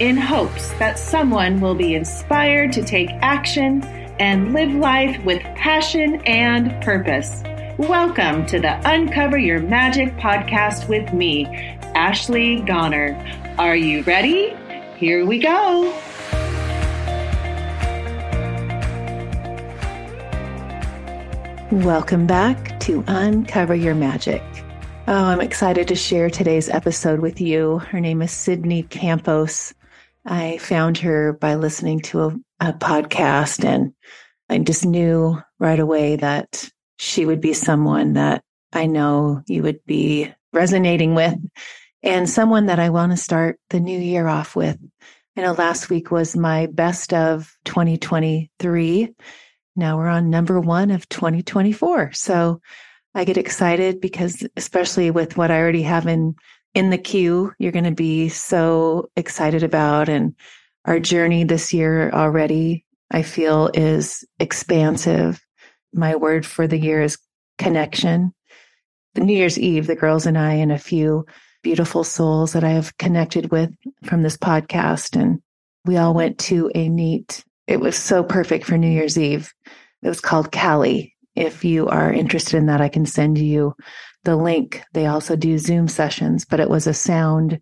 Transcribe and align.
in 0.00 0.16
hopes 0.16 0.70
that 0.78 0.98
someone 0.98 1.60
will 1.60 1.74
be 1.74 1.94
inspired 1.94 2.72
to 2.72 2.82
take 2.82 3.10
action 3.20 3.82
and 4.18 4.54
live 4.54 4.72
life 4.72 5.22
with 5.26 5.42
passion 5.56 6.22
and 6.24 6.82
purpose. 6.82 7.42
Welcome 7.76 8.46
to 8.46 8.58
the 8.58 8.80
Uncover 8.88 9.36
Your 9.36 9.60
Magic 9.60 10.16
podcast 10.16 10.88
with 10.88 11.12
me, 11.12 11.44
Ashley 11.94 12.62
Goner. 12.62 13.14
Are 13.58 13.76
you 13.76 14.02
ready? 14.04 14.56
Here 14.96 15.26
we 15.26 15.38
go. 15.38 15.94
Welcome 21.70 22.26
back 22.26 22.80
to 22.80 23.04
Uncover 23.06 23.74
Your 23.74 23.94
Magic. 23.94 24.42
Oh, 25.06 25.24
I'm 25.24 25.42
excited 25.42 25.88
to 25.88 25.94
share 25.94 26.30
today's 26.30 26.70
episode 26.70 27.20
with 27.20 27.38
you. 27.38 27.80
Her 27.80 28.00
name 28.00 28.22
is 28.22 28.30
Sidney 28.30 28.84
Campos. 28.84 29.74
I 30.24 30.58
found 30.58 30.98
her 30.98 31.32
by 31.32 31.54
listening 31.54 32.00
to 32.00 32.20
a, 32.20 32.36
a 32.60 32.72
podcast, 32.72 33.64
and 33.64 33.92
I 34.48 34.58
just 34.58 34.84
knew 34.84 35.40
right 35.58 35.78
away 35.78 36.16
that 36.16 36.68
she 36.98 37.24
would 37.24 37.40
be 37.40 37.52
someone 37.52 38.14
that 38.14 38.42
I 38.72 38.86
know 38.86 39.42
you 39.46 39.62
would 39.62 39.84
be 39.86 40.32
resonating 40.52 41.14
with 41.14 41.36
and 42.02 42.28
someone 42.28 42.66
that 42.66 42.78
I 42.78 42.90
want 42.90 43.12
to 43.12 43.16
start 43.16 43.58
the 43.70 43.80
new 43.80 43.98
year 43.98 44.26
off 44.26 44.54
with. 44.54 44.78
I 45.36 45.42
know 45.42 45.52
last 45.52 45.90
week 45.90 46.10
was 46.10 46.36
my 46.36 46.66
best 46.66 47.12
of 47.12 47.54
2023 47.64 49.14
now 49.76 49.96
we're 49.96 50.08
on 50.08 50.30
number 50.30 50.60
one 50.60 50.90
of 50.90 51.08
2024. 51.08 52.12
So 52.12 52.60
I 53.14 53.24
get 53.24 53.38
excited 53.38 54.00
because, 54.00 54.46
especially 54.56 55.10
with 55.10 55.36
what 55.36 55.50
I 55.50 55.58
already 55.58 55.82
have 55.82 56.06
in, 56.06 56.36
in 56.74 56.90
the 56.90 56.98
queue, 56.98 57.52
you're 57.58 57.72
going 57.72 57.84
to 57.84 57.90
be 57.90 58.28
so 58.28 59.10
excited 59.16 59.62
about. 59.62 60.08
And 60.08 60.34
our 60.84 61.00
journey 61.00 61.44
this 61.44 61.72
year 61.72 62.10
already, 62.10 62.84
I 63.10 63.22
feel, 63.22 63.70
is 63.74 64.24
expansive. 64.38 65.40
My 65.92 66.16
word 66.16 66.46
for 66.46 66.66
the 66.66 66.78
year 66.78 67.02
is 67.02 67.18
connection. 67.58 68.32
The 69.14 69.22
New 69.22 69.36
Year's 69.36 69.58
Eve, 69.58 69.86
the 69.86 69.96
girls 69.96 70.26
and 70.26 70.38
I, 70.38 70.54
and 70.54 70.70
a 70.70 70.78
few 70.78 71.26
beautiful 71.62 72.04
souls 72.04 72.52
that 72.52 72.64
I 72.64 72.70
have 72.70 72.96
connected 72.96 73.50
with 73.50 73.70
from 74.04 74.22
this 74.22 74.36
podcast. 74.36 75.20
And 75.20 75.42
we 75.84 75.96
all 75.96 76.14
went 76.14 76.38
to 76.38 76.70
a 76.74 76.88
neat 76.88 77.44
it 77.70 77.78
was 77.78 77.96
so 77.96 78.24
perfect 78.24 78.66
for 78.66 78.76
New 78.76 78.90
Year's 78.90 79.16
Eve. 79.16 79.54
It 80.02 80.08
was 80.08 80.20
called 80.20 80.50
Cali. 80.50 81.14
If 81.36 81.64
you 81.64 81.86
are 81.86 82.12
interested 82.12 82.56
in 82.56 82.66
that, 82.66 82.80
I 82.80 82.88
can 82.88 83.06
send 83.06 83.38
you 83.38 83.76
the 84.24 84.36
link. 84.36 84.82
They 84.92 85.06
also 85.06 85.36
do 85.36 85.58
Zoom 85.58 85.88
sessions, 85.88 86.44
but 86.44 86.60
it 86.60 86.70
was 86.70 86.86
a 86.86 86.94
sound, 86.94 87.60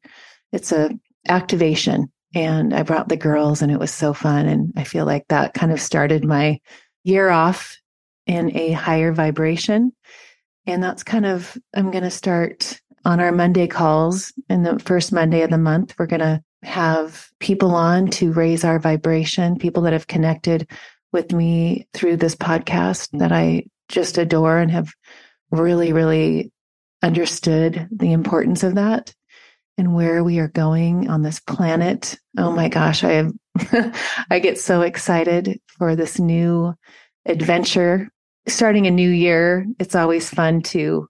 it's 0.52 0.72
a 0.72 0.90
activation. 1.28 2.10
And 2.34 2.74
I 2.74 2.82
brought 2.82 3.08
the 3.08 3.16
girls 3.16 3.62
and 3.62 3.72
it 3.72 3.78
was 3.78 3.90
so 3.90 4.12
fun. 4.12 4.46
And 4.46 4.72
I 4.76 4.84
feel 4.84 5.06
like 5.06 5.26
that 5.28 5.54
kind 5.54 5.72
of 5.72 5.80
started 5.80 6.24
my 6.24 6.60
year 7.04 7.30
off 7.30 7.76
in 8.26 8.54
a 8.56 8.72
higher 8.72 9.12
vibration. 9.12 9.92
And 10.66 10.82
that's 10.82 11.02
kind 11.02 11.24
of, 11.24 11.56
I'm 11.74 11.90
going 11.90 12.04
to 12.04 12.10
start 12.10 12.80
on 13.04 13.20
our 13.20 13.32
Monday 13.32 13.66
calls 13.66 14.32
in 14.50 14.62
the 14.62 14.78
first 14.78 15.12
Monday 15.12 15.40
of 15.42 15.50
the 15.50 15.58
month. 15.58 15.94
We're 15.98 16.06
going 16.06 16.20
to 16.20 16.42
have 16.62 17.28
people 17.40 17.74
on 17.74 18.08
to 18.08 18.32
raise 18.32 18.64
our 18.64 18.78
vibration, 18.78 19.56
people 19.56 19.84
that 19.84 19.92
have 19.94 20.06
connected 20.06 20.68
with 21.12 21.32
me 21.32 21.86
through 21.94 22.16
this 22.16 22.34
podcast 22.34 23.08
that 23.18 23.32
I 23.32 23.64
just 23.88 24.18
adore 24.18 24.58
and 24.58 24.70
have 24.70 24.92
really, 25.50 25.92
really 25.92 26.52
understood 27.02 27.88
the 27.90 28.12
importance 28.12 28.62
of 28.62 28.74
that 28.76 29.14
and 29.76 29.94
where 29.94 30.24
we 30.24 30.38
are 30.38 30.48
going 30.48 31.08
on 31.08 31.22
this 31.22 31.40
planet. 31.40 32.18
Oh 32.36 32.50
my 32.50 32.68
gosh, 32.68 33.04
I 33.04 33.12
am 33.12 33.38
I 34.30 34.38
get 34.38 34.58
so 34.58 34.82
excited 34.82 35.60
for 35.78 35.96
this 35.96 36.18
new 36.18 36.74
adventure. 37.26 38.08
Starting 38.46 38.86
a 38.86 38.90
new 38.90 39.10
year, 39.10 39.66
it's 39.78 39.94
always 39.94 40.30
fun 40.30 40.62
to 40.62 41.08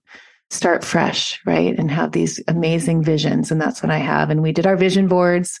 start 0.49 0.83
fresh, 0.83 1.39
right? 1.45 1.77
And 1.77 1.89
have 1.89 2.11
these 2.11 2.41
amazing 2.47 3.03
visions. 3.03 3.51
And 3.51 3.61
that's 3.61 3.81
what 3.81 3.91
I 3.91 3.99
have. 3.99 4.29
And 4.29 4.41
we 4.41 4.51
did 4.51 4.67
our 4.67 4.75
vision 4.75 5.07
boards 5.07 5.59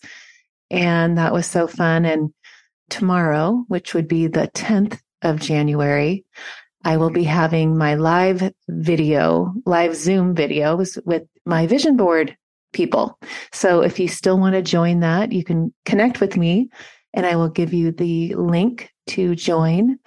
and 0.69 1.17
that 1.17 1.33
was 1.33 1.45
so 1.45 1.67
fun. 1.67 2.05
And 2.05 2.33
tomorrow, 2.89 3.63
which 3.67 3.93
would 3.93 4.07
be 4.07 4.27
the 4.27 4.47
10th 4.49 4.99
of 5.21 5.39
January, 5.39 6.25
I 6.83 6.97
will 6.97 7.09
be 7.09 7.23
having 7.23 7.77
my 7.77 7.95
live 7.95 8.51
video, 8.67 9.53
live 9.65 9.95
Zoom 9.95 10.33
videos 10.33 11.03
with 11.05 11.23
my 11.45 11.67
vision 11.67 11.97
board 11.97 12.37
people. 12.71 13.19
So 13.51 13.81
if 13.81 13.99
you 13.99 14.07
still 14.07 14.39
want 14.39 14.53
to 14.55 14.61
join 14.61 15.01
that, 15.01 15.31
you 15.31 15.43
can 15.43 15.73
connect 15.85 16.21
with 16.21 16.37
me 16.37 16.69
and 17.13 17.25
I 17.25 17.35
will 17.35 17.49
give 17.49 17.73
you 17.73 17.91
the 17.91 18.35
link 18.35 18.91
to 19.07 19.35
join. 19.35 19.99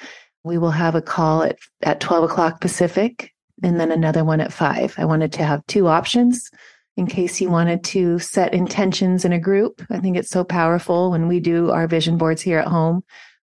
We 0.44 0.58
will 0.58 0.70
have 0.70 0.94
a 0.94 1.02
call 1.02 1.42
at, 1.42 1.58
at 1.82 2.00
12 2.00 2.24
o'clock 2.30 2.60
Pacific 2.60 3.32
and 3.62 3.78
then 3.78 3.92
another 3.92 4.24
one 4.24 4.40
at 4.40 4.52
five. 4.52 4.94
I 4.96 5.04
wanted 5.04 5.32
to 5.34 5.44
have 5.44 5.66
two 5.66 5.88
options 5.88 6.50
in 6.96 7.06
case 7.06 7.40
you 7.40 7.50
wanted 7.50 7.84
to 7.84 8.18
set 8.18 8.54
intentions 8.54 9.24
in 9.24 9.32
a 9.32 9.38
group. 9.38 9.82
I 9.90 9.98
think 9.98 10.16
it's 10.16 10.30
so 10.30 10.44
powerful 10.44 11.10
when 11.10 11.26
we 11.26 11.40
do 11.40 11.70
our 11.70 11.86
vision 11.86 12.18
boards 12.18 12.42
here 12.42 12.58
at 12.58 12.68
home. 12.68 13.02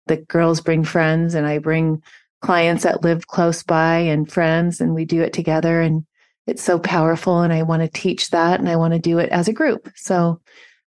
The 0.08 0.18
girls 0.18 0.62
bring 0.62 0.84
friends 0.84 1.34
and 1.34 1.46
I 1.46 1.58
bring 1.60 2.02
clients 2.42 2.84
that 2.84 3.04
live 3.04 3.28
close 3.28 3.64
by 3.64 3.98
and 3.98 4.32
friends 4.32 4.80
and 4.82 4.94
we 4.94 5.06
do 5.06 5.22
it 5.22 5.34
together 5.34 5.82
and 5.82 6.06
it's 6.46 6.64
so 6.64 6.80
powerful 6.80 7.42
and 7.42 7.52
I 7.52 7.64
want 7.64 7.82
to 7.82 7.90
teach 7.90 8.30
that 8.30 8.60
and 8.60 8.70
I 8.70 8.78
want 8.78 8.94
to 8.94 9.00
do 9.00 9.20
it 9.20 9.30
as 9.30 9.48
a 9.48 9.54
group. 9.54 9.92
So 9.96 10.40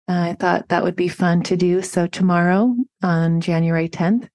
uh, 0.08 0.12
I 0.12 0.36
thought 0.38 0.68
that 0.68 0.82
would 0.82 0.96
be 0.96 1.08
fun 1.08 1.42
to 1.44 1.56
do. 1.56 1.82
So 1.82 2.06
tomorrow 2.06 2.74
on 3.02 3.40
January 3.40 3.88
10th, 3.88 4.28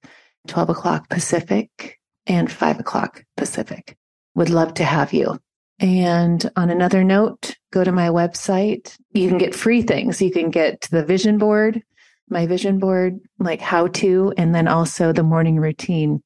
12 0.48 0.70
o'clock 0.70 1.10
Pacific 1.10 2.00
and 2.26 2.52
5 2.52 2.80
o'clock 2.80 3.24
Pacific 3.38 3.96
would 4.36 4.50
love 4.50 4.74
to 4.76 4.84
have 4.84 5.14
you. 5.14 5.40
And 5.80 6.50
on 6.56 6.70
another 6.70 7.04
note, 7.04 7.56
go 7.72 7.84
to 7.84 7.92
my 7.92 8.10
website. 8.10 8.96
You 9.14 9.28
can 9.28 9.38
get 9.38 9.56
free 9.56 9.82
things. 9.82 10.22
You 10.22 10.32
can 10.32 10.50
get 10.50 10.88
the 10.92 11.04
vision 11.04 11.38
board, 11.38 11.82
my 12.30 12.46
vision 12.46 12.78
board, 12.78 13.20
like 13.40 13.62
how 13.62 13.88
to, 13.88 14.34
and 14.38 14.54
then 14.54 14.68
also 14.68 15.12
the 15.12 15.24
morning 15.24 15.58
routine, 15.58 16.22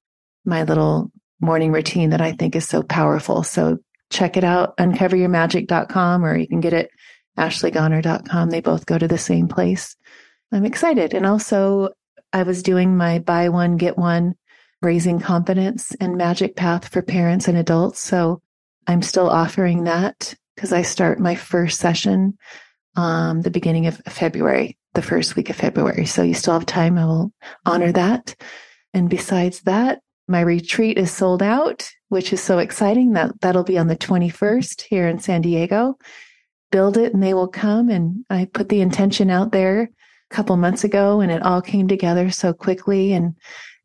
my 0.46 0.64
little 0.64 1.12
morning 1.42 1.72
routine 1.72 2.12
that 2.12 2.22
I 2.22 2.32
think 2.34 2.56
is 2.56 2.68
so 2.68 2.84
powerful. 2.84 3.44
So 3.44 3.78
check 4.10 4.38
it 4.38 4.44
out, 4.44 4.78
uncoveryourmagic.com, 4.78 6.26
or 6.26 6.38
you 6.38 6.48
can 6.48 6.62
get 6.62 6.74
it 6.74 6.90
ashleygoner.com. 7.38 8.50
They 8.50 8.62
both 8.62 8.86
go 8.86 8.98
to 8.98 9.08
the 9.08 9.18
same 9.18 9.48
place. 9.48 9.96
I'm 10.52 10.66
excited. 10.66 11.14
And 11.14 11.26
also, 11.26 11.90
I 12.32 12.44
was 12.44 12.64
doing 12.64 12.98
my 12.98 13.20
buy 13.20 13.50
one, 13.50 13.78
get 13.78 13.98
one 13.98 14.36
raising 14.82 15.20
confidence 15.20 15.96
and 16.00 16.18
magic 16.18 16.56
path 16.56 16.88
for 16.90 17.02
parents 17.02 17.48
and 17.48 17.58
adults. 17.58 18.00
So 18.00 18.42
I'm 18.88 19.02
still 19.02 19.30
offering 19.30 19.86
that 19.86 20.36
because 20.56 20.72
I 20.72 20.84
start 20.84 21.20
my 21.20 21.36
first 21.36 21.80
session 21.80 22.38
um 22.98 23.42
the 23.42 23.52
beginning 23.52 23.88
of 23.88 23.98
February, 24.08 24.78
the 24.94 25.02
first 25.02 25.36
week 25.36 25.50
of 25.50 25.56
February. 25.56 26.06
So 26.06 26.24
you 26.24 26.34
still 26.34 26.54
have 26.54 26.66
time. 26.66 26.98
I 26.98 27.06
will 27.06 27.34
honor 27.66 27.92
that. 27.92 28.36
And 28.94 29.10
besides 29.10 29.62
that, 29.62 30.00
my 30.28 30.42
retreat 30.42 30.98
is 30.98 31.12
sold 31.12 31.44
out, 31.44 31.90
which 32.10 32.34
is 32.34 32.42
so 32.42 32.60
exciting. 32.60 33.14
That 33.14 33.40
that'll 33.42 33.64
be 33.64 33.78
on 33.78 33.88
the 33.88 33.98
21st 33.98 34.82
here 34.82 35.08
in 35.08 35.20
San 35.20 35.42
Diego. 35.42 35.98
Build 36.72 36.98
it 36.98 37.14
and 37.14 37.22
they 37.22 37.34
will 37.34 37.48
come. 37.48 37.90
And 37.90 38.26
I 38.30 38.46
put 38.46 38.70
the 38.70 38.82
intention 38.82 39.30
out 39.30 39.52
there 39.52 39.84
a 40.32 40.36
couple 40.36 40.58
months 40.58 40.84
ago 40.84 41.22
and 41.22 41.32
it 41.32 41.44
all 41.44 41.62
came 41.62 41.88
together 41.88 42.32
so 42.32 42.54
quickly. 42.54 43.14
And 43.14 43.36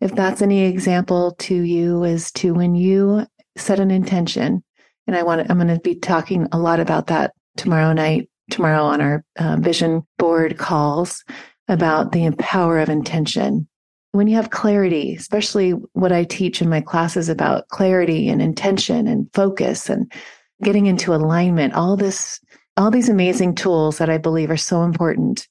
if 0.00 0.14
that's 0.14 0.42
any 0.42 0.64
example 0.64 1.34
to 1.40 1.54
you 1.54 2.04
is 2.04 2.32
to 2.32 2.54
when 2.54 2.74
you 2.74 3.26
set 3.56 3.80
an 3.80 3.90
intention 3.90 4.62
and 5.06 5.16
i 5.16 5.22
want 5.22 5.42
to, 5.44 5.50
i'm 5.50 5.58
going 5.58 5.68
to 5.68 5.80
be 5.80 5.94
talking 5.94 6.46
a 6.52 6.58
lot 6.58 6.80
about 6.80 7.08
that 7.08 7.32
tomorrow 7.56 7.92
night 7.92 8.28
tomorrow 8.50 8.82
on 8.82 9.00
our 9.00 9.24
uh, 9.38 9.56
vision 9.60 10.02
board 10.18 10.58
calls 10.58 11.24
about 11.68 12.12
the 12.12 12.30
power 12.38 12.78
of 12.78 12.88
intention 12.88 13.68
when 14.12 14.26
you 14.26 14.34
have 14.36 14.50
clarity 14.50 15.14
especially 15.14 15.70
what 15.92 16.12
i 16.12 16.24
teach 16.24 16.60
in 16.60 16.68
my 16.68 16.80
classes 16.80 17.28
about 17.28 17.68
clarity 17.68 18.28
and 18.28 18.42
intention 18.42 19.06
and 19.06 19.28
focus 19.34 19.88
and 19.88 20.12
getting 20.62 20.86
into 20.86 21.14
alignment 21.14 21.74
all 21.74 21.96
this 21.96 22.40
all 22.76 22.90
these 22.90 23.08
amazing 23.08 23.54
tools 23.54 23.98
that 23.98 24.10
i 24.10 24.18
believe 24.18 24.50
are 24.50 24.56
so 24.56 24.82
important 24.82 25.48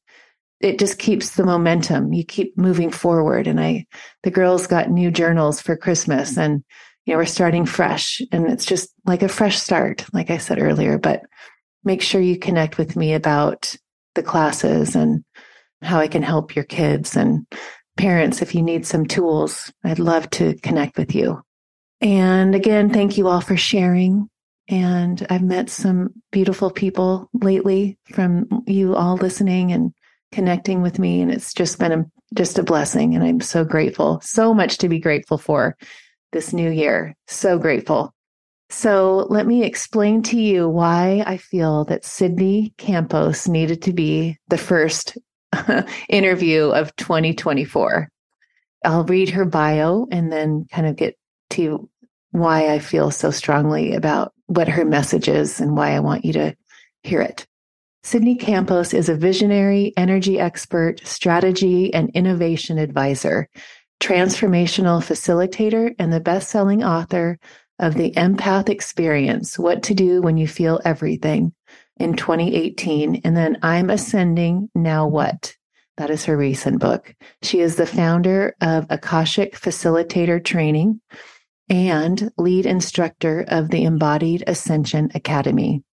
it 0.59 0.77
just 0.77 0.99
keeps 0.99 1.35
the 1.35 1.45
momentum. 1.45 2.13
You 2.13 2.25
keep 2.25 2.57
moving 2.57 2.91
forward. 2.91 3.47
And 3.47 3.59
I, 3.59 3.85
the 4.23 4.31
girls 4.31 4.67
got 4.67 4.89
new 4.89 5.09
journals 5.11 5.61
for 5.61 5.77
Christmas 5.77 6.37
and, 6.37 6.63
you 7.05 7.13
know, 7.13 7.17
we're 7.17 7.25
starting 7.25 7.65
fresh 7.65 8.21
and 8.31 8.47
it's 8.47 8.65
just 8.65 8.89
like 9.05 9.23
a 9.23 9.29
fresh 9.29 9.57
start, 9.57 10.05
like 10.13 10.29
I 10.29 10.37
said 10.37 10.61
earlier, 10.61 10.97
but 10.97 11.21
make 11.83 12.01
sure 12.01 12.21
you 12.21 12.37
connect 12.37 12.77
with 12.77 12.95
me 12.95 13.13
about 13.13 13.75
the 14.15 14.23
classes 14.23 14.95
and 14.95 15.23
how 15.81 15.99
I 15.99 16.09
can 16.09 16.23
help 16.23 16.55
your 16.55 16.65
kids 16.65 17.15
and 17.15 17.45
parents. 17.99 18.41
If 18.41 18.55
you 18.55 18.63
need 18.63 18.87
some 18.87 19.05
tools, 19.05 19.71
I'd 19.83 19.99
love 19.99 20.29
to 20.31 20.55
connect 20.63 20.97
with 20.97 21.13
you. 21.13 21.43
And 22.01 22.55
again, 22.55 22.91
thank 22.91 23.17
you 23.17 23.27
all 23.27 23.41
for 23.41 23.57
sharing. 23.57 24.29
And 24.69 25.25
I've 25.29 25.43
met 25.43 25.69
some 25.69 26.13
beautiful 26.31 26.71
people 26.71 27.29
lately 27.33 27.97
from 28.13 28.47
you 28.65 28.95
all 28.95 29.17
listening 29.17 29.73
and 29.73 29.91
connecting 30.31 30.81
with 30.81 30.97
me. 30.97 31.21
And 31.21 31.29
it's 31.29 31.53
just 31.53 31.77
been 31.77 31.91
a, 31.91 32.05
just 32.33 32.57
a 32.57 32.63
blessing. 32.63 33.15
And 33.15 33.23
I'm 33.23 33.41
so 33.41 33.65
grateful, 33.65 34.21
so 34.23 34.53
much 34.53 34.77
to 34.77 34.87
be 34.87 34.99
grateful 34.99 35.37
for 35.37 35.75
this 36.31 36.53
new 36.53 36.69
year. 36.69 37.15
So 37.27 37.59
grateful. 37.59 38.13
So 38.69 39.27
let 39.29 39.45
me 39.47 39.63
explain 39.63 40.21
to 40.23 40.39
you 40.39 40.69
why 40.69 41.23
I 41.25 41.37
feel 41.37 41.85
that 41.85 42.05
Sidney 42.05 42.73
Campos 42.77 43.47
needed 43.47 43.81
to 43.81 43.93
be 43.93 44.37
the 44.47 44.59
first 44.59 45.17
interview 46.09 46.69
of 46.69 46.95
2024. 46.95 48.09
I'll 48.85 49.03
read 49.03 49.29
her 49.29 49.45
bio 49.45 50.07
and 50.11 50.31
then 50.31 50.65
kind 50.71 50.87
of 50.87 50.95
get 50.95 51.17
to 51.51 51.89
why 52.31 52.71
I 52.71 52.79
feel 52.79 53.11
so 53.11 53.31
strongly 53.31 53.93
about 53.93 54.33
what 54.45 54.67
her 54.67 54.85
message 54.85 55.27
is 55.27 55.59
and 55.59 55.75
why 55.75 55.91
I 55.91 55.99
want 55.99 56.25
you 56.25 56.33
to 56.33 56.55
hear 57.03 57.21
it. 57.21 57.45
Sidney 58.03 58.35
Campos 58.35 58.93
is 58.93 59.09
a 59.09 59.15
visionary, 59.15 59.93
energy 59.97 60.39
expert, 60.39 61.05
strategy, 61.05 61.93
and 61.93 62.09
innovation 62.11 62.77
advisor, 62.77 63.49
transformational 63.99 65.03
facilitator, 65.03 65.93
and 65.99 66.13
the 66.13 66.21
best 66.21 66.49
selling 66.49 66.83
author 66.83 67.37
of 67.77 67.95
The 67.95 68.11
Empath 68.11 68.69
Experience 68.69 69.59
What 69.59 69.83
to 69.83 69.93
Do 69.93 70.21
When 70.21 70.37
You 70.37 70.47
Feel 70.47 70.79
Everything 70.85 71.53
in 71.99 72.15
2018. 72.15 73.21
And 73.23 73.35
then 73.35 73.57
I'm 73.61 73.89
Ascending, 73.89 74.69
Now 74.73 75.07
What? 75.07 75.55
That 75.97 76.09
is 76.09 76.25
her 76.25 76.37
recent 76.37 76.79
book. 76.79 77.13
She 77.43 77.59
is 77.59 77.75
the 77.75 77.85
founder 77.85 78.55
of 78.61 78.85
Akashic 78.89 79.59
Facilitator 79.59 80.43
Training 80.43 81.01
and 81.69 82.31
lead 82.37 82.65
instructor 82.65 83.45
of 83.47 83.69
the 83.69 83.83
Embodied 83.83 84.43
Ascension 84.47 85.11
Academy. 85.13 85.83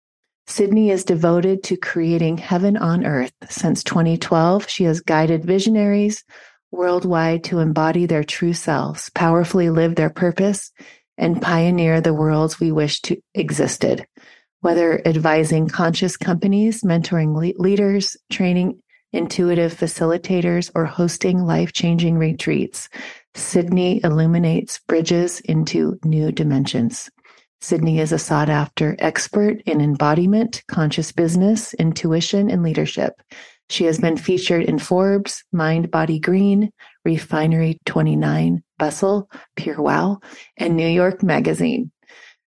Sidney 0.47 0.91
is 0.91 1.03
devoted 1.03 1.61
to 1.63 1.75
creating 1.75 2.37
heaven 2.37 2.77
on 2.77 3.05
earth. 3.05 3.33
Since 3.49 3.83
2012, 3.83 4.69
she 4.69 4.85
has 4.85 5.01
guided 5.01 5.43
visionaries 5.43 6.23
worldwide 6.71 7.43
to 7.45 7.59
embody 7.59 8.05
their 8.05 8.23
true 8.23 8.53
selves, 8.53 9.09
powerfully 9.13 9.69
live 9.69 9.95
their 9.95 10.09
purpose, 10.09 10.71
and 11.17 11.41
pioneer 11.41 11.99
the 11.99 12.13
worlds 12.13 12.59
we 12.59 12.71
wish 12.71 13.01
to 13.01 13.17
existed. 13.33 14.05
Whether 14.61 15.05
advising 15.07 15.67
conscious 15.67 16.17
companies, 16.17 16.81
mentoring 16.83 17.35
le- 17.35 17.61
leaders, 17.61 18.17
training 18.31 18.81
intuitive 19.13 19.73
facilitators, 19.73 20.69
or 20.75 20.85
hosting 20.85 21.45
life 21.45 21.73
changing 21.73 22.17
retreats, 22.17 22.89
Sidney 23.35 24.01
illuminates 24.03 24.79
bridges 24.87 25.39
into 25.41 25.97
new 26.03 26.31
dimensions. 26.31 27.09
Sidney 27.61 27.99
is 27.99 28.11
a 28.11 28.19
sought 28.19 28.49
after 28.49 28.95
expert 28.99 29.61
in 29.65 29.81
embodiment, 29.81 30.63
conscious 30.67 31.11
business, 31.11 31.73
intuition, 31.75 32.51
and 32.51 32.61
leadership. 32.61 33.13
She 33.69 33.85
has 33.85 33.99
been 33.99 34.17
featured 34.17 34.63
in 34.63 34.79
Forbes, 34.79 35.43
Mind 35.51 35.91
Body 35.91 36.19
Green, 36.19 36.71
Refinery 37.03 37.79
29, 37.85 38.63
Bustle, 38.77 39.29
Pure 39.55 39.81
Wow, 39.81 40.19
and 40.55 40.75
New 40.75 40.87
York 40.87 41.23
Magazine. 41.23 41.91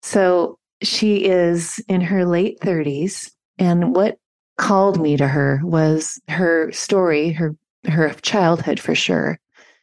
So 0.02 0.58
she 0.84 1.24
is 1.24 1.82
in 1.88 2.00
her 2.00 2.24
late 2.24 2.60
30s. 2.60 3.30
And 3.58 3.94
what 3.94 4.18
called 4.56 5.00
me 5.00 5.16
to 5.16 5.26
her 5.26 5.60
was 5.64 6.20
her 6.28 6.70
story, 6.72 7.32
her 7.32 7.56
her 7.86 8.10
childhood 8.14 8.80
for 8.80 8.94
sure, 8.94 9.38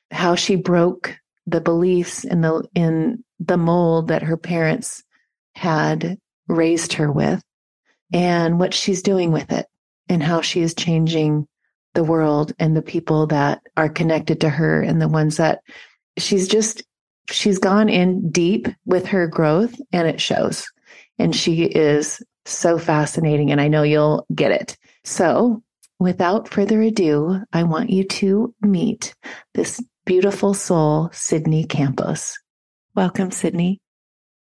how 0.10 0.36
she 0.36 0.56
broke 0.56 1.16
the 1.46 1.62
beliefs 1.62 2.24
in 2.24 2.42
the 2.42 2.64
in 2.76 3.24
the 3.40 3.58
mold 3.58 4.08
that 4.08 4.24
her 4.24 4.38
parents 4.38 5.04
had 5.56 6.18
raised 6.48 6.94
her 6.94 7.12
with 7.12 7.42
and 8.14 8.60
what 8.60 8.74
she's 8.74 9.02
doing 9.02 9.32
with 9.32 9.52
it 9.52 9.66
and 10.10 10.22
how 10.22 10.42
she 10.42 10.62
is 10.62 10.74
changing 10.74 11.48
the 11.94 12.04
world 12.04 12.54
and 12.60 12.76
the 12.76 12.82
people 12.82 13.28
that 13.28 13.62
are 13.78 13.90
connected 13.90 14.42
to 14.42 14.50
her 14.50 14.82
and 14.82 15.02
the 15.02 15.08
ones 15.08 15.38
that 15.38 15.62
she's 16.18 16.48
just 16.48 16.84
she's 17.30 17.58
gone 17.58 17.90
in 17.90 18.30
deep 18.30 18.68
with 18.86 19.08
her 19.08 19.28
growth 19.28 19.76
and 19.92 20.08
it 20.08 20.22
shows 20.22 20.66
and 21.20 21.36
she 21.36 21.64
is 21.64 22.22
so 22.46 22.78
fascinating 22.78 23.52
and 23.52 23.62
I 23.62 23.68
know 23.68 23.84
you'll 23.84 24.26
get 24.34 24.52
it. 24.52 24.78
So, 25.04 25.62
without 26.00 26.50
further 26.50 26.82
ado, 26.82 27.42
I 27.54 27.64
want 27.64 27.90
you 27.90 28.04
to 28.04 28.54
meet 28.62 29.14
this 29.54 29.84
beautiful 30.06 30.54
soul, 30.54 31.10
Sidney 31.12 31.66
Campos. 31.66 32.40
Welcome, 32.96 33.32
Sidney. 33.32 33.80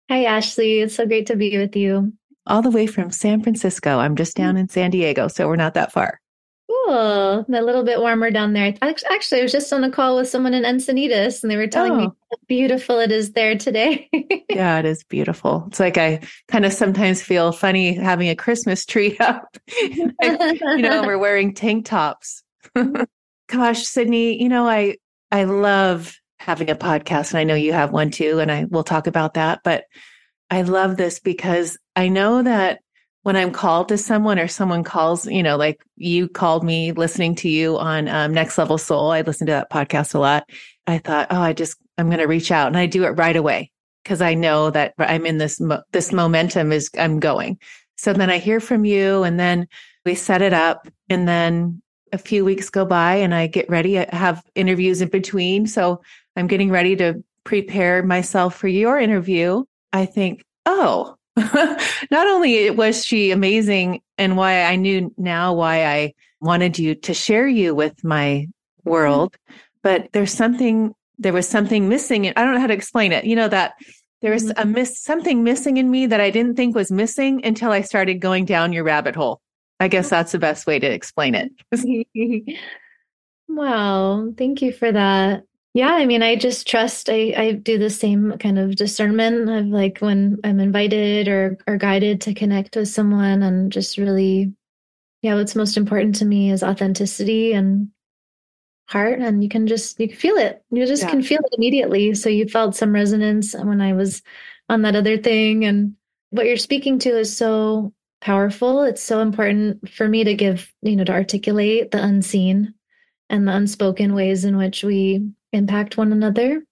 Hi, 0.09 0.25
Ashley. 0.25 0.79
It's 0.79 0.95
so 0.95 1.05
great 1.05 1.27
to 1.27 1.35
be 1.35 1.57
with 1.57 1.75
you. 1.75 2.13
All 2.47 2.61
the 2.61 2.71
way 2.71 2.87
from 2.87 3.11
San 3.11 3.41
Francisco. 3.43 3.99
I'm 3.99 4.15
just 4.15 4.35
mm-hmm. 4.35 4.43
down 4.43 4.57
in 4.57 4.69
San 4.69 4.91
Diego, 4.91 5.27
so 5.27 5.47
we're 5.47 5.55
not 5.55 5.75
that 5.75 5.91
far. 5.91 6.20
Oh, 6.87 7.43
cool. 7.47 7.59
A 7.59 7.61
little 7.61 7.83
bit 7.83 7.99
warmer 7.99 8.31
down 8.31 8.53
there. 8.53 8.73
Actually, 8.81 9.39
I 9.39 9.43
was 9.43 9.51
just 9.51 9.71
on 9.71 9.83
a 9.83 9.91
call 9.91 10.15
with 10.15 10.29
someone 10.29 10.53
in 10.53 10.63
Encinitas 10.63 11.41
and 11.41 11.51
they 11.51 11.57
were 11.57 11.67
telling 11.67 11.91
oh. 11.93 11.97
me 11.97 12.03
how 12.05 12.37
beautiful 12.47 12.99
it 12.99 13.11
is 13.11 13.31
there 13.33 13.57
today. 13.57 14.09
yeah, 14.49 14.79
it 14.79 14.85
is 14.85 15.03
beautiful. 15.03 15.65
It's 15.67 15.79
like 15.79 15.97
I 15.97 16.21
kind 16.47 16.65
of 16.65 16.73
sometimes 16.73 17.21
feel 17.21 17.51
funny 17.51 17.93
having 17.93 18.29
a 18.29 18.35
Christmas 18.35 18.85
tree 18.85 19.17
up. 19.19 19.57
you 19.81 20.13
know, 20.77 21.03
we're 21.03 21.17
wearing 21.17 21.53
tank 21.53 21.85
tops. 21.85 22.43
Gosh, 23.47 23.83
Sydney, 23.83 24.41
you 24.41 24.49
know, 24.49 24.67
I 24.67 24.97
I 25.31 25.43
love 25.43 26.15
having 26.39 26.69
a 26.69 26.75
podcast 26.75 27.31
and 27.31 27.39
I 27.39 27.43
know 27.43 27.55
you 27.55 27.73
have 27.73 27.91
one 27.91 28.09
too 28.09 28.39
and 28.39 28.51
I 28.51 28.65
will 28.65 28.83
talk 28.83 29.05
about 29.05 29.35
that 29.35 29.59
but 29.63 29.83
I 30.49 30.63
love 30.63 30.97
this 30.97 31.19
because 31.19 31.77
I 31.95 32.07
know 32.07 32.41
that 32.41 32.79
when 33.23 33.35
I'm 33.35 33.51
called 33.51 33.89
to 33.89 33.97
someone 33.97 34.39
or 34.39 34.47
someone 34.47 34.83
calls, 34.83 35.27
you 35.27 35.43
know, 35.43 35.57
like 35.57 35.81
you 35.95 36.27
called 36.27 36.63
me 36.63 36.91
listening 36.91 37.35
to 37.35 37.49
you 37.49 37.77
on 37.77 38.07
um, 38.07 38.33
Next 38.33 38.57
Level 38.57 38.77
Soul. 38.77 39.11
I 39.11 39.21
listen 39.21 39.47
to 39.47 39.53
that 39.53 39.69
podcast 39.69 40.15
a 40.15 40.19
lot. 40.19 40.49
I 40.87 40.97
thought, 40.97 41.27
oh, 41.29 41.39
I 41.39 41.53
just 41.53 41.77
I'm 41.97 42.07
going 42.07 42.19
to 42.19 42.25
reach 42.25 42.51
out 42.51 42.67
and 42.67 42.77
I 42.77 42.87
do 42.87 43.03
it 43.03 43.09
right 43.09 43.35
away 43.35 43.71
because 44.03 44.21
I 44.21 44.33
know 44.33 44.71
that 44.71 44.93
I'm 44.97 45.25
in 45.25 45.37
this 45.37 45.59
mo- 45.59 45.83
this 45.91 46.11
momentum 46.11 46.71
is 46.71 46.89
I'm 46.97 47.19
going. 47.19 47.59
So 47.97 48.13
then 48.13 48.31
I 48.31 48.39
hear 48.39 48.59
from 48.59 48.85
you 48.85 49.23
and 49.23 49.39
then 49.39 49.67
we 50.05 50.15
set 50.15 50.41
it 50.41 50.53
up 50.53 50.87
and 51.09 51.27
then 51.27 51.81
a 52.11 52.17
few 52.17 52.43
weeks 52.43 52.69
go 52.69 52.85
by 52.85 53.15
and 53.15 53.35
I 53.35 53.47
get 53.47 53.69
ready. 53.69 53.99
I 53.99 54.07
have 54.15 54.43
interviews 54.55 55.01
in 55.01 55.09
between. 55.09 55.67
So 55.67 56.01
I'm 56.35 56.47
getting 56.47 56.71
ready 56.71 56.95
to 56.95 57.23
prepare 57.43 58.03
myself 58.03 58.55
for 58.55 58.67
your 58.67 58.99
interview, 58.99 59.63
I 59.93 60.05
think, 60.05 60.43
oh, 60.65 61.15
not 62.11 62.27
only 62.27 62.69
was 62.71 63.05
she 63.05 63.31
amazing 63.31 64.01
and 64.17 64.37
why 64.37 64.63
I 64.63 64.75
knew 64.75 65.13
now 65.17 65.53
why 65.53 65.85
I 65.85 66.13
wanted 66.39 66.77
you 66.77 66.95
to 66.95 67.13
share 67.13 67.47
you 67.47 67.73
with 67.73 68.03
my 68.03 68.47
world, 68.83 69.37
but 69.83 70.09
there's 70.11 70.33
something, 70.33 70.93
there 71.17 71.33
was 71.33 71.47
something 71.47 71.87
missing. 71.87 72.27
and 72.27 72.37
I 72.37 72.43
don't 72.43 72.53
know 72.53 72.59
how 72.59 72.67
to 72.67 72.73
explain 72.73 73.11
it. 73.11 73.25
You 73.25 73.35
know, 73.35 73.47
that 73.47 73.73
there 74.21 74.31
was 74.31 74.45
mm-hmm. 74.45 74.61
a 74.61 74.65
miss, 74.65 74.99
something 74.99 75.43
missing 75.43 75.77
in 75.77 75.89
me 75.89 76.05
that 76.07 76.21
I 76.21 76.29
didn't 76.29 76.55
think 76.55 76.75
was 76.75 76.91
missing 76.91 77.45
until 77.45 77.71
I 77.71 77.81
started 77.81 78.15
going 78.15 78.45
down 78.45 78.73
your 78.73 78.83
rabbit 78.83 79.15
hole. 79.15 79.41
I 79.79 79.87
guess 79.87 80.09
that's 80.09 80.31
the 80.31 80.39
best 80.39 80.67
way 80.67 80.79
to 80.79 80.87
explain 80.87 81.35
it. 81.35 81.51
wow. 83.47 84.31
Thank 84.37 84.61
you 84.61 84.71
for 84.71 84.91
that. 84.91 85.43
Yeah, 85.73 85.93
I 85.93 86.05
mean, 86.05 86.21
I 86.21 86.35
just 86.35 86.67
trust. 86.67 87.09
I, 87.09 87.33
I 87.37 87.51
do 87.53 87.77
the 87.77 87.89
same 87.89 88.37
kind 88.39 88.59
of 88.59 88.75
discernment 88.75 89.49
of 89.49 89.67
like 89.67 89.99
when 89.99 90.37
I'm 90.43 90.59
invited 90.59 91.29
or 91.29 91.57
or 91.65 91.77
guided 91.77 92.21
to 92.21 92.33
connect 92.33 92.75
with 92.75 92.89
someone, 92.89 93.41
and 93.41 93.71
just 93.71 93.97
really, 93.97 94.53
yeah, 95.21 95.35
what's 95.35 95.55
most 95.55 95.77
important 95.77 96.15
to 96.15 96.25
me 96.25 96.51
is 96.51 96.61
authenticity 96.61 97.53
and 97.53 97.89
heart, 98.89 99.19
and 99.19 99.41
you 99.41 99.47
can 99.47 99.65
just 99.65 99.97
you 99.97 100.09
can 100.09 100.17
feel 100.17 100.35
it. 100.35 100.61
You 100.71 100.85
just 100.85 101.03
yeah. 101.03 101.09
can 101.09 101.23
feel 101.23 101.39
it 101.39 101.55
immediately. 101.57 102.15
So 102.15 102.27
you 102.27 102.49
felt 102.49 102.75
some 102.75 102.93
resonance 102.93 103.53
when 103.53 103.79
I 103.79 103.93
was 103.93 104.21
on 104.67 104.81
that 104.81 104.97
other 104.97 105.17
thing, 105.17 105.63
and 105.63 105.95
what 106.31 106.47
you're 106.47 106.57
speaking 106.57 106.99
to 106.99 107.17
is 107.17 107.35
so 107.35 107.93
powerful. 108.19 108.83
It's 108.83 109.01
so 109.01 109.21
important 109.21 109.89
for 109.89 110.07
me 110.07 110.25
to 110.25 110.33
give, 110.33 110.69
you 110.81 110.97
know, 110.97 111.05
to 111.05 111.13
articulate 111.13 111.91
the 111.91 112.03
unseen 112.03 112.73
and 113.29 113.47
the 113.47 113.55
unspoken 113.55 114.13
ways 114.13 114.43
in 114.43 114.57
which 114.57 114.83
we 114.83 115.31
impact 115.53 115.97
one 115.97 116.11
another. 116.11 116.63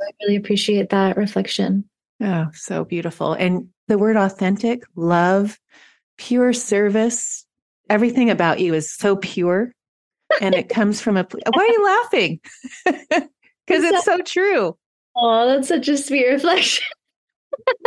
I 0.00 0.04
really 0.22 0.36
appreciate 0.36 0.90
that 0.90 1.16
reflection. 1.16 1.88
Oh, 2.22 2.46
so 2.52 2.84
beautiful. 2.84 3.32
And 3.32 3.68
the 3.88 3.98
word 3.98 4.16
authentic, 4.16 4.82
love, 4.96 5.58
pure 6.18 6.52
service, 6.52 7.44
everything 7.90 8.30
about 8.30 8.60
you 8.60 8.74
is 8.74 8.92
so 8.92 9.16
pure. 9.16 9.72
and 10.40 10.54
it 10.54 10.68
comes 10.68 11.00
from 11.00 11.16
a. 11.16 11.26
Why 11.52 11.62
are 11.62 11.66
you 11.66 11.84
laughing? 11.84 12.40
Because 13.66 13.84
it's 13.84 14.04
so 14.06 14.18
true. 14.22 14.78
Oh, 15.14 15.46
that's 15.46 15.68
such 15.68 15.88
a 15.88 15.98
sweet 15.98 16.26
reflection. 16.26 16.86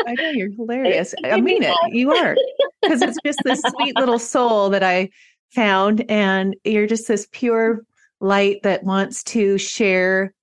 I 0.05 0.13
know 0.13 0.29
you're 0.29 0.51
hilarious. 0.55 1.15
I 1.23 1.41
mean 1.41 1.63
it. 1.63 1.75
You 1.89 2.11
are. 2.13 2.35
Because 2.83 3.01
it's 3.01 3.17
just 3.25 3.39
this 3.43 3.61
sweet 3.75 3.95
little 3.95 4.19
soul 4.19 4.69
that 4.69 4.83
I 4.83 5.09
found. 5.55 6.05
And 6.07 6.55
you're 6.63 6.85
just 6.85 7.07
this 7.07 7.27
pure 7.31 7.81
light 8.19 8.61
that 8.61 8.83
wants 8.83 9.23
to 9.23 9.57
share 9.57 10.35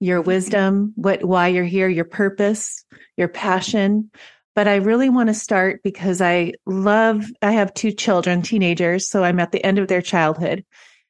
your 0.00 0.20
mm-hmm. 0.20 0.28
wisdom, 0.28 0.92
what 0.96 1.24
why 1.24 1.48
you're 1.48 1.64
here, 1.64 1.88
your 1.88 2.04
purpose, 2.04 2.84
your 3.16 3.28
passion. 3.28 4.10
But 4.54 4.68
I 4.68 4.76
really 4.76 5.08
want 5.08 5.28
to 5.28 5.34
start 5.34 5.80
because 5.82 6.20
I 6.20 6.52
love 6.66 7.24
I 7.42 7.52
have 7.52 7.74
two 7.74 7.92
children, 7.92 8.42
teenagers, 8.42 9.08
so 9.08 9.24
I'm 9.24 9.40
at 9.40 9.52
the 9.52 9.64
end 9.64 9.78
of 9.78 9.88
their 9.88 10.02
childhood. 10.02 10.64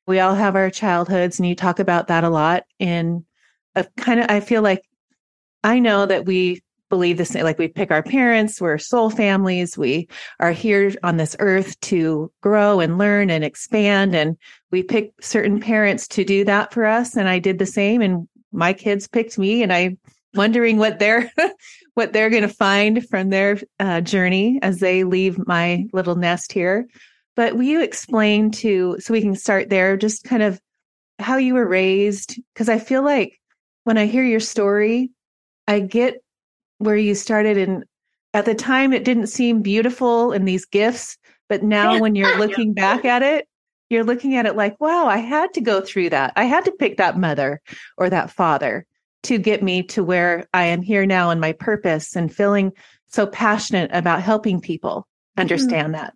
We 0.07 0.21
all 0.21 0.35
have 0.35 0.57
our 0.57 0.71
childhoods 0.71 1.39
and 1.39 1.49
you 1.49 1.55
talk 1.55 1.79
about 1.79 2.09
that 2.09 2.25
a 2.25 2.31
lot 2.31 2.65
in 2.79 3.25
a 3.75 3.85
kind 3.97 4.21
of 4.21 4.27
I 4.29 4.41
feel 4.41 4.63
like 4.63 4.83
I 5.63 5.79
know 5.79 6.07
that 6.07 6.27
we 6.27 6.63
believe 6.91 7.17
this 7.17 7.35
like 7.35 7.59
we 7.59 7.67
pick 7.67 7.91
our 7.91 8.05
parents 8.05 8.61
we're 8.61 8.79
soul 8.79 9.11
families 9.11 9.77
we 9.77 10.07
are 10.39 10.53
here 10.53 10.93
on 11.03 11.17
this 11.17 11.35
earth 11.41 11.81
to 11.81 12.31
grow 12.41 12.79
and 12.79 12.99
learn 12.99 13.31
and 13.31 13.43
expand 13.43 14.15
and 14.15 14.37
we 14.71 14.81
pick 14.81 15.13
certain 15.21 15.59
parents 15.59 16.07
to 16.07 16.25
do 16.25 16.45
that 16.45 16.73
for 16.73 16.85
us 16.85 17.17
and 17.17 17.29
i 17.29 17.41
did 17.41 17.59
the 17.59 17.67
same 17.67 18.01
and 18.01 18.29
my 18.55 18.73
kids 18.73 19.09
picked 19.09 19.39
me 19.39 19.63
and 19.63 19.73
i'm 19.73 19.99
wondering 20.35 20.79
what 20.79 20.99
they're 20.99 21.31
what 21.95 22.13
they're 22.13 22.31
going 22.31 22.43
to 22.43 22.49
find 22.49 23.07
from 23.09 23.31
their 23.31 23.59
uh, 23.79 24.01
journey 24.01 24.59
as 24.63 24.81
they 24.81 25.05
leave 25.05 25.47
my 25.47 25.87
little 25.93 26.17
nest 26.17 26.53
here. 26.53 26.89
But 27.37 27.55
will 27.55 27.63
you 27.63 27.83
explain 27.83 28.51
to 28.53 28.97
so 28.99 29.13
we 29.13 29.21
can 29.21 29.37
start 29.37 29.71
there 29.71 29.97
just 29.97 30.25
kind 30.25 30.43
of 30.43 30.61
how 31.19 31.37
you 31.37 31.55
were 31.55 31.67
raised? 31.67 32.41
Because 32.53 32.69
i 32.69 32.79
feel 32.79 33.03
like 33.03 33.41
when 33.85 33.99
i 33.99 34.07
hear 34.07 34.25
your 34.25 34.41
story 34.41 35.11
i 35.69 35.79
get 35.79 36.23
where 36.79 36.97
you 36.97 37.15
started 37.15 37.57
and 37.57 37.85
at 38.33 38.45
the 38.47 38.55
time 38.55 38.93
it 38.93 39.05
didn't 39.05 39.29
seem 39.29 39.63
beautiful 39.63 40.33
in 40.33 40.45
these 40.45 40.65
gifts 40.65 41.17
but 41.49 41.63
now 41.63 41.99
when 42.01 42.15
you're 42.15 42.39
looking 42.45 42.75
back 42.75 43.05
at 43.05 43.23
it 43.23 43.47
you're 43.95 44.05
looking 44.05 44.37
at 44.37 44.47
it 44.47 44.57
like 44.57 44.79
wow 44.81 45.07
i 45.07 45.19
had 45.19 45.53
to 45.55 45.61
go 45.61 45.81
through 45.81 46.11
that 46.11 46.33
i 46.37 46.45
had 46.45 46.65
to 46.65 46.73
pick 46.73 46.97
that 46.97 47.19
mother 47.19 47.61
or 47.97 48.11
that 48.11 48.31
father 48.31 48.87
to 49.23 49.39
get 49.39 49.63
me 49.63 49.83
to 49.83 50.05
where 50.05 50.47
i 50.53 50.65
am 50.65 50.83
here 50.83 51.07
now 51.07 51.31
and 51.31 51.41
my 51.41 51.53
purpose 51.53 52.17
and 52.17 52.35
feeling 52.35 52.73
so 53.07 53.27
passionate 53.27 53.91
about 53.93 54.23
helping 54.23 54.61
people 54.61 55.07
mm-hmm. 55.07 55.43
understand 55.43 55.95
mm-hmm. 55.95 56.03
that 56.03 56.15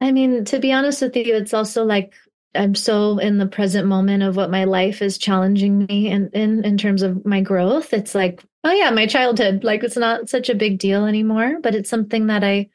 i 0.00 0.10
mean 0.10 0.44
to 0.44 0.58
be 0.58 0.72
honest 0.72 1.02
with 1.02 1.16
you 1.16 1.34
it's 1.34 1.54
also 1.54 1.84
like 1.84 2.14
i'm 2.54 2.74
so 2.74 3.18
in 3.18 3.38
the 3.38 3.46
present 3.46 3.86
moment 3.86 4.22
of 4.22 4.36
what 4.36 4.50
my 4.50 4.64
life 4.64 5.02
is 5.02 5.18
challenging 5.18 5.86
me 5.86 6.08
and 6.08 6.32
in 6.34 6.64
in 6.64 6.78
terms 6.78 7.02
of 7.02 7.24
my 7.24 7.40
growth 7.40 7.92
it's 7.92 8.14
like 8.14 8.42
oh 8.64 8.72
yeah, 8.72 8.90
my 8.90 9.06
childhood. 9.06 9.62
Like 9.62 9.84
it's 9.84 9.96
not 9.96 10.28
such 10.28 10.48
a 10.48 10.54
big 10.54 10.78
deal 10.78 11.06
anymore, 11.06 11.58
but 11.62 11.74
it's 11.74 11.90
something 11.90 12.26
that 12.26 12.42
I 12.42 12.70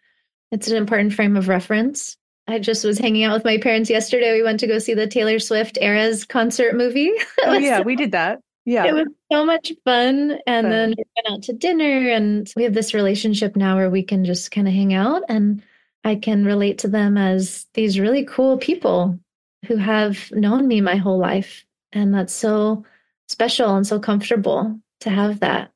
it's 0.51 0.69
an 0.69 0.77
important 0.77 1.13
frame 1.13 1.35
of 1.35 1.47
reference. 1.47 2.15
I 2.49 2.59
just 2.59 2.83
was 2.83 2.97
hanging 2.97 3.23
out 3.23 3.33
with 3.33 3.45
my 3.45 3.57
parents 3.57 3.89
yesterday. 3.89 4.33
We 4.33 4.43
went 4.43 4.59
to 4.61 4.67
go 4.67 4.79
see 4.79 4.93
the 4.93 5.07
Taylor 5.07 5.39
Swift 5.39 5.77
Eras 5.81 6.25
concert 6.25 6.75
movie. 6.75 7.11
oh 7.43 7.57
yeah, 7.57 7.81
we 7.81 7.95
did 7.95 8.11
that. 8.11 8.41
Yeah. 8.65 8.85
It 8.85 8.93
was 8.93 9.07
so 9.31 9.45
much 9.45 9.71
fun. 9.85 10.39
And 10.45 10.65
fun. 10.65 10.69
then 10.69 10.89
we 10.97 11.03
went 11.15 11.33
out 11.33 11.43
to 11.43 11.53
dinner 11.53 12.09
and 12.09 12.51
we 12.55 12.63
have 12.63 12.73
this 12.73 12.93
relationship 12.93 13.55
now 13.55 13.75
where 13.75 13.89
we 13.89 14.03
can 14.03 14.25
just 14.25 14.51
kind 14.51 14.67
of 14.67 14.73
hang 14.73 14.93
out 14.93 15.23
and 15.27 15.63
I 16.03 16.15
can 16.15 16.45
relate 16.45 16.79
to 16.79 16.87
them 16.87 17.17
as 17.17 17.65
these 17.73 17.99
really 17.99 18.25
cool 18.25 18.57
people 18.57 19.19
who 19.65 19.75
have 19.77 20.31
known 20.31 20.67
me 20.67 20.81
my 20.81 20.95
whole 20.97 21.17
life. 21.17 21.65
And 21.93 22.13
that's 22.13 22.33
so 22.33 22.85
special 23.27 23.75
and 23.75 23.87
so 23.87 23.99
comfortable 23.99 24.79
to 25.01 25.09
have 25.09 25.39
that 25.39 25.71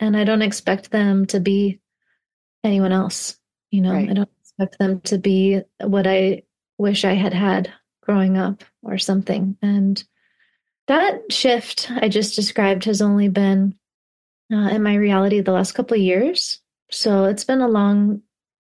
and 0.00 0.16
I 0.16 0.24
don't 0.24 0.42
expect 0.42 0.90
them 0.90 1.26
to 1.26 1.40
be 1.40 1.80
anyone 2.64 2.92
else. 2.92 3.36
You 3.70 3.82
know, 3.82 3.92
right. 3.92 4.08
I 4.08 4.14
don't 4.14 4.30
expect 4.58 4.78
them 4.78 5.00
to 5.02 5.18
be 5.18 5.60
what 5.80 6.06
I 6.06 6.42
wish 6.78 7.04
I 7.04 7.14
had 7.14 7.34
had 7.34 7.72
growing 8.02 8.36
up 8.36 8.64
or 8.82 8.98
something. 8.98 9.56
And 9.62 10.02
that 10.88 11.32
shift 11.32 11.90
I 11.90 12.08
just 12.08 12.34
described 12.34 12.84
has 12.84 13.02
only 13.02 13.28
been 13.28 13.74
uh, 14.52 14.68
in 14.68 14.82
my 14.82 14.94
reality 14.94 15.40
the 15.40 15.52
last 15.52 15.72
couple 15.72 15.96
of 15.96 16.02
years. 16.02 16.60
So 16.90 17.24
it's 17.24 17.44
been 17.44 17.60
a 17.60 17.68
long 17.68 18.22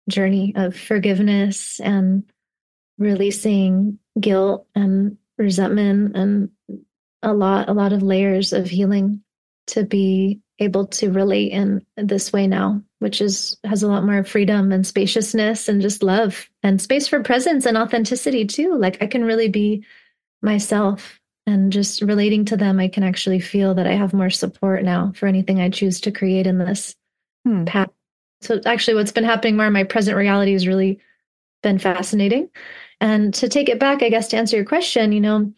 journey 0.10 0.54
of 0.56 0.76
forgiveness 0.76 1.80
and 1.80 2.24
releasing 2.98 4.00
guilt 4.20 4.68
and 4.76 5.18
resentment 5.38 6.16
and 6.16 6.50
a 7.22 7.34
lot 7.34 7.70
a 7.70 7.74
lot 7.74 7.92
of 7.92 8.04
layers 8.04 8.54
of 8.54 8.68
healing 8.68 9.22
to 9.68 9.84
be 9.84 10.40
able 10.60 10.88
to 10.88 11.12
relate 11.12 11.52
in 11.52 11.86
this 11.98 12.32
way 12.32 12.48
now, 12.48 12.82
which 13.06 13.22
is 13.22 13.56
has 13.64 13.84
a 13.84 13.88
lot 13.88 14.04
more 14.04 14.24
freedom 14.24 14.72
and 14.72 14.88
spaciousness 14.88 15.70
and 15.70 15.80
just 15.80 16.02
love 16.02 16.50
and 16.64 16.82
space 16.82 17.08
for 17.08 17.22
presence 17.22 17.68
and 17.68 17.78
authenticity 17.78 18.46
too. 18.46 18.76
Like 18.76 19.00
I 19.00 19.06
can 19.06 19.24
really 19.24 19.48
be 19.48 19.86
myself 20.42 21.22
and 21.46 21.72
just 21.72 22.02
relating 22.02 22.46
to 22.46 22.58
them, 22.58 22.80
I 22.80 22.88
can 22.88 23.04
actually 23.04 23.42
feel 23.42 23.76
that 23.76 23.86
I 23.86 23.94
have 23.94 24.16
more 24.16 24.32
support 24.32 24.84
now 24.84 25.12
for 25.16 25.28
anything 25.28 25.62
I 25.62 25.70
choose 25.70 26.02
to 26.02 26.12
create 26.12 26.48
in 26.48 26.58
this 26.58 26.96
hmm. 27.46 27.66
path. 27.66 27.92
So 28.42 28.60
actually 28.66 28.96
what's 28.96 29.12
been 29.12 29.24
happening 29.24 29.56
more 29.56 29.68
in 29.68 29.74
my 29.74 29.84
present 29.84 30.18
reality 30.18 30.54
has 30.54 30.66
really 30.66 31.00
been 31.62 31.78
fascinating. 31.78 32.50
And 33.00 33.36
to 33.36 33.48
take 33.48 33.70
it 33.70 33.80
back, 33.80 34.02
I 34.02 34.10
guess 34.10 34.30
to 34.30 34.38
answer 34.38 34.56
your 34.56 34.66
question, 34.66 35.12
you 35.12 35.22
know, 35.22 35.54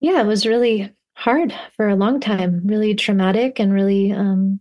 yeah, 0.00 0.20
it 0.22 0.26
was 0.26 0.44
really 0.44 0.92
hard 1.14 1.54
for 1.76 1.88
a 1.88 1.94
long 1.94 2.18
time, 2.18 2.62
really 2.64 2.96
traumatic 2.96 3.60
and 3.60 3.72
really 3.72 4.10
um, 4.10 4.58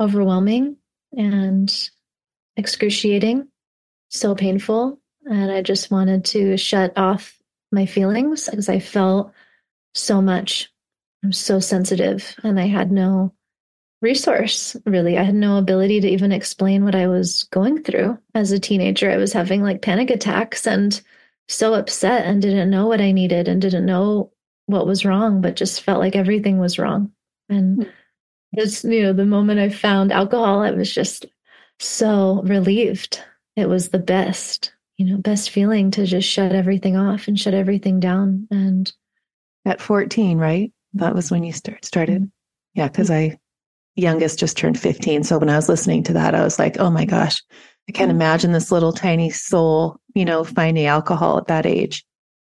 overwhelming 0.00 0.78
and 1.12 1.90
excruciating, 2.56 3.48
so 4.08 4.34
painful. 4.34 4.98
And 5.24 5.50
I 5.50 5.62
just 5.62 5.90
wanted 5.90 6.24
to 6.26 6.56
shut 6.56 6.96
off 6.96 7.38
my 7.70 7.86
feelings 7.86 8.48
because 8.48 8.68
I 8.68 8.80
felt 8.80 9.32
so 9.94 10.20
much. 10.20 10.70
I'm 11.24 11.32
so 11.32 11.60
sensitive 11.60 12.34
and 12.42 12.58
I 12.58 12.66
had 12.66 12.90
no 12.90 13.32
resource 14.00 14.76
really. 14.84 15.16
I 15.16 15.22
had 15.22 15.34
no 15.34 15.56
ability 15.56 16.00
to 16.00 16.08
even 16.08 16.32
explain 16.32 16.84
what 16.84 16.96
I 16.96 17.06
was 17.06 17.44
going 17.44 17.82
through 17.82 18.18
as 18.34 18.50
a 18.50 18.58
teenager. 18.58 19.10
I 19.10 19.16
was 19.16 19.32
having 19.32 19.62
like 19.62 19.80
panic 19.80 20.10
attacks 20.10 20.66
and 20.66 21.00
so 21.48 21.74
upset 21.74 22.26
and 22.26 22.42
didn't 22.42 22.70
know 22.70 22.88
what 22.88 23.00
I 23.00 23.12
needed 23.12 23.46
and 23.46 23.62
didn't 23.62 23.86
know 23.86 24.32
what 24.66 24.86
was 24.86 25.04
wrong, 25.04 25.40
but 25.40 25.56
just 25.56 25.82
felt 25.82 26.00
like 26.00 26.16
everything 26.16 26.58
was 26.58 26.78
wrong. 26.78 27.12
And 27.48 27.84
hmm. 27.84 27.90
It's, 28.52 28.84
you 28.84 29.02
know, 29.02 29.12
the 29.12 29.24
moment 29.24 29.60
I 29.60 29.68
found 29.68 30.12
alcohol, 30.12 30.60
I 30.60 30.70
was 30.70 30.92
just 30.92 31.26
so 31.78 32.42
relieved. 32.44 33.22
It 33.56 33.68
was 33.68 33.88
the 33.88 33.98
best, 33.98 34.72
you 34.96 35.06
know, 35.06 35.18
best 35.18 35.50
feeling 35.50 35.90
to 35.92 36.06
just 36.06 36.28
shut 36.28 36.52
everything 36.52 36.96
off 36.96 37.28
and 37.28 37.38
shut 37.38 37.54
everything 37.54 38.00
down. 38.00 38.46
And 38.50 38.92
at 39.64 39.80
14, 39.80 40.38
right? 40.38 40.72
That 40.94 41.14
was 41.14 41.30
when 41.30 41.44
you 41.44 41.52
start, 41.52 41.84
started. 41.84 42.22
Mm-hmm. 42.22 42.26
Yeah. 42.74 42.88
Cause 42.88 43.10
I, 43.10 43.38
youngest 43.94 44.38
just 44.38 44.56
turned 44.56 44.78
15. 44.78 45.24
So 45.24 45.38
when 45.38 45.50
I 45.50 45.56
was 45.56 45.68
listening 45.68 46.02
to 46.04 46.14
that, 46.14 46.34
I 46.34 46.42
was 46.42 46.58
like, 46.58 46.78
oh 46.78 46.90
my 46.90 47.04
gosh, 47.04 47.42
I 47.88 47.92
can't 47.92 48.10
mm-hmm. 48.10 48.16
imagine 48.16 48.52
this 48.52 48.72
little 48.72 48.92
tiny 48.92 49.30
soul, 49.30 49.98
you 50.14 50.24
know, 50.24 50.44
finding 50.44 50.86
alcohol 50.86 51.38
at 51.38 51.48
that 51.48 51.66
age. 51.66 52.04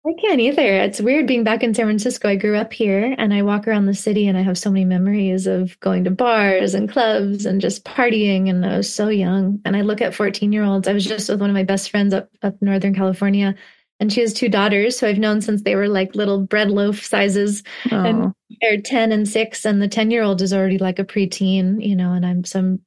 I 0.05 0.13
can't 0.19 0.41
either. 0.41 0.77
It's 0.77 0.99
weird 0.99 1.27
being 1.27 1.43
back 1.43 1.61
in 1.61 1.75
San 1.75 1.85
Francisco. 1.85 2.27
I 2.27 2.35
grew 2.35 2.57
up 2.57 2.73
here 2.73 3.13
and 3.19 3.33
I 3.33 3.43
walk 3.43 3.67
around 3.67 3.85
the 3.85 3.93
city 3.93 4.27
and 4.27 4.35
I 4.35 4.41
have 4.41 4.57
so 4.57 4.71
many 4.71 4.83
memories 4.83 5.45
of 5.45 5.79
going 5.79 6.05
to 6.05 6.11
bars 6.11 6.73
and 6.73 6.89
clubs 6.89 7.45
and 7.45 7.61
just 7.61 7.85
partying. 7.85 8.49
And 8.49 8.65
I 8.65 8.77
was 8.77 8.91
so 8.91 9.09
young. 9.09 9.61
And 9.63 9.75
I 9.75 9.81
look 9.81 10.01
at 10.01 10.15
14 10.15 10.51
year 10.51 10.63
olds. 10.63 10.87
I 10.87 10.93
was 10.93 11.05
just 11.05 11.29
with 11.29 11.39
one 11.39 11.51
of 11.51 11.53
my 11.53 11.63
best 11.63 11.91
friends 11.91 12.15
up, 12.15 12.29
up 12.41 12.55
Northern 12.61 12.95
California 12.95 13.55
and 14.01 14.11
she 14.11 14.21
has 14.21 14.33
two 14.33 14.49
daughters 14.49 14.99
who 14.99 15.05
I've 15.05 15.19
known 15.19 15.41
since 15.41 15.61
they 15.61 15.75
were 15.75 15.87
like 15.87 16.15
little 16.15 16.39
bread 16.39 16.71
loaf 16.71 17.05
sizes. 17.05 17.61
Aww. 17.85 18.09
And 18.09 18.33
they're 18.59 18.81
10 18.81 19.11
and 19.11 19.29
six. 19.29 19.63
And 19.63 19.79
the 19.79 19.87
10 19.87 20.09
year 20.09 20.23
old 20.23 20.41
is 20.41 20.53
already 20.53 20.79
like 20.79 20.97
a 20.97 21.05
preteen, 21.05 21.85
you 21.87 21.95
know, 21.95 22.11
and 22.11 22.25
I'm 22.25 22.43
some 22.43 22.79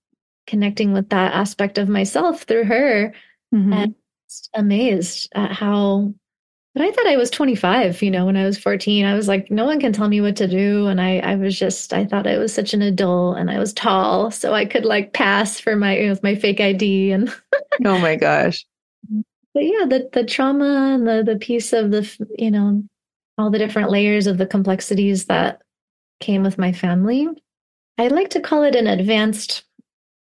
connecting 0.49 0.93
with 0.93 1.11
that 1.11 1.33
aspect 1.33 1.79
of 1.79 1.89
myself 1.89 2.43
through 2.43 2.65
her. 2.65 3.15
Mm-hmm. 3.55 3.73
And 3.73 3.95
amazed 4.55 5.31
at 5.37 5.53
how 5.53 6.13
but 6.75 6.83
I 6.83 6.91
thought 6.91 7.07
I 7.07 7.17
was 7.17 7.31
25, 7.31 8.03
you 8.03 8.11
know, 8.11 8.27
when 8.27 8.37
I 8.37 8.45
was 8.45 8.59
14. 8.59 9.05
I 9.05 9.15
was 9.15 9.29
like, 9.29 9.49
no 9.49 9.65
one 9.65 9.79
can 9.79 9.93
tell 9.93 10.09
me 10.09 10.21
what 10.21 10.35
to 10.37 10.49
do. 10.49 10.89
And 10.89 11.01
I, 11.01 11.19
I 11.19 11.37
was 11.37 11.57
just, 11.57 11.93
I 11.93 12.05
thought 12.05 12.27
I 12.27 12.37
was 12.37 12.53
such 12.53 12.75
an 12.75 12.83
adult 12.83 13.39
and 13.39 13.49
I 13.49 13.61
was 13.61 13.73
tall. 13.73 14.33
So 14.33 14.55
I 14.55 14.65
could 14.65 14.85
like 14.85 15.13
pass 15.13 15.61
for 15.61 15.77
my, 15.77 15.97
you 15.97 16.09
know, 16.09 16.19
my 16.25 16.35
fake 16.35 16.61
ID. 16.61 17.13
And 17.13 17.33
oh 17.85 17.99
my 17.99 18.17
gosh. 18.17 18.67
But 19.55 19.65
yeah, 19.65 19.85
the, 19.87 20.11
the 20.13 20.25
trauma 20.25 20.95
and 20.95 21.07
the, 21.07 21.23
the 21.23 21.39
piece 21.39 21.73
of 21.73 21.93
the, 21.93 22.11
you 22.37 22.51
know, 22.51 22.83
all 23.39 23.51
the 23.51 23.59
different 23.59 23.91
layers 23.91 24.27
of 24.27 24.39
the 24.39 24.47
complexities 24.47 25.27
that 25.27 25.63
came 26.19 26.43
with 26.43 26.59
my 26.59 26.73
family. 26.73 27.29
I 27.99 28.09
like 28.09 28.31
to 28.31 28.41
call 28.41 28.65
it 28.65 28.75
an 28.75 28.89
advanced 28.89 29.63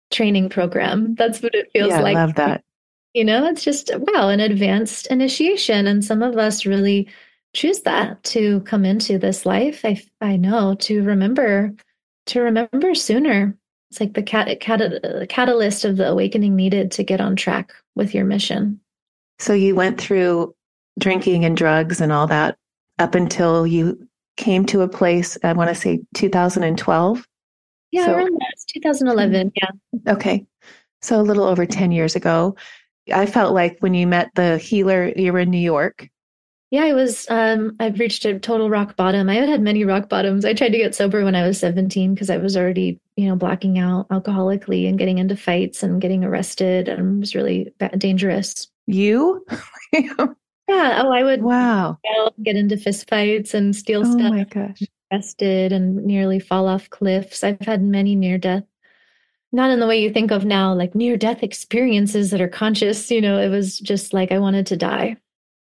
training 0.09 0.49
program. 0.49 1.13
That's 1.13 1.43
what 1.43 1.53
it 1.53 1.69
feels 1.73 1.89
yeah, 1.89 2.01
like. 2.01 2.17
I 2.17 2.25
love 2.25 2.35
that. 2.35 2.63
You 3.13 3.25
know, 3.25 3.45
it's 3.45 3.63
just, 3.63 3.91
wow, 3.95 4.29
an 4.29 4.39
advanced 4.39 5.07
initiation. 5.07 5.87
And 5.87 6.05
some 6.05 6.21
of 6.21 6.37
us 6.37 6.65
really 6.65 7.07
choose 7.53 7.81
that 7.81 8.23
to 8.23 8.61
come 8.61 8.85
into 8.85 9.17
this 9.17 9.45
life. 9.45 9.83
I 9.83 10.01
I 10.21 10.37
know 10.37 10.75
to 10.75 11.03
remember 11.03 11.73
to 12.27 12.41
remember 12.41 12.93
sooner. 12.93 13.57
It's 13.89 13.99
like 13.99 14.13
the 14.13 14.21
cat, 14.21 14.59
cat, 14.59 14.81
uh, 14.81 15.25
catalyst 15.27 15.83
of 15.83 15.97
the 15.97 16.07
awakening 16.07 16.55
needed 16.55 16.91
to 16.91 17.03
get 17.03 17.19
on 17.19 17.35
track 17.35 17.73
with 17.95 18.13
your 18.13 18.25
mission. 18.25 18.79
So 19.39 19.53
you 19.53 19.73
went 19.73 19.99
through 19.99 20.53
drinking 20.99 21.45
and 21.45 21.57
drugs 21.57 21.99
and 21.99 22.11
all 22.11 22.27
that 22.27 22.55
up 22.99 23.15
until 23.15 23.65
you 23.65 24.07
came 24.37 24.65
to 24.65 24.81
a 24.81 24.87
place, 24.87 25.37
I 25.43 25.53
want 25.53 25.69
to 25.69 25.75
say 25.75 26.01
2012. 26.13 27.27
Yeah, 27.91 28.05
so, 28.05 28.13
around 28.13 28.33
that. 28.33 28.49
It's 28.53 28.65
2011. 28.65 29.51
Yeah. 29.55 30.13
Okay. 30.13 30.45
So 31.01 31.19
a 31.19 31.23
little 31.23 31.45
over 31.45 31.65
10 31.65 31.91
years 31.91 32.15
ago. 32.15 32.55
I 33.11 33.25
felt 33.25 33.53
like 33.53 33.77
when 33.79 33.93
you 33.93 34.07
met 34.07 34.29
the 34.35 34.57
healer, 34.57 35.11
you 35.15 35.33
were 35.33 35.39
in 35.39 35.49
New 35.49 35.57
York. 35.57 36.09
Yeah, 36.71 36.83
I 36.83 36.93
was. 36.93 37.25
Um, 37.29 37.75
I've 37.79 37.99
reached 37.99 38.25
a 38.25 38.37
total 38.37 38.69
rock 38.69 38.95
bottom. 38.95 39.27
I 39.27 39.35
had 39.35 39.49
had 39.49 39.61
many 39.61 39.83
rock 39.85 40.07
bottoms. 40.07 40.45
I 40.45 40.53
tried 40.53 40.69
to 40.69 40.77
get 40.77 40.93
sober 40.93 41.23
when 41.23 41.35
I 41.35 41.47
was 41.47 41.59
17 41.59 42.13
because 42.13 42.29
I 42.29 42.37
was 42.37 42.55
already, 42.55 42.99
you 43.15 43.27
know, 43.27 43.35
blacking 43.35 43.79
out 43.79 44.07
alcoholically 44.09 44.87
and 44.87 44.99
getting 44.99 45.17
into 45.17 45.35
fights 45.35 45.81
and 45.81 45.99
getting 45.99 46.23
arrested 46.23 46.87
and 46.87 47.17
it 47.17 47.19
was 47.19 47.33
really 47.33 47.73
dangerous. 47.97 48.67
You? 48.85 49.45
Yeah. 50.69 51.01
Oh, 51.03 51.11
I 51.11 51.23
would. 51.23 51.41
Wow. 51.41 51.97
Get 52.43 52.55
into 52.55 52.75
fistfights 52.75 53.55
and 53.55 53.75
steal 53.75 54.01
oh 54.01 54.11
stuff. 54.11 54.31
Oh 54.31 54.35
my 54.35 54.43
gosh. 54.43 54.83
Arrested 55.11 55.71
and 55.71 56.05
nearly 56.05 56.39
fall 56.39 56.67
off 56.67 56.91
cliffs. 56.91 57.43
I've 57.43 57.59
had 57.61 57.81
many 57.81 58.15
near 58.15 58.37
death. 58.37 58.63
Not 59.51 59.71
in 59.71 59.79
the 59.79 59.87
way 59.87 60.01
you 60.01 60.11
think 60.11 60.31
of 60.31 60.45
now, 60.45 60.73
like 60.73 60.93
near 60.93 61.17
death 61.17 61.41
experiences 61.41 62.29
that 62.31 62.41
are 62.41 62.47
conscious. 62.47 63.09
You 63.09 63.21
know, 63.21 63.39
it 63.39 63.49
was 63.49 63.79
just 63.79 64.13
like 64.13 64.31
I 64.31 64.39
wanted 64.39 64.67
to 64.67 64.77
die, 64.77 65.17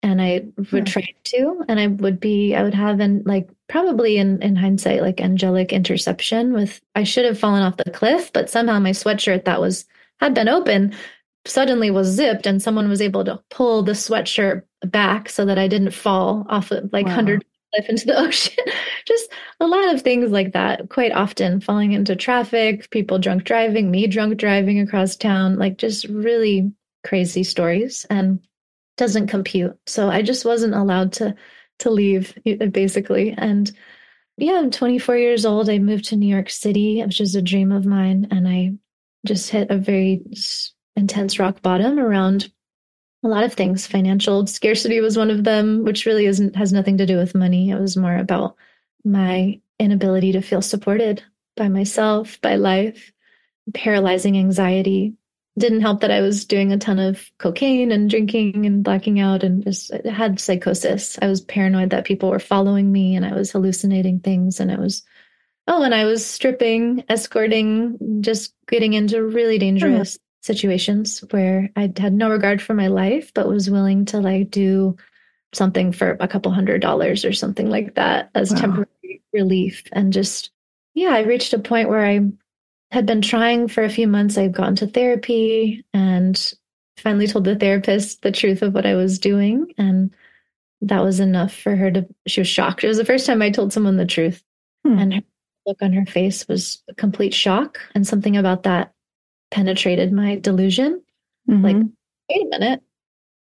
and 0.02 0.22
I 0.22 0.46
would 0.72 0.88
try 0.88 1.14
to, 1.26 1.66
and 1.68 1.80
I 1.80 1.88
would 1.88 2.20
be, 2.20 2.56
I 2.56 2.64
would 2.64 2.74
have, 2.74 3.00
and 3.02 3.26
like 3.26 3.50
probably 3.68 4.18
in 4.18 4.42
in 4.42 4.56
hindsight, 4.56 5.02
like 5.02 5.20
angelic 5.20 5.74
interception. 5.74 6.54
With 6.54 6.80
I 6.96 7.04
should 7.04 7.26
have 7.26 7.40
fallen 7.40 7.62
off 7.62 7.78
the 7.78 7.92
cliff, 7.92 8.32
but 8.32 8.50
somehow 8.50 8.80
my 8.80 8.92
sweatshirt 8.92 9.46
that 9.46 9.60
was 9.60 9.86
had 10.20 10.34
been 10.34 10.48
open 10.48 10.94
suddenly 11.46 11.92
was 11.92 12.08
zipped 12.08 12.46
and 12.46 12.62
someone 12.62 12.88
was 12.88 13.02
able 13.02 13.26
to 13.26 13.42
pull 13.50 13.84
the 13.84 13.92
sweatshirt 13.92 14.64
back 14.86 15.28
so 15.30 15.46
that 15.46 15.58
I 15.58 15.68
didn't 15.68 15.92
fall 15.92 16.46
off 16.50 16.72
of 16.72 16.92
like 16.94 17.06
wow. 17.06 17.18
100 17.18 17.44
into 17.90 18.06
the 18.06 18.18
ocean. 18.20 18.64
Just 19.06 19.32
a 19.60 19.68
lot 19.68 19.94
of 19.94 20.02
things 20.02 20.32
like 20.32 20.54
that, 20.54 20.90
quite 20.90 21.12
often 21.12 21.60
falling 21.60 21.94
into 21.94 22.16
traffic, 22.16 22.90
people 22.90 23.20
drunk 23.20 23.44
driving, 23.44 23.92
me 23.92 24.08
drunk 24.08 24.38
driving 24.38 24.80
across 24.80 25.16
town, 25.16 25.58
like 25.58 25.78
just 25.78 26.06
really 26.06 26.72
crazy 27.04 27.44
stories 27.44 28.06
and 28.10 28.40
doesn't 28.98 29.28
compute. 29.28 29.78
So 29.88 30.10
I 30.10 30.22
just 30.22 30.46
wasn't 30.46 30.76
allowed 30.76 31.14
to 31.14 31.36
to 31.80 31.90
leave 31.90 32.38
basically 32.72 33.34
and 33.38 33.72
yeah, 34.38 34.54
I'm 34.54 34.72
24 34.72 35.18
years 35.18 35.46
old. 35.46 35.70
I 35.70 35.78
moved 35.78 36.06
to 36.06 36.16
New 36.16 36.28
York 36.28 36.50
City, 36.50 37.04
which 37.04 37.22
is 37.22 37.36
a 37.36 37.42
dream 37.42 37.72
of 37.72 37.86
mine 37.86 38.28
and 38.32 38.48
I 38.48 38.74
just 39.26 39.50
hit 39.50 39.70
a 39.70 39.78
very 39.78 40.24
intense 40.96 41.40
rock 41.40 41.62
bottom 41.62 42.00
around 42.00 42.52
a 43.24 43.28
lot 43.28 43.44
of 43.44 43.54
things. 43.54 43.88
Financial 43.88 44.46
scarcity 44.48 45.00
was 45.00 45.18
one 45.18 45.32
of 45.32 45.44
them, 45.44 45.84
which 45.84 46.06
really 46.06 46.26
isn't 46.26 46.56
has 46.56 46.74
nothing 46.74 46.98
to 46.98 47.06
do 47.06 47.18
with 47.18 47.36
money. 47.36 47.70
It 47.70 47.80
was 47.80 47.98
more 47.98 48.18
about 48.18 48.56
my 49.06 49.60
inability 49.80 50.34
to 50.34 50.42
feel 50.42 50.62
supported 50.62 51.24
by 51.56 51.70
myself, 51.70 52.40
by 52.42 52.56
life, 52.56 53.12
paralyzing 53.74 54.38
anxiety. 54.38 55.14
Didn't 55.58 55.82
help 55.82 56.02
that 56.02 56.12
I 56.12 56.22
was 56.22 56.46
doing 56.46 56.72
a 56.72 56.78
ton 56.78 56.98
of 57.00 57.30
cocaine 57.38 57.92
and 57.92 58.10
drinking 58.10 58.66
and 58.66 58.84
blacking 58.84 59.20
out 59.20 59.44
and 59.44 59.64
just 59.64 59.94
had 60.06 60.40
psychosis. 60.40 61.18
I 61.22 61.28
was 61.28 61.42
paranoid 61.42 61.92
that 61.92 62.06
people 62.06 62.30
were 62.30 62.40
following 62.40 62.92
me 62.92 63.16
and 63.16 63.26
I 63.26 63.34
was 63.34 63.52
hallucinating 63.52 64.20
things 64.20 64.60
and 64.60 64.72
it 64.72 64.80
was 64.80 65.04
oh, 65.68 65.84
and 65.84 65.96
I 65.96 66.06
was 66.06 66.26
stripping, 66.26 67.06
escorting, 67.08 68.22
just 68.22 68.54
getting 68.68 68.94
into 68.94 69.24
really 69.24 69.56
hmm. 69.56 69.62
dangerous 69.62 70.18
situations 70.44 71.24
where 71.32 71.70
I 71.76 71.92
had 71.98 72.14
no 72.14 72.30
regard 72.30 72.62
for 72.62 72.74
my 72.74 72.88
life, 72.88 73.32
but 73.34 73.48
was 73.48 73.70
willing 73.70 74.06
to 74.06 74.20
like 74.20 74.52
do 74.52 74.98
something 75.54 75.92
for 75.92 76.18
a 76.20 76.28
couple 76.28 76.52
hundred 76.52 76.82
dollars 76.82 77.24
or 77.24 77.32
something 77.32 77.70
like 77.70 77.96
that 77.96 78.30
as 78.36 78.52
wow. 78.52 78.60
temporary 78.60 79.22
relief. 79.32 79.84
And 79.94 80.12
just, 80.12 80.52
yeah, 80.94 81.10
I 81.10 81.22
reached 81.22 81.54
a 81.54 81.60
point 81.60 81.90
where 81.90 82.06
I 82.06 82.22
had 82.92 83.06
been 83.06 83.22
trying 83.22 83.68
for 83.68 83.84
a 83.84 83.90
few 83.90 84.08
months. 84.08 84.38
I'd 84.38 84.54
gone 84.54 84.76
to 84.78 84.88
therapy 84.88 85.86
and 85.94 86.54
finally 86.98 87.28
told 87.28 87.46
the 87.46 87.56
therapist 87.56 88.22
the 88.22 88.32
truth 88.32 88.62
of 88.62 88.74
what 88.74 88.86
I 88.86 88.96
was 88.96 89.20
doing. 89.20 89.74
And 89.78 90.14
that 90.82 91.04
was 91.04 91.20
enough 91.20 91.54
for 91.54 91.76
her 91.76 91.90
to, 91.92 92.06
she 92.28 92.42
was 92.42 92.48
shocked. 92.48 92.84
It 92.84 92.90
was 92.90 92.98
the 92.98 93.06
first 93.06 93.26
time 93.26 93.42
I 93.42 93.50
told 93.50 93.72
someone 93.72 93.96
the 93.98 94.06
truth. 94.06 94.44
Hmm. 94.86 95.00
And 95.00 95.14
her 95.14 95.22
look 95.66 95.82
on 95.82 95.94
her 95.94 96.06
face 96.06 96.46
was 96.48 96.84
a 96.90 96.94
complete 96.94 97.34
shock. 97.34 97.80
And 97.96 98.06
something 98.06 98.36
about 98.36 98.64
that 98.64 98.94
penetrated 99.54 100.12
my 100.12 100.36
delusion. 100.36 101.02
Mm-hmm. 101.50 101.64
Like, 101.64 101.76
wait 102.30 102.46
a 102.46 102.50
minute, 102.50 102.82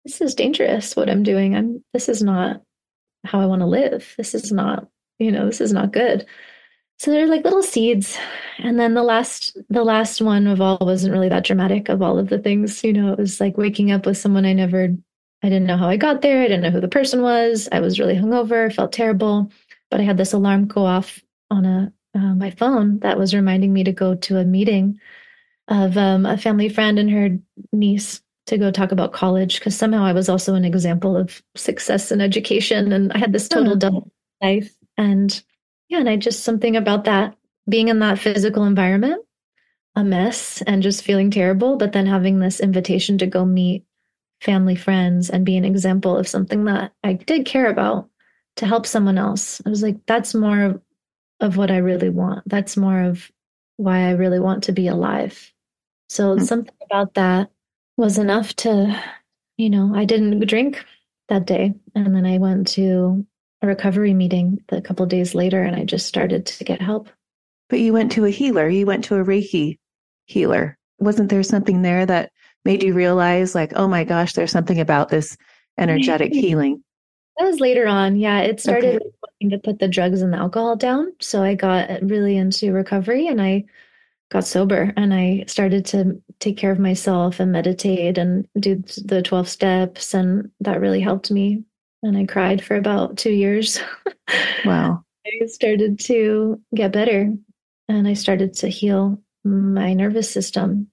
this 0.03 0.21
is 0.21 0.35
dangerous 0.35 0.95
what 0.95 1.09
I'm 1.09 1.23
doing. 1.23 1.55
I'm 1.55 1.83
this 1.93 2.09
is 2.09 2.21
not 2.21 2.61
how 3.23 3.39
I 3.39 3.45
want 3.45 3.61
to 3.61 3.65
live. 3.67 4.13
This 4.17 4.35
is 4.35 4.51
not, 4.51 4.87
you 5.19 5.31
know, 5.31 5.45
this 5.45 5.61
is 5.61 5.71
not 5.71 5.93
good. 5.93 6.25
So 6.99 7.11
they're 7.11 7.27
like 7.27 7.43
little 7.43 7.63
seeds. 7.63 8.17
And 8.59 8.79
then 8.79 8.93
the 8.93 9.03
last 9.03 9.57
the 9.69 9.83
last 9.83 10.21
one 10.21 10.47
of 10.47 10.59
all 10.59 10.77
wasn't 10.81 11.13
really 11.13 11.29
that 11.29 11.45
dramatic 11.45 11.89
of 11.89 12.01
all 12.01 12.19
of 12.19 12.29
the 12.29 12.39
things. 12.39 12.83
You 12.83 12.93
know, 12.93 13.13
it 13.13 13.17
was 13.17 13.39
like 13.39 13.57
waking 13.57 13.91
up 13.91 14.05
with 14.05 14.17
someone 14.17 14.45
I 14.45 14.53
never 14.53 14.89
I 15.43 15.49
didn't 15.49 15.65
know 15.65 15.77
how 15.77 15.87
I 15.87 15.97
got 15.97 16.21
there. 16.21 16.41
I 16.41 16.47
didn't 16.47 16.61
know 16.61 16.71
who 16.71 16.81
the 16.81 16.87
person 16.87 17.21
was. 17.21 17.69
I 17.71 17.79
was 17.79 17.99
really 17.99 18.15
hungover, 18.15 18.73
felt 18.73 18.91
terrible. 18.91 19.51
But 19.89 20.01
I 20.01 20.03
had 20.03 20.17
this 20.17 20.33
alarm 20.33 20.67
go 20.67 20.85
off 20.85 21.21
on 21.49 21.65
a 21.65 21.93
uh, 22.13 22.35
my 22.35 22.51
phone 22.51 22.99
that 22.99 23.17
was 23.17 23.33
reminding 23.33 23.71
me 23.71 23.85
to 23.85 23.93
go 23.93 24.15
to 24.15 24.37
a 24.37 24.43
meeting 24.43 24.99
of 25.67 25.97
um, 25.97 26.25
a 26.25 26.37
family 26.37 26.69
friend 26.69 26.99
and 26.99 27.09
her 27.09 27.37
niece 27.71 28.21
to 28.47 28.57
go 28.57 28.71
talk 28.71 28.91
about 28.91 29.13
college 29.13 29.59
because 29.59 29.77
somehow 29.77 30.03
I 30.03 30.13
was 30.13 30.27
also 30.27 30.55
an 30.55 30.65
example 30.65 31.15
of 31.15 31.41
success 31.55 32.11
in 32.11 32.21
education 32.21 32.91
and 32.91 33.11
I 33.13 33.17
had 33.17 33.33
this 33.33 33.47
total 33.47 33.75
double 33.75 34.11
life. 34.41 34.73
And 34.97 35.41
yeah, 35.89 35.99
and 35.99 36.09
I 36.09 36.17
just 36.17 36.43
something 36.43 36.75
about 36.75 37.05
that 37.05 37.35
being 37.69 37.87
in 37.87 37.99
that 37.99 38.19
physical 38.19 38.65
environment, 38.65 39.23
a 39.95 40.03
mess 40.03 40.61
and 40.63 40.83
just 40.83 41.03
feeling 41.03 41.31
terrible, 41.31 41.77
but 41.77 41.93
then 41.93 42.05
having 42.05 42.39
this 42.39 42.59
invitation 42.59 43.17
to 43.19 43.27
go 43.27 43.45
meet 43.45 43.85
family 44.41 44.75
friends 44.75 45.29
and 45.29 45.45
be 45.45 45.55
an 45.55 45.65
example 45.65 46.17
of 46.17 46.27
something 46.27 46.65
that 46.65 46.91
I 47.03 47.13
did 47.13 47.45
care 47.45 47.69
about 47.69 48.09
to 48.57 48.65
help 48.65 48.85
someone 48.85 49.17
else. 49.17 49.61
I 49.65 49.69
was 49.69 49.83
like, 49.83 49.97
that's 50.07 50.33
more 50.33 50.61
of, 50.61 50.81
of 51.39 51.57
what 51.57 51.71
I 51.71 51.77
really 51.77 52.09
want. 52.09 52.43
That's 52.47 52.75
more 52.75 53.01
of 53.01 53.31
why 53.81 54.07
I 54.07 54.11
really 54.11 54.39
want 54.39 54.63
to 54.65 54.71
be 54.71 54.87
alive. 54.87 55.51
So 56.09 56.35
mm-hmm. 56.35 56.45
something 56.45 56.75
about 56.83 57.13
that 57.15 57.49
was 57.97 58.17
enough 58.17 58.55
to, 58.57 59.01
you 59.57 59.69
know, 59.69 59.93
I 59.95 60.05
didn't 60.05 60.45
drink 60.47 60.83
that 61.29 61.45
day. 61.45 61.73
And 61.95 62.15
then 62.15 62.25
I 62.25 62.37
went 62.37 62.67
to 62.69 63.25
a 63.61 63.67
recovery 63.67 64.13
meeting 64.13 64.63
a 64.69 64.81
couple 64.81 65.05
days 65.05 65.35
later 65.35 65.61
and 65.61 65.75
I 65.75 65.83
just 65.83 66.07
started 66.07 66.45
to 66.45 66.63
get 66.63 66.81
help. 66.81 67.09
But 67.69 67.79
you 67.79 67.93
went 67.93 68.11
to 68.13 68.25
a 68.25 68.29
healer, 68.29 68.67
you 68.67 68.85
went 68.85 69.05
to 69.05 69.15
a 69.15 69.23
Reiki 69.23 69.77
healer. 70.25 70.77
Wasn't 70.99 71.29
there 71.29 71.43
something 71.43 71.81
there 71.81 72.05
that 72.05 72.31
made 72.65 72.83
you 72.83 72.93
realize, 72.93 73.55
like, 73.55 73.73
oh 73.75 73.87
my 73.87 74.03
gosh, 74.03 74.33
there's 74.33 74.51
something 74.51 74.79
about 74.79 75.09
this 75.09 75.37
energetic 75.77 76.33
healing? 76.33 76.83
That 77.41 77.47
was 77.47 77.59
later 77.59 77.87
on. 77.87 78.17
Yeah, 78.17 78.41
it 78.41 78.59
started 78.59 79.01
okay. 79.01 79.49
to 79.49 79.57
put 79.57 79.79
the 79.79 79.87
drugs 79.87 80.21
and 80.21 80.31
the 80.31 80.37
alcohol 80.37 80.75
down. 80.75 81.11
So 81.19 81.41
I 81.41 81.55
got 81.55 81.89
really 82.03 82.37
into 82.37 82.71
recovery 82.71 83.25
and 83.25 83.41
I 83.41 83.65
got 84.29 84.45
sober 84.45 84.93
and 84.95 85.11
I 85.11 85.45
started 85.47 85.83
to 85.87 86.21
take 86.39 86.55
care 86.55 86.71
of 86.71 86.77
myself 86.77 87.39
and 87.39 87.51
meditate 87.51 88.19
and 88.19 88.47
do 88.59 88.83
the 89.05 89.23
12 89.23 89.49
steps. 89.49 90.13
And 90.13 90.51
that 90.59 90.81
really 90.81 90.99
helped 90.99 91.31
me. 91.31 91.63
And 92.03 92.15
I 92.15 92.25
cried 92.25 92.63
for 92.63 92.75
about 92.75 93.17
two 93.17 93.33
years. 93.33 93.79
Wow. 94.63 95.03
I 95.25 95.47
started 95.47 95.99
to 96.01 96.61
get 96.75 96.93
better 96.93 97.33
and 97.89 98.07
I 98.07 98.13
started 98.13 98.53
to 98.57 98.69
heal 98.69 99.19
my 99.43 99.93
nervous 99.93 100.31
system, 100.31 100.87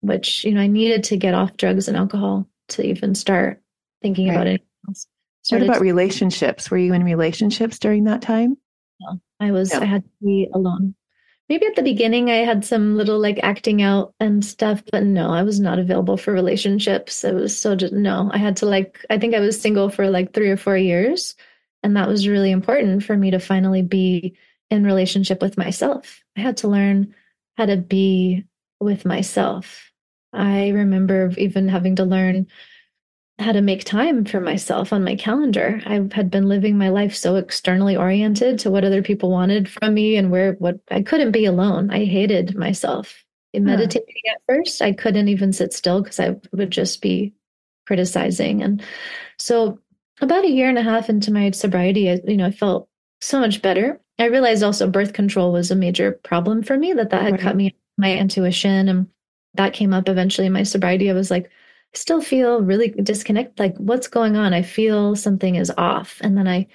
which, 0.00 0.44
you 0.44 0.52
know, 0.52 0.60
I 0.60 0.66
needed 0.66 1.04
to 1.04 1.16
get 1.16 1.32
off 1.32 1.56
drugs 1.56 1.86
and 1.86 1.96
alcohol 1.96 2.48
to 2.70 2.84
even 2.84 3.14
start 3.14 3.62
thinking 4.02 4.28
right. 4.28 4.34
about 4.34 4.46
anything 4.48 4.66
else. 4.88 5.06
What 5.50 5.62
about 5.62 5.80
relationships? 5.80 6.70
Were 6.70 6.78
you 6.78 6.92
in 6.92 7.04
relationships 7.04 7.78
during 7.78 8.04
that 8.04 8.22
time? 8.22 8.56
No, 9.00 9.20
I 9.40 9.50
was, 9.50 9.72
I 9.72 9.84
had 9.84 10.04
to 10.04 10.10
be 10.22 10.48
alone 10.52 10.94
maybe 11.48 11.66
at 11.66 11.76
the 11.76 11.82
beginning 11.82 12.30
I 12.30 12.36
had 12.36 12.64
some 12.64 12.96
little 12.96 13.18
like 13.18 13.38
acting 13.42 13.82
out 13.82 14.14
and 14.18 14.44
stuff, 14.44 14.82
but 14.90 15.04
no, 15.04 15.30
I 15.30 15.42
was 15.42 15.60
not 15.60 15.78
available 15.78 16.16
for 16.16 16.32
relationships. 16.32 17.24
It 17.24 17.34
was 17.34 17.58
so 17.58 17.76
just 17.76 17.92
no. 17.92 18.30
I 18.32 18.38
had 18.38 18.56
to 18.58 18.66
like 18.66 19.04
I 19.10 19.18
think 19.18 19.34
I 19.34 19.40
was 19.40 19.60
single 19.60 19.90
for 19.90 20.10
like 20.10 20.32
3 20.32 20.50
or 20.50 20.56
4 20.56 20.76
years 20.76 21.34
and 21.82 21.96
that 21.96 22.08
was 22.08 22.28
really 22.28 22.50
important 22.50 23.04
for 23.04 23.16
me 23.16 23.30
to 23.30 23.38
finally 23.38 23.82
be 23.82 24.36
in 24.70 24.84
relationship 24.84 25.40
with 25.40 25.56
myself. 25.56 26.22
I 26.36 26.40
had 26.40 26.58
to 26.58 26.68
learn 26.68 27.14
how 27.56 27.66
to 27.66 27.76
be 27.76 28.44
with 28.80 29.04
myself. 29.04 29.92
I 30.32 30.70
remember 30.70 31.32
even 31.38 31.68
having 31.68 31.96
to 31.96 32.04
learn 32.04 32.48
how 33.38 33.52
to 33.52 33.60
make 33.60 33.84
time 33.84 34.24
for 34.24 34.40
myself 34.40 34.92
on 34.92 35.04
my 35.04 35.14
calendar. 35.14 35.82
I 35.84 36.00
had 36.12 36.30
been 36.30 36.48
living 36.48 36.78
my 36.78 36.88
life 36.88 37.14
so 37.14 37.36
externally 37.36 37.96
oriented 37.96 38.58
to 38.60 38.70
what 38.70 38.84
other 38.84 39.02
people 39.02 39.30
wanted 39.30 39.68
from 39.68 39.92
me 39.92 40.16
and 40.16 40.30
where 40.30 40.54
what 40.54 40.80
I 40.90 41.02
couldn't 41.02 41.32
be 41.32 41.44
alone. 41.44 41.90
I 41.90 42.04
hated 42.04 42.56
myself. 42.56 43.22
In 43.52 43.64
meditating 43.64 44.22
at 44.30 44.42
first, 44.46 44.82
I 44.82 44.92
couldn't 44.92 45.28
even 45.28 45.52
sit 45.52 45.72
still 45.72 46.02
because 46.02 46.20
I 46.20 46.36
would 46.52 46.70
just 46.70 47.00
be 47.00 47.32
criticizing. 47.86 48.62
And 48.62 48.82
so 49.38 49.78
about 50.20 50.44
a 50.44 50.50
year 50.50 50.68
and 50.68 50.76
a 50.76 50.82
half 50.82 51.08
into 51.08 51.32
my 51.32 51.50
sobriety, 51.52 52.10
I, 52.10 52.20
you 52.26 52.36
know, 52.36 52.46
I 52.46 52.50
felt 52.50 52.88
so 53.22 53.40
much 53.40 53.62
better. 53.62 53.98
I 54.18 54.26
realized 54.26 54.62
also 54.62 54.90
birth 54.90 55.14
control 55.14 55.52
was 55.52 55.70
a 55.70 55.76
major 55.76 56.12
problem 56.24 56.62
for 56.62 56.76
me, 56.76 56.92
that 56.94 57.10
that 57.10 57.22
had 57.22 57.32
right. 57.32 57.40
cut 57.40 57.56
me 57.56 57.74
my 57.96 58.14
intuition. 58.16 58.88
And 58.88 59.06
that 59.54 59.72
came 59.72 59.94
up 59.94 60.08
eventually 60.08 60.46
in 60.46 60.52
my 60.52 60.62
sobriety. 60.62 61.10
I 61.10 61.14
was 61.14 61.30
like, 61.30 61.50
still 61.96 62.20
feel 62.20 62.60
really 62.60 62.88
disconnected. 62.88 63.58
Like, 63.58 63.76
what's 63.76 64.08
going 64.08 64.36
on? 64.36 64.52
I 64.52 64.62
feel 64.62 65.16
something 65.16 65.54
is 65.54 65.72
off. 65.76 66.18
And 66.20 66.36
then 66.36 66.46
I 66.46 66.66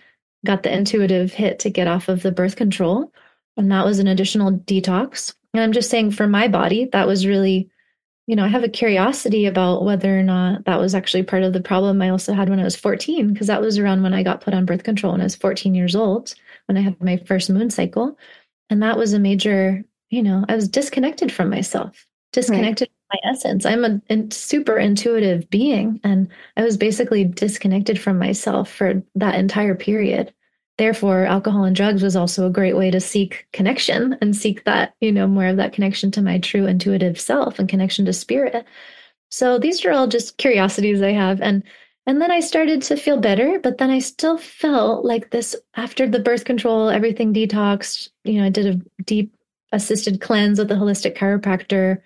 got 0.45 0.63
the 0.63 0.73
intuitive 0.73 1.31
hit 1.31 1.59
to 1.59 1.69
get 1.69 1.87
off 1.87 2.09
of 2.09 2.23
the 2.23 2.31
birth 2.31 2.55
control. 2.55 3.13
And 3.57 3.71
that 3.71 3.85
was 3.85 3.99
an 3.99 4.07
additional 4.07 4.51
detox. 4.51 5.33
And 5.53 5.61
I'm 5.61 5.71
just 5.71 5.89
saying 5.89 6.11
for 6.11 6.27
my 6.27 6.47
body, 6.47 6.89
that 6.93 7.07
was 7.07 7.27
really, 7.27 7.69
you 8.25 8.35
know, 8.35 8.45
I 8.45 8.47
have 8.47 8.63
a 8.63 8.69
curiosity 8.69 9.45
about 9.45 9.83
whether 9.83 10.17
or 10.17 10.23
not 10.23 10.65
that 10.65 10.79
was 10.79 10.95
actually 10.95 11.23
part 11.23 11.43
of 11.43 11.53
the 11.53 11.61
problem 11.61 12.01
I 12.01 12.09
also 12.09 12.33
had 12.33 12.49
when 12.49 12.59
I 12.59 12.63
was 12.63 12.75
14, 12.75 13.33
because 13.33 13.47
that 13.47 13.61
was 13.61 13.77
around 13.77 14.03
when 14.03 14.13
I 14.13 14.23
got 14.23 14.41
put 14.41 14.53
on 14.53 14.65
birth 14.65 14.83
control 14.83 15.11
when 15.11 15.21
I 15.21 15.25
was 15.25 15.35
14 15.35 15.75
years 15.75 15.95
old, 15.95 16.33
when 16.67 16.77
I 16.77 16.81
had 16.81 17.01
my 17.01 17.17
first 17.17 17.49
moon 17.49 17.69
cycle. 17.69 18.17
And 18.69 18.81
that 18.81 18.97
was 18.97 19.13
a 19.13 19.19
major, 19.19 19.83
you 20.09 20.23
know, 20.23 20.45
I 20.47 20.55
was 20.55 20.69
disconnected 20.69 21.31
from 21.31 21.49
myself, 21.49 22.07
disconnected 22.31 22.87
right. 22.87 23.00
My 23.11 23.29
essence. 23.29 23.65
I'm 23.65 23.85
a, 23.85 24.01
a 24.09 24.31
super 24.31 24.77
intuitive 24.77 25.49
being. 25.49 25.99
And 26.03 26.27
I 26.57 26.63
was 26.63 26.77
basically 26.77 27.23
disconnected 27.23 27.99
from 27.99 28.17
myself 28.17 28.71
for 28.71 29.01
that 29.15 29.35
entire 29.35 29.75
period 29.75 30.33
therefore 30.81 31.25
alcohol 31.25 31.63
and 31.63 31.75
drugs 31.75 32.01
was 32.01 32.15
also 32.15 32.47
a 32.47 32.51
great 32.51 32.75
way 32.75 32.89
to 32.89 32.99
seek 32.99 33.45
connection 33.53 34.17
and 34.19 34.35
seek 34.35 34.63
that 34.63 34.95
you 34.99 35.11
know 35.11 35.27
more 35.27 35.45
of 35.45 35.57
that 35.57 35.73
connection 35.73 36.09
to 36.09 36.23
my 36.23 36.39
true 36.39 36.65
intuitive 36.65 37.19
self 37.19 37.59
and 37.59 37.69
connection 37.69 38.03
to 38.03 38.11
spirit 38.11 38.65
so 39.29 39.59
these 39.59 39.85
are 39.85 39.91
all 39.91 40.07
just 40.07 40.37
curiosities 40.37 41.01
i 41.01 41.11
have 41.11 41.39
and 41.39 41.61
and 42.07 42.19
then 42.19 42.31
i 42.31 42.39
started 42.39 42.81
to 42.81 42.95
feel 42.95 43.17
better 43.17 43.59
but 43.59 43.77
then 43.77 43.91
i 43.91 43.99
still 43.99 44.39
felt 44.39 45.05
like 45.05 45.29
this 45.29 45.55
after 45.75 46.09
the 46.09 46.19
birth 46.19 46.45
control 46.45 46.89
everything 46.89 47.31
detoxed 47.31 48.09
you 48.23 48.39
know 48.39 48.45
i 48.45 48.49
did 48.49 48.65
a 48.65 49.03
deep 49.03 49.31
assisted 49.73 50.19
cleanse 50.19 50.57
with 50.57 50.71
a 50.71 50.75
holistic 50.75 51.15
chiropractor 51.15 52.01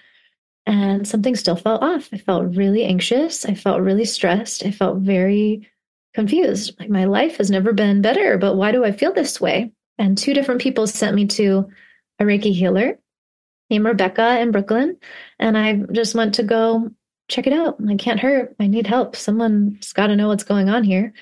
and 0.65 1.07
something 1.07 1.35
still 1.35 1.55
felt 1.55 1.83
off 1.83 2.09
i 2.13 2.17
felt 2.17 2.55
really 2.55 2.83
anxious 2.83 3.45
i 3.45 3.53
felt 3.53 3.81
really 3.81 4.05
stressed 4.05 4.65
i 4.65 4.71
felt 4.71 4.97
very 4.97 5.69
confused. 6.15 6.79
Like 6.79 6.89
my 6.89 7.05
life 7.05 7.37
has 7.37 7.51
never 7.51 7.73
been 7.73 8.01
better, 8.01 8.39
but 8.39 8.55
why 8.55 8.71
do 8.71 8.83
I 8.83 8.91
feel 8.91 9.13
this 9.13 9.39
way? 9.39 9.71
And 9.99 10.17
two 10.17 10.33
different 10.33 10.61
people 10.61 10.87
sent 10.87 11.15
me 11.15 11.27
to 11.27 11.69
a 12.19 12.23
Reiki 12.23 12.53
healer 12.53 12.97
named 13.69 13.85
Rebecca 13.85 14.39
in 14.39 14.51
Brooklyn. 14.51 14.97
And 15.37 15.57
I 15.57 15.73
just 15.91 16.15
went 16.15 16.35
to 16.35 16.43
go 16.43 16.89
check 17.27 17.45
it 17.45 17.53
out. 17.53 17.77
I 17.87 17.95
can't 17.95 18.19
hurt. 18.19 18.55
I 18.59 18.67
need 18.67 18.87
help. 18.87 19.15
Someone's 19.15 19.93
got 19.93 20.07
to 20.07 20.15
know 20.15 20.29
what's 20.29 20.43
going 20.43 20.69
on 20.69 20.83
here. 20.83 21.13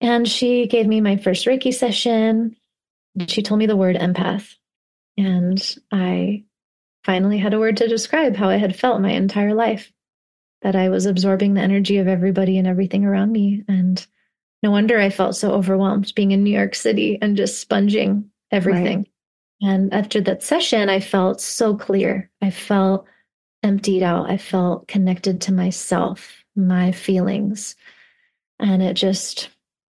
And 0.00 0.26
she 0.26 0.66
gave 0.66 0.86
me 0.86 1.00
my 1.00 1.16
first 1.16 1.46
Reiki 1.46 1.74
session. 1.74 2.56
She 3.26 3.42
told 3.42 3.58
me 3.58 3.66
the 3.66 3.76
word 3.76 3.96
empath. 3.96 4.54
And 5.18 5.76
I 5.92 6.44
finally 7.04 7.38
had 7.38 7.54
a 7.54 7.58
word 7.58 7.76
to 7.78 7.88
describe 7.88 8.36
how 8.36 8.48
I 8.48 8.56
had 8.56 8.76
felt 8.76 9.00
my 9.00 9.10
entire 9.12 9.54
life 9.54 9.92
that 10.62 10.76
I 10.76 10.88
was 10.88 11.06
absorbing 11.06 11.54
the 11.54 11.62
energy 11.62 11.98
of 11.98 12.08
everybody 12.08 12.58
and 12.58 12.66
everything 12.66 13.04
around 13.04 13.32
me. 13.32 13.64
And 13.68 14.04
no 14.62 14.70
wonder 14.70 14.98
I 14.98 15.10
felt 15.10 15.36
so 15.36 15.52
overwhelmed 15.52 16.12
being 16.14 16.32
in 16.32 16.44
New 16.44 16.56
York 16.56 16.74
City 16.74 17.18
and 17.22 17.36
just 17.36 17.60
sponging 17.60 18.30
everything. 18.50 18.98
Right. 18.98 19.70
And 19.72 19.92
after 19.94 20.20
that 20.22 20.42
session, 20.42 20.88
I 20.88 21.00
felt 21.00 21.40
so 21.40 21.76
clear. 21.76 22.30
I 22.42 22.50
felt 22.50 23.06
emptied 23.62 24.02
out. 24.02 24.30
I 24.30 24.36
felt 24.36 24.88
connected 24.88 25.40
to 25.42 25.52
myself, 25.52 26.44
my 26.56 26.92
feelings. 26.92 27.76
And 28.58 28.82
it 28.82 28.94
just, 28.94 29.50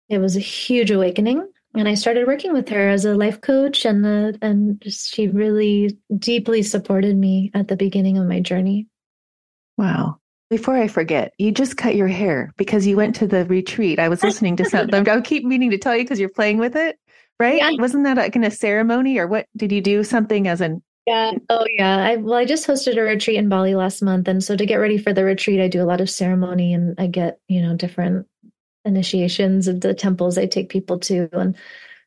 it 0.10 0.20
was 0.20 0.36
a 0.36 0.42
huge 0.42 0.92
awakening. 0.92 1.48
And 1.76 1.88
I 1.88 1.96
started 1.96 2.28
working 2.28 2.54
with 2.54 2.70
her 2.70 2.90
as 2.90 3.04
a 3.04 3.16
life 3.16 3.42
coach, 3.42 3.84
and 3.84 4.04
the 4.04 4.38
and 4.42 4.82
she 4.88 5.28
really 5.28 5.98
deeply 6.18 6.62
supported 6.62 7.18
me 7.18 7.50
at 7.56 7.68
the 7.68 7.76
beginning 7.76 8.18
of 8.18 8.28
my 8.28 8.40
journey. 8.42 8.88
Wow. 9.78 10.20
Before 10.50 10.78
I 10.78 10.88
forget, 10.88 11.34
you 11.40 11.52
just 11.52 11.78
cut 11.78 11.96
your 11.96 12.08
hair 12.08 12.54
because 12.58 12.86
you 12.86 12.96
went 12.96 13.16
to 13.16 13.28
the 13.28 13.46
retreat. 13.46 13.98
I 13.98 14.08
was 14.08 14.22
listening 14.24 14.56
to 14.58 14.66
something. 14.66 15.08
I 15.10 15.22
keep 15.22 15.46
meaning 15.46 15.72
to 15.72 15.80
tell 15.80 15.96
you 15.96 16.04
because 16.04 16.20
you're 16.20 16.30
playing 16.30 16.60
with 16.60 16.76
it, 16.76 17.00
right? 17.40 17.58
Yeah. 17.58 17.72
Wasn't 17.80 18.04
that 18.04 18.18
like 18.18 18.36
in 18.36 18.44
a 18.44 18.52
ceremony 18.52 19.18
or 19.18 19.26
what? 19.26 19.48
Did 19.58 19.72
you 19.72 19.82
do 19.82 20.04
something 20.04 20.48
as 20.48 20.62
an? 20.62 20.84
Yeah. 21.08 21.32
Oh, 21.50 21.66
yeah. 21.78 21.98
I 21.98 22.16
well, 22.18 22.36
I 22.36 22.46
just 22.46 22.68
hosted 22.68 22.98
a 22.98 23.02
retreat 23.02 23.38
in 23.38 23.50
Bali 23.50 23.74
last 23.74 24.04
month, 24.04 24.28
and 24.28 24.44
so 24.44 24.56
to 24.56 24.66
get 24.66 24.76
ready 24.76 25.00
for 25.00 25.12
the 25.12 25.24
retreat, 25.24 25.60
I 25.60 25.70
do 25.70 25.82
a 25.82 25.90
lot 25.90 26.02
of 26.02 26.10
ceremony, 26.10 26.74
and 26.74 26.94
I 27.00 27.08
get 27.08 27.40
you 27.48 27.64
know 27.64 27.76
different 27.76 28.28
initiations 28.86 29.68
of 29.68 29.82
the 29.82 29.94
temples 29.94 30.38
I 30.38 30.46
take 30.46 30.70
people 30.70 31.00
to, 31.00 31.30
and 31.34 31.56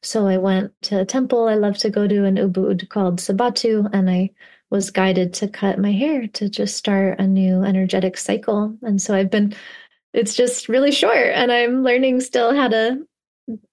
so 0.02 0.26
I 0.26 0.36
went 0.38 0.72
to 0.82 1.00
a 1.00 1.04
temple 1.04 1.48
I 1.48 1.54
love 1.54 1.78
to 1.78 1.90
go 1.90 2.06
to 2.06 2.24
in 2.24 2.36
Ubud 2.36 2.88
called 2.88 3.18
Sebatu, 3.18 3.90
and 3.92 4.08
I 4.10 4.30
was 4.70 4.90
guided 4.90 5.32
to 5.34 5.48
cut 5.48 5.78
my 5.78 5.92
hair 5.92 6.26
to 6.28 6.48
just 6.48 6.76
start 6.76 7.20
a 7.20 7.26
new 7.26 7.62
energetic 7.62 8.16
cycle. 8.16 8.76
And 8.82 9.00
so 9.00 9.14
I've 9.14 9.30
been, 9.30 9.54
it's 10.12 10.34
just 10.34 10.68
really 10.68 10.92
short 10.92 11.16
and 11.34 11.52
I'm 11.52 11.82
learning 11.82 12.20
still 12.20 12.54
how 12.54 12.68
to 12.68 13.06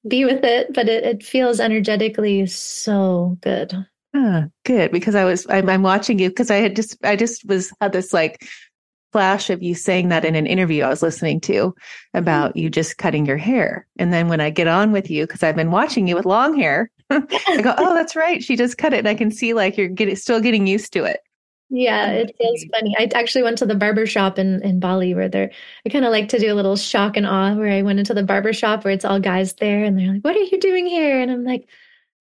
be 0.07 0.25
with 0.25 0.43
it, 0.43 0.73
but 0.73 0.87
it, 0.87 1.03
it 1.03 1.23
feels 1.23 1.59
energetically 1.59 2.45
so 2.45 3.37
good. 3.41 3.73
Ah, 4.15 4.45
good. 4.65 4.91
Because 4.91 5.15
I 5.15 5.23
was, 5.23 5.47
I'm, 5.49 5.67
I'm 5.67 5.81
watching 5.81 6.19
you 6.19 6.29
because 6.29 6.51
I 6.51 6.57
had 6.57 6.75
just, 6.75 7.03
I 7.03 7.15
just 7.15 7.45
was 7.45 7.73
had 7.81 7.91
this 7.91 8.13
like 8.13 8.47
flash 9.13 9.49
of 9.49 9.63
you 9.63 9.75
saying 9.75 10.09
that 10.09 10.25
in 10.25 10.35
an 10.35 10.47
interview 10.47 10.83
I 10.83 10.89
was 10.89 11.01
listening 11.01 11.39
to 11.41 11.73
about 12.13 12.49
mm-hmm. 12.49 12.59
you 12.59 12.69
just 12.69 12.97
cutting 12.97 13.25
your 13.25 13.37
hair. 13.37 13.87
And 13.97 14.11
then 14.11 14.27
when 14.27 14.41
I 14.41 14.49
get 14.49 14.67
on 14.67 14.91
with 14.91 15.09
you, 15.09 15.25
because 15.25 15.43
I've 15.43 15.55
been 15.55 15.71
watching 15.71 16.07
you 16.07 16.15
with 16.15 16.25
long 16.25 16.57
hair, 16.57 16.91
I 17.09 17.61
go, 17.61 17.73
oh, 17.77 17.93
that's 17.93 18.15
right. 18.15 18.43
She 18.43 18.57
just 18.57 18.77
cut 18.77 18.93
it. 18.93 18.99
And 18.99 19.07
I 19.07 19.15
can 19.15 19.31
see 19.31 19.53
like 19.53 19.77
you're 19.77 19.87
getting, 19.87 20.15
still 20.15 20.41
getting 20.41 20.67
used 20.67 20.91
to 20.93 21.05
it. 21.05 21.21
Yeah, 21.69 22.11
it 22.11 22.35
feels 22.37 22.65
funny. 22.71 22.95
I 22.99 23.09
actually 23.15 23.43
went 23.43 23.57
to 23.59 23.65
the 23.65 23.73
barber 23.73 24.05
shop 24.05 24.37
in, 24.37 24.61
in 24.63 24.79
Bali 24.79 25.15
where 25.15 25.29
they're, 25.29 25.51
I 25.85 25.89
kind 25.89 26.05
of 26.05 26.11
like 26.11 26.29
to 26.29 26.39
do 26.39 26.51
a 26.51 26.55
little 26.55 26.75
shock 26.75 27.17
and 27.17 27.25
awe 27.25 27.55
where 27.55 27.71
I 27.71 27.81
went 27.81 27.99
into 27.99 28.13
the 28.13 28.23
barber 28.23 28.53
shop 28.53 28.83
where 28.83 28.93
it's 28.93 29.05
all 29.05 29.19
guys 29.19 29.53
there 29.53 29.83
and 29.83 29.97
they're 29.97 30.13
like, 30.13 30.23
what 30.23 30.35
are 30.35 30.41
you 30.41 30.59
doing 30.59 30.85
here? 30.85 31.19
And 31.19 31.31
I'm 31.31 31.43
like, 31.43 31.67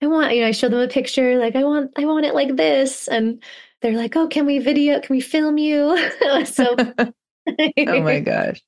I 0.01 0.07
want, 0.07 0.35
you 0.35 0.41
know, 0.41 0.49
I 0.49 0.53
show 0.53 0.69
them 0.69 0.81
a 0.81 0.89
picture, 0.89 1.39
like, 1.39 1.55
I 1.55 1.65
want, 1.65 1.93
I 1.97 2.07
want 2.07 2.25
it 2.25 2.35
like 2.35 2.57
this. 2.57 3.09
And 3.09 3.43
they're 3.83 3.97
like, 3.97 4.17
oh, 4.17 4.29
can 4.29 4.47
we 4.47 4.59
video, 4.59 5.01
can 5.01 5.15
we 5.15 5.21
film 5.21 5.59
you? 5.59 5.97
so, 6.45 6.77
oh 6.99 8.03
my 8.03 8.21
gosh. 8.21 8.63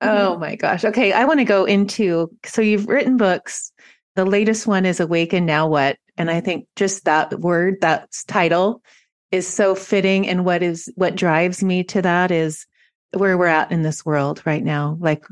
Oh 0.00 0.06
mm-hmm. 0.06 0.40
my 0.40 0.56
gosh. 0.56 0.84
Okay. 0.84 1.12
I 1.12 1.24
want 1.24 1.40
to 1.40 1.44
go 1.44 1.64
into, 1.64 2.30
so 2.44 2.62
you've 2.62 2.88
written 2.88 3.16
books 3.16 3.72
the 4.16 4.24
latest 4.24 4.66
one 4.66 4.86
is 4.86 4.98
Awaken 4.98 5.44
Now 5.44 5.68
What? 5.68 5.98
And 6.16 6.30
I 6.30 6.40
think 6.40 6.66
just 6.74 7.04
that 7.04 7.38
word, 7.38 7.82
that 7.82 8.08
title 8.26 8.82
is 9.30 9.46
so 9.46 9.74
fitting. 9.74 10.26
And 10.26 10.44
what 10.44 10.62
is, 10.62 10.90
what 10.96 11.14
drives 11.14 11.62
me 11.62 11.84
to 11.84 12.02
that 12.02 12.30
is 12.30 12.66
where 13.12 13.36
we're 13.36 13.46
at 13.46 13.70
in 13.70 13.82
this 13.82 14.06
world 14.06 14.42
right 14.46 14.64
now. 14.64 14.96
Like 14.98 15.24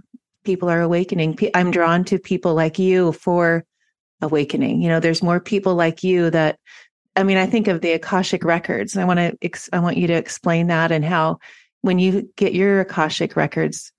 people 0.45 0.69
are 0.69 0.83
awakening. 0.83 1.39
I'm 1.55 1.71
drawn 1.71 2.05
to 2.05 2.19
people 2.19 2.55
like 2.55 2.79
you 2.79 3.13
for 3.13 3.65
awakening. 4.21 4.83
You 4.83 4.91
know, 4.91 5.01
there's 5.01 5.23
more 5.23 5.41
people 5.41 5.75
like 5.75 6.05
you 6.05 6.29
that, 6.31 6.59
I 7.17 7.23
mean, 7.23 7.37
I 7.37 7.47
think 7.47 7.69
of 7.69 7.81
the 7.81 7.93
Akashic 7.93 8.45
records. 8.45 8.97
I 8.97 9.05
want 9.05 9.19
to, 9.19 9.51
I 9.73 9.79
want 9.79 9.97
you 9.97 10.09
to 10.09 10.15
explain 10.15 10.67
that 10.69 10.91
and 10.91 11.05
how 11.05 11.39
when 11.83 11.99
you 11.99 12.31
get 12.37 12.55
your 12.55 12.81
Akashic 12.81 13.37
records, 13.37 13.93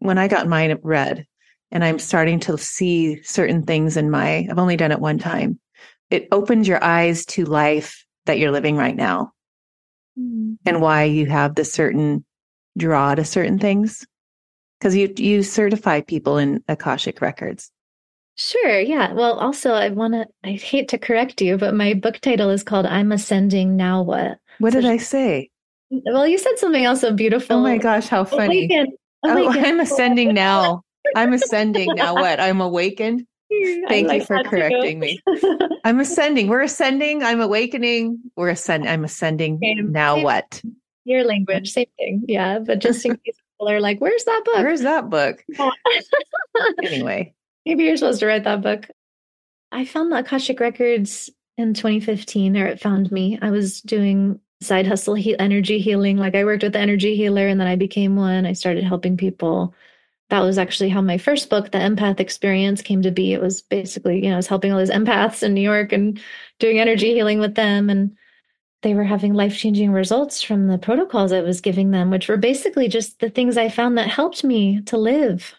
when 0.00 0.18
I 0.18 0.28
got 0.28 0.48
mine 0.48 0.76
read, 0.82 1.26
and 1.70 1.84
I'm 1.84 1.98
starting 1.98 2.40
to 2.40 2.56
see 2.58 3.22
certain 3.22 3.64
things 3.64 3.96
in 3.96 4.10
my, 4.10 4.46
I've 4.50 4.58
only 4.58 4.76
done 4.76 4.92
it 4.92 5.00
one 5.00 5.18
time. 5.18 5.60
It 6.10 6.28
opens 6.32 6.66
your 6.66 6.82
eyes 6.82 7.26
to 7.26 7.44
life 7.44 8.04
that 8.26 8.38
you're 8.38 8.50
living 8.50 8.76
right 8.76 8.96
now 8.96 9.32
mm-hmm. 10.18 10.54
and 10.64 10.80
why 10.80 11.04
you 11.04 11.26
have 11.26 11.54
the 11.54 11.64
certain 11.64 12.24
draw 12.76 13.14
to 13.14 13.24
certain 13.24 13.58
things. 13.58 14.06
Cause 14.80 14.94
you, 14.94 15.12
you 15.16 15.42
certify 15.42 16.00
people 16.00 16.38
in 16.38 16.62
Akashic 16.68 17.20
records. 17.20 17.70
Sure. 18.38 18.78
Yeah. 18.78 19.12
Well, 19.12 19.38
also, 19.38 19.72
I 19.72 19.88
want 19.88 20.14
to, 20.14 20.26
I 20.44 20.52
hate 20.52 20.88
to 20.90 20.98
correct 20.98 21.42
you, 21.42 21.58
but 21.58 21.74
my 21.74 21.92
book 21.94 22.20
title 22.20 22.50
is 22.50 22.62
called 22.62 22.86
I'm 22.86 23.10
Ascending 23.10 23.76
Now 23.76 24.02
What? 24.02 24.38
What 24.60 24.72
so 24.72 24.80
did 24.80 24.88
I 24.88 24.96
say? 24.96 25.50
Well, 25.90 26.26
you 26.26 26.38
said 26.38 26.56
something 26.56 26.84
else 26.84 27.00
so 27.00 27.08
oh 27.08 27.14
beautiful. 27.14 27.56
Oh 27.56 27.62
my 27.62 27.78
gosh, 27.78 28.06
how 28.06 28.20
oh, 28.20 28.24
funny. 28.24 28.66
Awaken, 28.66 28.96
oh, 29.24 29.32
awaken. 29.32 29.64
Oh, 29.64 29.68
I'm 29.68 29.80
ascending 29.80 30.34
now. 30.34 30.82
I'm 31.16 31.32
ascending 31.32 31.94
now. 31.96 32.14
What? 32.18 32.38
I'm 32.38 32.60
awakened. 32.60 33.26
Thank 33.88 34.06
like 34.06 34.20
you 34.20 34.26
for 34.26 34.44
correcting 34.44 35.00
me. 35.00 35.20
I'm 35.84 35.98
ascending. 35.98 36.46
We're 36.48 36.62
ascending. 36.62 37.24
I'm 37.24 37.40
awakening. 37.40 38.20
We're 38.36 38.50
ascending. 38.50 38.88
I'm 38.88 39.04
ascending. 39.04 39.58
Same, 39.60 39.90
now 39.90 40.16
same, 40.16 40.24
what? 40.24 40.62
Your 41.04 41.24
language, 41.24 41.72
same 41.72 41.86
thing. 41.96 42.24
Yeah, 42.28 42.58
but 42.60 42.78
just 42.78 43.04
in 43.04 43.16
case 43.24 43.36
people 43.52 43.68
are 43.68 43.80
like, 43.80 44.00
"Where's 44.00 44.22
that 44.24 44.42
book? 44.44 44.56
Where's 44.56 44.82
that 44.82 45.08
book?" 45.08 45.42
anyway, 46.84 47.34
maybe 47.68 47.84
you're 47.84 47.98
supposed 47.98 48.20
to 48.20 48.26
write 48.26 48.44
that 48.44 48.62
book. 48.62 48.88
I 49.70 49.84
found 49.84 50.10
the 50.10 50.18
Akashic 50.18 50.58
Records 50.58 51.28
in 51.58 51.74
2015, 51.74 52.56
or 52.56 52.66
it 52.66 52.80
found 52.80 53.12
me. 53.12 53.38
I 53.42 53.50
was 53.50 53.82
doing 53.82 54.40
side 54.62 54.86
hustle 54.86 55.14
he- 55.14 55.38
energy 55.38 55.78
healing. 55.78 56.16
Like 56.16 56.34
I 56.34 56.44
worked 56.44 56.62
with 56.62 56.72
the 56.72 56.78
energy 56.78 57.14
healer, 57.14 57.46
and 57.46 57.60
then 57.60 57.68
I 57.68 57.76
became 57.76 58.16
one. 58.16 58.46
I 58.46 58.54
started 58.54 58.84
helping 58.84 59.18
people. 59.18 59.74
That 60.30 60.40
was 60.40 60.56
actually 60.56 60.88
how 60.88 61.02
my 61.02 61.18
first 61.18 61.50
book, 61.50 61.70
The 61.70 61.78
Empath 61.78 62.20
Experience, 62.20 62.80
came 62.80 63.02
to 63.02 63.10
be. 63.10 63.34
It 63.34 63.42
was 63.42 63.60
basically, 63.60 64.24
you 64.24 64.30
know, 64.30 64.34
I 64.34 64.36
was 64.36 64.46
helping 64.46 64.72
all 64.72 64.78
these 64.78 64.90
empaths 64.90 65.42
in 65.42 65.52
New 65.52 65.60
York 65.60 65.92
and 65.92 66.18
doing 66.58 66.78
energy 66.78 67.12
healing 67.12 67.38
with 67.38 67.54
them. 67.54 67.90
And 67.90 68.16
they 68.82 68.94
were 68.94 69.04
having 69.04 69.34
life 69.34 69.56
changing 69.56 69.92
results 69.92 70.42
from 70.42 70.68
the 70.68 70.78
protocols 70.78 71.32
I 71.32 71.42
was 71.42 71.60
giving 71.60 71.90
them, 71.90 72.10
which 72.10 72.28
were 72.28 72.36
basically 72.38 72.88
just 72.88 73.20
the 73.20 73.28
things 73.28 73.58
I 73.58 73.68
found 73.68 73.98
that 73.98 74.08
helped 74.08 74.42
me 74.42 74.80
to 74.82 74.96
live. 74.96 75.54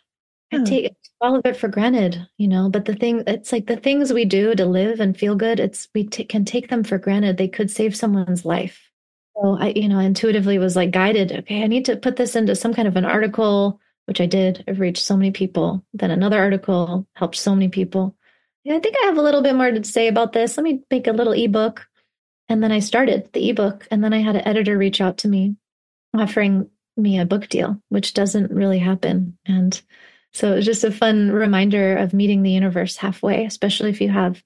I 0.51 0.57
hmm. 0.57 0.63
take 0.63 0.95
all 1.21 1.35
of 1.35 1.45
it 1.45 1.57
for 1.57 1.67
granted, 1.67 2.27
you 2.37 2.47
know, 2.47 2.69
but 2.69 2.85
the 2.85 2.95
thing, 2.95 3.23
it's 3.27 3.51
like 3.51 3.67
the 3.67 3.75
things 3.75 4.11
we 4.11 4.25
do 4.25 4.55
to 4.55 4.65
live 4.65 4.99
and 4.99 5.17
feel 5.17 5.35
good, 5.35 5.59
it's, 5.59 5.87
we 5.93 6.05
t- 6.05 6.23
can 6.23 6.45
take 6.45 6.69
them 6.69 6.83
for 6.83 6.97
granted. 6.97 7.37
They 7.37 7.47
could 7.47 7.69
save 7.69 7.95
someone's 7.95 8.45
life. 8.45 8.89
So 9.35 9.57
I, 9.59 9.73
you 9.75 9.87
know, 9.87 9.99
intuitively 9.99 10.57
was 10.57 10.75
like 10.75 10.91
guided, 10.91 11.31
okay, 11.31 11.63
I 11.63 11.67
need 11.67 11.85
to 11.85 11.95
put 11.95 12.15
this 12.15 12.35
into 12.35 12.55
some 12.55 12.73
kind 12.73 12.87
of 12.87 12.95
an 12.95 13.05
article, 13.05 13.79
which 14.05 14.21
I 14.21 14.25
did. 14.25 14.63
I've 14.67 14.79
reached 14.79 15.03
so 15.03 15.15
many 15.15 15.31
people. 15.31 15.85
Then 15.93 16.11
another 16.11 16.39
article 16.39 17.07
helped 17.13 17.35
so 17.35 17.53
many 17.53 17.69
people. 17.69 18.15
Yeah, 18.63 18.75
I 18.75 18.79
think 18.79 18.95
I 19.01 19.05
have 19.05 19.17
a 19.17 19.21
little 19.21 19.41
bit 19.41 19.55
more 19.55 19.71
to 19.71 19.83
say 19.83 20.07
about 20.07 20.33
this. 20.33 20.57
Let 20.57 20.63
me 20.63 20.81
make 20.89 21.07
a 21.07 21.13
little 21.13 21.33
ebook 21.33 21.85
and 22.49 22.63
then 22.63 22.71
I 22.71 22.79
started 22.79 23.29
the 23.31 23.47
ebook, 23.49 23.87
and 23.91 24.03
then 24.03 24.11
I 24.11 24.17
had 24.17 24.35
an 24.35 24.47
editor 24.47 24.77
reach 24.77 24.99
out 24.99 25.19
to 25.19 25.27
me 25.27 25.55
offering 26.15 26.67
me 26.97 27.19
a 27.19 27.25
book 27.25 27.47
deal, 27.47 27.79
which 27.89 28.15
doesn't 28.15 28.51
really 28.51 28.79
happen. 28.79 29.37
And 29.45 29.79
so 30.33 30.51
it 30.51 30.55
was 30.55 30.65
just 30.65 30.83
a 30.83 30.91
fun 30.91 31.31
reminder 31.31 31.97
of 31.97 32.13
meeting 32.13 32.43
the 32.43 32.51
universe 32.51 32.97
halfway, 32.97 33.45
especially 33.45 33.89
if 33.89 34.01
you 34.01 34.09
have 34.09 34.43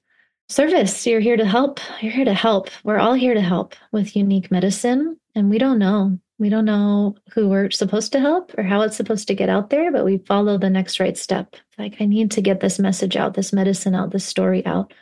service. 0.50 1.06
You're 1.06 1.20
here 1.20 1.38
to 1.38 1.46
help. 1.46 1.80
You're 2.02 2.12
here 2.12 2.26
to 2.26 2.34
help. 2.34 2.70
We're 2.84 3.00
all 3.00 3.14
here 3.14 3.34
to 3.34 3.42
help 3.42 3.76
with 3.92 4.16
unique 4.16 4.52
medicine. 4.52 5.18
And 5.36 5.50
we 5.50 5.58
don't 5.58 5.80
know. 5.80 6.20
We 6.40 6.50
don't 6.50 6.66
know 6.66 7.16
who 7.34 7.48
we're 7.48 7.72
supposed 7.72 8.12
to 8.14 8.20
help 8.20 8.58
or 8.58 8.64
how 8.64 8.82
it's 8.82 8.98
supposed 8.98 9.28
to 9.28 9.36
get 9.36 9.50
out 9.50 9.70
there, 9.70 9.92
but 9.92 10.06
we 10.06 10.18
follow 10.18 10.58
the 10.58 10.70
next 10.70 11.00
right 11.00 11.18
step. 11.18 11.56
Like, 11.78 12.02
I 12.02 12.06
need 12.06 12.32
to 12.32 12.42
get 12.42 12.60
this 12.60 12.80
message 12.80 13.16
out, 13.16 13.34
this 13.34 13.54
medicine 13.54 13.96
out, 13.96 14.12
this 14.12 14.26
story 14.26 14.66
out 14.66 14.94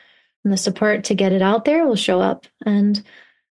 and 0.43 0.51
the 0.51 0.57
support 0.57 1.03
to 1.05 1.15
get 1.15 1.31
it 1.31 1.41
out 1.41 1.65
there 1.65 1.85
will 1.85 1.95
show 1.95 2.21
up. 2.21 2.47
And 2.65 3.03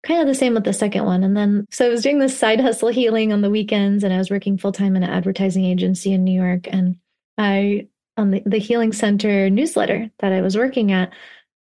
kind 0.03 0.21
of 0.21 0.27
the 0.27 0.35
same 0.35 0.53
with 0.53 0.63
the 0.63 0.73
second 0.73 1.05
one. 1.05 1.23
And 1.23 1.35
then, 1.35 1.67
so 1.71 1.85
I 1.85 1.89
was 1.89 2.03
doing 2.03 2.19
this 2.19 2.37
side 2.37 2.59
hustle 2.59 2.87
healing 2.89 3.33
on 3.33 3.41
the 3.41 3.49
weekends, 3.49 4.03
and 4.03 4.13
I 4.13 4.17
was 4.17 4.31
working 4.31 4.57
full 4.57 4.71
time 4.71 4.95
in 4.95 5.03
an 5.03 5.09
advertising 5.09 5.65
agency 5.65 6.13
in 6.13 6.23
New 6.23 6.39
York. 6.39 6.67
And 6.71 6.97
I, 7.39 7.87
on 8.17 8.31
the, 8.31 8.43
the 8.45 8.59
Healing 8.59 8.91
Center 8.91 9.49
newsletter 9.49 10.11
that 10.19 10.33
I 10.33 10.41
was 10.41 10.57
working 10.57 10.91
at, 10.91 11.13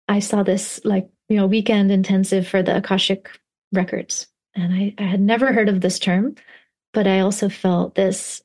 I 0.07 0.19
saw 0.19 0.43
this 0.43 0.81
like, 0.83 1.07
you 1.29 1.37
know, 1.37 1.45
weekend 1.45 1.91
intensive 1.91 2.47
for 2.47 2.63
the 2.63 2.77
Akashic 2.77 3.29
records. 3.71 4.27
And 4.55 4.73
I, 4.73 4.93
I 4.97 5.03
had 5.03 5.21
never 5.21 5.53
heard 5.53 5.69
of 5.69 5.79
this 5.79 5.99
term, 5.99 6.35
but 6.93 7.07
I 7.07 7.19
also 7.19 7.47
felt 7.47 7.95
this 7.95 8.41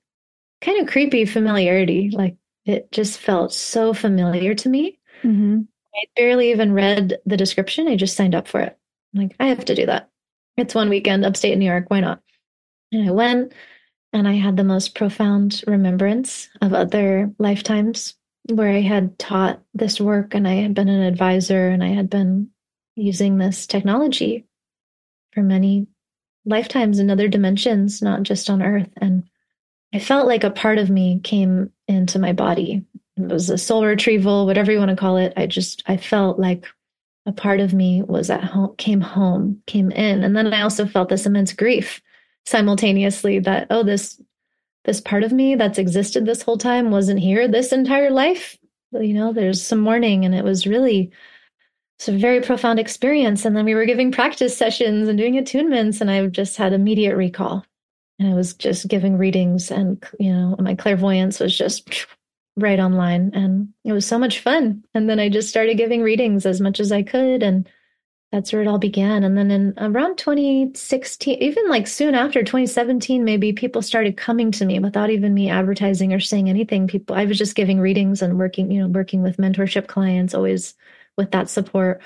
kind 0.60 0.80
of 0.80 0.92
creepy 0.92 1.24
familiarity. 1.24 2.10
Like 2.10 2.36
it 2.66 2.92
just 2.92 3.18
felt 3.18 3.52
so 3.52 3.92
familiar 3.92 4.54
to 4.54 4.68
me. 4.68 4.98
Mm-hmm. 5.22 5.62
I 5.94 6.04
barely 6.14 6.50
even 6.50 6.72
read 6.72 7.18
the 7.24 7.36
description. 7.36 7.88
I 7.88 7.96
just 7.96 8.16
signed 8.16 8.34
up 8.34 8.46
for 8.46 8.60
it. 8.60 8.78
I'm 9.14 9.22
like, 9.22 9.36
I 9.40 9.46
have 9.46 9.64
to 9.64 9.74
do 9.74 9.86
that. 9.86 10.10
It's 10.56 10.74
one 10.74 10.90
weekend 10.90 11.24
upstate 11.24 11.54
in 11.54 11.58
New 11.58 11.66
York. 11.66 11.86
Why 11.88 12.00
not? 12.00 12.20
And 12.92 13.08
I 13.08 13.12
went 13.12 13.52
and 14.16 14.26
I 14.26 14.34
had 14.34 14.56
the 14.56 14.64
most 14.64 14.94
profound 14.94 15.62
remembrance 15.66 16.48
of 16.60 16.72
other 16.72 17.32
lifetimes 17.38 18.14
where 18.48 18.70
I 18.70 18.80
had 18.80 19.18
taught 19.18 19.60
this 19.74 20.00
work 20.00 20.34
and 20.34 20.46
I 20.48 20.54
had 20.54 20.74
been 20.74 20.88
an 20.88 21.02
advisor 21.02 21.68
and 21.68 21.82
I 21.84 21.88
had 21.88 22.08
been 22.08 22.48
using 22.94 23.38
this 23.38 23.66
technology 23.66 24.46
for 25.32 25.42
many 25.42 25.86
lifetimes 26.44 26.98
in 26.98 27.10
other 27.10 27.28
dimensions, 27.28 28.00
not 28.00 28.22
just 28.22 28.48
on 28.48 28.62
Earth. 28.62 28.88
And 28.96 29.24
I 29.92 29.98
felt 29.98 30.26
like 30.26 30.44
a 30.44 30.50
part 30.50 30.78
of 30.78 30.88
me 30.88 31.20
came 31.22 31.70
into 31.86 32.18
my 32.18 32.32
body 32.32 32.84
it 33.16 33.32
was 33.32 33.48
a 33.48 33.58
soul 33.58 33.84
retrieval, 33.84 34.46
whatever 34.46 34.70
you 34.70 34.78
want 34.78 34.90
to 34.90 34.96
call 34.96 35.16
it. 35.16 35.32
I 35.36 35.46
just 35.46 35.82
I 35.86 35.96
felt 35.96 36.38
like 36.38 36.66
a 37.24 37.32
part 37.32 37.60
of 37.60 37.72
me 37.72 38.02
was 38.02 38.30
at 38.30 38.44
home, 38.44 38.74
came 38.76 39.00
home, 39.00 39.62
came 39.66 39.90
in, 39.90 40.22
and 40.22 40.36
then 40.36 40.52
I 40.52 40.62
also 40.62 40.86
felt 40.86 41.08
this 41.08 41.26
immense 41.26 41.52
grief 41.52 42.00
simultaneously 42.46 43.40
that 43.40 43.66
oh 43.70 43.82
this 43.82 44.20
this 44.84 45.00
part 45.00 45.24
of 45.24 45.32
me 45.32 45.56
that's 45.56 45.78
existed 45.78 46.24
this 46.24 46.42
whole 46.42 46.56
time 46.56 46.90
wasn't 46.90 47.18
here 47.18 47.48
this 47.48 47.72
entire 47.72 48.10
life. 48.10 48.56
You 48.92 49.14
know, 49.14 49.32
there's 49.32 49.60
some 49.60 49.80
mourning, 49.80 50.24
and 50.24 50.34
it 50.34 50.44
was 50.44 50.66
really 50.66 51.10
it's 51.98 52.08
a 52.08 52.12
very 52.12 52.40
profound 52.40 52.78
experience. 52.78 53.44
And 53.44 53.56
then 53.56 53.64
we 53.64 53.74
were 53.74 53.84
giving 53.84 54.12
practice 54.12 54.56
sessions 54.56 55.08
and 55.08 55.18
doing 55.18 55.34
attunements, 55.34 56.00
and 56.00 56.10
I 56.10 56.24
just 56.28 56.56
had 56.56 56.72
immediate 56.72 57.16
recall. 57.16 57.64
And 58.18 58.28
I 58.28 58.34
was 58.34 58.54
just 58.54 58.88
giving 58.88 59.18
readings, 59.18 59.70
and 59.70 60.02
you 60.18 60.32
know, 60.32 60.56
my 60.58 60.74
clairvoyance 60.74 61.40
was 61.40 61.56
just 61.56 62.06
right 62.56 62.80
online 62.80 63.30
and 63.34 63.68
it 63.84 63.92
was 63.92 64.06
so 64.06 64.18
much 64.18 64.40
fun 64.40 64.82
and 64.94 65.10
then 65.10 65.20
i 65.20 65.28
just 65.28 65.50
started 65.50 65.76
giving 65.76 66.00
readings 66.00 66.46
as 66.46 66.58
much 66.58 66.80
as 66.80 66.90
i 66.90 67.02
could 67.02 67.42
and 67.42 67.68
that's 68.32 68.52
where 68.52 68.62
it 68.62 68.68
all 68.68 68.78
began. 68.78 69.24
And 69.24 69.36
then 69.36 69.50
in 69.50 69.74
around 69.78 70.18
2016 70.18 71.38
even 71.42 71.68
like 71.68 71.86
soon 71.86 72.14
after 72.14 72.42
2017 72.42 73.24
maybe 73.24 73.52
people 73.52 73.82
started 73.82 74.16
coming 74.16 74.50
to 74.52 74.64
me 74.64 74.78
without 74.78 75.10
even 75.10 75.32
me 75.34 75.48
advertising 75.48 76.12
or 76.12 76.20
saying 76.20 76.48
anything. 76.48 76.88
People 76.88 77.16
i 77.16 77.24
was 77.24 77.38
just 77.38 77.54
giving 77.54 77.80
readings 77.80 78.22
and 78.22 78.38
working 78.38 78.70
you 78.70 78.80
know 78.80 78.88
working 78.88 79.22
with 79.22 79.36
mentorship 79.36 79.86
clients 79.86 80.34
always 80.34 80.74
with 81.16 81.30
that 81.30 81.48
support. 81.48 82.00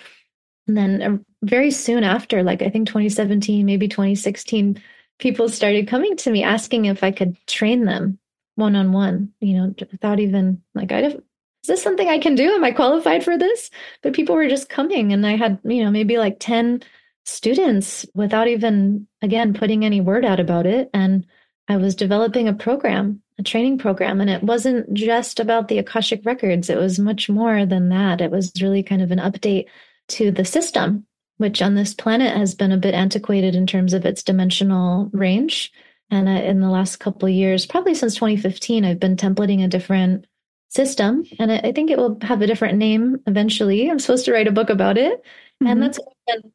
And 0.68 0.76
then 0.76 1.02
um, 1.02 1.26
very 1.42 1.70
soon 1.70 2.04
after 2.04 2.42
like 2.42 2.62
i 2.62 2.68
think 2.68 2.86
2017 2.86 3.64
maybe 3.64 3.88
2016 3.88 4.80
people 5.18 5.48
started 5.48 5.88
coming 5.88 6.16
to 6.18 6.30
me 6.30 6.42
asking 6.44 6.84
if 6.84 7.02
i 7.02 7.10
could 7.10 7.34
train 7.46 7.86
them 7.86 8.18
one 8.60 8.76
on 8.76 8.92
one, 8.92 9.32
you 9.40 9.56
know, 9.56 9.74
without 9.90 10.20
even 10.20 10.62
like, 10.74 10.92
I 10.92 11.16
is 11.62 11.68
this 11.68 11.82
something 11.82 12.08
I 12.08 12.18
can 12.18 12.34
do? 12.34 12.54
Am 12.54 12.64
I 12.64 12.72
qualified 12.72 13.24
for 13.24 13.36
this? 13.36 13.70
But 14.02 14.14
people 14.14 14.34
were 14.34 14.48
just 14.48 14.68
coming, 14.68 15.12
and 15.12 15.26
I 15.26 15.36
had, 15.36 15.58
you 15.64 15.84
know, 15.84 15.90
maybe 15.90 16.18
like 16.18 16.36
10 16.40 16.82
students 17.24 18.06
without 18.14 18.48
even, 18.48 19.06
again, 19.22 19.54
putting 19.54 19.84
any 19.84 20.00
word 20.00 20.24
out 20.24 20.40
about 20.40 20.66
it. 20.66 20.90
And 20.94 21.26
I 21.68 21.76
was 21.76 21.94
developing 21.94 22.48
a 22.48 22.54
program, 22.54 23.22
a 23.38 23.42
training 23.42 23.78
program, 23.78 24.20
and 24.20 24.30
it 24.30 24.42
wasn't 24.42 24.92
just 24.94 25.38
about 25.38 25.68
the 25.68 25.78
Akashic 25.78 26.24
records, 26.24 26.70
it 26.70 26.78
was 26.78 26.98
much 26.98 27.28
more 27.28 27.66
than 27.66 27.90
that. 27.90 28.20
It 28.20 28.30
was 28.30 28.52
really 28.60 28.82
kind 28.82 29.02
of 29.02 29.10
an 29.10 29.18
update 29.18 29.66
to 30.08 30.30
the 30.30 30.44
system, 30.44 31.06
which 31.36 31.62
on 31.62 31.74
this 31.74 31.94
planet 31.94 32.36
has 32.36 32.54
been 32.54 32.72
a 32.72 32.78
bit 32.78 32.94
antiquated 32.94 33.54
in 33.54 33.66
terms 33.66 33.92
of 33.92 34.04
its 34.04 34.22
dimensional 34.22 35.10
range 35.12 35.72
and 36.10 36.28
I, 36.28 36.38
in 36.38 36.60
the 36.60 36.68
last 36.68 36.96
couple 36.96 37.28
of 37.28 37.34
years, 37.34 37.66
probably 37.66 37.94
since 37.94 38.14
2015, 38.16 38.84
I've 38.84 39.00
been 39.00 39.16
templating 39.16 39.64
a 39.64 39.68
different 39.68 40.26
system, 40.70 41.24
and 41.38 41.52
I, 41.52 41.58
I 41.58 41.72
think 41.72 41.90
it 41.90 41.98
will 41.98 42.16
have 42.22 42.40
a 42.40 42.46
different 42.46 42.78
name 42.78 43.20
eventually. 43.26 43.90
I'm 43.90 43.98
supposed 43.98 44.24
to 44.24 44.32
write 44.32 44.48
a 44.48 44.52
book 44.52 44.70
about 44.70 44.96
it, 44.96 45.20
mm-hmm. 45.20 45.66
and 45.66 45.82
that's 45.82 45.98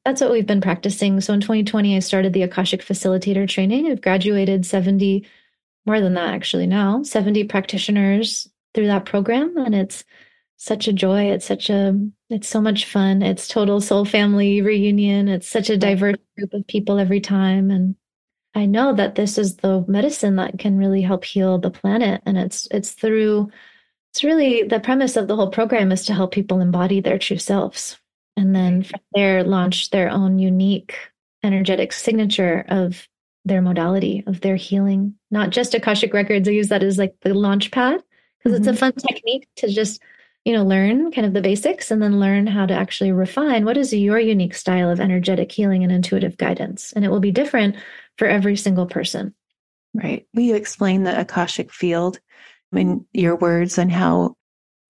that's 0.04 0.22
what 0.22 0.32
we've 0.32 0.48
been 0.48 0.62
practicing. 0.62 1.22
So 1.22 1.34
in 1.34 1.42
2020, 1.42 1.96
I 1.96 2.00
started 2.00 2.34
the 2.34 2.44
Akashic 2.44 2.82
Facilitator 2.82 3.48
training. 3.48 3.92
I've 3.92 4.02
graduated 4.02 4.66
70, 4.66 5.28
more 5.86 6.00
than 6.00 6.14
that 6.14 6.34
actually 6.34 6.66
now, 6.66 7.04
70 7.04 7.44
practitioners 7.44 8.50
through 8.74 8.88
that 8.88 9.06
program, 9.06 9.56
and 9.58 9.76
it's 9.76 10.04
such 10.58 10.88
a 10.88 10.94
joy. 10.94 11.26
It's 11.26 11.46
such 11.46 11.70
a 11.70 12.00
it's 12.30 12.48
so 12.48 12.62
much 12.62 12.86
fun. 12.86 13.22
It's 13.22 13.48
total 13.48 13.82
soul 13.82 14.06
family 14.06 14.62
reunion. 14.62 15.28
It's 15.28 15.48
such 15.48 15.70
a 15.70 15.78
diverse 15.78 16.18
group 16.38 16.54
of 16.54 16.66
people 16.68 16.98
every 17.00 17.20
time, 17.20 17.70
and 17.70 17.96
I 18.56 18.66
know 18.66 18.94
that 18.96 19.16
this 19.16 19.38
is 19.38 19.58
the 19.58 19.84
medicine 19.90 20.38
that 20.38 20.58
can 20.58 20.78
really 20.78 21.02
help 21.02 21.26
heal 21.26 21.58
the 21.58 21.70
planet. 21.70 22.22
And 22.26 22.38
it's 22.38 22.70
it's 22.72 22.92
through 22.92 23.52
it's 24.16 24.24
really 24.24 24.64
the 24.64 24.80
premise 24.80 25.18
of 25.18 25.28
the 25.28 25.36
whole 25.36 25.50
program 25.50 25.92
is 25.92 26.06
to 26.06 26.14
help 26.14 26.32
people 26.32 26.62
embody 26.62 27.02
their 27.02 27.20
true 27.20 27.38
selves. 27.38 28.00
And 28.38 28.56
then 28.56 28.84
from 28.84 29.02
there 29.14 29.44
launch 29.44 29.90
their 29.90 30.10
own 30.10 30.40
unique 30.40 30.96
energetic 31.44 31.92
signature 31.92 32.64
of 32.70 33.10
their 33.44 33.62
modality, 33.62 34.24
of 34.26 34.40
their 34.40 34.56
healing. 34.56 35.16
Not 35.32 35.50
just 35.50 35.76
Akashic 35.76 36.14
Records. 36.14 36.48
I 36.48 36.54
use 36.54 36.70
that 36.70 36.82
as 36.82 36.98
like 36.98 37.14
the 37.24 37.34
launch 37.34 37.72
pad 37.72 38.02
because 38.40 38.58
mm-hmm. 38.58 38.62
it's 38.62 38.68
a 38.68 38.72
mm-hmm. 38.72 38.80
fun 38.80 38.94
technique 38.94 39.50
to 39.58 39.68
just 39.68 40.02
you 40.46 40.54
know 40.54 40.64
learn 40.64 41.12
kind 41.12 41.28
of 41.28 41.34
the 41.34 41.42
basics 41.42 41.92
and 41.92 42.02
then 42.02 42.18
learn 42.18 42.48
how 42.48 42.66
to 42.66 42.74
actually 42.74 43.12
refine 43.12 43.66
what 43.66 43.76
is 43.76 43.94
your 43.94 44.18
unique 44.18 44.56
style 44.56 44.90
of 44.90 45.02
energetic 45.02 45.52
healing 45.52 45.84
and 45.84 45.92
intuitive 45.92 46.38
guidance 46.38 46.94
and 46.94 47.04
it 47.04 47.12
will 47.12 47.20
be 47.20 47.32
different 47.34 47.76
for 48.18 48.30
every 48.30 48.56
single 48.56 48.86
person. 48.86 49.36
Right. 49.94 50.26
Will 50.34 50.44
you 50.44 50.56
explain 50.56 51.04
the 51.04 51.20
Akashic 51.20 51.70
field 51.70 52.22
in 52.78 53.06
your 53.14 53.36
words 53.36 53.78
and 53.78 53.92
how 53.92 54.36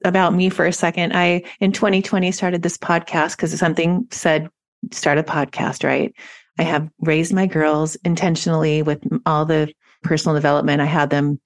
about 0.03 0.33
me 0.33 0.49
for 0.49 0.65
a 0.65 0.73
second? 0.73 1.13
I, 1.15 1.43
in 1.59 1.71
2020, 1.71 2.31
started 2.31 2.61
this 2.61 2.77
podcast 2.77 3.35
because 3.35 3.57
something 3.57 4.07
said, 4.11 4.49
start 4.91 5.17
a 5.17 5.23
podcast, 5.23 5.83
right? 5.83 6.13
I 6.59 6.63
have 6.63 6.89
raised 6.99 7.33
my 7.33 7.47
girls 7.47 7.95
intentionally 8.05 8.81
with 8.81 9.03
all 9.25 9.45
the 9.45 9.73
personal 10.03 10.35
development. 10.35 10.81
I 10.81 10.85
had 10.85 11.09
them, 11.09 11.39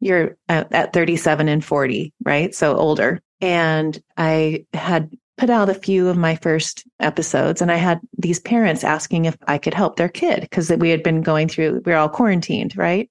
you're 0.00 0.36
at, 0.48 0.72
at 0.72 0.92
37 0.92 1.48
and 1.48 1.64
40, 1.64 2.12
right? 2.24 2.54
So 2.54 2.76
older. 2.76 3.20
And 3.40 4.00
I 4.16 4.64
had 4.72 5.10
put 5.36 5.50
out 5.50 5.68
a 5.68 5.74
few 5.74 6.08
of 6.08 6.16
my 6.16 6.36
first 6.36 6.84
episodes 6.98 7.60
and 7.60 7.70
I 7.70 7.76
had 7.76 8.00
these 8.16 8.40
parents 8.40 8.84
asking 8.84 9.26
if 9.26 9.36
I 9.46 9.58
could 9.58 9.74
help 9.74 9.96
their 9.96 10.08
kid 10.08 10.40
because 10.40 10.70
we 10.70 10.88
had 10.90 11.02
been 11.02 11.22
going 11.22 11.48
through, 11.48 11.82
we 11.84 11.92
are 11.92 11.96
all 11.96 12.08
quarantined, 12.08 12.76
right? 12.76 13.10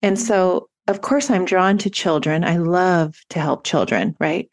And 0.00 0.18
so, 0.18 0.68
of 0.86 1.00
course, 1.00 1.30
I'm 1.30 1.44
drawn 1.44 1.78
to 1.78 1.90
children. 1.90 2.44
I 2.44 2.58
love 2.58 3.18
to 3.30 3.40
help 3.40 3.64
children, 3.64 4.16
right? 4.20 4.48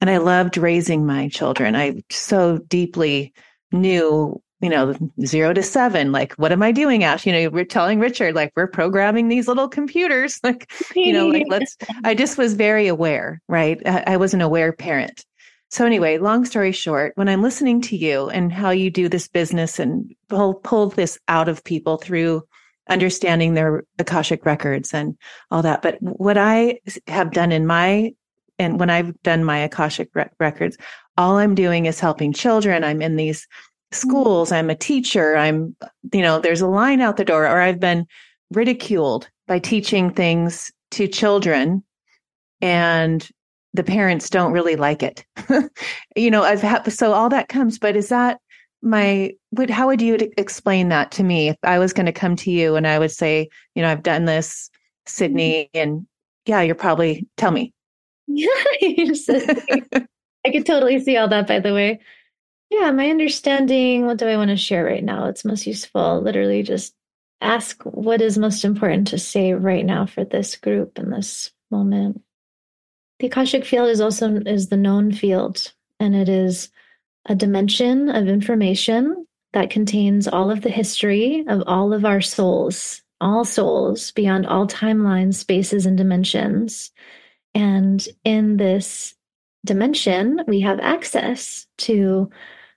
And 0.00 0.10
I 0.10 0.18
loved 0.18 0.56
raising 0.56 1.06
my 1.06 1.28
children. 1.28 1.76
I 1.76 2.02
so 2.10 2.58
deeply 2.58 3.32
knew, 3.72 4.40
you 4.60 4.68
know, 4.68 4.94
zero 5.24 5.52
to 5.52 5.62
seven, 5.62 6.10
like, 6.10 6.34
what 6.34 6.52
am 6.52 6.62
I 6.62 6.72
doing, 6.72 7.04
Ash? 7.04 7.26
You 7.26 7.32
know, 7.32 7.50
we're 7.50 7.64
telling 7.64 8.00
Richard, 8.00 8.34
like, 8.34 8.52
we're 8.56 8.66
programming 8.66 9.28
these 9.28 9.48
little 9.48 9.68
computers. 9.68 10.40
Like, 10.44 10.70
you 10.94 11.12
know, 11.12 11.28
like, 11.28 11.46
let's, 11.48 11.76
I 12.04 12.14
just 12.14 12.38
was 12.38 12.54
very 12.54 12.88
aware, 12.88 13.40
right? 13.48 13.80
I, 13.86 14.04
I 14.06 14.16
was 14.16 14.34
an 14.34 14.40
aware 14.40 14.72
parent. 14.72 15.24
So 15.70 15.84
anyway, 15.84 16.16
long 16.18 16.44
story 16.44 16.72
short, 16.72 17.12
when 17.16 17.28
I'm 17.28 17.42
listening 17.42 17.82
to 17.82 17.96
you 17.96 18.30
and 18.30 18.50
how 18.50 18.70
you 18.70 18.90
do 18.90 19.08
this 19.08 19.28
business 19.28 19.78
and 19.78 20.14
pull, 20.28 20.54
pull 20.54 20.88
this 20.88 21.18
out 21.28 21.48
of 21.48 21.62
people 21.62 21.98
through 21.98 22.42
understanding 22.88 23.54
their 23.54 23.84
Akashic 23.98 24.44
records 24.46 24.94
and 24.94 25.16
all 25.50 25.62
that. 25.62 25.82
But 25.82 25.96
what 26.00 26.38
I 26.38 26.80
have 27.06 27.32
done 27.32 27.52
in 27.52 27.66
my, 27.66 28.12
and 28.58 28.80
when 28.80 28.90
I've 28.90 29.20
done 29.22 29.44
my 29.44 29.58
Akashic 29.58 30.08
re- 30.14 30.28
records, 30.40 30.76
all 31.16 31.36
I'm 31.36 31.54
doing 31.54 31.86
is 31.86 32.00
helping 32.00 32.32
children. 32.32 32.84
I'm 32.84 33.02
in 33.02 33.16
these 33.16 33.46
schools. 33.92 34.52
I'm 34.52 34.70
a 34.70 34.74
teacher. 34.74 35.36
I'm, 35.36 35.74
you 36.12 36.22
know, 36.22 36.38
there's 36.38 36.60
a 36.60 36.66
line 36.66 37.00
out 37.00 37.16
the 37.16 37.24
door 37.24 37.44
or 37.44 37.60
I've 37.60 37.80
been 37.80 38.06
ridiculed 38.50 39.28
by 39.46 39.58
teaching 39.58 40.12
things 40.12 40.70
to 40.92 41.08
children 41.08 41.82
and 42.60 43.28
the 43.74 43.84
parents 43.84 44.30
don't 44.30 44.52
really 44.52 44.76
like 44.76 45.02
it. 45.02 45.24
you 46.16 46.30
know, 46.30 46.42
I've 46.42 46.62
had, 46.62 46.90
so 46.92 47.12
all 47.12 47.28
that 47.28 47.48
comes, 47.48 47.78
but 47.78 47.96
is 47.96 48.08
that 48.08 48.40
my, 48.82 49.32
would, 49.52 49.70
how 49.70 49.86
would 49.86 50.02
you 50.02 50.16
explain 50.36 50.88
that 50.88 51.10
to 51.12 51.24
me 51.24 51.48
if 51.48 51.56
I 51.62 51.78
was 51.78 51.92
going 51.92 52.06
to 52.06 52.12
come 52.12 52.36
to 52.36 52.50
you 52.50 52.76
and 52.76 52.86
I 52.86 52.98
would 52.98 53.10
say, 53.10 53.48
you 53.74 53.82
know, 53.82 53.90
I've 53.90 54.02
done 54.02 54.24
this, 54.24 54.68
mm-hmm. 54.68 55.10
Sidney, 55.10 55.70
and 55.74 56.06
yeah, 56.46 56.62
you're 56.62 56.74
probably, 56.74 57.26
tell 57.36 57.50
me. 57.50 57.72
Yeah, 58.30 58.46
I 60.46 60.50
could 60.52 60.66
totally 60.66 61.00
see 61.00 61.16
all 61.16 61.28
that, 61.28 61.46
by 61.46 61.60
the 61.60 61.74
way. 61.74 62.00
Yeah, 62.70 62.90
my 62.90 63.08
understanding, 63.10 64.06
what 64.06 64.18
do 64.18 64.26
I 64.26 64.36
want 64.36 64.50
to 64.50 64.56
share 64.56 64.84
right 64.84 65.02
now? 65.02 65.26
It's 65.26 65.44
most 65.44 65.66
useful. 65.66 66.20
Literally 66.20 66.62
just 66.62 66.94
ask 67.40 67.82
what 67.84 68.20
is 68.20 68.38
most 68.38 68.64
important 68.64 69.08
to 69.08 69.18
say 69.18 69.54
right 69.54 69.84
now 69.84 70.06
for 70.06 70.24
this 70.24 70.56
group 70.56 70.98
in 70.98 71.10
this 71.10 71.50
moment. 71.70 72.22
The 73.18 73.26
Akashic 73.26 73.64
field 73.64 73.88
is 73.88 74.00
also 74.00 74.36
is 74.36 74.68
the 74.68 74.76
known 74.76 75.12
field, 75.12 75.72
and 75.98 76.14
it 76.14 76.28
is 76.28 76.70
a 77.28 77.34
dimension 77.34 78.08
of 78.08 78.26
information 78.26 79.26
that 79.52 79.70
contains 79.70 80.26
all 80.26 80.50
of 80.50 80.62
the 80.62 80.70
history 80.70 81.44
of 81.46 81.62
all 81.66 81.92
of 81.92 82.04
our 82.04 82.20
souls, 82.20 83.02
all 83.20 83.44
souls 83.44 84.10
beyond 84.12 84.46
all 84.46 84.66
timelines, 84.66 85.34
spaces, 85.34 85.86
and 85.86 85.96
dimensions. 85.96 86.90
And 87.54 88.06
in 88.24 88.56
this 88.56 89.14
dimension, 89.64 90.42
we 90.46 90.60
have 90.60 90.80
access 90.80 91.66
to 91.78 92.30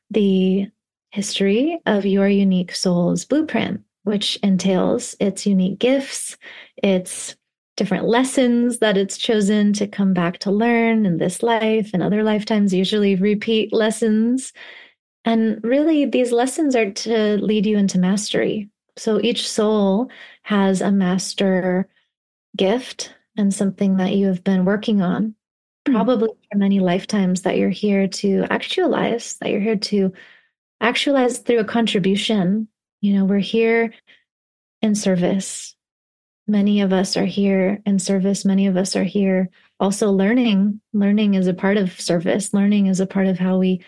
the 0.09 0.67
history 1.11 1.79
of 1.85 2.05
your 2.05 2.27
unique 2.27 2.75
soul's 2.75 3.25
blueprint, 3.25 3.81
which 4.03 4.37
entails 4.43 5.15
its 5.19 5.45
unique 5.45 5.79
gifts, 5.79 6.37
its 6.81 7.35
different 7.81 8.05
lessons 8.05 8.77
that 8.77 8.95
it's 8.95 9.17
chosen 9.17 9.73
to 9.73 9.87
come 9.87 10.13
back 10.13 10.37
to 10.37 10.51
learn 10.51 11.03
in 11.03 11.17
this 11.17 11.41
life 11.41 11.89
and 11.95 12.03
other 12.03 12.21
lifetimes, 12.21 12.75
usually 12.75 13.15
repeat 13.15 13.73
lessons. 13.73 14.53
And 15.25 15.59
really, 15.63 16.05
these 16.05 16.31
lessons 16.31 16.75
are 16.75 16.91
to 16.91 17.37
lead 17.37 17.65
you 17.65 17.79
into 17.79 17.97
mastery. 17.97 18.69
So 18.97 19.19
each 19.19 19.49
soul 19.49 20.11
has 20.43 20.79
a 20.79 20.91
master 20.91 21.89
gift 22.55 23.15
and 23.35 23.51
something 23.51 23.97
that 23.97 24.13
you 24.13 24.27
have 24.27 24.43
been 24.43 24.63
working 24.63 25.01
on, 25.01 25.33
hmm. 25.87 25.93
probably 25.93 26.29
for 26.51 26.59
many 26.59 26.79
lifetimes 26.79 27.41
that 27.41 27.57
you're 27.57 27.71
here 27.71 28.07
to 28.07 28.45
actualize, 28.51 29.37
that 29.41 29.49
you're 29.49 29.59
here 29.59 29.77
to 29.77 30.13
actualize 30.81 31.39
through 31.39 31.61
a 31.61 31.65
contribution. 31.65 32.67
You 33.01 33.15
know, 33.15 33.25
we're 33.25 33.39
here 33.39 33.91
in 34.83 34.93
service 34.93 35.75
many 36.51 36.81
of 36.81 36.91
us 36.91 37.15
are 37.17 37.25
here 37.25 37.81
in 37.85 37.97
service 37.97 38.43
many 38.45 38.67
of 38.67 38.77
us 38.77 38.95
are 38.95 39.03
here 39.03 39.49
also 39.79 40.11
learning 40.11 40.79
learning 40.93 41.33
is 41.33 41.47
a 41.47 41.53
part 41.53 41.77
of 41.77 41.99
service 41.99 42.53
learning 42.53 42.87
is 42.87 42.99
a 42.99 43.07
part 43.07 43.27
of 43.27 43.39
how 43.39 43.57
we 43.57 43.83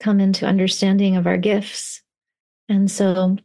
come 0.00 0.20
into 0.20 0.44
understanding 0.46 1.16
of 1.16 1.26
our 1.26 1.38
gifts 1.38 2.02
and 2.68 2.90
so 2.90 3.36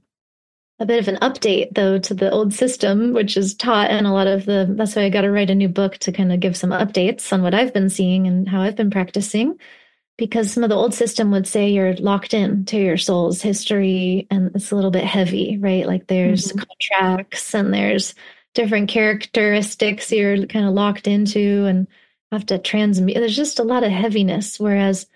a 0.80 0.86
bit 0.86 1.00
of 1.00 1.08
an 1.08 1.20
update 1.22 1.74
though 1.76 2.00
to 2.00 2.14
the 2.14 2.32
old 2.32 2.54
system 2.54 3.14
which 3.14 3.38
is 3.38 3.54
taught 3.54 3.92
in 3.92 4.06
a 4.06 4.14
lot 4.14 4.28
of 4.28 4.46
the 4.46 4.68
that's 4.72 4.96
why 4.96 5.04
i 5.04 5.10
got 5.10 5.22
to 5.22 5.32
write 5.32 5.50
a 5.50 5.56
new 5.56 5.70
book 5.70 5.98
to 6.00 6.12
kind 6.12 6.34
of 6.34 6.40
give 6.40 6.58
some 6.58 6.72
updates 6.72 7.32
on 7.32 7.44
what 7.44 7.54
i've 7.54 7.74
been 7.74 7.90
seeing 7.90 8.26
and 8.26 8.50
how 8.50 8.62
i've 8.62 8.76
been 8.76 8.90
practicing 8.90 9.58
because 10.20 10.52
some 10.52 10.64
of 10.64 10.70
the 10.70 10.76
old 10.76 10.94
system 10.94 11.32
would 11.32 11.48
say 11.48 11.70
you're 11.70 11.96
locked 11.96 12.34
in 12.34 12.66
to 12.66 12.78
your 12.78 12.98
soul's 12.98 13.42
history 13.42 14.28
and 14.30 14.52
it's 14.54 14.72
a 14.72 14.76
little 14.76 14.92
bit 14.92 15.06
heavy, 15.06 15.58
right? 15.58 15.88
Like 15.88 16.08
there's 16.08 16.52
mm-hmm. 16.52 16.60
contracts 16.60 17.56
and 17.56 17.74
there's 17.74 18.14
different 18.54 18.90
characteristics 18.90 20.12
you're 20.12 20.46
kind 20.48 20.66
of 20.66 20.74
locked 20.74 21.08
into 21.08 21.66
and 21.66 21.88
have 22.32 22.46
to 22.48 22.58
transmute. 22.60 23.16
There's 23.18 23.36
just 23.36 23.60
a 23.60 23.64
lot 23.64 23.84
of 23.84 23.92
heaviness. 23.92 24.60
Whereas 24.60 25.08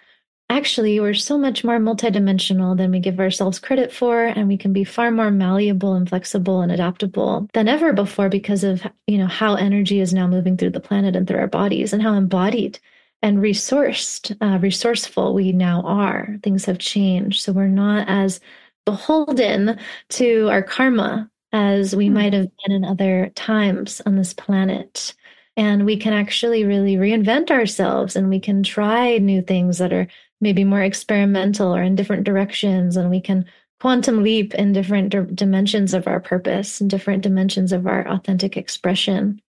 actually, 0.49 0.99
we're 0.99 1.13
so 1.13 1.37
much 1.37 1.63
more 1.63 1.79
multidimensional 1.79 2.75
than 2.77 2.91
we 2.91 2.99
give 2.99 3.19
ourselves 3.19 3.59
credit 3.59 3.91
for, 3.91 4.25
and 4.25 4.47
we 4.47 4.57
can 4.57 4.73
be 4.73 4.83
far 4.83 5.11
more 5.11 5.31
malleable 5.31 5.93
and 5.93 6.07
flexible 6.07 6.61
and 6.61 6.71
adaptable 6.71 7.47
than 7.53 7.67
ever 7.67 7.93
before 7.93 8.29
because 8.29 8.63
of 8.63 8.85
you 9.07 9.17
know 9.17 9.27
how 9.27 9.55
energy 9.55 9.99
is 9.99 10.13
now 10.13 10.27
moving 10.27 10.57
through 10.57 10.71
the 10.71 10.79
planet 10.79 11.15
and 11.15 11.27
through 11.27 11.39
our 11.39 11.47
bodies 11.47 11.93
and 11.93 12.01
how 12.01 12.13
embodied 12.13 12.79
and 13.21 13.37
resourced, 13.37 14.35
uh, 14.41 14.59
resourceful 14.59 15.33
we 15.33 15.53
now 15.53 15.81
are. 15.83 16.37
Things 16.43 16.65
have 16.65 16.77
changed. 16.77 17.41
So 17.41 17.53
we're 17.53 17.67
not 17.67 18.07
as 18.09 18.41
beholden 18.85 19.79
to 20.09 20.49
our 20.49 20.61
karma 20.61 21.29
as 21.53 21.95
we 21.95 22.05
mm-hmm. 22.05 22.15
might 22.15 22.33
have 22.33 22.49
been 22.65 22.75
in 22.75 22.83
other 22.83 23.31
times 23.35 24.01
on 24.05 24.15
this 24.15 24.33
planet. 24.33 25.13
And 25.55 25.85
we 25.85 25.95
can 25.95 26.13
actually 26.13 26.63
really 26.63 26.95
reinvent 26.95 27.51
ourselves 27.51 28.15
and 28.15 28.27
we 28.27 28.39
can 28.39 28.63
try 28.63 29.19
new 29.19 29.41
things 29.43 29.77
that 29.77 29.93
are 29.93 30.07
maybe 30.41 30.63
more 30.63 30.81
experimental 30.81 31.73
or 31.73 31.83
in 31.83 31.95
different 31.95 32.23
directions. 32.23 32.97
And 32.97 33.11
we 33.11 33.21
can 33.21 33.45
quantum 33.79 34.23
leap 34.23 34.55
in 34.55 34.73
different 34.73 35.09
d- 35.09 35.33
dimensions 35.35 35.93
of 35.93 36.07
our 36.07 36.19
purpose 36.19 36.81
and 36.81 36.89
different 36.89 37.21
dimensions 37.21 37.71
of 37.71 37.85
our 37.85 38.07
authentic 38.07 38.57
expression. 38.57 39.39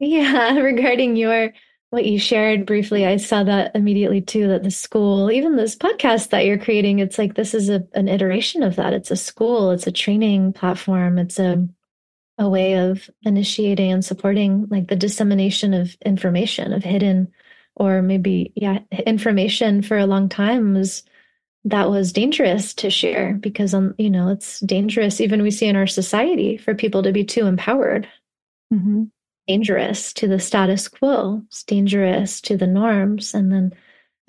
Yeah, 0.00 0.58
regarding 0.58 1.14
your 1.14 1.52
what 1.94 2.04
you 2.04 2.18
shared 2.18 2.66
briefly, 2.66 3.06
I 3.06 3.16
saw 3.16 3.44
that 3.44 3.74
immediately 3.74 4.20
too 4.20 4.48
that 4.48 4.62
the 4.62 4.70
school, 4.70 5.30
even 5.30 5.56
this 5.56 5.76
podcast 5.76 6.30
that 6.30 6.44
you're 6.44 6.58
creating, 6.58 6.98
it's 6.98 7.18
like 7.18 7.34
this 7.34 7.54
is 7.54 7.70
a, 7.70 7.86
an 7.94 8.08
iteration 8.08 8.62
of 8.62 8.76
that. 8.76 8.92
It's 8.92 9.10
a 9.10 9.16
school, 9.16 9.70
it's 9.70 9.86
a 9.86 9.92
training 9.92 10.52
platform, 10.52 11.18
it's 11.18 11.38
a 11.38 11.66
a 12.36 12.48
way 12.48 12.74
of 12.74 13.08
initiating 13.22 13.92
and 13.92 14.04
supporting 14.04 14.66
like 14.68 14.88
the 14.88 14.96
dissemination 14.96 15.72
of 15.72 15.96
information 16.04 16.72
of 16.72 16.82
hidden 16.82 17.32
or 17.76 18.02
maybe 18.02 18.52
yeah 18.56 18.80
information 19.06 19.82
for 19.82 19.96
a 19.96 20.06
long 20.06 20.28
time 20.28 20.74
was 20.74 21.04
that 21.64 21.88
was 21.88 22.12
dangerous 22.12 22.74
to 22.74 22.90
share 22.90 23.34
because 23.34 23.72
um 23.72 23.94
you 23.98 24.10
know 24.10 24.28
it's 24.28 24.60
dangerous. 24.60 25.20
Even 25.20 25.42
we 25.42 25.50
see 25.52 25.66
in 25.66 25.76
our 25.76 25.86
society 25.86 26.56
for 26.56 26.74
people 26.74 27.04
to 27.04 27.12
be 27.12 27.24
too 27.24 27.46
empowered. 27.46 28.08
Mm-hmm 28.72 29.04
dangerous 29.46 30.12
to 30.14 30.28
the 30.28 30.38
status 30.38 30.88
quo, 30.88 31.42
it's 31.46 31.64
dangerous 31.64 32.40
to 32.42 32.56
the 32.56 32.66
norms. 32.66 33.34
And 33.34 33.52
then, 33.52 33.74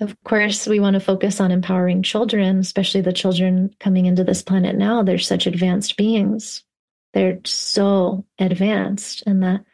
of 0.00 0.16
course, 0.24 0.66
we 0.66 0.80
want 0.80 0.94
to 0.94 1.00
focus 1.00 1.40
on 1.40 1.50
empowering 1.50 2.02
children, 2.02 2.58
especially 2.58 3.00
the 3.00 3.12
children 3.12 3.74
coming 3.80 4.06
into 4.06 4.24
this 4.24 4.42
planet 4.42 4.76
now. 4.76 5.02
They're 5.02 5.18
such 5.18 5.46
advanced 5.46 5.96
beings. 5.96 6.62
They're 7.14 7.40
so 7.44 8.26
advanced, 8.38 9.22
and 9.26 9.42
that 9.42 9.64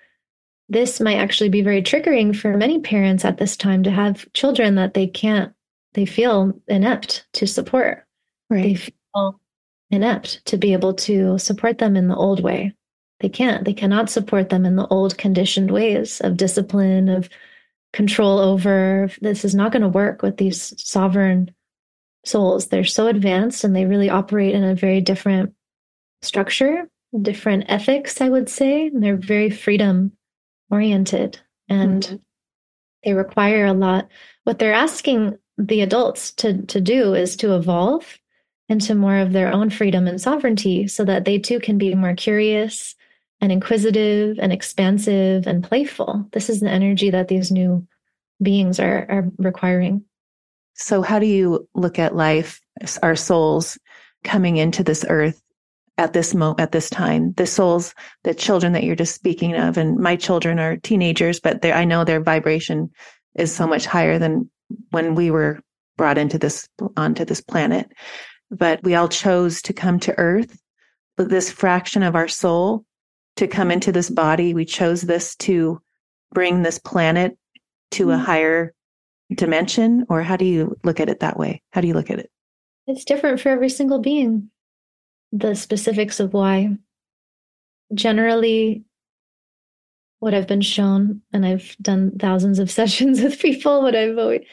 this 0.69 1.01
might 1.01 1.17
actually 1.17 1.49
be 1.49 1.63
very 1.63 1.83
triggering 1.83 2.37
for 2.37 2.57
many 2.57 2.79
parents 2.79 3.25
at 3.25 3.39
this 3.39 3.57
time 3.57 3.83
to 3.83 3.91
have 3.91 4.33
children 4.33 4.77
that 4.77 4.95
they 4.95 5.09
can't, 5.09 5.53
they 5.95 6.07
feel 6.07 6.53
inept 6.69 7.27
to 7.35 7.47
support. 7.47 8.07
Right. 8.49 8.63
They 8.63 8.75
feel 8.77 9.41
inept 9.91 10.45
to 10.47 10.57
be 10.57 10.73
able 10.73 10.95
to 10.95 11.37
support 11.39 11.79
them 11.79 11.97
in 11.97 12.07
the 12.07 12.17
old 12.17 12.43
way 12.43 12.75
they 13.23 13.29
can't. 13.29 13.65
They 13.65 13.73
cannot 13.73 14.11
support 14.11 14.51
them 14.51 14.67
in 14.67 14.77
the 14.77 14.87
old 14.89 15.17
conditioned 15.17 15.71
ways 15.71 16.21
of 16.21 16.37
discipline, 16.37 17.09
of 17.09 17.31
control 17.93 18.39
over. 18.39 19.11
This 19.21 19.45
is 19.45 19.55
not 19.55 19.73
going 19.73 19.83
to 19.83 19.89
work 19.89 20.23
with 20.23 20.37
these 20.37 20.75
sovereign 20.83 21.51
souls. 22.25 22.67
They're 22.67 22.85
so 22.85 23.07
advanced 23.07 23.65
and 23.65 23.75
they 23.75 23.87
really 23.87 24.11
operate 24.11 24.55
in 24.55 24.63
a 24.63 24.75
very 24.75 25.01
different 25.01 25.55
structure 26.21 26.89
different 27.21 27.65
ethics, 27.69 28.21
I 28.21 28.29
would 28.29 28.49
say. 28.49 28.87
And 28.87 29.03
they're 29.03 29.17
very 29.17 29.51
freedom 29.51 30.13
oriented 30.71 31.39
and 31.69 32.03
mm-hmm. 32.03 32.17
they 33.05 33.13
require 33.13 33.67
a 33.67 33.75
lot. 33.75 34.09
What 34.45 34.59
they're 34.59 34.73
asking 34.73 35.39
the 35.59 35.83
adults 35.83 36.33
to, 36.33 36.63
to 36.63 36.81
do 36.81 37.15
is 37.15 37.37
to 37.37 37.55
evolve 37.55 38.19
into 38.69 38.95
more 38.95 39.19
of 39.19 39.33
their 39.33 39.53
own 39.53 39.69
freedom 39.69 40.09
and 40.09 40.21
sovereignty 40.21 40.89
so 40.89 41.05
that 41.05 41.25
they 41.25 41.39
too 41.39 41.61
can 41.61 41.77
be 41.77 41.95
more 41.95 42.15
curious 42.15 42.95
and 43.43 43.51
inquisitive 43.51 44.39
and 44.39 44.53
expansive 44.53 45.49
and 45.49 45.65
playful. 45.65 46.27
This 46.33 46.49
is 46.49 46.61
the 46.61 46.71
energy 46.71 47.11
that 47.11 47.27
these 47.27 47.51
new 47.51 47.87
beings 48.41 48.79
are, 48.79 49.05
are 49.11 49.31
requiring. 49.37 50.05
So, 50.75 51.03
how 51.03 51.19
do 51.19 51.27
you 51.27 51.69
look 51.75 51.99
at 51.99 52.15
life, 52.15 52.61
our 53.03 53.17
souls 53.17 53.79
coming 54.25 54.57
into 54.57 54.85
this 54.85 55.05
earth 55.09 55.43
at 55.99 56.13
this 56.13 56.35
moment, 56.35 56.61
at 56.61 56.71
this 56.71 56.89
time? 56.89 57.33
The 57.33 57.47
souls, 57.47 57.95
the 58.23 58.33
children 58.33 58.73
that 58.75 58.85
you're 58.85 58.97
just 58.97 59.15
speaking 59.15 59.57
of, 59.57 59.77
and 59.77 59.99
my 59.99 60.15
children 60.15 60.61
are 60.61 60.77
teenagers, 60.77 61.41
but 61.41 61.65
I 61.65 61.85
know 61.85 62.05
their 62.05 62.23
vibration 62.23 62.91
is 63.35 63.55
so 63.55 63.67
much 63.67 63.87
higher 63.87 64.21
than 64.21 64.49
when 64.91 65.17
we 65.17 65.33
were 65.33 65.61
brought 65.99 66.17
into 66.17 66.39
this 66.39 66.69
onto 66.97 67.25
this 67.25 67.41
planet. 67.41 67.91
But 68.53 68.83
we 68.85 68.95
all 68.95 69.09
chose 69.09 69.63
to 69.63 69.73
come 69.73 69.99
to 70.01 70.17
Earth, 70.17 70.57
but 71.17 71.29
this 71.29 71.51
fraction 71.51 72.05
of 72.05 72.15
our 72.15 72.29
soul 72.29 72.85
to 73.37 73.47
come 73.47 73.71
into 73.71 73.93
this 73.93 74.11
body. 74.11 74.55
We 74.55 74.65
chose 74.65 75.03
this 75.03 75.37
to 75.37 75.81
bring 76.33 76.63
this 76.63 76.79
planet 76.79 77.37
to 77.93 78.11
a 78.11 78.15
mm-hmm. 78.15 78.25
higher 78.25 78.75
dimension, 79.33 80.07
or 80.09 80.23
how 80.23 80.37
do 80.37 80.45
you 80.45 80.77
look 80.85 81.01
at 81.01 81.09
it 81.09 81.21
that 81.21 81.39
way? 81.39 81.63
How 81.71 81.81
do 81.81 81.89
you 81.89 81.95
look 81.95 82.11
at 82.11 82.19
it? 82.19 82.31
It's 82.87 83.05
different 83.05 83.41
for 83.41 83.49
every 83.49 83.69
single 83.69 83.99
being. 83.99 84.51
The 85.33 85.55
specifics 85.55 86.21
of 86.21 86.35
why. 86.35 86.77
Generally, 87.95 88.85
what 90.19 90.35
I've 90.35 90.47
been 90.47 90.61
shown, 90.61 91.23
and 91.33 91.45
I've 91.47 91.77
done 91.81 92.19
thousands 92.19 92.59
of 92.59 92.71
sessions 92.79 93.23
with 93.23 93.41
people, 93.41 93.83
what 93.83 93.97
I've 93.97 94.19
always, 94.19 94.47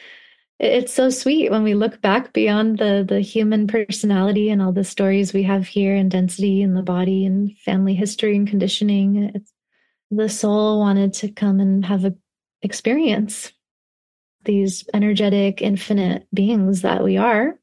it's 0.60 0.92
so 0.92 1.08
sweet 1.08 1.50
when 1.50 1.62
we 1.62 1.72
look 1.72 2.02
back 2.02 2.34
beyond 2.34 2.78
the 2.78 3.04
the 3.08 3.20
human 3.20 3.66
personality 3.66 4.50
and 4.50 4.60
all 4.60 4.72
the 4.72 4.84
stories 4.84 5.32
we 5.32 5.42
have 5.44 5.66
here 5.66 5.94
and 5.94 6.10
density 6.10 6.62
and 6.62 6.76
the 6.76 6.82
body 6.82 7.24
and 7.24 7.56
family 7.58 7.94
history 7.94 8.36
and 8.36 8.46
conditioning. 8.46 9.30
It's, 9.34 9.52
the 10.10 10.28
soul 10.28 10.80
wanted 10.80 11.14
to 11.14 11.30
come 11.30 11.60
and 11.60 11.84
have 11.86 12.04
a 12.04 12.14
experience 12.62 13.52
these 14.44 14.84
energetic, 14.94 15.60
infinite 15.62 16.26
beings 16.32 16.82
that 16.82 17.04
we 17.04 17.16
are, 17.16 17.58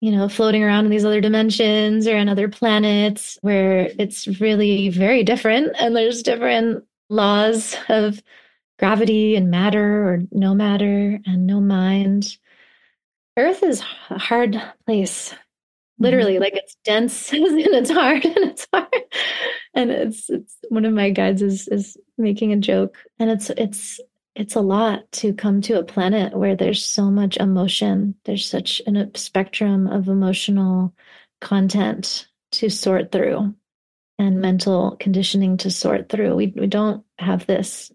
you 0.00 0.10
know, 0.10 0.28
floating 0.28 0.62
around 0.62 0.84
in 0.84 0.90
these 0.90 1.04
other 1.04 1.20
dimensions 1.20 2.06
or 2.06 2.16
in 2.16 2.28
other 2.28 2.48
planets 2.48 3.38
where 3.42 3.90
it's 3.98 4.26
really 4.40 4.88
very 4.88 5.22
different 5.22 5.74
and 5.78 5.94
there's 5.94 6.22
different 6.22 6.84
laws 7.08 7.76
of 7.88 8.22
gravity 8.82 9.36
and 9.36 9.48
matter 9.48 10.08
or 10.08 10.18
no 10.32 10.56
matter 10.56 11.20
and 11.24 11.46
no 11.46 11.60
mind. 11.60 12.36
Earth 13.36 13.62
is 13.62 13.80
a 14.10 14.18
hard 14.18 14.60
place. 14.84 15.32
Literally, 16.00 16.32
mm-hmm. 16.32 16.42
like 16.42 16.56
it's 16.56 16.76
dense 16.84 17.32
and 17.32 17.44
it's 17.46 17.92
hard 17.92 18.24
and 18.24 18.36
it's 18.38 18.66
hard. 18.72 18.92
And 19.72 19.92
it's 19.92 20.28
it's 20.28 20.56
one 20.68 20.84
of 20.84 20.92
my 20.92 21.10
guides 21.10 21.42
is 21.42 21.68
is 21.68 21.96
making 22.18 22.52
a 22.52 22.56
joke. 22.56 22.96
And 23.20 23.30
it's 23.30 23.50
it's 23.50 24.00
it's 24.34 24.56
a 24.56 24.60
lot 24.60 25.10
to 25.12 25.32
come 25.32 25.60
to 25.60 25.78
a 25.78 25.84
planet 25.84 26.36
where 26.36 26.56
there's 26.56 26.84
so 26.84 27.08
much 27.08 27.36
emotion. 27.36 28.16
There's 28.24 28.50
such 28.50 28.82
a 28.84 29.10
spectrum 29.14 29.86
of 29.86 30.08
emotional 30.08 30.92
content 31.40 32.26
to 32.52 32.68
sort 32.68 33.12
through 33.12 33.54
and 34.18 34.40
mental 34.40 34.96
conditioning 34.98 35.56
to 35.58 35.70
sort 35.70 36.08
through. 36.08 36.34
We, 36.34 36.52
we 36.56 36.66
don't 36.66 37.04
have 37.18 37.46
this 37.46 37.92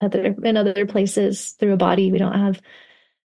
other 0.00 0.34
in 0.44 0.56
other 0.56 0.86
places 0.86 1.52
through 1.52 1.72
a 1.72 1.78
body. 1.78 2.10
We 2.10 2.18
don't 2.18 2.38
have 2.38 2.60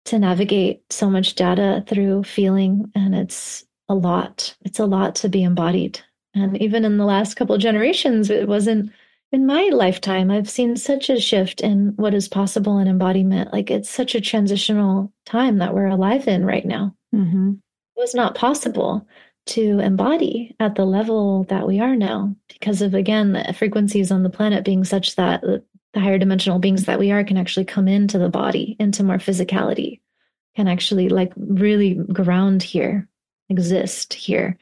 to 0.06 0.18
navigate 0.18 0.82
so 0.90 1.08
much 1.08 1.34
data 1.34 1.84
through 1.86 2.24
feeling 2.24 2.90
and 2.94 3.14
it's 3.14 3.64
a 3.88 3.94
lot. 3.94 4.54
It's 4.62 4.78
a 4.78 4.86
lot 4.86 5.14
to 5.16 5.28
be 5.28 5.42
embodied. 5.42 6.00
And 6.34 6.60
even 6.60 6.84
in 6.84 6.98
the 6.98 7.04
last 7.04 7.34
couple 7.34 7.56
generations, 7.58 8.28
it 8.28 8.48
wasn't 8.48 8.90
in 9.32 9.46
my 9.46 9.68
lifetime, 9.72 10.30
I've 10.30 10.48
seen 10.48 10.76
such 10.76 11.10
a 11.10 11.20
shift 11.20 11.60
in 11.60 11.92
what 11.96 12.14
is 12.14 12.28
possible 12.28 12.78
in 12.78 12.86
embodiment. 12.86 13.52
Like 13.52 13.70
it's 13.70 13.90
such 13.90 14.14
a 14.14 14.20
transitional 14.20 15.12
time 15.26 15.58
that 15.58 15.74
we're 15.74 15.88
alive 15.88 16.28
in 16.28 16.44
right 16.44 16.64
now. 16.64 16.94
Mm-hmm. 17.12 17.54
It 17.96 18.00
was 18.00 18.14
not 18.14 18.36
possible 18.36 19.06
to 19.46 19.80
embody 19.80 20.54
at 20.60 20.76
the 20.76 20.84
level 20.84 21.44
that 21.44 21.66
we 21.66 21.80
are 21.80 21.96
now 21.96 22.34
because 22.48 22.80
of, 22.80 22.94
again, 22.94 23.32
the 23.32 23.52
frequencies 23.52 24.12
on 24.12 24.22
the 24.22 24.30
planet 24.30 24.64
being 24.64 24.84
such 24.84 25.16
that 25.16 25.42
the 25.94 26.00
higher 26.00 26.18
dimensional 26.18 26.58
beings 26.58 26.84
that 26.84 26.98
we 26.98 27.10
are 27.10 27.24
can 27.24 27.36
actually 27.36 27.64
come 27.64 27.88
into 27.88 28.18
the 28.18 28.28
body, 28.28 28.76
into 28.78 29.02
more 29.02 29.18
physicality, 29.18 30.00
can 30.56 30.68
actually 30.68 31.08
like 31.08 31.32
really 31.36 31.94
ground 31.94 32.62
here, 32.62 33.08
exist 33.48 34.12
here. 34.12 34.58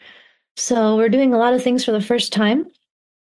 So 0.57 0.97
we're 0.97 1.09
doing 1.09 1.35
a 1.35 1.39
lot 1.39 1.55
of 1.55 1.63
things 1.63 1.85
for 1.85 1.93
the 1.93 2.01
first 2.01 2.33
time 2.33 2.67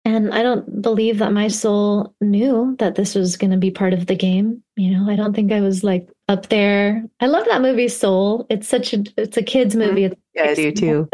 and 0.04 0.34
I 0.34 0.42
don't 0.42 0.82
believe 0.82 1.18
that 1.18 1.32
my 1.32 1.46
soul 1.46 2.14
knew 2.20 2.74
that 2.80 2.96
this 2.96 3.14
was 3.14 3.36
going 3.36 3.52
to 3.52 3.56
be 3.56 3.70
part 3.70 3.92
of 3.92 4.06
the 4.06 4.16
game. 4.16 4.62
You 4.76 4.98
know, 4.98 5.08
I 5.08 5.14
don't 5.14 5.32
think 5.32 5.52
I 5.52 5.60
was 5.60 5.84
like 5.84 6.08
up 6.28 6.48
there. 6.48 7.04
I 7.20 7.26
love 7.26 7.46
that 7.46 7.62
movie 7.62 7.88
Soul. 7.88 8.46
It's 8.50 8.66
such 8.66 8.94
a 8.94 9.04
it's 9.16 9.36
a 9.36 9.42
kids 9.42 9.76
mm-hmm. 9.76 9.88
movie. 9.88 10.16
Yeah, 10.34 10.44
I 10.44 10.54
do 10.54 10.72
too. 10.72 11.08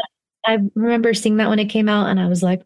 I 0.46 0.58
remember 0.74 1.12
seeing 1.12 1.36
that 1.36 1.50
when 1.50 1.58
it 1.58 1.66
came 1.66 1.88
out 1.88 2.08
and 2.08 2.18
I 2.18 2.28
was 2.28 2.42
like 2.42 2.62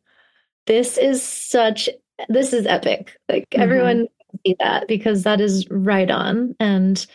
this 0.66 0.96
is 0.96 1.22
such 1.22 1.88
this 2.28 2.52
is 2.52 2.66
epic. 2.66 3.16
Like 3.28 3.50
mm-hmm. 3.50 3.62
everyone 3.62 4.08
see 4.46 4.56
that 4.58 4.88
because 4.88 5.22
that 5.22 5.40
is 5.40 5.68
right 5.70 6.10
on 6.10 6.54
and 6.60 7.06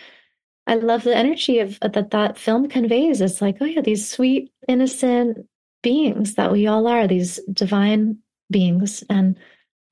I 0.67 0.75
love 0.75 1.03
the 1.03 1.15
energy 1.15 1.59
of 1.59 1.79
uh, 1.81 1.87
that 1.87 2.11
that 2.11 2.37
film 2.37 2.67
conveys. 2.67 3.21
It's 3.21 3.41
like, 3.41 3.57
oh 3.61 3.65
yeah, 3.65 3.81
these 3.81 4.07
sweet 4.07 4.51
innocent 4.67 5.47
beings 5.81 6.35
that 6.35 6.51
we 6.51 6.67
all 6.67 6.87
are, 6.87 7.07
these 7.07 7.39
divine 7.51 8.17
beings. 8.51 9.01
And 9.09 9.37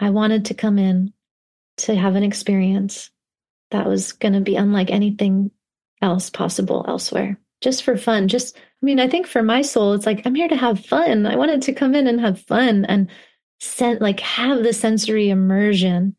I 0.02 0.10
wanted 0.10 0.46
to 0.46 0.54
come 0.54 0.78
in 0.78 1.14
to 1.78 1.96
have 1.96 2.16
an 2.16 2.24
experience 2.24 3.10
that 3.72 3.88
was 3.88 4.12
going 4.12 4.34
to 4.34 4.42
be 4.42 4.58
unlike 4.58 4.92
anything 4.92 5.50
else 6.02 6.30
possible 6.30 6.84
elsewhere, 6.88 7.40
just 7.62 7.84
for 7.84 7.96
fun. 7.96 8.28
Just, 8.28 8.58
I 8.58 8.86
mean, 8.86 9.00
I 9.00 9.08
think 9.08 9.28
for 9.28 9.42
my 9.42 9.62
soul, 9.62 9.94
it's 9.94 10.06
like, 10.06 10.26
I'm 10.26 10.36
here 10.36 10.50
to 10.50 10.58
have 10.58 10.86
fun. 10.86 11.26
I 11.26 11.38
wanted 11.38 11.62
to 11.64 11.74
come 11.74 11.96
in 11.96 12.08
and 12.08 12.20
have 12.20 12.42
fun 12.42 12.84
and 12.84 13.10
sent, 13.62 14.02
like 14.02 14.20
have 14.20 14.62
the 14.62 14.74
sensory 14.74 15.30
immersion 15.30 16.18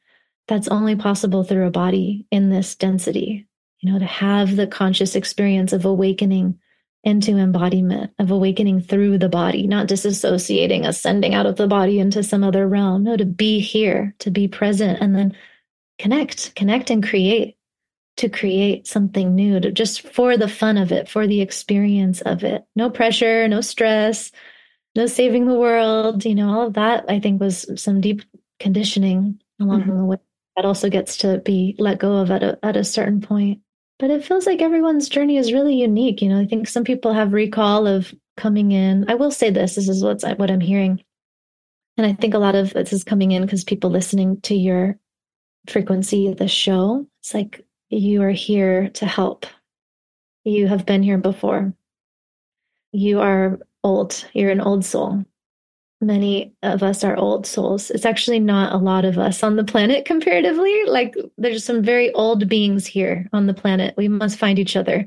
that's 0.49 0.69
only 0.69 0.97
possible 0.97 1.45
through 1.45 1.67
a 1.67 1.71
body 1.71 2.27
in 2.31 2.51
this 2.51 2.75
density, 2.75 3.47
you 3.81 3.93
know, 3.93 3.99
to 3.99 4.07
have 4.07 4.57
the 4.57 4.67
conscious 4.67 5.17
experience 5.17 5.73
of 5.73 5.85
awakening 5.85 6.59
into 7.07 7.39
embodiment 7.39 8.11
of 8.19 8.33
awakening 8.33 8.81
through 8.81 9.17
the 9.17 9.29
body, 9.29 9.69
not 9.69 9.87
disassociating, 9.87 10.85
ascending 10.85 11.35
out 11.35 11.47
of 11.47 11.55
the 11.55 11.69
body 11.69 12.01
into 12.01 12.21
some 12.21 12.43
other 12.43 12.67
realm. 12.67 13.05
No, 13.05 13.17
to 13.17 13.25
be 13.25 13.61
here, 13.61 14.13
to 14.19 14.31
be 14.33 14.49
present, 14.49 15.01
and 15.01 15.15
then 15.15 15.37
connect, 16.01 16.57
connect 16.57 16.91
and 16.91 17.07
create, 17.07 17.57
to 18.17 18.29
create 18.29 18.89
something 18.89 19.37
new, 19.37 19.61
to 19.61 19.71
just 19.71 20.03
for 20.03 20.37
the 20.37 20.49
fun 20.49 20.77
of 20.77 20.91
it, 20.91 21.09
for 21.09 21.29
the 21.29 21.41
experience 21.41 22.23
of 22.23 22.43
it. 22.43 22.65
No 22.75 22.91
pressure, 22.91 23.47
no 23.47 23.61
stress, 23.61 24.33
no 24.97 25.07
saving 25.07 25.47
the 25.47 25.55
world. 25.55 26.25
You 26.25 26.35
know, 26.35 26.51
all 26.51 26.67
of 26.67 26.75
that 26.75 27.05
I 27.09 27.21
think 27.21 27.41
was 27.41 27.71
some 27.81 28.01
deep 28.01 28.23
conditioning 28.59 29.41
along 29.61 29.83
mm-hmm. 29.83 29.97
the 29.97 30.05
way 30.05 30.17
that 30.57 30.65
also 30.65 30.89
gets 30.89 31.19
to 31.19 31.39
be 31.39 31.77
let 31.79 31.99
go 31.99 32.17
of 32.17 32.31
at 32.31 32.43
a, 32.43 32.59
at 32.63 32.77
a 32.77 32.85
certain 32.85 33.21
point 33.21 33.61
but 33.99 34.11
it 34.11 34.25
feels 34.25 34.47
like 34.47 34.61
everyone's 34.61 35.09
journey 35.09 35.37
is 35.37 35.53
really 35.53 35.75
unique. 35.75 36.21
You 36.21 36.29
know, 36.29 36.41
I 36.41 36.47
think 36.47 36.69
some 36.69 36.85
people 36.85 37.13
have 37.13 37.33
recall 37.33 37.87
of 37.87 38.15
coming 38.37 38.73
in. 38.73 39.09
I 39.09 39.15
will 39.15 39.31
say 39.31 39.51
this: 39.51 39.75
this 39.77 39.89
is 39.89 40.03
what's 40.03 40.25
what 40.25 40.51
I'm 40.51 40.61
hearing, 40.61 41.03
and 41.97 42.07
I 42.07 42.13
think 42.13 42.35
a 42.35 42.39
lot 42.39 42.55
of 42.55 42.73
this 42.75 42.93
is 42.93 43.05
coming 43.05 43.33
in 43.33 43.43
because 43.43 43.65
people 43.65 43.91
listening 43.91 44.41
to 44.43 44.55
your 44.55 44.99
frequency, 45.69 46.33
the 46.33 46.49
show. 46.49 47.07
It's 47.21 47.33
like 47.35 47.65
you 47.89 48.23
are 48.23 48.31
here 48.31 48.91
to 48.91 49.07
help. 49.07 49.47
You 50.45 50.69
have 50.69 50.87
been 50.87 51.03
here 51.03 51.19
before. 51.19 51.73
You 52.93 53.21
are 53.21 53.59
old. 53.83 54.27
You're 54.33 54.51
an 54.51 54.61
old 54.61 54.85
soul 54.85 55.25
many 56.01 56.55
of 56.63 56.83
us 56.83 57.05
are 57.05 57.17
old 57.17 57.47
souls. 57.47 57.91
It's 57.91 58.05
actually 58.05 58.41
not 58.41 58.73
a 58.73 58.79
lot 58.79 59.05
of 59.05 59.19
us 59.19 59.43
on 59.43 59.57
the 59.57 59.65
planet 59.65 60.05
comparatively. 60.05 60.85
Like 60.87 61.15
there's 61.39 61.65
some 61.65 61.83
very 61.83 62.13
old 62.13 62.49
beings 62.49 62.87
here 62.87 63.29
on 63.33 63.47
the 63.47 63.55
planet. 63.55 63.95
We 63.97 64.09
must 64.09 64.39
find 64.39 64.59
each 64.59 64.77
other 64.77 65.07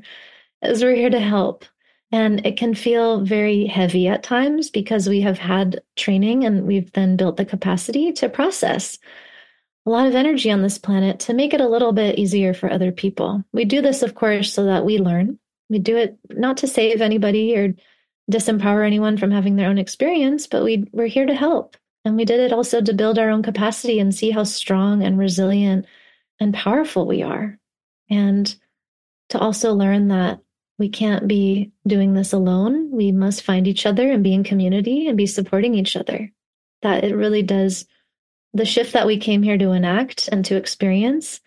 as 0.62 0.82
we're 0.82 0.96
here 0.96 1.10
to 1.10 1.20
help. 1.20 1.64
And 2.12 2.44
it 2.44 2.56
can 2.56 2.74
feel 2.74 3.20
very 3.20 3.66
heavy 3.66 4.08
at 4.08 4.24
times 4.24 4.68
because 4.68 5.08
we 5.08 5.20
have 5.20 5.38
had 5.38 5.80
training 5.94 6.44
and 6.44 6.66
we've 6.66 6.90
then 6.92 7.16
built 7.16 7.36
the 7.36 7.44
capacity 7.44 8.12
to 8.14 8.28
process 8.28 8.98
a 9.86 9.90
lot 9.90 10.08
of 10.08 10.16
energy 10.16 10.50
on 10.50 10.60
this 10.60 10.76
planet 10.76 11.20
to 11.20 11.34
make 11.34 11.54
it 11.54 11.60
a 11.60 11.68
little 11.68 11.92
bit 11.92 12.18
easier 12.18 12.52
for 12.52 12.70
other 12.70 12.90
people. 12.90 13.44
We 13.52 13.64
do 13.64 13.80
this, 13.80 14.02
of 14.02 14.16
course, 14.16 14.52
so 14.52 14.64
that 14.64 14.84
we 14.84 14.98
learn. 14.98 15.38
We 15.68 15.78
do 15.78 15.96
it 15.96 16.18
not 16.30 16.58
to 16.58 16.66
save 16.66 17.00
anybody 17.00 17.56
or 17.56 17.74
disempower 18.30 18.86
anyone 18.86 19.16
from 19.16 19.30
having 19.30 19.56
their 19.56 19.68
own 19.68 19.78
experience, 19.78 20.46
but 20.46 20.64
we 20.64 20.86
we're 20.92 21.06
here 21.06 21.26
to 21.26 21.34
help. 21.34 21.76
And 22.04 22.16
we 22.16 22.24
did 22.24 22.40
it 22.40 22.52
also 22.52 22.80
to 22.80 22.94
build 22.94 23.18
our 23.18 23.28
own 23.28 23.42
capacity 23.42 23.98
and 23.98 24.14
see 24.14 24.30
how 24.30 24.44
strong 24.44 25.02
and 25.02 25.18
resilient 25.18 25.86
and 26.38 26.54
powerful 26.54 27.06
we 27.06 27.22
are. 27.22 27.58
And 28.08 28.54
to 29.30 29.38
also 29.38 29.74
learn 29.74 30.08
that 30.08 30.40
we 30.78 30.88
can't 30.88 31.28
be 31.28 31.72
doing 31.86 32.14
this 32.14 32.32
alone. 32.32 32.90
We 32.90 33.12
must 33.12 33.42
find 33.42 33.68
each 33.68 33.84
other 33.84 34.10
and 34.10 34.24
be 34.24 34.32
in 34.32 34.44
community 34.44 35.08
and 35.08 35.16
be 35.16 35.26
supporting 35.26 35.74
each 35.74 35.94
other. 35.94 36.32
That 36.80 37.04
it 37.04 37.14
really 37.14 37.42
does 37.42 37.84
the 38.54 38.64
shift 38.64 38.94
that 38.94 39.06
we 39.06 39.18
came 39.18 39.42
here 39.42 39.58
to 39.58 39.72
enact 39.72 40.28
and 40.32 40.44
to 40.46 40.56
experience 40.56 41.40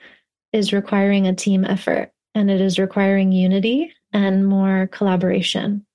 is 0.54 0.72
requiring 0.72 1.28
a 1.28 1.34
team 1.34 1.66
effort 1.66 2.12
and 2.36 2.50
it 2.50 2.62
is 2.62 2.80
requiring 2.80 3.32
unity 3.32 3.92
and 4.14 4.48
more 4.48 4.88
collaboration. 4.92 5.86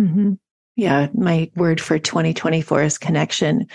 Mm-hmm. 0.00 0.32
Yeah, 0.76 1.08
my 1.12 1.50
word 1.56 1.80
for 1.80 1.98
2024 1.98 2.82
is 2.84 2.96
connection. 2.96 3.66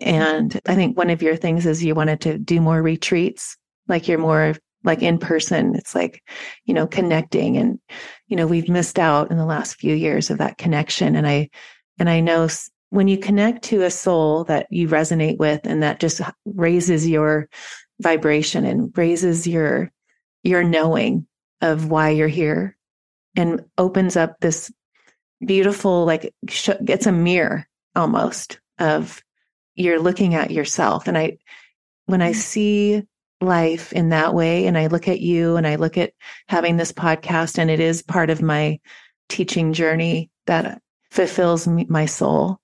And 0.00 0.60
I 0.66 0.74
think 0.76 0.96
one 0.96 1.10
of 1.10 1.22
your 1.22 1.34
things 1.34 1.66
is 1.66 1.82
you 1.82 1.94
wanted 1.94 2.20
to 2.20 2.38
do 2.38 2.60
more 2.60 2.80
retreats, 2.80 3.56
like 3.88 4.06
you're 4.06 4.18
more 4.18 4.54
like 4.84 5.02
in 5.02 5.18
person. 5.18 5.74
It's 5.74 5.94
like, 5.94 6.22
you 6.64 6.74
know, 6.74 6.86
connecting. 6.86 7.56
And, 7.56 7.80
you 8.28 8.36
know, 8.36 8.46
we've 8.46 8.68
missed 8.68 8.98
out 8.98 9.30
in 9.30 9.38
the 9.38 9.46
last 9.46 9.76
few 9.76 9.94
years 9.94 10.30
of 10.30 10.38
that 10.38 10.58
connection. 10.58 11.16
And 11.16 11.26
I, 11.26 11.50
and 11.98 12.08
I 12.08 12.20
know 12.20 12.48
when 12.90 13.08
you 13.08 13.18
connect 13.18 13.64
to 13.64 13.82
a 13.82 13.90
soul 13.90 14.44
that 14.44 14.66
you 14.70 14.88
resonate 14.88 15.38
with 15.38 15.62
and 15.64 15.82
that 15.82 16.00
just 16.00 16.20
raises 16.44 17.08
your 17.08 17.48
vibration 18.00 18.64
and 18.64 18.96
raises 18.96 19.46
your, 19.46 19.90
your 20.44 20.62
knowing 20.62 21.26
of 21.60 21.90
why 21.90 22.10
you're 22.10 22.28
here 22.28 22.76
and 23.36 23.64
opens 23.78 24.16
up 24.16 24.38
this 24.40 24.70
beautiful, 25.44 26.04
like 26.04 26.34
sh- 26.48 26.70
it's 26.88 27.06
a 27.06 27.12
mirror 27.12 27.66
almost 27.94 28.60
of 28.78 29.22
you're 29.74 30.00
looking 30.00 30.34
at 30.34 30.50
yourself. 30.50 31.08
And 31.08 31.16
I, 31.16 31.38
when 32.06 32.22
I 32.22 32.30
mm-hmm. 32.30 32.40
see 32.40 33.02
life 33.40 33.92
in 33.92 34.10
that 34.10 34.34
way, 34.34 34.66
and 34.66 34.78
I 34.78 34.86
look 34.86 35.08
at 35.08 35.20
you 35.20 35.56
and 35.56 35.66
I 35.66 35.76
look 35.76 35.98
at 35.98 36.12
having 36.48 36.76
this 36.76 36.92
podcast, 36.92 37.58
and 37.58 37.70
it 37.70 37.80
is 37.80 38.02
part 38.02 38.30
of 38.30 38.42
my 38.42 38.78
teaching 39.28 39.72
journey 39.72 40.30
that 40.46 40.80
fulfills 41.10 41.66
my 41.66 42.06
soul. 42.06 42.58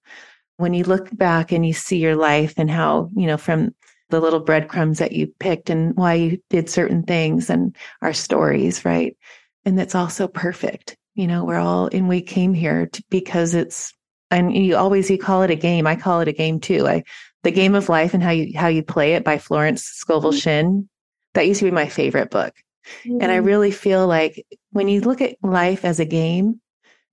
When 0.57 0.74
you 0.74 0.85
look 0.85 1.09
back 1.16 1.53
and 1.53 1.64
you 1.64 1.72
see 1.72 1.99
your 1.99 2.16
life 2.16 2.55
and 2.57 2.70
how, 2.70 3.11
you 3.14 3.26
know, 3.26 3.37
from 3.37 3.74
the 4.11 4.20
little 4.20 4.41
breadcrumbs 4.41 4.99
that 4.99 5.12
you 5.12 5.33
picked 5.39 5.70
and 5.70 5.97
why 5.97 6.14
you 6.14 6.43
did 6.51 6.68
certain 6.68 7.03
things 7.03 7.51
and 7.51 7.76
our 8.03 8.12
stories, 8.12 8.85
right? 8.85 9.16
And 9.64 9.79
that's 9.79 9.95
also 9.95 10.29
perfect. 10.29 10.97
You 11.18 11.26
know, 11.26 11.44
we're 11.44 11.58
all, 11.58 11.88
and 11.92 12.08
we 12.08 12.22
came 12.22 12.54
here 12.54 12.86
to, 12.86 13.02
because 13.10 13.54
it's, 13.54 13.92
and 14.30 14.54
you 14.54 14.76
always, 14.76 15.10
you 15.10 15.18
call 15.18 15.42
it 15.42 15.50
a 15.50 15.56
game. 15.56 15.84
I 15.84 15.96
call 15.96 16.20
it 16.20 16.28
a 16.28 16.32
game 16.32 16.60
too. 16.60 16.86
I, 16.86 17.02
the 17.42 17.50
game 17.50 17.74
of 17.74 17.88
life 17.88 18.14
and 18.14 18.22
how 18.22 18.30
you, 18.30 18.56
how 18.56 18.68
you 18.68 18.84
play 18.84 19.14
it 19.14 19.24
by 19.24 19.38
Florence 19.38 19.82
Scovel 19.82 20.30
mm-hmm. 20.30 20.38
Shinn. 20.38 20.88
That 21.34 21.48
used 21.48 21.58
to 21.58 21.64
be 21.64 21.72
my 21.72 21.88
favorite 21.88 22.30
book. 22.30 22.54
Mm-hmm. 23.02 23.18
And 23.20 23.32
I 23.32 23.38
mm-hmm. 23.38 23.46
really 23.46 23.70
feel 23.72 24.06
like 24.06 24.46
when 24.70 24.86
you 24.86 25.00
look 25.00 25.20
at 25.20 25.36
life 25.42 25.84
as 25.84 25.98
a 25.98 26.04
game, 26.04 26.60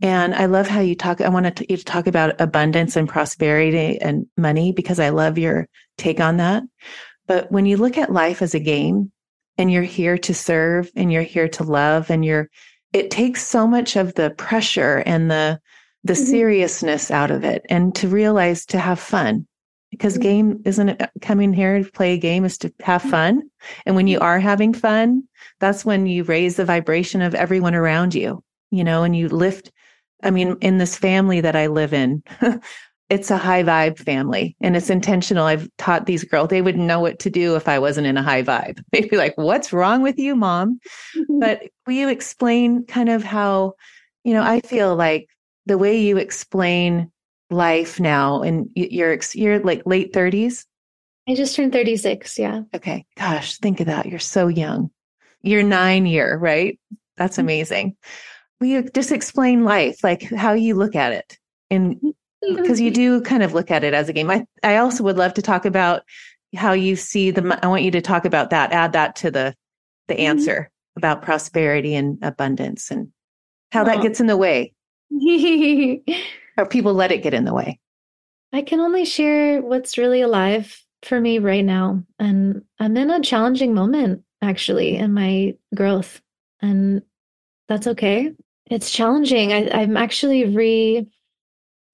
and 0.01 0.35
I 0.35 0.45
love 0.45 0.67
how 0.67 0.81
you 0.81 0.93
talk. 0.93 1.21
I 1.21 1.29
want 1.29 1.55
to, 1.55 1.65
you 1.67 1.77
to 1.77 1.83
talk 1.83 2.05
about 2.05 2.39
abundance 2.39 2.95
and 2.95 3.09
prosperity 3.09 3.99
and 3.99 4.27
money 4.37 4.71
because 4.71 4.99
I 4.99 5.09
love 5.09 5.39
your 5.39 5.67
take 5.97 6.19
on 6.19 6.37
that. 6.37 6.61
But 7.25 7.51
when 7.51 7.65
you 7.65 7.77
look 7.77 7.97
at 7.97 8.13
life 8.13 8.43
as 8.43 8.53
a 8.53 8.59
game 8.59 9.11
and 9.57 9.71
you're 9.71 9.81
here 9.81 10.19
to 10.19 10.33
serve 10.35 10.91
and 10.95 11.11
you're 11.11 11.23
here 11.23 11.47
to 11.47 11.63
love 11.63 12.11
and 12.11 12.23
you're, 12.23 12.49
it 12.95 13.11
takes 13.11 13.45
so 13.45 13.67
much 13.67 13.97
of 13.97 14.13
the 14.13 14.29
pressure 14.31 15.03
and 15.05 15.29
the, 15.29 15.59
the 16.05 16.13
mm-hmm. 16.13 16.23
seriousness 16.23 17.11
out 17.11 17.29
of 17.29 17.43
it 17.43 17.65
and 17.69 17.93
to 17.95 18.07
realize 18.07 18.65
to 18.67 18.79
have 18.79 18.99
fun 18.99 19.45
because 19.91 20.13
mm-hmm. 20.13 20.23
game 20.23 20.61
isn't 20.63 20.89
it 20.89 21.09
coming 21.21 21.51
here 21.51 21.83
to 21.83 21.91
play 21.91 22.13
a 22.13 22.17
game 22.17 22.45
is 22.45 22.57
to 22.59 22.73
have 22.79 23.01
mm-hmm. 23.01 23.11
fun. 23.11 23.49
And 23.85 23.97
when 23.97 24.07
you 24.07 24.19
are 24.19 24.39
having 24.39 24.73
fun, 24.73 25.23
that's 25.59 25.83
when 25.83 26.05
you 26.05 26.23
raise 26.23 26.55
the 26.55 26.63
vibration 26.63 27.21
of 27.21 27.35
everyone 27.35 27.75
around 27.75 28.15
you, 28.15 28.41
you 28.71 28.85
know, 28.85 29.03
and 29.03 29.13
you 29.13 29.27
lift 29.27 29.71
I 30.23 30.31
mean, 30.31 30.57
in 30.61 30.77
this 30.77 30.97
family 30.97 31.41
that 31.41 31.55
I 31.55 31.67
live 31.67 31.93
in, 31.93 32.23
it's 33.09 33.29
a 33.29 33.37
high 33.37 33.63
vibe 33.63 33.99
family 33.99 34.55
and 34.61 34.75
it's 34.75 34.89
intentional. 34.89 35.45
I've 35.45 35.69
taught 35.77 36.05
these 36.05 36.23
girls, 36.23 36.49
they 36.49 36.61
wouldn't 36.61 36.85
know 36.85 36.99
what 36.99 37.19
to 37.19 37.29
do 37.29 37.55
if 37.55 37.67
I 37.67 37.77
wasn't 37.77 38.07
in 38.07 38.17
a 38.17 38.23
high 38.23 38.43
vibe. 38.43 38.81
They'd 38.91 39.09
be 39.09 39.17
like, 39.17 39.37
what's 39.37 39.71
wrong 39.71 40.01
with 40.01 40.17
you, 40.17 40.35
mom? 40.35 40.79
But 41.39 41.63
will 41.85 41.93
you 41.93 42.09
explain 42.09 42.85
kind 42.85 43.09
of 43.09 43.23
how, 43.23 43.73
you 44.23 44.33
know, 44.33 44.41
I 44.41 44.61
feel 44.61 44.95
like 44.95 45.27
the 45.65 45.77
way 45.77 45.99
you 45.99 46.17
explain 46.17 47.11
life 47.49 47.99
now 47.99 48.41
and 48.41 48.69
you're, 48.73 49.19
you're 49.33 49.59
like 49.59 49.83
late 49.85 50.13
30s? 50.13 50.65
I 51.27 51.35
just 51.35 51.55
turned 51.55 51.73
36. 51.73 52.39
Yeah. 52.39 52.61
Okay. 52.73 53.05
Gosh, 53.17 53.57
think 53.57 53.79
of 53.79 53.87
that. 53.87 54.05
You're 54.05 54.19
so 54.19 54.47
young. 54.47 54.89
You're 55.41 55.63
nine 55.63 56.05
year, 56.05 56.37
right? 56.37 56.79
That's 57.17 57.33
mm-hmm. 57.33 57.45
amazing 57.45 57.97
will 58.59 58.67
you 58.67 58.83
just 58.83 59.11
explain 59.11 59.63
life, 59.63 60.03
like 60.03 60.23
how 60.23 60.53
you 60.53 60.75
look 60.75 60.95
at 60.95 61.11
it? 61.11 61.37
And 61.69 61.97
because 62.53 62.79
you 62.79 62.91
do 62.91 63.21
kind 63.21 63.43
of 63.43 63.53
look 63.53 63.71
at 63.71 63.83
it 63.83 63.93
as 63.93 64.09
a 64.09 64.13
game. 64.13 64.29
I, 64.29 64.45
I 64.63 64.77
also 64.77 65.03
would 65.03 65.17
love 65.17 65.33
to 65.35 65.41
talk 65.41 65.65
about 65.65 66.03
how 66.55 66.73
you 66.73 66.95
see 66.95 67.31
the, 67.31 67.59
I 67.61 67.67
want 67.67 67.83
you 67.83 67.91
to 67.91 68.01
talk 68.01 68.25
about 68.25 68.49
that, 68.49 68.71
add 68.71 68.93
that 68.93 69.15
to 69.17 69.31
the, 69.31 69.55
the 70.07 70.13
mm-hmm. 70.15 70.23
answer 70.23 70.53
mm-hmm. 70.53 70.99
about 70.99 71.21
prosperity 71.21 71.95
and 71.95 72.17
abundance 72.21 72.91
and 72.91 73.11
how 73.71 73.83
that 73.83 74.01
gets 74.01 74.19
in 74.19 74.27
the 74.27 74.37
way. 74.37 74.73
or 76.57 76.65
people 76.65 76.93
let 76.93 77.11
it 77.11 77.23
get 77.23 77.33
in 77.33 77.45
the 77.45 77.53
way. 77.53 77.79
I 78.53 78.61
can 78.61 78.79
only 78.79 79.05
share 79.05 79.61
what's 79.61 79.97
really 79.97 80.21
alive 80.21 80.81
for 81.03 81.19
me 81.19 81.39
right 81.39 81.63
now. 81.63 82.03
And 82.19 82.63
I'm 82.79 82.95
in 82.97 83.11
a 83.11 83.21
challenging 83.21 83.73
moment 83.73 84.23
actually 84.41 84.95
in 84.95 85.13
my 85.13 85.55
growth. 85.73 86.21
And 86.61 87.01
that's 87.67 87.87
okay. 87.87 88.31
It's 88.69 88.91
challenging. 88.91 89.53
I, 89.53 89.69
I'm 89.69 89.97
actually 89.97 90.45
re 90.45 91.07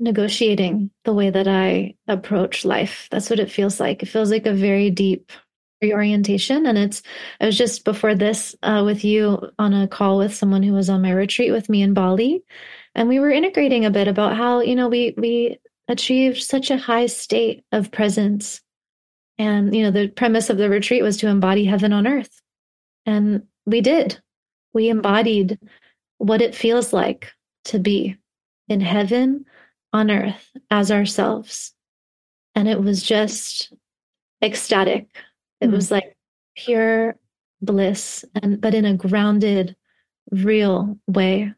negotiating 0.02 0.89
the 1.06 1.14
way 1.14 1.30
that 1.30 1.47
I 1.47 1.95
approach 2.08 2.66
life. 2.66 3.08
That's 3.12 3.30
what 3.30 3.39
it 3.39 3.52
feels 3.52 3.80
like. 3.80 4.02
It 4.02 4.08
feels 4.08 4.32
like 4.32 4.45
a 4.45 4.54
very 4.54 4.89
deep 4.89 5.32
reorientation. 5.82 6.66
And 6.66 6.78
it's, 6.78 7.02
I 7.39 7.45
was 7.45 7.58
just 7.58 7.86
before 7.86 8.16
this 8.16 8.56
uh, 8.64 8.84
with 8.86 9.04
you 9.04 9.49
on 9.58 9.74
a 9.74 9.88
call 9.88 10.18
with 10.18 10.34
someone 10.34 10.64
who 10.64 10.74
was 10.74 10.89
on 10.89 11.02
my 11.02 11.12
retreat 11.12 11.52
with 11.52 11.70
me 11.70 11.82
in 11.82 11.93
Bali. 11.93 12.43
And 12.95 13.08
we 13.08 13.20
were 13.20 13.32
integrating 13.32 13.86
a 13.86 13.91
bit 13.91 14.08
about 14.08 14.36
how, 14.36 14.62
you 14.62 14.76
know, 14.76 14.89
we, 14.89 15.14
we 15.18 15.60
achieved 15.88 16.41
such 16.41 16.72
a 16.72 16.78
high 16.78 17.06
state 17.06 17.64
of 17.72 17.91
presence. 17.91 18.62
And, 19.38 19.74
you 19.76 19.84
know, 19.84 19.91
the 19.91 20.08
premise 20.08 20.49
of 20.49 20.58
the 20.58 20.70
retreat 20.70 21.04
was 21.04 21.18
to 21.18 21.28
embody 21.28 21.66
heaven 21.66 21.93
on 21.93 22.08
earth. 22.08 22.41
And 23.06 23.43
we 23.66 23.82
did. 23.82 24.20
We 24.74 24.89
embodied 24.89 25.60
what 26.18 26.41
it 26.41 26.56
feels 26.56 26.91
like 26.91 27.32
to 27.66 27.80
be 27.80 28.18
in 28.68 28.82
heaven 28.82 29.45
on 29.94 30.12
earth 30.12 30.52
as 30.70 30.92
ourselves. 30.92 31.74
And 32.56 32.68
it 32.68 32.82
was 32.82 33.04
just 33.04 33.74
ecstatic. 34.42 35.08
It 35.60 35.68
mm. 35.68 35.74
was 35.74 35.92
like 35.92 36.16
pure 36.56 37.16
bliss 37.62 38.26
and 38.42 38.60
but 38.60 38.74
in 38.74 38.86
a 38.86 38.96
grounded 38.96 39.76
real 40.32 40.98
way. 41.08 41.54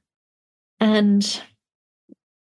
And 0.80 1.42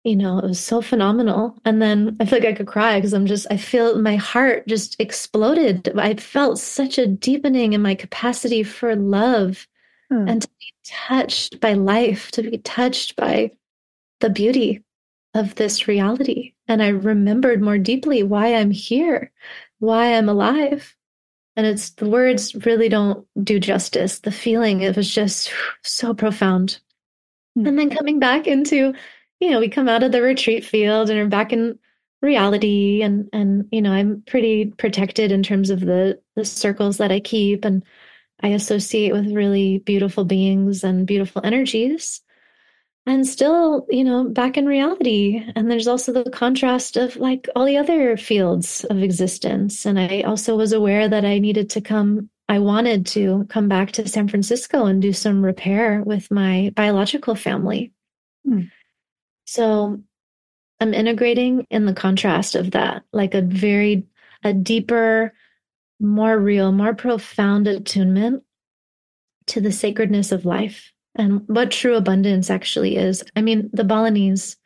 you 0.04 0.16
know, 0.16 0.38
it 0.38 0.44
was 0.44 0.60
so 0.60 0.82
phenomenal. 0.82 1.56
And 1.64 1.80
then 1.80 2.14
I 2.20 2.26
feel 2.26 2.38
like 2.40 2.48
I 2.48 2.52
could 2.52 2.66
cry 2.66 2.98
because 2.98 3.14
I'm 3.14 3.24
just, 3.24 3.46
I 3.50 3.56
feel 3.56 3.98
my 3.98 4.16
heart 4.16 4.66
just 4.68 5.00
exploded. 5.00 5.90
I 5.98 6.14
felt 6.16 6.58
such 6.58 6.98
a 6.98 7.06
deepening 7.06 7.72
in 7.72 7.80
my 7.80 7.94
capacity 7.94 8.62
for 8.62 8.94
love 8.94 9.66
hmm. 10.10 10.28
and 10.28 10.42
to 10.42 10.48
be 10.60 10.74
touched 10.84 11.58
by 11.58 11.72
life, 11.72 12.30
to 12.32 12.42
be 12.42 12.58
touched 12.58 13.16
by 13.16 13.52
the 14.20 14.28
beauty 14.28 14.84
of 15.34 15.54
this 15.56 15.88
reality. 15.88 16.54
And 16.68 16.82
I 16.82 16.88
remembered 16.88 17.60
more 17.60 17.78
deeply 17.78 18.22
why 18.22 18.54
I'm 18.54 18.70
here, 18.70 19.32
why 19.78 20.14
I'm 20.14 20.28
alive. 20.28 20.94
And 21.56 21.66
it's 21.66 21.90
the 21.90 22.08
words 22.08 22.54
really 22.66 22.88
don't 22.88 23.26
do 23.42 23.60
justice. 23.60 24.20
The 24.20 24.32
feeling, 24.32 24.80
it 24.80 24.96
was 24.96 25.12
just 25.12 25.52
so 25.82 26.14
profound. 26.14 26.78
Hmm. 27.54 27.66
And 27.66 27.78
then 27.78 27.90
coming 27.90 28.18
back 28.18 28.46
into, 28.46 28.94
you 29.40 29.50
know, 29.50 29.60
we 29.60 29.68
come 29.68 29.88
out 29.88 30.02
of 30.02 30.12
the 30.12 30.22
retreat 30.22 30.64
field 30.64 31.10
and 31.10 31.18
are 31.18 31.26
back 31.26 31.52
in 31.52 31.78
reality 32.22 33.02
and 33.02 33.28
and 33.34 33.68
you 33.70 33.82
know 33.82 33.92
i'm 33.92 34.22
pretty 34.26 34.72
protected 34.78 35.30
in 35.30 35.42
terms 35.42 35.68
of 35.68 35.80
the 35.80 36.18
the 36.36 36.44
circles 36.44 36.96
that 36.96 37.12
i 37.12 37.20
keep 37.20 37.66
and 37.66 37.84
I 38.44 38.48
associate 38.48 39.12
with 39.12 39.32
really 39.32 39.78
beautiful 39.78 40.24
beings 40.24 40.84
and 40.84 41.06
beautiful 41.06 41.40
energies. 41.44 42.20
And 43.06 43.26
still, 43.26 43.86
you 43.90 44.02
know, 44.02 44.24
back 44.24 44.56
in 44.56 44.64
reality. 44.64 45.44
And 45.54 45.70
there's 45.70 45.86
also 45.86 46.10
the 46.10 46.30
contrast 46.30 46.96
of 46.96 47.16
like 47.16 47.48
all 47.54 47.66
the 47.66 47.76
other 47.76 48.16
fields 48.16 48.84
of 48.84 49.02
existence. 49.02 49.84
And 49.84 49.98
I 49.98 50.22
also 50.22 50.56
was 50.56 50.72
aware 50.72 51.06
that 51.08 51.24
I 51.24 51.38
needed 51.38 51.68
to 51.70 51.82
come, 51.82 52.30
I 52.48 52.60
wanted 52.60 53.04
to 53.08 53.46
come 53.50 53.68
back 53.68 53.92
to 53.92 54.08
San 54.08 54.28
Francisco 54.28 54.86
and 54.86 55.02
do 55.02 55.12
some 55.12 55.44
repair 55.44 56.02
with 56.02 56.30
my 56.30 56.72
biological 56.74 57.34
family. 57.34 57.92
Hmm. 58.46 58.62
So 59.44 60.00
I'm 60.80 60.94
integrating 60.94 61.66
in 61.70 61.84
the 61.84 61.92
contrast 61.92 62.54
of 62.54 62.70
that, 62.70 63.02
like 63.12 63.34
a 63.34 63.42
very, 63.42 64.04
a 64.42 64.54
deeper, 64.54 65.34
more 66.00 66.38
real, 66.38 66.72
more 66.72 66.94
profound 66.94 67.68
attunement 67.68 68.44
to 69.48 69.60
the 69.60 69.72
sacredness 69.72 70.32
of 70.32 70.46
life 70.46 70.93
and 71.14 71.42
what 71.46 71.70
true 71.70 71.96
abundance 71.96 72.50
actually 72.50 72.96
is. 72.96 73.24
I 73.36 73.42
mean, 73.42 73.70
the 73.72 73.84
Balinese, 73.84 74.56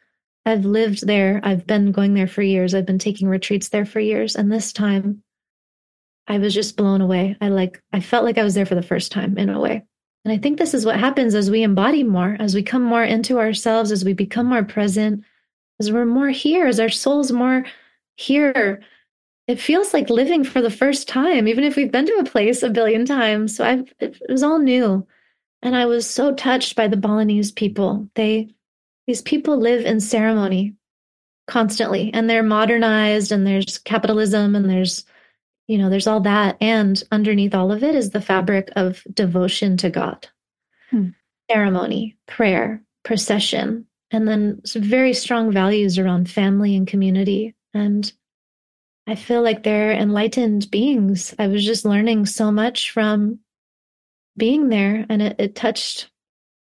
I've 0.46 0.64
lived 0.64 1.06
there. 1.06 1.40
I've 1.42 1.66
been 1.66 1.92
going 1.92 2.14
there 2.14 2.26
for 2.26 2.42
years. 2.42 2.74
I've 2.74 2.86
been 2.86 2.98
taking 2.98 3.28
retreats 3.28 3.68
there 3.68 3.84
for 3.84 4.00
years. 4.00 4.34
And 4.34 4.50
this 4.50 4.72
time 4.72 5.22
I 6.26 6.38
was 6.38 6.54
just 6.54 6.76
blown 6.76 7.00
away. 7.00 7.36
I 7.40 7.48
like, 7.48 7.82
I 7.92 8.00
felt 8.00 8.24
like 8.24 8.38
I 8.38 8.44
was 8.44 8.54
there 8.54 8.66
for 8.66 8.74
the 8.74 8.82
first 8.82 9.12
time 9.12 9.36
in 9.36 9.50
a 9.50 9.60
way. 9.60 9.84
And 10.24 10.32
I 10.32 10.38
think 10.38 10.58
this 10.58 10.74
is 10.74 10.84
what 10.84 10.98
happens 10.98 11.34
as 11.34 11.50
we 11.50 11.62
embody 11.62 12.02
more, 12.02 12.36
as 12.38 12.54
we 12.54 12.62
come 12.62 12.82
more 12.82 13.04
into 13.04 13.38
ourselves, 13.38 13.92
as 13.92 14.04
we 14.04 14.12
become 14.12 14.46
more 14.46 14.64
present, 14.64 15.24
as 15.80 15.92
we're 15.92 16.04
more 16.04 16.28
here, 16.28 16.66
as 16.66 16.80
our 16.80 16.88
soul's 16.88 17.32
more 17.32 17.64
here. 18.16 18.82
It 19.46 19.60
feels 19.60 19.94
like 19.94 20.10
living 20.10 20.44
for 20.44 20.60
the 20.60 20.70
first 20.70 21.08
time, 21.08 21.48
even 21.48 21.64
if 21.64 21.76
we've 21.76 21.92
been 21.92 22.04
to 22.06 22.18
a 22.18 22.24
place 22.24 22.62
a 22.62 22.68
billion 22.68 23.06
times. 23.06 23.56
So 23.56 23.64
I've, 23.64 23.92
it 24.00 24.20
was 24.28 24.42
all 24.42 24.58
new. 24.58 25.06
And 25.62 25.76
I 25.76 25.86
was 25.86 26.08
so 26.08 26.34
touched 26.34 26.76
by 26.76 26.88
the 26.88 26.96
Balinese 26.96 27.50
people. 27.50 28.08
They, 28.14 28.50
these 29.06 29.22
people 29.22 29.58
live 29.58 29.84
in 29.84 30.00
ceremony 30.00 30.74
constantly 31.46 32.10
and 32.12 32.28
they're 32.28 32.42
modernized 32.42 33.32
and 33.32 33.46
there's 33.46 33.78
capitalism 33.78 34.54
and 34.54 34.70
there's, 34.70 35.04
you 35.66 35.78
know, 35.78 35.90
there's 35.90 36.06
all 36.06 36.20
that. 36.20 36.56
And 36.60 37.02
underneath 37.10 37.54
all 37.54 37.72
of 37.72 37.82
it 37.82 37.94
is 37.94 38.10
the 38.10 38.20
fabric 38.20 38.70
of 38.76 39.02
devotion 39.12 39.76
to 39.78 39.90
God, 39.90 40.28
hmm. 40.90 41.08
ceremony, 41.50 42.16
prayer, 42.26 42.82
procession, 43.02 43.86
and 44.10 44.28
then 44.28 44.60
some 44.64 44.82
very 44.82 45.12
strong 45.12 45.50
values 45.50 45.98
around 45.98 46.30
family 46.30 46.76
and 46.76 46.86
community. 46.86 47.54
And 47.74 48.10
I 49.06 49.14
feel 49.14 49.42
like 49.42 49.62
they're 49.62 49.92
enlightened 49.92 50.70
beings. 50.70 51.34
I 51.38 51.48
was 51.48 51.64
just 51.64 51.84
learning 51.84 52.26
so 52.26 52.52
much 52.52 52.90
from 52.90 53.40
being 54.38 54.68
there 54.68 55.04
and 55.08 55.20
it, 55.20 55.36
it 55.38 55.54
touched 55.54 56.10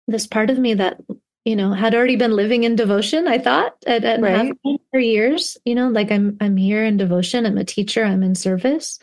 this 0.07 0.27
part 0.27 0.51
of 0.51 0.59
me 0.59 0.75
that 0.75 1.01
you 1.45 1.57
know 1.57 1.73
had 1.73 1.95
already 1.95 2.17
been 2.17 2.33
living 2.37 2.65
in 2.65 2.77
devotion 2.77 3.27
i 3.27 3.39
thought 3.39 3.75
and, 3.87 4.05
and 4.05 4.23
right. 4.23 4.53
for 4.91 5.01
years 5.01 5.57
you 5.65 5.75
know 5.75 5.89
like 5.89 6.11
i'm 6.11 6.37
i'm 6.41 6.57
here 6.57 6.85
in 6.85 6.97
devotion 6.97 7.47
i'm 7.47 7.59
a 7.59 7.65
teacher 7.65 8.05
i'm 8.05 8.23
in 8.23 8.35
service 8.35 8.99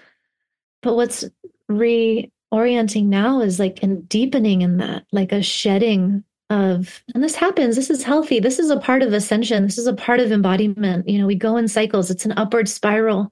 but 0.82 0.96
what's 0.96 1.24
reorienting 1.70 3.06
now 3.06 3.42
is 3.42 3.60
like 3.60 3.82
and 3.84 4.08
deepening 4.10 4.62
in 4.62 4.78
that 4.78 5.06
like 5.12 5.32
a 5.32 5.42
shedding 5.42 6.24
of 6.50 7.02
and 7.16 7.24
this 7.24 7.36
happens 7.36 7.76
this 7.76 7.90
is 7.90 8.04
healthy 8.04 8.40
this 8.40 8.60
is 8.60 8.70
a 8.70 8.80
part 8.80 9.02
of 9.02 9.14
ascension 9.14 9.64
this 9.64 9.78
is 9.78 9.88
a 9.88 9.94
part 9.94 10.20
of 10.20 10.32
embodiment 10.32 11.08
you 11.08 11.18
know 11.18 11.26
we 11.26 11.36
go 11.36 11.56
in 11.56 11.68
cycles 11.68 12.12
it's 12.12 12.26
an 12.26 12.34
upward 12.36 12.68
spiral 12.68 13.32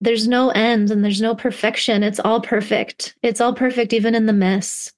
there's 0.00 0.28
no 0.28 0.50
end 0.50 0.90
and 0.90 1.04
there's 1.04 1.20
no 1.20 1.34
perfection. 1.34 2.02
It's 2.02 2.20
all 2.20 2.40
perfect. 2.40 3.14
It's 3.22 3.40
all 3.40 3.54
perfect, 3.54 3.92
even 3.92 4.14
in 4.14 4.26
the 4.26 4.32
mess. 4.32 4.92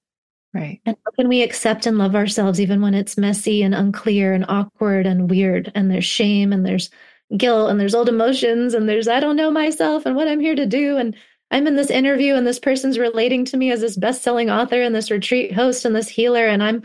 Right. 0.55 0.81
And 0.87 0.97
how 1.05 1.13
can 1.13 1.29
we 1.29 1.43
accept 1.43 1.87
and 1.87 1.99
love 1.99 2.17
ourselves 2.17 2.61
even 2.61 2.81
when 2.81 2.95
it's 2.95 3.19
messy 3.19 3.63
and 3.63 3.75
unclear 3.75 4.33
and 4.33 4.47
awkward 4.49 5.07
and 5.07 5.31
weird 5.31 5.71
and 5.75 5.91
there's 5.91 6.07
shame 6.07 6.53
and 6.53 6.65
there's 6.65 6.91
guilt 7.37 7.71
and 7.71 7.79
there's 7.79 7.95
old 7.95 8.09
emotions 8.09 8.73
and 8.73 8.89
there's 8.89 9.09
I 9.09 9.21
don't 9.21 9.37
know 9.37 9.51
myself 9.51 10.07
and 10.07 10.17
what 10.17 10.27
I'm 10.27 10.41
here 10.41 10.55
to 10.55 10.65
do 10.65 10.97
and 10.97 11.15
I'm 11.51 11.67
in 11.67 11.77
this 11.77 11.91
interview 11.91 12.35
and 12.35 12.47
this 12.47 12.59
person's 12.59 12.99
relating 12.99 13.45
to 13.47 13.59
me 13.59 13.71
as 13.71 13.83
this 13.83 13.97
best-selling 13.97 14.51
author 14.51 14.81
and 14.81 14.95
this 14.95 15.11
retreat 15.11 15.53
host 15.53 15.85
and 15.85 15.95
this 15.95 16.09
healer 16.09 16.47
and 16.47 16.63
I'm 16.63 16.83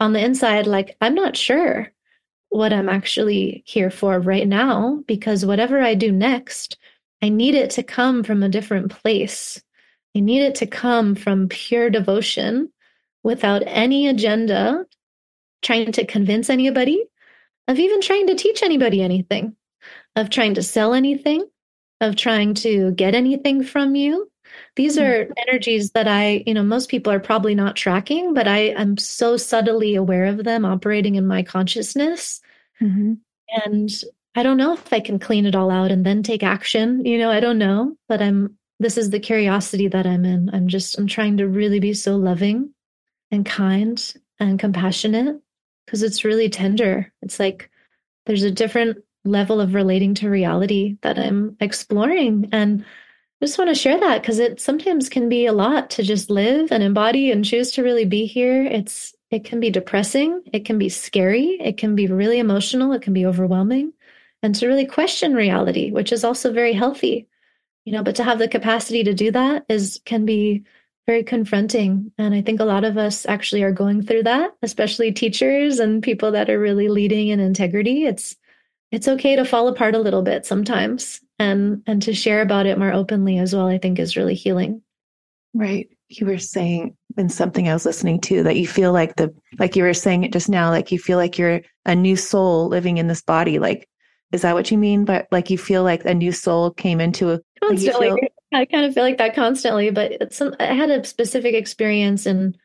on 0.00 0.12
the 0.12 0.24
inside 0.24 0.66
like 0.66 0.96
I'm 1.00 1.14
not 1.14 1.36
sure 1.36 1.92
what 2.48 2.72
I'm 2.72 2.88
actually 2.88 3.62
here 3.66 3.90
for 3.90 4.18
right 4.18 4.48
now 4.48 5.02
because 5.06 5.46
whatever 5.46 5.80
I 5.80 5.94
do 5.94 6.10
next 6.10 6.76
I 7.22 7.28
need 7.28 7.54
it 7.54 7.70
to 7.70 7.82
come 7.82 8.22
from 8.22 8.42
a 8.42 8.48
different 8.48 8.90
place. 8.90 9.62
I 10.16 10.20
need 10.20 10.42
it 10.42 10.54
to 10.56 10.66
come 10.66 11.14
from 11.14 11.48
pure 11.48 11.90
devotion 11.90 12.72
without 13.22 13.62
any 13.66 14.08
agenda, 14.08 14.86
trying 15.62 15.92
to 15.92 16.06
convince 16.06 16.48
anybody, 16.48 17.04
of 17.68 17.78
even 17.78 18.00
trying 18.00 18.26
to 18.28 18.34
teach 18.34 18.62
anybody 18.62 19.02
anything, 19.02 19.56
of 20.14 20.30
trying 20.30 20.54
to 20.54 20.62
sell 20.62 20.94
anything, 20.94 21.44
of 22.00 22.16
trying 22.16 22.54
to 22.54 22.92
get 22.92 23.14
anything 23.14 23.64
from 23.64 23.94
you. 23.94 24.30
These 24.76 24.98
are 24.98 25.24
mm-hmm. 25.24 25.32
energies 25.48 25.90
that 25.92 26.06
I, 26.06 26.44
you 26.46 26.54
know, 26.54 26.62
most 26.62 26.88
people 26.88 27.12
are 27.12 27.20
probably 27.20 27.54
not 27.54 27.76
tracking, 27.76 28.32
but 28.32 28.46
I 28.46 28.58
am 28.68 28.96
so 28.96 29.36
subtly 29.36 29.94
aware 29.94 30.26
of 30.26 30.44
them 30.44 30.64
operating 30.64 31.16
in 31.16 31.26
my 31.26 31.42
consciousness. 31.42 32.40
Mm-hmm. 32.80 33.14
And 33.64 33.90
I 34.36 34.42
don't 34.42 34.58
know 34.58 34.74
if 34.74 34.92
I 34.92 35.00
can 35.00 35.18
clean 35.18 35.46
it 35.46 35.56
all 35.56 35.70
out 35.70 35.90
and 35.90 36.04
then 36.04 36.22
take 36.22 36.42
action. 36.42 37.06
You 37.06 37.16
know, 37.16 37.30
I 37.30 37.40
don't 37.40 37.56
know, 37.56 37.96
but 38.06 38.20
I'm, 38.20 38.58
this 38.78 38.98
is 38.98 39.08
the 39.08 39.18
curiosity 39.18 39.88
that 39.88 40.06
I'm 40.06 40.26
in. 40.26 40.50
I'm 40.52 40.68
just, 40.68 40.98
I'm 40.98 41.06
trying 41.06 41.38
to 41.38 41.48
really 41.48 41.80
be 41.80 41.94
so 41.94 42.16
loving 42.16 42.74
and 43.30 43.46
kind 43.46 44.14
and 44.38 44.58
compassionate 44.58 45.40
because 45.86 46.02
it's 46.02 46.22
really 46.22 46.50
tender. 46.50 47.10
It's 47.22 47.40
like 47.40 47.70
there's 48.26 48.42
a 48.42 48.50
different 48.50 48.98
level 49.24 49.58
of 49.58 49.72
relating 49.72 50.12
to 50.16 50.28
reality 50.28 50.98
that 51.00 51.18
I'm 51.18 51.56
exploring. 51.60 52.50
And 52.52 52.84
I 53.40 53.46
just 53.46 53.56
want 53.56 53.70
to 53.70 53.74
share 53.74 53.98
that 53.98 54.20
because 54.20 54.38
it 54.38 54.60
sometimes 54.60 55.08
can 55.08 55.30
be 55.30 55.46
a 55.46 55.54
lot 55.54 55.88
to 55.90 56.02
just 56.02 56.28
live 56.28 56.70
and 56.72 56.82
embody 56.82 57.30
and 57.30 57.42
choose 57.42 57.70
to 57.72 57.82
really 57.82 58.04
be 58.04 58.26
here. 58.26 58.64
It's, 58.64 59.14
it 59.30 59.44
can 59.44 59.60
be 59.60 59.70
depressing. 59.70 60.42
It 60.52 60.66
can 60.66 60.76
be 60.76 60.90
scary. 60.90 61.56
It 61.58 61.78
can 61.78 61.96
be 61.96 62.06
really 62.06 62.38
emotional. 62.38 62.92
It 62.92 63.00
can 63.00 63.14
be 63.14 63.24
overwhelming 63.24 63.94
and 64.46 64.54
to 64.54 64.68
really 64.68 64.86
question 64.86 65.34
reality, 65.34 65.90
which 65.90 66.12
is 66.12 66.22
also 66.22 66.52
very 66.52 66.72
healthy. 66.72 67.26
You 67.84 67.92
know, 67.92 68.04
but 68.04 68.14
to 68.14 68.22
have 68.22 68.38
the 68.38 68.46
capacity 68.46 69.02
to 69.02 69.12
do 69.12 69.32
that 69.32 69.66
is 69.68 70.00
can 70.04 70.24
be 70.24 70.62
very 71.08 71.24
confronting. 71.24 72.12
And 72.16 72.32
I 72.32 72.42
think 72.42 72.60
a 72.60 72.64
lot 72.64 72.84
of 72.84 72.96
us 72.96 73.26
actually 73.26 73.64
are 73.64 73.72
going 73.72 74.02
through 74.02 74.22
that, 74.22 74.52
especially 74.62 75.10
teachers 75.10 75.80
and 75.80 76.00
people 76.00 76.30
that 76.30 76.48
are 76.48 76.60
really 76.60 76.88
leading 76.88 77.26
in 77.28 77.40
integrity. 77.40 78.06
It's 78.06 78.36
it's 78.92 79.08
okay 79.08 79.34
to 79.34 79.44
fall 79.44 79.66
apart 79.66 79.96
a 79.96 80.00
little 80.00 80.22
bit 80.22 80.46
sometimes 80.46 81.20
and 81.40 81.82
and 81.88 82.00
to 82.02 82.14
share 82.14 82.40
about 82.40 82.66
it 82.66 82.78
more 82.78 82.92
openly 82.92 83.38
as 83.38 83.52
well, 83.52 83.66
I 83.66 83.78
think 83.78 83.98
is 83.98 84.16
really 84.16 84.34
healing. 84.34 84.80
Right. 85.54 85.88
You 86.08 86.26
were 86.26 86.38
saying 86.38 86.96
in 87.16 87.30
something 87.30 87.68
I 87.68 87.74
was 87.74 87.84
listening 87.84 88.20
to 88.20 88.44
that 88.44 88.56
you 88.56 88.68
feel 88.68 88.92
like 88.92 89.16
the 89.16 89.34
like 89.58 89.74
you 89.74 89.82
were 89.82 89.92
saying 89.92 90.22
it 90.22 90.32
just 90.32 90.48
now, 90.48 90.70
like 90.70 90.92
you 90.92 91.00
feel 91.00 91.18
like 91.18 91.36
you're 91.36 91.62
a 91.84 91.96
new 91.96 92.14
soul 92.14 92.68
living 92.68 92.98
in 92.98 93.08
this 93.08 93.22
body. 93.22 93.58
Like 93.58 93.88
is 94.36 94.42
that 94.42 94.54
what 94.54 94.70
you 94.70 94.78
mean? 94.78 95.04
But 95.04 95.26
like 95.32 95.50
you 95.50 95.58
feel 95.58 95.82
like 95.82 96.04
a 96.04 96.14
new 96.14 96.30
soul 96.30 96.70
came 96.70 97.00
into 97.00 97.32
a 97.32 97.40
constantly. 97.60 98.08
Feel... 98.08 98.18
I 98.52 98.66
kind 98.66 98.84
of 98.84 98.94
feel 98.94 99.02
like 99.02 99.18
that 99.18 99.34
constantly, 99.34 99.90
but 99.90 100.32
some, 100.32 100.54
I 100.60 100.66
had 100.66 100.90
a 100.90 101.04
specific 101.04 101.54
experience 101.54 102.26
and 102.26 102.56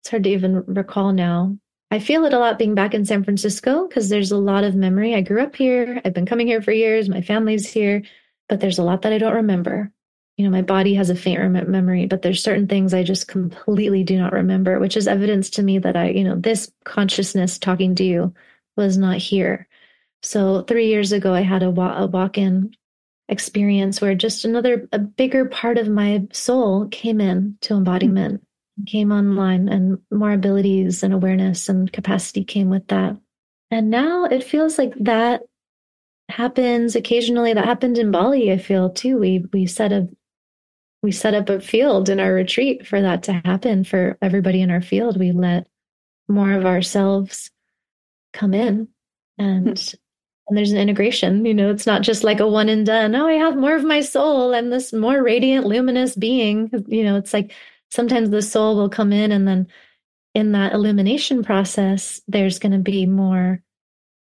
it's 0.00 0.10
hard 0.10 0.24
to 0.24 0.30
even 0.30 0.64
recall 0.66 1.12
now. 1.12 1.56
I 1.92 2.00
feel 2.00 2.24
it 2.24 2.34
a 2.34 2.38
lot 2.38 2.58
being 2.58 2.74
back 2.74 2.92
in 2.92 3.04
San 3.04 3.22
Francisco 3.22 3.86
because 3.86 4.08
there's 4.08 4.32
a 4.32 4.36
lot 4.36 4.64
of 4.64 4.74
memory. 4.74 5.14
I 5.14 5.20
grew 5.20 5.42
up 5.42 5.54
here. 5.54 6.00
I've 6.04 6.14
been 6.14 6.26
coming 6.26 6.46
here 6.46 6.60
for 6.60 6.72
years. 6.72 7.08
My 7.08 7.22
family's 7.22 7.70
here, 7.70 8.02
but 8.48 8.60
there's 8.60 8.78
a 8.78 8.82
lot 8.82 9.02
that 9.02 9.12
I 9.12 9.18
don't 9.18 9.34
remember. 9.34 9.92
You 10.36 10.44
know, 10.44 10.50
my 10.50 10.62
body 10.62 10.94
has 10.94 11.08
a 11.08 11.14
faint 11.14 11.38
rem- 11.38 11.70
memory, 11.70 12.06
but 12.06 12.22
there's 12.22 12.42
certain 12.42 12.66
things 12.66 12.92
I 12.92 13.02
just 13.02 13.28
completely 13.28 14.02
do 14.02 14.18
not 14.18 14.32
remember, 14.32 14.80
which 14.80 14.96
is 14.96 15.06
evidence 15.06 15.50
to 15.50 15.62
me 15.62 15.78
that 15.78 15.96
I, 15.96 16.08
you 16.10 16.24
know, 16.24 16.36
this 16.36 16.72
consciousness 16.84 17.58
talking 17.58 17.94
to 17.96 18.04
you 18.04 18.34
was 18.76 18.96
not 18.96 19.18
here. 19.18 19.68
So 20.22 20.62
three 20.62 20.86
years 20.86 21.12
ago, 21.12 21.34
I 21.34 21.40
had 21.40 21.62
a, 21.62 21.68
a 21.68 22.06
walk-in 22.06 22.74
experience 23.28 24.00
where 24.00 24.14
just 24.14 24.44
another 24.44 24.88
a 24.92 24.98
bigger 24.98 25.46
part 25.46 25.78
of 25.78 25.88
my 25.88 26.26
soul 26.32 26.86
came 26.88 27.20
in 27.20 27.56
to 27.62 27.74
embodiment, 27.74 28.40
mm-hmm. 28.40 28.84
came 28.84 29.10
online, 29.10 29.68
and 29.68 29.98
more 30.10 30.32
abilities 30.32 31.02
and 31.02 31.12
awareness 31.12 31.68
and 31.68 31.92
capacity 31.92 32.44
came 32.44 32.70
with 32.70 32.86
that. 32.88 33.16
And 33.70 33.90
now 33.90 34.24
it 34.24 34.44
feels 34.44 34.78
like 34.78 34.94
that 35.00 35.42
happens 36.28 36.94
occasionally. 36.94 37.54
That 37.54 37.64
happened 37.64 37.98
in 37.98 38.10
Bali. 38.10 38.52
I 38.52 38.58
feel 38.58 38.90
too. 38.90 39.18
We 39.18 39.44
we 39.52 39.66
set 39.66 39.92
a 39.92 40.08
we 41.02 41.10
set 41.10 41.34
up 41.34 41.48
a 41.48 41.58
field 41.58 42.08
in 42.08 42.20
our 42.20 42.32
retreat 42.32 42.86
for 42.86 43.00
that 43.00 43.24
to 43.24 43.32
happen 43.44 43.82
for 43.82 44.18
everybody 44.22 44.62
in 44.62 44.70
our 44.70 44.82
field. 44.82 45.18
We 45.18 45.32
let 45.32 45.66
more 46.28 46.52
of 46.52 46.64
ourselves 46.64 47.50
come 48.32 48.54
in 48.54 48.88
and 49.36 49.66
mm-hmm 49.66 49.96
and 50.48 50.56
there's 50.56 50.72
an 50.72 50.78
integration 50.78 51.44
you 51.44 51.54
know 51.54 51.70
it's 51.70 51.86
not 51.86 52.02
just 52.02 52.24
like 52.24 52.40
a 52.40 52.46
one 52.46 52.68
and 52.68 52.86
done. 52.86 53.14
Oh 53.14 53.26
i 53.26 53.34
have 53.34 53.56
more 53.56 53.76
of 53.76 53.84
my 53.84 54.00
soul 54.00 54.52
and 54.52 54.72
this 54.72 54.92
more 54.92 55.22
radiant 55.22 55.66
luminous 55.66 56.14
being. 56.14 56.70
You 56.88 57.04
know 57.04 57.16
it's 57.16 57.32
like 57.32 57.52
sometimes 57.90 58.30
the 58.30 58.42
soul 58.42 58.76
will 58.76 58.88
come 58.88 59.12
in 59.12 59.32
and 59.32 59.46
then 59.46 59.66
in 60.34 60.52
that 60.52 60.72
illumination 60.72 61.42
process 61.42 62.20
there's 62.26 62.58
going 62.58 62.72
to 62.72 62.78
be 62.78 63.06
more 63.06 63.62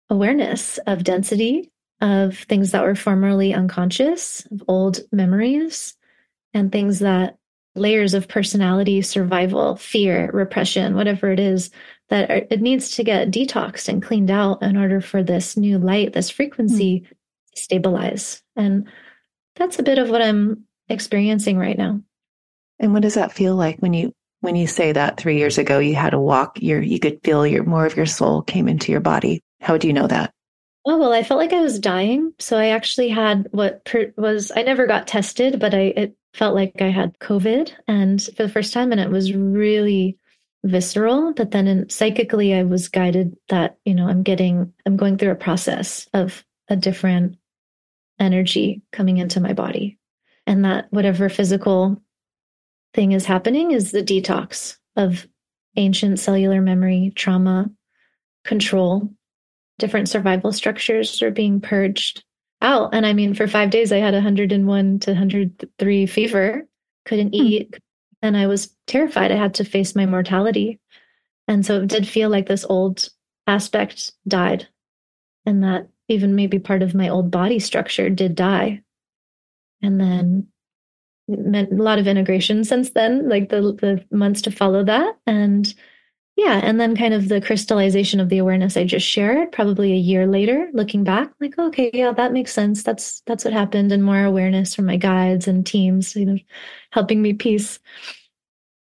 awareness 0.09 0.77
of 0.87 1.03
density 1.03 1.71
of 2.01 2.37
things 2.37 2.71
that 2.71 2.83
were 2.83 2.95
formerly 2.95 3.53
unconscious 3.53 4.45
of 4.51 4.63
old 4.67 4.99
memories 5.11 5.95
and 6.53 6.71
things 6.71 6.99
that 6.99 7.37
layers 7.75 8.13
of 8.13 8.27
personality 8.27 9.01
survival 9.01 9.75
fear 9.77 10.29
repression 10.33 10.95
whatever 10.95 11.31
it 11.31 11.39
is 11.39 11.69
that 12.11 12.29
are, 12.29 12.45
it 12.49 12.61
needs 12.61 12.91
to 12.91 13.03
get 13.03 13.31
detoxed 13.31 13.87
and 13.87 14.03
cleaned 14.03 14.29
out 14.29 14.61
in 14.61 14.77
order 14.77 14.99
for 14.99 15.23
this 15.23 15.55
new 15.55 15.79
light, 15.79 16.13
this 16.13 16.29
frequency 16.29 16.99
mm. 16.99 17.09
to 17.09 17.61
stabilize. 17.61 18.43
And 18.55 18.87
that's 19.55 19.79
a 19.79 19.83
bit 19.83 19.97
of 19.97 20.09
what 20.09 20.21
I'm 20.21 20.65
experiencing 20.89 21.57
right 21.57 21.77
now. 21.77 22.01
And 22.79 22.93
what 22.93 23.01
does 23.01 23.13
that 23.13 23.31
feel 23.31 23.55
like 23.55 23.79
when 23.79 23.93
you 23.93 24.11
when 24.41 24.55
you 24.55 24.67
say 24.67 24.91
that 24.91 25.17
three 25.17 25.37
years 25.37 25.57
ago 25.57 25.79
you 25.79 25.95
had 25.95 26.13
a 26.13 26.19
walk, 26.19 26.61
your 26.61 26.81
you 26.81 26.99
could 26.99 27.21
feel 27.23 27.47
your 27.47 27.63
more 27.63 27.85
of 27.85 27.95
your 27.95 28.05
soul 28.05 28.41
came 28.41 28.67
into 28.67 28.91
your 28.91 29.01
body? 29.01 29.41
How 29.61 29.77
do 29.77 29.87
you 29.87 29.93
know 29.93 30.07
that? 30.07 30.33
Oh 30.85 30.97
well, 30.97 31.13
I 31.13 31.23
felt 31.23 31.39
like 31.39 31.53
I 31.53 31.61
was 31.61 31.79
dying, 31.79 32.33
so 32.39 32.57
I 32.57 32.67
actually 32.67 33.09
had 33.09 33.47
what 33.51 33.85
per- 33.85 34.13
was 34.17 34.51
I 34.53 34.63
never 34.63 34.85
got 34.85 35.07
tested, 35.07 35.59
but 35.59 35.73
I 35.73 35.93
it 35.95 36.15
felt 36.33 36.55
like 36.55 36.81
I 36.81 36.89
had 36.89 37.17
COVID, 37.19 37.71
and 37.87 38.21
for 38.35 38.43
the 38.43 38.49
first 38.49 38.73
time, 38.73 38.91
and 38.91 38.99
it 38.99 39.11
was 39.11 39.33
really 39.33 40.17
visceral. 40.63 41.33
But 41.33 41.51
then, 41.51 41.67
in, 41.67 41.89
psychically, 41.89 42.53
I 42.53 42.63
was 42.63 42.89
guided 42.89 43.35
that 43.49 43.77
you 43.85 43.95
know 43.95 44.07
I'm 44.07 44.23
getting 44.23 44.73
I'm 44.85 44.97
going 44.97 45.17
through 45.17 45.31
a 45.31 45.35
process 45.35 46.07
of 46.13 46.43
a 46.69 46.75
different 46.75 47.37
energy 48.19 48.81
coming 48.91 49.17
into 49.17 49.39
my 49.39 49.53
body, 49.53 49.97
and 50.47 50.65
that 50.65 50.87
whatever 50.91 51.29
physical 51.29 52.01
thing 52.93 53.13
is 53.13 53.25
happening 53.25 53.71
is 53.71 53.91
the 53.91 54.03
detox 54.03 54.77
of 54.95 55.27
ancient 55.77 56.19
cellular 56.19 56.61
memory, 56.61 57.13
trauma, 57.15 57.69
control 58.43 59.09
different 59.81 60.07
survival 60.07 60.53
structures 60.53 61.21
are 61.23 61.31
being 61.31 61.59
purged 61.59 62.23
out. 62.61 62.93
And 62.93 63.05
I 63.05 63.13
mean, 63.13 63.33
for 63.33 63.47
five 63.47 63.71
days, 63.71 63.91
I 63.91 63.97
had 63.97 64.13
101 64.13 64.99
to 64.99 65.11
103 65.11 66.05
fever, 66.05 66.67
couldn't 67.05 67.33
mm. 67.33 67.43
eat, 67.43 67.79
and 68.21 68.37
I 68.37 68.45
was 68.45 68.67
terrified. 68.91 69.31
I 69.31 69.35
had 69.35 69.55
to 69.55 69.63
face 69.63 69.95
my 69.95 70.05
mortality. 70.05 70.79
And 71.47 71.65
so 71.65 71.81
it 71.81 71.87
did 71.87 72.07
feel 72.07 72.29
like 72.29 72.47
this 72.47 72.65
old 72.65 73.09
aspect 73.47 74.11
died, 74.27 74.67
and 75.45 75.63
that 75.63 75.87
even 76.07 76.35
maybe 76.35 76.59
part 76.59 76.83
of 76.83 76.93
my 76.93 77.09
old 77.09 77.31
body 77.31 77.59
structure 77.59 78.09
did 78.09 78.35
die. 78.35 78.83
And 79.81 79.99
then 79.99 80.47
meant 81.27 81.71
a 81.71 81.83
lot 81.83 81.97
of 81.97 82.07
integration 82.07 82.63
since 82.63 82.91
then, 82.91 83.27
like 83.27 83.49
the 83.49 83.61
the 83.61 84.05
months 84.15 84.41
to 84.43 84.51
follow 84.51 84.83
that. 84.83 85.17
And 85.25 85.73
yeah. 86.37 86.61
And 86.63 86.79
then 86.79 86.95
kind 86.95 87.13
of 87.13 87.27
the 87.27 87.41
crystallization 87.41 88.19
of 88.19 88.29
the 88.29 88.37
awareness 88.37 88.77
I 88.77 88.85
just 88.85 89.05
shared, 89.07 89.51
probably 89.51 89.91
a 89.91 89.97
year 89.97 90.27
later, 90.27 90.69
looking 90.73 91.03
back, 91.03 91.31
like, 91.41 91.57
okay, 91.59 91.89
yeah, 91.93 92.13
that 92.13 92.31
makes 92.31 92.53
sense. 92.53 92.83
That's 92.83 93.21
that's 93.25 93.43
what 93.43 93.53
happened. 93.53 93.91
And 93.91 94.03
more 94.03 94.23
awareness 94.23 94.75
from 94.75 94.85
my 94.85 94.97
guides 94.97 95.47
and 95.47 95.65
teams, 95.65 96.15
you 96.15 96.25
know, 96.25 96.37
helping 96.91 97.21
me 97.21 97.33
piece 97.33 97.79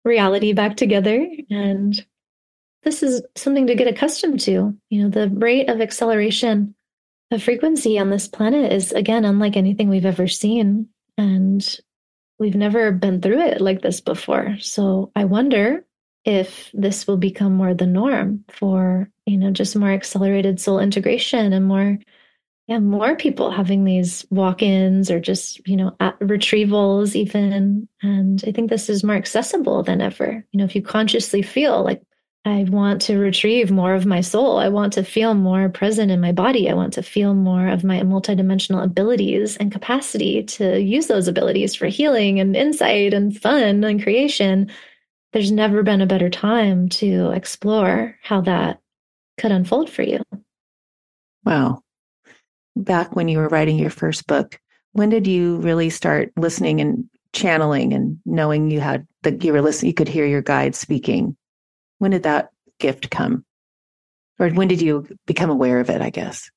reality 0.03 0.53
back 0.53 0.77
together. 0.77 1.25
And 1.49 2.05
this 2.83 3.03
is 3.03 3.21
something 3.35 3.67
to 3.67 3.75
get 3.75 3.87
accustomed 3.87 4.41
to. 4.41 4.75
You 4.89 5.03
know, 5.03 5.09
the 5.09 5.29
rate 5.29 5.69
of 5.69 5.81
acceleration 5.81 6.75
of 7.31 7.41
frequency 7.41 7.97
on 7.97 8.09
this 8.09 8.27
planet 8.27 8.71
is 8.71 8.91
again 8.91 9.25
unlike 9.25 9.57
anything 9.57 9.89
we've 9.89 10.05
ever 10.05 10.27
seen. 10.27 10.89
And 11.17 11.79
we've 12.39 12.55
never 12.55 12.91
been 12.91 13.21
through 13.21 13.41
it 13.41 13.61
like 13.61 13.81
this 13.81 14.01
before. 14.01 14.57
So 14.59 15.11
I 15.15 15.25
wonder 15.25 15.85
if 16.25 16.69
this 16.73 17.07
will 17.07 17.17
become 17.17 17.53
more 17.53 17.73
the 17.73 17.85
norm 17.85 18.45
for 18.49 19.09
you 19.25 19.37
know 19.37 19.51
just 19.51 19.75
more 19.75 19.91
accelerated 19.91 20.59
soul 20.59 20.79
integration 20.79 21.51
and 21.51 21.65
more 21.65 21.97
yeah 22.67 22.79
more 22.79 23.15
people 23.15 23.51
having 23.51 23.83
these 23.83 24.25
walk-ins 24.29 25.11
or 25.11 25.19
just 25.19 25.65
you 25.67 25.75
know 25.75 25.95
retrievals 26.21 27.15
even 27.15 27.87
and 28.01 28.43
i 28.47 28.51
think 28.51 28.69
this 28.69 28.89
is 28.89 29.03
more 29.03 29.15
accessible 29.15 29.83
than 29.83 30.01
ever 30.01 30.45
you 30.51 30.57
know 30.57 30.65
if 30.65 30.75
you 30.75 30.81
consciously 30.81 31.41
feel 31.41 31.83
like 31.83 32.01
i 32.45 32.65
want 32.69 33.01
to 33.01 33.17
retrieve 33.17 33.71
more 33.71 33.93
of 33.93 34.05
my 34.05 34.21
soul 34.21 34.57
i 34.57 34.69
want 34.69 34.93
to 34.93 35.03
feel 35.03 35.33
more 35.33 35.69
present 35.69 36.11
in 36.11 36.21
my 36.21 36.31
body 36.31 36.69
i 36.69 36.73
want 36.73 36.93
to 36.93 37.03
feel 37.03 37.33
more 37.33 37.67
of 37.67 37.83
my 37.83 37.99
multidimensional 38.01 38.83
abilities 38.83 39.57
and 39.57 39.71
capacity 39.71 40.43
to 40.43 40.79
use 40.81 41.07
those 41.07 41.27
abilities 41.27 41.75
for 41.75 41.87
healing 41.87 42.39
and 42.39 42.55
insight 42.55 43.13
and 43.13 43.39
fun 43.39 43.83
and 43.83 44.01
creation 44.01 44.69
there's 45.33 45.51
never 45.51 45.83
been 45.83 46.01
a 46.01 46.05
better 46.05 46.29
time 46.29 46.87
to 46.87 47.31
explore 47.31 48.17
how 48.21 48.41
that 48.41 48.79
could 49.37 49.51
unfold 49.51 49.89
for 49.89 50.03
you. 50.03 50.21
Wow. 51.43 51.82
Back 52.75 53.15
when 53.15 53.27
you 53.27 53.37
were 53.37 53.49
writing 53.49 53.77
your 53.77 53.89
first 53.89 54.27
book, 54.27 54.59
when 54.93 55.09
did 55.09 55.27
you 55.27 55.57
really 55.57 55.89
start 55.89 56.31
listening 56.37 56.81
and 56.81 57.09
channeling 57.33 57.93
and 57.93 58.19
knowing 58.25 58.69
you 58.69 58.79
had 58.79 59.07
that 59.23 59.43
you 59.43 59.53
were 59.53 59.61
listening, 59.61 59.89
you 59.89 59.93
could 59.93 60.07
hear 60.07 60.25
your 60.25 60.41
guide 60.41 60.75
speaking? 60.75 61.35
When 61.99 62.11
did 62.11 62.23
that 62.23 62.49
gift 62.79 63.09
come? 63.09 63.45
Or 64.39 64.49
when 64.49 64.67
did 64.67 64.81
you 64.81 65.07
become 65.25 65.49
aware 65.49 65.79
of 65.79 65.89
it, 65.89 66.01
I 66.01 66.09
guess? 66.09 66.49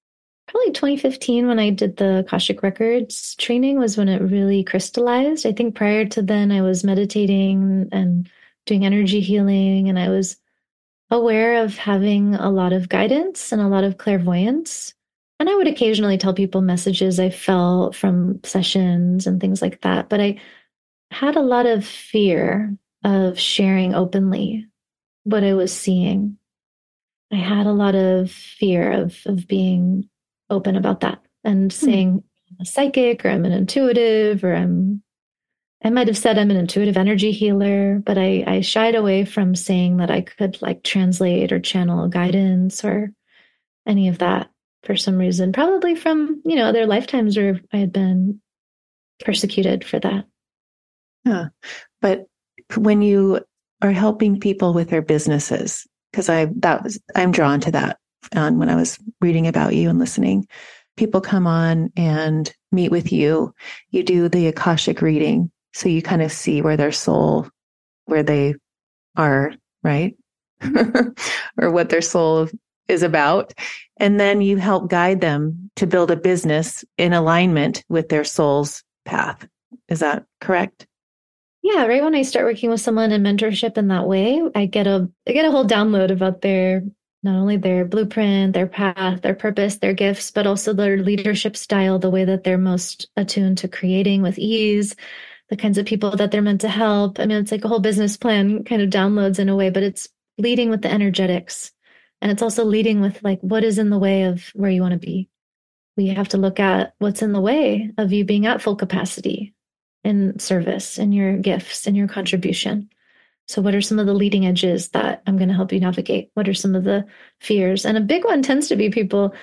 Probably 0.49 0.73
2015 0.73 1.49
when 1.49 1.59
I 1.59 1.71
did 1.71 1.97
the 1.97 2.21
Akashic 2.21 2.62
Records 2.62 3.35
training 3.35 3.79
was 3.79 3.97
when 3.97 4.09
it 4.09 4.23
really 4.23 4.62
crystallized. 4.62 5.45
I 5.45 5.53
think 5.53 5.75
prior 5.75 6.05
to 6.07 6.23
then 6.23 6.53
I 6.53 6.62
was 6.62 6.85
meditating 6.85 7.89
and 7.91 8.31
doing 8.64 8.85
energy 8.85 9.21
healing 9.21 9.89
and 9.89 9.99
I 9.99 10.09
was 10.09 10.37
aware 11.11 11.62
of 11.62 11.77
having 11.77 12.35
a 12.35 12.51
lot 12.51 12.73
of 12.73 12.89
guidance 12.89 13.53
and 13.53 13.61
a 13.61 13.69
lot 13.69 13.85
of 13.85 13.99
clairvoyance. 13.99 14.95
And 15.39 15.51
I 15.51 15.55
would 15.55 15.68
occasionally 15.68 16.16
tell 16.16 16.32
people 16.32 16.62
messages 16.62 17.20
I 17.20 17.30
felt 17.30 17.95
from 17.95 18.41
sessions 18.43 19.26
and 19.26 19.41
things 19.41 19.61
like 19.61 19.82
that. 19.82 20.09
But 20.09 20.20
I 20.20 20.41
had 21.11 21.37
a 21.37 21.43
lot 21.43 21.66
of 21.66 21.84
fear 21.84 22.76
of 23.05 23.39
sharing 23.39 23.95
openly 23.95 24.66
what 25.24 25.45
I 25.45 25.55
was 25.55 25.72
seeing. 25.72 26.39
I 27.32 27.37
had 27.37 27.66
a 27.66 27.72
lot 27.72 27.95
of 27.95 28.30
fear 28.30 28.93
of, 28.93 29.18
of 29.26 29.47
being 29.47 30.09
open 30.49 30.76
about 30.76 31.01
that 31.01 31.20
and 31.45 31.72
hmm. 31.72 31.84
saying 31.84 32.24
I'm 32.51 32.57
a 32.61 32.64
psychic 32.64 33.24
or 33.24 33.28
I'm 33.28 33.45
an 33.45 33.53
intuitive 33.53 34.43
or 34.43 34.55
I'm 34.55 35.03
I 35.84 35.91
might 35.91 36.09
have 36.09 36.16
said 36.16 36.39
I'm 36.39 36.51
an 36.51 36.57
intuitive 36.57 36.97
energy 36.97 37.32
healer, 37.32 38.01
but 38.05 38.16
I, 38.16 38.43
I 38.47 38.61
shied 38.62 38.95
away 38.95 39.24
from 39.26 39.55
saying 39.55 39.99
that 39.99 40.11
I 40.11 40.22
could 40.22 40.61
like 40.62 40.82
translate 40.82 41.53
or 41.53 41.61
channel 41.61 42.09
guidance 42.09 42.82
or 42.82 43.12
any 43.87 44.09
of 44.09 44.18
that 44.18 44.51
for 44.87 44.97
some 44.97 45.18
reason. 45.18 45.53
Probably 45.53 45.95
from, 45.95 46.41
you 46.45 46.57
know, 46.57 46.64
other 46.64 46.87
lifetimes 46.87 47.37
where 47.37 47.61
I 47.72 47.78
had 47.78 47.93
been 47.93 48.41
persecuted 49.20 49.84
for 49.84 49.99
that. 50.01 50.24
Yeah. 51.24 51.47
But 52.01 52.26
when 52.76 53.03
you 53.03 53.41
are 53.82 53.93
helping 53.93 54.41
people 54.41 54.72
with 54.72 54.89
their 54.89 55.03
businesses, 55.03 55.87
because 56.11 56.28
I 56.28 56.47
that 56.57 56.84
was 56.84 57.01
I'm 57.14 57.32
drawn 57.32 57.61
to 57.61 57.70
that. 57.72 57.99
And 58.32 58.59
when 58.59 58.70
I 58.70 58.76
was 58.76 58.99
reading 59.20 59.47
about 59.47 59.74
you 59.74 59.91
and 59.91 59.99
listening, 59.99 60.47
people 60.97 61.20
come 61.20 61.47
on 61.47 61.91
and 61.97 62.53
meet 62.72 62.91
with 62.91 63.12
you. 63.12 63.53
You 63.91 64.03
do 64.03 64.28
the 64.28 64.47
Akashic 64.47 65.03
reading 65.03 65.51
so 65.76 65.91
you 65.91 66.01
kind 66.01 66.22
of 66.22 66.32
see 66.32 66.62
where 66.62 66.78
their 66.78 66.91
soul, 66.91 67.51
where 68.07 68.22
they 68.22 68.55
are, 69.14 69.53
right? 69.82 70.16
or 71.61 71.70
what 71.70 71.91
their 71.91 72.01
soul 72.01 72.49
is 72.89 73.03
about. 73.03 73.55
And 73.97 74.20
then 74.20 74.41
you 74.41 74.57
help 74.57 74.91
guide 74.91 75.20
them 75.20 75.70
to 75.76 75.87
build 75.87 76.11
a 76.11 76.16
business 76.16 76.84
in 76.99 77.12
alignment 77.12 77.84
with 77.89 78.09
their 78.09 78.24
soul's 78.24 78.82
path. 79.05 79.47
Is 79.89 80.01
that 80.01 80.24
correct? 80.41 80.87
Yeah, 81.62 81.87
right 81.87 82.03
when 82.03 82.14
I 82.14 82.22
start 82.22 82.45
working 82.45 82.70
with 82.70 82.80
someone 82.80 83.11
in 83.11 83.22
mentorship 83.22 83.76
in 83.76 83.89
that 83.89 84.07
way, 84.07 84.41
I 84.55 84.66
get 84.66 84.87
a 84.87 85.11
I 85.26 85.32
get 85.32 85.45
a 85.45 85.51
whole 85.51 85.66
download 85.66 86.12
about 86.12 86.41
their 86.41 86.82
not 87.22 87.34
only 87.34 87.57
their 87.57 87.84
blueprint, 87.84 88.53
their 88.53 88.68
path, 88.68 89.22
their 89.22 89.34
purpose, 89.34 89.78
their 89.78 89.93
gifts, 89.93 90.30
but 90.30 90.47
also 90.47 90.72
their 90.72 90.99
leadership 90.99 91.57
style, 91.57 91.99
the 91.99 92.11
way 92.11 92.24
that 92.24 92.45
they're 92.45 92.57
most 92.57 93.09
attuned 93.16 93.59
to 93.59 93.68
creating 93.68 94.22
with 94.22 94.39
ease, 94.39 94.95
the 95.49 95.57
kinds 95.57 95.76
of 95.76 95.87
people 95.87 96.11
that 96.11 96.30
they're 96.30 96.41
meant 96.41 96.61
to 96.61 96.68
help. 96.68 97.18
I 97.18 97.26
mean, 97.26 97.39
it's 97.39 97.51
like 97.51 97.64
a 97.64 97.68
whole 97.68 97.80
business 97.80 98.16
plan 98.16 98.62
kind 98.62 98.80
of 98.80 98.91
downloads 98.91 99.41
in 99.41 99.49
a 99.49 99.57
way, 99.57 99.70
but 99.70 99.82
it's 99.82 100.09
leading 100.39 100.70
with 100.70 100.82
the 100.82 100.91
energetics. 100.91 101.72
And 102.21 102.31
it's 102.31 102.43
also 102.43 102.64
leading 102.64 103.01
with 103.01 103.23
like 103.23 103.41
what 103.41 103.64
is 103.64 103.79
in 103.79 103.91
the 103.91 103.99
way 103.99 104.25
of 104.25 104.51
where 104.55 104.71
you 104.71 104.83
want 104.83 104.93
to 104.93 104.99
be. 104.99 105.29
We 105.97 106.09
have 106.09 106.29
to 106.29 106.39
look 106.39 106.61
at 106.61 106.95
what's 106.99 107.23
in 107.23 107.33
the 107.33 107.41
way 107.41 107.91
of 107.99 108.12
you 108.12 108.25
being 108.25 108.47
at 108.47 108.62
full 108.62 108.77
capacity 108.77 109.55
in 110.05 110.39
service 110.39 110.99
in 110.99 111.12
your 111.12 111.37
gifts 111.37 111.87
in 111.87 111.95
your 111.95 112.09
contribution. 112.09 112.89
So, 113.49 113.62
what 113.62 113.75
are 113.75 113.81
some 113.81 113.99
of 113.99 114.07
the 114.07 114.14
leading 114.14 114.47
edges 114.47 114.89
that 114.89 115.23
I'm 115.27 115.37
going 115.37 115.49
to 115.49 115.55
help 115.55 115.73
you 115.73 115.81
navigate? 115.81 116.31
What 116.35 116.49
are 116.49 116.55
some 116.55 116.75
of 116.75 116.85
the 116.85 117.07
fears? 117.41 117.87
And 117.87 117.97
a 117.97 118.01
big 118.01 118.25
one 118.25 118.43
tends 118.43 118.69
to 118.69 118.77
be 118.77 118.91
people 118.91 119.35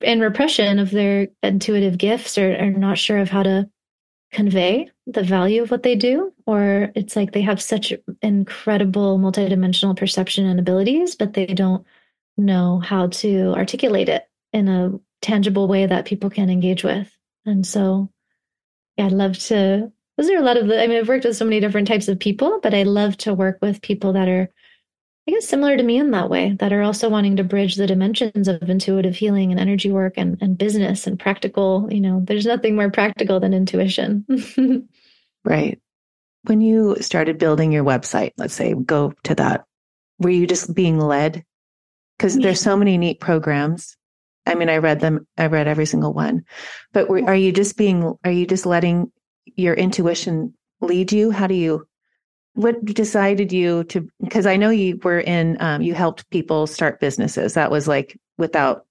in 0.00 0.20
repression 0.20 0.78
of 0.78 0.90
their 0.90 1.28
intuitive 1.42 1.98
gifts 1.98 2.36
or 2.36 2.56
are 2.56 2.70
not 2.70 2.98
sure 2.98 3.18
of 3.18 3.30
how 3.30 3.42
to 3.42 3.68
convey 4.32 4.90
the 5.06 5.22
value 5.22 5.62
of 5.62 5.70
what 5.70 5.82
they 5.82 5.94
do 5.94 6.32
or 6.46 6.90
it's 6.94 7.16
like 7.16 7.32
they 7.32 7.42
have 7.42 7.60
such 7.60 7.92
incredible 8.22 9.18
multidimensional 9.18 9.96
perception 9.96 10.46
and 10.46 10.58
abilities 10.58 11.14
but 11.14 11.34
they 11.34 11.44
don't 11.44 11.84
know 12.36 12.80
how 12.80 13.06
to 13.08 13.52
articulate 13.54 14.08
it 14.08 14.24
in 14.52 14.68
a 14.68 14.92
tangible 15.20 15.68
way 15.68 15.86
that 15.86 16.04
people 16.04 16.30
can 16.30 16.50
engage 16.50 16.82
with 16.82 17.10
and 17.46 17.66
so 17.66 18.10
yeah, 18.96 19.06
i'd 19.06 19.12
love 19.12 19.38
to 19.38 19.90
those 20.16 20.30
are 20.30 20.36
a 20.36 20.42
lot 20.42 20.56
of 20.56 20.66
the 20.66 20.82
i 20.82 20.86
mean 20.86 20.98
i've 20.98 21.08
worked 21.08 21.24
with 21.24 21.36
so 21.36 21.44
many 21.44 21.60
different 21.60 21.88
types 21.88 22.08
of 22.08 22.18
people 22.18 22.58
but 22.62 22.74
i 22.74 22.82
love 22.82 23.16
to 23.16 23.34
work 23.34 23.58
with 23.62 23.82
people 23.82 24.14
that 24.14 24.28
are 24.28 24.48
I 25.26 25.30
guess 25.30 25.46
similar 25.46 25.76
to 25.76 25.82
me 25.82 25.98
in 25.98 26.10
that 26.10 26.30
way, 26.30 26.56
that 26.58 26.72
are 26.72 26.82
also 26.82 27.08
wanting 27.08 27.36
to 27.36 27.44
bridge 27.44 27.76
the 27.76 27.86
dimensions 27.86 28.48
of 28.48 28.68
intuitive 28.68 29.14
healing 29.14 29.52
and 29.52 29.60
energy 29.60 29.92
work 29.92 30.14
and, 30.16 30.36
and 30.40 30.58
business 30.58 31.06
and 31.06 31.18
practical. 31.18 31.86
You 31.92 32.00
know, 32.00 32.22
there's 32.24 32.44
nothing 32.44 32.74
more 32.74 32.90
practical 32.90 33.38
than 33.38 33.54
intuition. 33.54 34.26
right. 35.44 35.80
When 36.44 36.60
you 36.60 36.96
started 37.00 37.38
building 37.38 37.70
your 37.70 37.84
website, 37.84 38.32
let's 38.36 38.54
say, 38.54 38.74
go 38.74 39.14
to 39.22 39.36
that, 39.36 39.64
were 40.18 40.30
you 40.30 40.48
just 40.48 40.74
being 40.74 40.98
led? 40.98 41.44
Because 42.22 42.38
there's 42.38 42.60
so 42.60 42.76
many 42.76 42.96
neat 42.98 43.18
programs. 43.18 43.96
I 44.46 44.54
mean, 44.54 44.68
I 44.68 44.76
read 44.78 45.00
them, 45.00 45.26
I 45.36 45.46
read 45.46 45.66
every 45.66 45.86
single 45.86 46.12
one. 46.12 46.44
But 46.92 47.08
were, 47.08 47.24
are 47.24 47.34
you 47.34 47.50
just 47.50 47.76
being, 47.76 48.14
are 48.24 48.30
you 48.30 48.46
just 48.46 48.64
letting 48.64 49.10
your 49.56 49.74
intuition 49.74 50.54
lead 50.80 51.10
you? 51.10 51.32
How 51.32 51.48
do 51.48 51.54
you 51.54 51.86
what 52.54 52.84
decided 52.84 53.52
you 53.52 53.84
to 53.84 54.08
because 54.20 54.46
i 54.46 54.56
know 54.56 54.70
you 54.70 54.98
were 55.02 55.20
in 55.20 55.56
um, 55.60 55.80
you 55.82 55.94
helped 55.94 56.28
people 56.30 56.66
start 56.66 57.00
businesses 57.00 57.54
that 57.54 57.70
was 57.70 57.88
like 57.88 58.18
without 58.36 58.84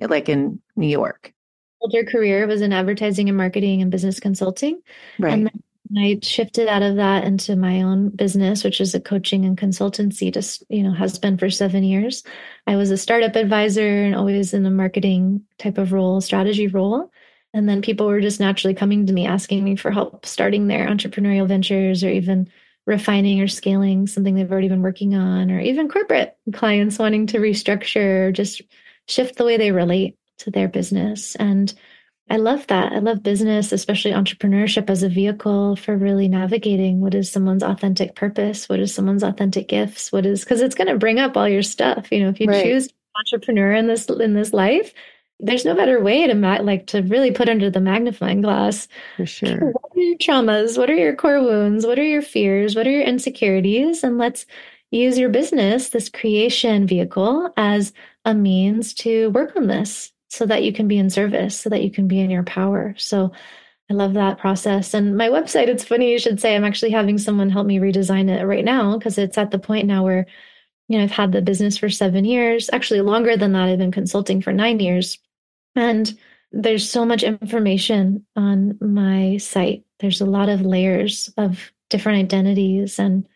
like 0.00 0.28
in 0.28 0.60
new 0.76 0.86
york 0.86 1.32
older 1.80 2.04
career 2.04 2.46
was 2.46 2.60
in 2.60 2.72
advertising 2.72 3.28
and 3.28 3.36
marketing 3.36 3.82
and 3.82 3.90
business 3.90 4.20
consulting 4.20 4.80
right 5.18 5.32
and 5.32 5.50
i 5.96 6.18
shifted 6.22 6.68
out 6.68 6.82
of 6.82 6.96
that 6.96 7.24
into 7.24 7.56
my 7.56 7.82
own 7.82 8.08
business 8.10 8.64
which 8.64 8.80
is 8.80 8.94
a 8.94 9.00
coaching 9.00 9.44
and 9.44 9.56
consultancy 9.56 10.32
just 10.32 10.62
you 10.68 10.82
know 10.82 10.92
has 10.92 11.18
been 11.18 11.38
for 11.38 11.48
seven 11.50 11.84
years 11.84 12.22
i 12.66 12.76
was 12.76 12.90
a 12.90 12.96
startup 12.96 13.36
advisor 13.36 14.04
and 14.04 14.14
always 14.14 14.52
in 14.52 14.66
a 14.66 14.70
marketing 14.70 15.42
type 15.58 15.78
of 15.78 15.92
role 15.92 16.20
strategy 16.20 16.66
role 16.66 17.10
and 17.54 17.68
then 17.68 17.80
people 17.80 18.06
were 18.06 18.20
just 18.20 18.40
naturally 18.40 18.74
coming 18.74 19.06
to 19.06 19.12
me 19.12 19.26
asking 19.26 19.64
me 19.64 19.76
for 19.76 19.90
help 19.90 20.26
starting 20.26 20.66
their 20.66 20.86
entrepreneurial 20.88 21.48
ventures 21.48 22.04
or 22.04 22.10
even 22.10 22.48
refining 22.88 23.42
or 23.42 23.46
scaling 23.46 24.06
something 24.06 24.34
they've 24.34 24.50
already 24.50 24.68
been 24.68 24.82
working 24.82 25.14
on, 25.14 25.50
or 25.50 25.60
even 25.60 25.90
corporate 25.90 26.34
clients 26.54 26.98
wanting 26.98 27.26
to 27.26 27.38
restructure, 27.38 28.32
just 28.32 28.62
shift 29.06 29.36
the 29.36 29.44
way 29.44 29.58
they 29.58 29.70
relate 29.70 30.16
to 30.38 30.50
their 30.50 30.68
business. 30.68 31.36
And 31.36 31.72
I 32.30 32.36
love 32.36 32.66
that. 32.66 32.92
I 32.92 32.98
love 32.98 33.22
business, 33.22 33.72
especially 33.72 34.12
entrepreneurship 34.12 34.90
as 34.90 35.02
a 35.02 35.08
vehicle 35.08 35.76
for 35.76 35.96
really 35.96 36.28
navigating 36.28 37.00
what 37.00 37.14
is 37.14 37.30
someone's 37.30 37.62
authentic 37.62 38.14
purpose, 38.14 38.68
what 38.68 38.80
is 38.80 38.94
someone's 38.94 39.22
authentic 39.22 39.68
gifts, 39.68 40.12
what 40.12 40.26
is 40.26 40.44
because 40.44 40.60
it's 40.60 40.74
going 40.74 40.88
to 40.88 40.98
bring 40.98 41.18
up 41.18 41.36
all 41.36 41.48
your 41.48 41.62
stuff. 41.62 42.12
You 42.12 42.24
know, 42.24 42.28
if 42.28 42.40
you 42.40 42.46
right. 42.46 42.64
choose 42.64 42.88
entrepreneur 43.18 43.72
in 43.72 43.86
this 43.86 44.06
in 44.06 44.34
this 44.34 44.52
life, 44.52 44.92
there's 45.40 45.64
no 45.64 45.74
better 45.74 46.02
way 46.02 46.26
to 46.26 46.34
ma- 46.34 46.60
like 46.60 46.86
to 46.88 47.02
really 47.02 47.30
put 47.30 47.48
under 47.48 47.70
the 47.70 47.80
magnifying 47.80 48.40
glass 48.40 48.88
for 49.16 49.26
sure 49.26 49.70
what 49.72 49.96
are 49.96 50.00
your 50.00 50.18
traumas 50.18 50.76
what 50.76 50.90
are 50.90 50.96
your 50.96 51.14
core 51.14 51.42
wounds 51.42 51.86
what 51.86 51.98
are 51.98 52.04
your 52.04 52.22
fears 52.22 52.74
what 52.74 52.86
are 52.86 52.90
your 52.90 53.02
insecurities 53.02 54.02
and 54.02 54.18
let's 54.18 54.46
use 54.90 55.18
your 55.18 55.28
business 55.28 55.90
this 55.90 56.08
creation 56.08 56.86
vehicle 56.86 57.52
as 57.56 57.92
a 58.24 58.34
means 58.34 58.94
to 58.94 59.30
work 59.30 59.54
on 59.56 59.66
this 59.66 60.12
so 60.28 60.46
that 60.46 60.62
you 60.62 60.72
can 60.72 60.88
be 60.88 60.98
in 60.98 61.10
service 61.10 61.58
so 61.58 61.70
that 61.70 61.82
you 61.82 61.90
can 61.90 62.08
be 62.08 62.20
in 62.20 62.30
your 62.30 62.42
power 62.42 62.94
so 62.98 63.32
i 63.90 63.94
love 63.94 64.14
that 64.14 64.38
process 64.38 64.94
and 64.94 65.16
my 65.16 65.28
website 65.28 65.68
it's 65.68 65.84
funny 65.84 66.12
you 66.12 66.18
should 66.18 66.40
say 66.40 66.54
i'm 66.54 66.64
actually 66.64 66.90
having 66.90 67.18
someone 67.18 67.50
help 67.50 67.66
me 67.66 67.78
redesign 67.78 68.28
it 68.28 68.44
right 68.44 68.64
now 68.64 68.96
because 68.96 69.18
it's 69.18 69.38
at 69.38 69.50
the 69.50 69.58
point 69.58 69.86
now 69.86 70.04
where 70.04 70.26
you 70.88 70.96
know 70.96 71.04
i've 71.04 71.10
had 71.10 71.32
the 71.32 71.42
business 71.42 71.76
for 71.76 71.88
seven 71.88 72.24
years 72.24 72.70
actually 72.72 73.00
longer 73.00 73.36
than 73.36 73.52
that 73.52 73.68
i've 73.68 73.78
been 73.78 73.92
consulting 73.92 74.42
for 74.42 74.52
nine 74.52 74.80
years 74.80 75.18
and 75.74 76.18
there's 76.52 76.88
so 76.88 77.04
much 77.04 77.22
information 77.22 78.24
on 78.36 78.78
my 78.80 79.36
site. 79.36 79.84
There's 80.00 80.20
a 80.20 80.26
lot 80.26 80.48
of 80.48 80.62
layers 80.62 81.32
of 81.36 81.72
different 81.90 82.18
identities 82.18 82.98
and 82.98 83.26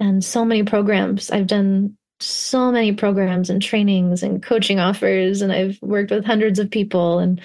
and 0.00 0.24
so 0.24 0.44
many 0.44 0.64
programs. 0.64 1.30
I've 1.30 1.46
done 1.46 1.96
so 2.24 2.72
many 2.72 2.92
programs 2.92 3.50
and 3.50 3.62
trainings 3.62 4.22
and 4.22 4.42
coaching 4.42 4.80
offers 4.80 5.42
and 5.42 5.52
I've 5.52 5.78
worked 5.82 6.10
with 6.10 6.24
hundreds 6.24 6.58
of 6.58 6.70
people 6.70 7.18
and 7.18 7.40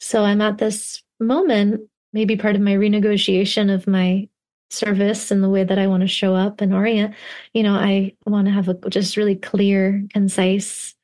so 0.00 0.24
I'm 0.24 0.40
at 0.40 0.58
this 0.58 1.02
moment 1.20 1.82
maybe 2.12 2.36
part 2.36 2.56
of 2.56 2.62
my 2.62 2.74
renegotiation 2.74 3.72
of 3.72 3.86
my 3.86 4.28
service 4.70 5.30
and 5.30 5.42
the 5.42 5.50
way 5.50 5.64
that 5.64 5.78
I 5.78 5.86
want 5.86 6.02
to 6.02 6.08
show 6.08 6.34
up 6.34 6.60
and 6.60 6.74
orient. 6.74 7.14
You 7.52 7.62
know, 7.62 7.74
I 7.74 8.14
want 8.26 8.46
to 8.46 8.52
have 8.52 8.68
a 8.68 8.74
just 8.88 9.16
really 9.16 9.36
clear, 9.36 10.06
concise 10.12 10.94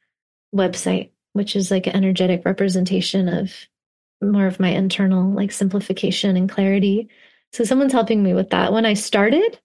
website 0.55 1.11
which 1.39 1.55
is 1.55 1.71
like 1.71 1.87
an 1.87 1.95
energetic 1.95 2.45
representation 2.45 3.29
of 3.29 3.55
more 4.21 4.49
of 4.49 4.59
my 4.59 4.71
internal 4.71 5.31
like 5.31 5.53
simplification 5.53 6.37
and 6.37 6.51
clarity. 6.51 7.09
So 7.53 7.63
someone's 7.63 7.93
helping 7.93 8.23
me 8.23 8.35
with 8.35 8.51
that. 8.51 8.73
When 8.73 8.85
I 8.85 8.95
started, 8.95 9.59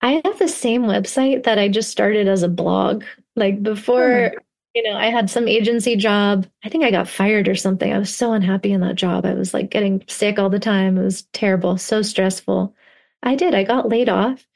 I 0.00 0.20
have 0.24 0.38
the 0.38 0.48
same 0.48 0.82
website 0.84 1.44
that 1.44 1.58
I 1.58 1.68
just 1.68 1.90
started 1.90 2.28
as 2.28 2.42
a 2.42 2.48
blog. 2.48 3.04
Like 3.36 3.62
before, 3.62 4.32
oh 4.34 4.38
you 4.78 4.82
know, 4.84 4.96
I 4.96 5.06
had 5.06 5.28
some 5.28 5.48
agency 5.48 5.96
job. 5.96 6.46
I 6.64 6.68
think 6.68 6.84
I 6.84 6.92
got 6.92 7.08
fired 7.08 7.48
or 7.48 7.56
something. 7.56 7.92
I 7.92 7.98
was 7.98 8.14
so 8.14 8.32
unhappy 8.32 8.70
in 8.72 8.80
that 8.82 8.94
job. 8.94 9.26
I 9.26 9.34
was 9.34 9.52
like 9.52 9.70
getting 9.70 10.04
sick 10.06 10.38
all 10.38 10.50
the 10.50 10.60
time. 10.60 10.96
It 10.96 11.02
was 11.02 11.22
terrible, 11.32 11.78
so 11.78 12.00
stressful. 12.00 12.76
I 13.24 13.34
did. 13.34 13.54
I 13.56 13.64
got 13.64 13.88
laid 13.88 14.08
off. 14.08 14.46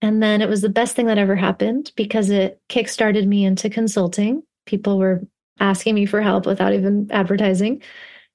And 0.00 0.22
then 0.22 0.40
it 0.40 0.48
was 0.48 0.62
the 0.62 0.70
best 0.70 0.96
thing 0.96 1.06
that 1.06 1.18
ever 1.18 1.36
happened 1.36 1.92
because 1.94 2.30
it 2.30 2.58
kickstarted 2.70 3.26
me 3.26 3.44
into 3.44 3.68
consulting. 3.68 4.42
People 4.64 4.98
were 4.98 5.26
asking 5.60 5.94
me 5.94 6.06
for 6.06 6.22
help 6.22 6.46
without 6.46 6.72
even 6.72 7.08
advertising. 7.10 7.82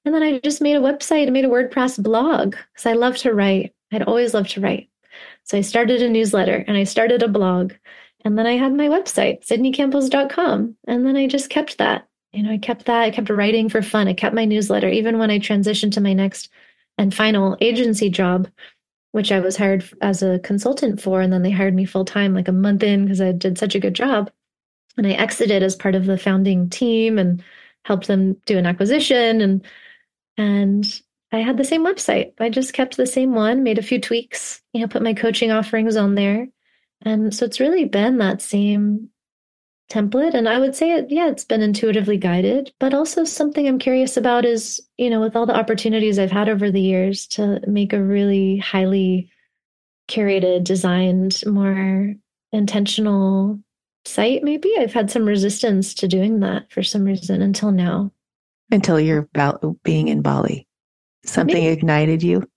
And 0.04 0.14
then 0.14 0.22
I 0.22 0.38
just 0.38 0.60
made 0.60 0.76
a 0.76 0.80
website 0.80 1.24
and 1.24 1.32
made 1.32 1.44
a 1.44 1.48
WordPress 1.48 2.00
blog 2.00 2.56
because 2.72 2.86
I 2.86 2.92
love 2.92 3.16
to 3.18 3.34
write. 3.34 3.74
I'd 3.92 4.02
always 4.02 4.32
loved 4.32 4.50
to 4.50 4.60
write. 4.60 4.90
So 5.52 5.58
I 5.58 5.60
started 5.60 6.00
a 6.00 6.08
newsletter 6.08 6.64
and 6.66 6.78
I 6.78 6.84
started 6.84 7.22
a 7.22 7.28
blog. 7.28 7.74
And 8.24 8.38
then 8.38 8.46
I 8.46 8.52
had 8.52 8.72
my 8.72 8.88
website, 8.88 9.46
sidneycampos.com. 9.46 10.76
And 10.86 11.06
then 11.06 11.14
I 11.14 11.26
just 11.26 11.50
kept 11.50 11.76
that. 11.76 12.08
You 12.32 12.42
know, 12.42 12.52
I 12.52 12.56
kept 12.56 12.86
that. 12.86 13.02
I 13.02 13.10
kept 13.10 13.28
writing 13.28 13.68
for 13.68 13.82
fun. 13.82 14.08
I 14.08 14.14
kept 14.14 14.34
my 14.34 14.46
newsletter, 14.46 14.88
even 14.88 15.18
when 15.18 15.30
I 15.30 15.38
transitioned 15.38 15.92
to 15.92 16.00
my 16.00 16.14
next 16.14 16.48
and 16.96 17.14
final 17.14 17.58
agency 17.60 18.08
job, 18.08 18.48
which 19.10 19.30
I 19.30 19.40
was 19.40 19.58
hired 19.58 19.86
as 20.00 20.22
a 20.22 20.38
consultant 20.38 21.02
for. 21.02 21.20
And 21.20 21.30
then 21.30 21.42
they 21.42 21.50
hired 21.50 21.74
me 21.74 21.84
full 21.84 22.06
time 22.06 22.32
like 22.32 22.48
a 22.48 22.52
month 22.52 22.82
in 22.82 23.04
because 23.04 23.20
I 23.20 23.32
did 23.32 23.58
such 23.58 23.74
a 23.74 23.80
good 23.80 23.94
job 23.94 24.30
and 24.96 25.06
I 25.06 25.10
exited 25.10 25.62
as 25.62 25.76
part 25.76 25.94
of 25.94 26.06
the 26.06 26.16
founding 26.16 26.70
team 26.70 27.18
and 27.18 27.44
helped 27.84 28.06
them 28.06 28.40
do 28.46 28.56
an 28.56 28.64
acquisition 28.64 29.42
and 29.42 29.66
and 30.38 31.02
I 31.32 31.38
had 31.38 31.56
the 31.56 31.64
same 31.64 31.84
website. 31.84 32.32
I 32.38 32.50
just 32.50 32.74
kept 32.74 32.96
the 32.96 33.06
same 33.06 33.34
one, 33.34 33.62
made 33.62 33.78
a 33.78 33.82
few 33.82 34.00
tweaks, 34.00 34.60
you 34.72 34.80
know, 34.80 34.86
put 34.88 35.02
my 35.02 35.14
coaching 35.14 35.50
offerings 35.50 35.96
on 35.96 36.14
there. 36.14 36.46
And 37.02 37.34
so 37.34 37.46
it's 37.46 37.60
really 37.60 37.86
been 37.86 38.18
that 38.18 38.42
same 38.42 39.08
template 39.90 40.32
and 40.32 40.48
I 40.48 40.58
would 40.58 40.74
say 40.74 40.92
it 40.92 41.06
yeah, 41.10 41.28
it's 41.28 41.44
been 41.44 41.60
intuitively 41.60 42.16
guided, 42.16 42.72
but 42.78 42.94
also 42.94 43.24
something 43.24 43.66
I'm 43.66 43.78
curious 43.78 44.16
about 44.16 44.44
is, 44.44 44.80
you 44.96 45.10
know, 45.10 45.20
with 45.20 45.34
all 45.34 45.46
the 45.46 45.56
opportunities 45.56 46.18
I've 46.18 46.30
had 46.30 46.48
over 46.48 46.70
the 46.70 46.80
years 46.80 47.26
to 47.28 47.60
make 47.66 47.92
a 47.92 48.02
really 48.02 48.58
highly 48.58 49.30
curated, 50.08 50.64
designed, 50.64 51.42
more 51.46 52.14
intentional 52.52 53.58
site 54.04 54.42
maybe 54.42 54.70
i've 54.78 54.92
had 54.92 55.10
some 55.10 55.24
resistance 55.24 55.94
to 55.94 56.08
doing 56.08 56.40
that 56.40 56.70
for 56.70 56.82
some 56.82 57.04
reason 57.04 57.40
until 57.40 57.70
now 57.70 58.10
until 58.70 58.98
you're 58.98 59.28
about 59.34 59.64
being 59.84 60.08
in 60.08 60.22
bali 60.22 60.66
something 61.24 61.54
maybe. 61.54 61.72
ignited 61.72 62.22
you? 62.22 62.48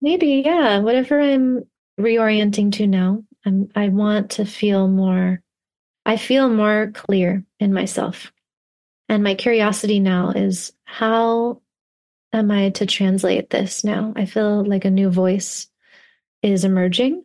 Maybe 0.00 0.42
yeah. 0.44 0.78
Whatever 0.78 1.20
i'm 1.20 1.64
reorienting 2.00 2.72
to 2.72 2.86
now 2.86 3.24
i'm 3.44 3.68
i 3.74 3.88
want 3.88 4.30
to 4.30 4.44
feel 4.44 4.86
more 4.86 5.42
i 6.06 6.16
feel 6.16 6.48
more 6.48 6.92
clear 6.94 7.44
in 7.58 7.72
myself. 7.72 8.32
And 9.08 9.24
my 9.24 9.34
curiosity 9.34 10.00
now 10.00 10.30
is 10.30 10.72
how 10.84 11.62
am 12.32 12.50
i 12.50 12.70
to 12.70 12.86
translate 12.86 13.50
this 13.50 13.84
now? 13.84 14.12
I 14.16 14.26
feel 14.26 14.64
like 14.64 14.84
a 14.84 14.90
new 14.90 15.10
voice 15.10 15.66
is 16.42 16.64
emerging 16.64 17.24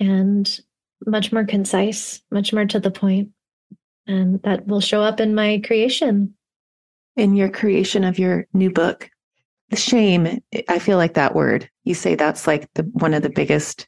and 0.00 0.60
much 1.06 1.32
more 1.32 1.44
concise, 1.44 2.22
much 2.30 2.52
more 2.52 2.64
to 2.66 2.80
the 2.80 2.90
point, 2.90 3.30
and 4.06 4.42
that 4.42 4.66
will 4.66 4.80
show 4.80 5.02
up 5.02 5.20
in 5.20 5.34
my 5.34 5.60
creation. 5.64 6.34
In 7.16 7.34
your 7.34 7.48
creation 7.48 8.04
of 8.04 8.18
your 8.18 8.46
new 8.52 8.70
book, 8.70 9.10
shame, 9.74 10.40
I 10.68 10.78
feel 10.78 10.96
like 10.96 11.14
that 11.14 11.34
word, 11.34 11.68
you 11.84 11.94
say 11.94 12.14
that's 12.14 12.46
like 12.46 12.72
the 12.74 12.82
one 12.82 13.14
of 13.14 13.22
the 13.22 13.30
biggest 13.30 13.86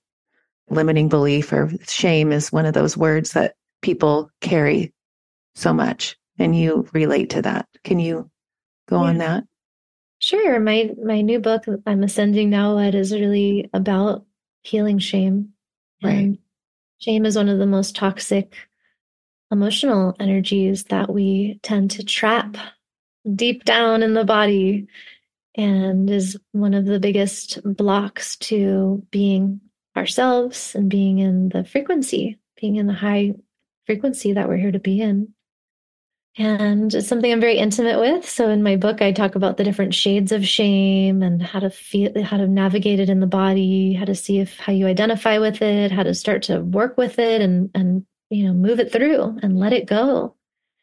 limiting 0.69 1.09
belief 1.09 1.53
or 1.53 1.71
shame 1.89 2.33
is 2.33 2.53
one 2.53 2.67
of 2.67 2.75
those 2.75 2.97
words 2.97 3.33
that 3.33 3.55
people 3.83 4.31
carry 4.41 4.93
so 5.55 5.73
much 5.73 6.17
and 6.39 6.57
you 6.57 6.87
relate 6.93 7.31
to 7.31 7.43
that. 7.43 7.67
Can 7.85 7.99
you 7.99 8.31
go 8.89 9.03
yeah. 9.03 9.09
on 9.09 9.19
that? 9.19 9.45
Sure. 10.19 10.61
My 10.61 10.91
my 11.03 11.23
new 11.23 11.41
book, 11.41 11.65
I'm 11.87 12.03
Ascending 12.03 12.51
Now, 12.51 12.79
it 12.79 12.95
is 12.95 13.13
really 13.13 13.71
about 13.73 14.27
healing 14.63 14.99
shame. 14.99 15.51
Right. 16.03 16.13
And 16.13 16.39
Shame 17.01 17.25
is 17.25 17.35
one 17.35 17.49
of 17.49 17.59
the 17.59 17.67
most 17.67 17.97
toxic 17.97 18.55
emotional 19.51 20.15
energies 20.21 20.85
that 20.85 21.11
we 21.11 21.59
tend 21.63 21.91
to 21.93 22.05
trap 22.05 22.59
deep 23.35 23.65
down 23.65 24.03
in 24.03 24.13
the 24.13 24.25
body 24.25 24.87
and 25.55 26.09
is 26.11 26.39
one 26.53 26.75
of 26.75 26.85
the 26.85 27.01
biggest 27.01 27.61
blocks 27.65 28.37
to 28.37 29.05
being 29.11 29.61
ourselves 29.97 30.75
and 30.75 30.89
being 30.89 31.19
in 31.19 31.49
the 31.49 31.65
frequency, 31.65 32.39
being 32.61 32.77
in 32.77 32.87
the 32.87 32.93
high 32.93 33.35
frequency 33.87 34.33
that 34.33 34.49
we're 34.49 34.57
here 34.57 34.73
to 34.73 34.79
be 34.79 35.01
in. 35.01 35.35
And 36.37 36.95
it's 36.95 37.09
something 37.09 37.31
I'm 37.31 37.41
very 37.41 37.59
intimate 37.59 37.99
with. 37.99 38.29
So 38.29 38.51
in 38.51 38.63
my 38.63 38.77
book, 38.77 39.03
I 39.03 39.11
talk 39.11 39.35
about 39.35 39.57
the 39.57 39.65
different 39.65 39.95
shades 39.95 40.31
of 40.31 40.47
shame 40.47 41.23
and 41.23 41.43
how 41.43 41.59
to 41.59 41.71
feel, 41.71 42.23
how 42.23 42.37
to 42.37 42.47
navigate 42.47 43.01
it 43.01 43.11
in 43.11 43.19
the 43.19 43.27
body, 43.27 43.95
how 43.95 44.05
to 44.05 44.15
see 44.15 44.39
if 44.39 44.57
how 44.59 44.73
you 44.73 44.87
identify 44.87 45.39
with 45.39 45.61
it, 45.61 45.91
how 45.91 46.05
to 46.05 46.15
start 46.15 46.43
to 46.45 46.61
work 46.61 46.97
with 46.97 47.19
it 47.19 47.41
and 47.41 47.71
and 47.75 48.07
you 48.31 48.45
know 48.45 48.53
move 48.53 48.79
it 48.79 48.93
through 48.93 49.39
and 49.43 49.59
let 49.59 49.73
it 49.73 49.87
go. 49.87 50.37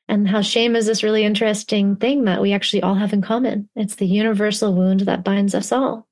And 0.10 0.28
how 0.28 0.42
shame 0.42 0.76
is 0.76 0.86
this 0.86 1.04
really 1.04 1.26
interesting 1.26 1.96
thing 1.98 2.26
that 2.26 2.42
we 2.42 2.54
actually 2.54 2.82
all 2.82 2.96
have 2.96 3.14
in 3.14 3.22
common. 3.22 3.70
It's 3.76 3.96
the 3.96 4.06
universal 4.06 4.74
wound 4.74 5.02
that 5.02 5.24
binds 5.24 5.54
us 5.54 5.72
all. 5.72 6.08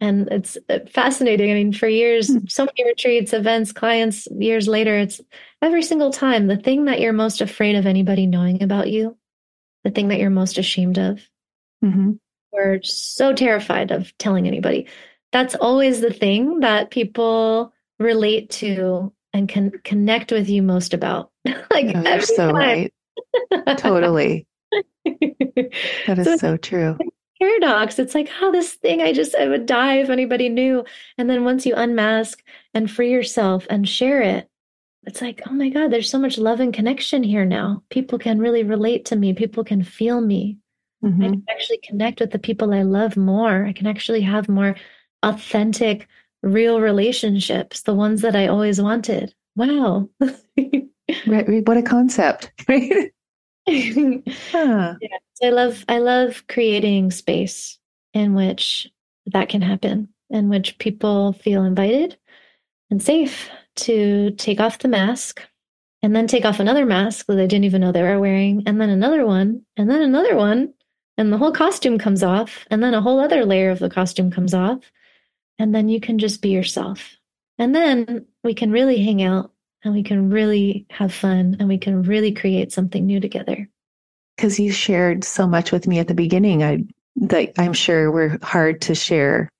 And 0.00 0.28
it's 0.30 0.58
uh, 0.68 0.80
fascinating. 0.90 1.50
I 1.50 1.54
mean, 1.54 1.72
for 1.72 1.88
years, 1.88 2.28
hmm. 2.28 2.46
so 2.48 2.64
many 2.64 2.88
retreats, 2.88 3.32
events, 3.32 3.72
clients, 3.72 4.26
years 4.38 4.68
later, 4.68 4.96
it's 4.96 5.20
every 5.62 5.82
single 5.82 6.10
time 6.10 6.46
the 6.46 6.56
thing 6.56 6.84
that 6.86 7.00
you're 7.00 7.12
most 7.12 7.40
afraid 7.40 7.76
of 7.76 7.86
anybody 7.86 8.26
knowing 8.26 8.62
about 8.62 8.90
you, 8.90 9.16
the 9.84 9.90
thing 9.90 10.08
that 10.08 10.18
you're 10.18 10.30
most 10.30 10.58
ashamed 10.58 10.98
of, 10.98 11.20
mm-hmm. 11.84 12.12
or 12.52 12.80
so 12.82 13.32
terrified 13.32 13.90
of 13.90 14.16
telling 14.18 14.46
anybody. 14.46 14.86
That's 15.32 15.54
always 15.54 16.00
the 16.00 16.12
thing 16.12 16.60
that 16.60 16.90
people 16.90 17.72
relate 17.98 18.50
to 18.50 19.12
and 19.32 19.48
can 19.48 19.70
connect 19.84 20.30
with 20.32 20.48
you 20.48 20.62
most 20.62 20.94
about. 20.94 21.30
like 21.44 21.94
oh, 21.94 22.02
you're 22.02 22.20
so 22.20 22.52
time. 22.52 22.54
right. 22.54 22.94
Totally. 23.76 24.46
That 26.06 26.18
is 26.18 26.26
so, 26.26 26.36
so 26.36 26.56
true 26.56 26.98
paradox. 27.40 27.98
It's 27.98 28.14
like, 28.14 28.30
oh, 28.40 28.52
this 28.52 28.74
thing, 28.74 29.02
I 29.02 29.12
just, 29.12 29.34
I 29.34 29.48
would 29.48 29.66
die 29.66 29.98
if 29.98 30.10
anybody 30.10 30.48
knew. 30.48 30.84
And 31.18 31.28
then 31.28 31.44
once 31.44 31.66
you 31.66 31.74
unmask 31.74 32.42
and 32.74 32.90
free 32.90 33.10
yourself 33.10 33.66
and 33.68 33.88
share 33.88 34.22
it, 34.22 34.48
it's 35.06 35.22
like, 35.22 35.42
oh 35.46 35.52
my 35.52 35.68
God, 35.68 35.92
there's 35.92 36.10
so 36.10 36.18
much 36.18 36.38
love 36.38 36.60
and 36.60 36.74
connection 36.74 37.22
here 37.22 37.44
now. 37.44 37.82
People 37.90 38.18
can 38.18 38.40
really 38.40 38.64
relate 38.64 39.04
to 39.06 39.16
me. 39.16 39.34
People 39.34 39.62
can 39.62 39.82
feel 39.84 40.20
me. 40.20 40.58
Mm-hmm. 41.04 41.22
I 41.22 41.26
can 41.28 41.44
actually 41.48 41.80
connect 41.84 42.20
with 42.20 42.32
the 42.32 42.38
people 42.38 42.74
I 42.74 42.82
love 42.82 43.16
more. 43.16 43.64
I 43.64 43.72
can 43.72 43.86
actually 43.86 44.22
have 44.22 44.48
more 44.48 44.74
authentic, 45.22 46.08
real 46.42 46.80
relationships, 46.80 47.82
the 47.82 47.94
ones 47.94 48.22
that 48.22 48.34
I 48.34 48.48
always 48.48 48.80
wanted. 48.80 49.32
Wow. 49.54 50.08
right. 51.26 51.66
What 51.66 51.76
a 51.76 51.82
concept, 51.82 52.52
right? 52.68 53.12
huh. 53.68 54.94
yeah. 55.00 55.18
I 55.42 55.50
love 55.50 55.84
I 55.88 55.98
love 55.98 56.44
creating 56.48 57.10
space 57.10 57.78
in 58.14 58.34
which 58.34 58.88
that 59.26 59.48
can 59.48 59.62
happen, 59.62 60.08
in 60.30 60.48
which 60.48 60.78
people 60.78 61.32
feel 61.34 61.64
invited 61.64 62.16
and 62.90 63.02
safe 63.02 63.50
to 63.76 64.30
take 64.32 64.60
off 64.60 64.78
the 64.78 64.88
mask 64.88 65.42
and 66.02 66.14
then 66.14 66.26
take 66.26 66.44
off 66.44 66.60
another 66.60 66.86
mask 66.86 67.26
that 67.26 67.34
they 67.34 67.46
didn't 67.46 67.64
even 67.64 67.80
know 67.80 67.90
they 67.92 68.02
were 68.02 68.20
wearing, 68.20 68.62
and 68.66 68.80
then 68.80 68.90
another 68.90 69.26
one, 69.26 69.62
and 69.76 69.90
then 69.90 70.02
another 70.02 70.36
one, 70.36 70.72
and 71.18 71.32
the 71.32 71.38
whole 71.38 71.52
costume 71.52 71.98
comes 71.98 72.22
off, 72.22 72.66
and 72.70 72.82
then 72.82 72.94
a 72.94 73.00
whole 73.00 73.18
other 73.18 73.44
layer 73.44 73.70
of 73.70 73.78
the 73.78 73.90
costume 73.90 74.30
comes 74.30 74.54
off, 74.54 74.78
and 75.58 75.74
then 75.74 75.88
you 75.88 76.00
can 76.00 76.18
just 76.18 76.42
be 76.42 76.50
yourself. 76.50 77.16
And 77.58 77.74
then 77.74 78.26
we 78.44 78.54
can 78.54 78.70
really 78.70 79.02
hang 79.02 79.22
out 79.22 79.50
and 79.84 79.94
we 79.94 80.02
can 80.02 80.30
really 80.30 80.86
have 80.90 81.12
fun 81.12 81.56
and 81.58 81.68
we 81.68 81.78
can 81.78 82.02
really 82.02 82.32
create 82.32 82.72
something 82.72 83.06
new 83.06 83.20
together. 83.20 83.68
Because 84.36 84.58
you 84.60 84.72
shared 84.72 85.24
so 85.24 85.46
much 85.46 85.72
with 85.72 85.86
me 85.86 85.98
at 85.98 86.08
the 86.08 86.14
beginning 86.14 86.62
I 86.62 86.84
that 87.16 87.52
I'm 87.58 87.72
sure 87.72 88.10
were 88.10 88.38
hard 88.42 88.82
to 88.82 88.94
share 88.94 89.50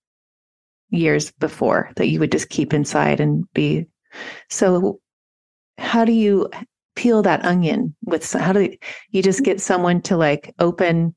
years 0.91 1.31
before 1.33 1.91
that 1.97 2.09
you 2.09 2.21
would 2.21 2.33
just 2.33 2.51
keep 2.51 2.75
inside 2.75 3.21
and 3.21 3.51
be. 3.55 3.87
So 4.51 5.01
how 5.79 6.05
do 6.05 6.13
you 6.13 6.51
peel 6.95 7.23
that 7.23 7.45
onion 7.45 7.95
with 8.05 8.31
how 8.33 8.53
do 8.53 8.75
you 9.11 9.23
just 9.23 9.39
mm-hmm. 9.39 9.45
get 9.45 9.61
someone 9.61 10.01
to 10.03 10.17
like 10.17 10.55
open 10.59 11.15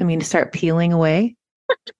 I 0.00 0.04
mean 0.04 0.20
start 0.20 0.52
peeling 0.52 0.92
away 0.92 1.34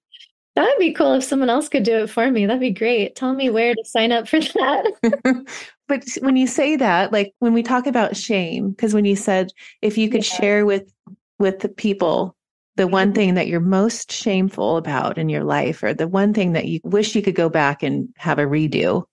That'd 0.59 0.81
be 0.81 0.93
cool 0.93 1.15
if 1.15 1.23
someone 1.23 1.51
else 1.51 1.69
could 1.69 1.85
do 1.85 1.99
it 1.99 2.11
for 2.11 2.29
me. 2.33 2.45
That'd 2.45 2.61
be 2.61 2.73
great. 2.73 3.15
Tell 3.15 3.33
me 3.33 3.49
where 3.49 3.77
to 3.77 3.85
sign 3.85 4.11
up 4.11 4.27
for 4.27 4.41
that. 4.41 5.47
but 5.87 6.03
when 6.21 6.37
you 6.37 6.49
say 6.49 6.75
that, 6.75 7.13
like 7.13 7.33
when 7.39 7.53
we 7.53 7.63
talk 7.63 7.87
about 7.87 8.17
shame, 8.17 8.71
because 8.71 8.93
when 8.93 9.05
you 9.05 9.15
said 9.15 9.53
if 9.83 9.97
you 9.97 10.11
could 10.11 10.27
yeah. 10.27 10.37
share 10.37 10.67
with 10.67 10.93
with 11.39 11.61
the 11.61 11.69
people 11.69 12.35
the 12.75 12.89
one 12.89 13.13
thing 13.13 13.35
that 13.35 13.47
you're 13.47 13.61
most 13.61 14.11
shameful 14.11 14.79
about 14.79 15.17
in 15.17 15.29
your 15.29 15.45
life 15.45 15.81
or 15.85 15.95
the 15.95 16.09
one 16.09 16.35
thing 16.35 16.55
that 16.55 16.67
you 16.67 16.81
wish 16.83 17.15
you 17.15 17.23
could 17.23 17.37
go 17.37 17.49
back 17.49 17.85
and 17.85 18.09
have 18.17 18.41
a 18.41 18.45
redo, 18.45 19.05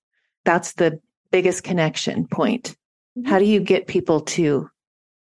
that's 0.46 0.74
the 0.74 1.00
biggest 1.30 1.64
connection 1.64 2.26
point. 2.26 2.76
Mm-hmm. 3.16 3.30
How 3.30 3.38
do 3.38 3.46
you 3.46 3.60
get 3.60 3.86
people 3.86 4.22
to 4.22 4.68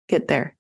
get 0.08 0.28
there? 0.28 0.56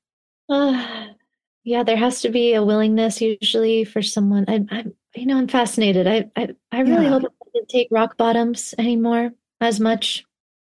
Uh, 0.50 1.10
yeah, 1.64 1.84
there 1.84 1.98
has 1.98 2.22
to 2.22 2.30
be 2.30 2.56
a 2.56 2.64
willingness 2.64 3.22
usually 3.22 3.84
for 3.84 4.02
someone. 4.02 4.46
I, 4.48 4.66
I 4.72 4.86
you 5.16 5.26
know, 5.26 5.38
I'm 5.38 5.47
fascinated. 5.47 6.07
I 6.07 6.30
I, 6.36 6.49
I 6.72 6.82
really 6.82 7.05
yeah. 7.05 7.09
hope 7.09 7.24
I 7.24 7.49
didn't 7.53 7.70
take 7.70 7.88
rock 7.91 8.18
bottoms 8.18 8.74
anymore 8.78 9.32
as 9.61 9.80
much, 9.80 10.26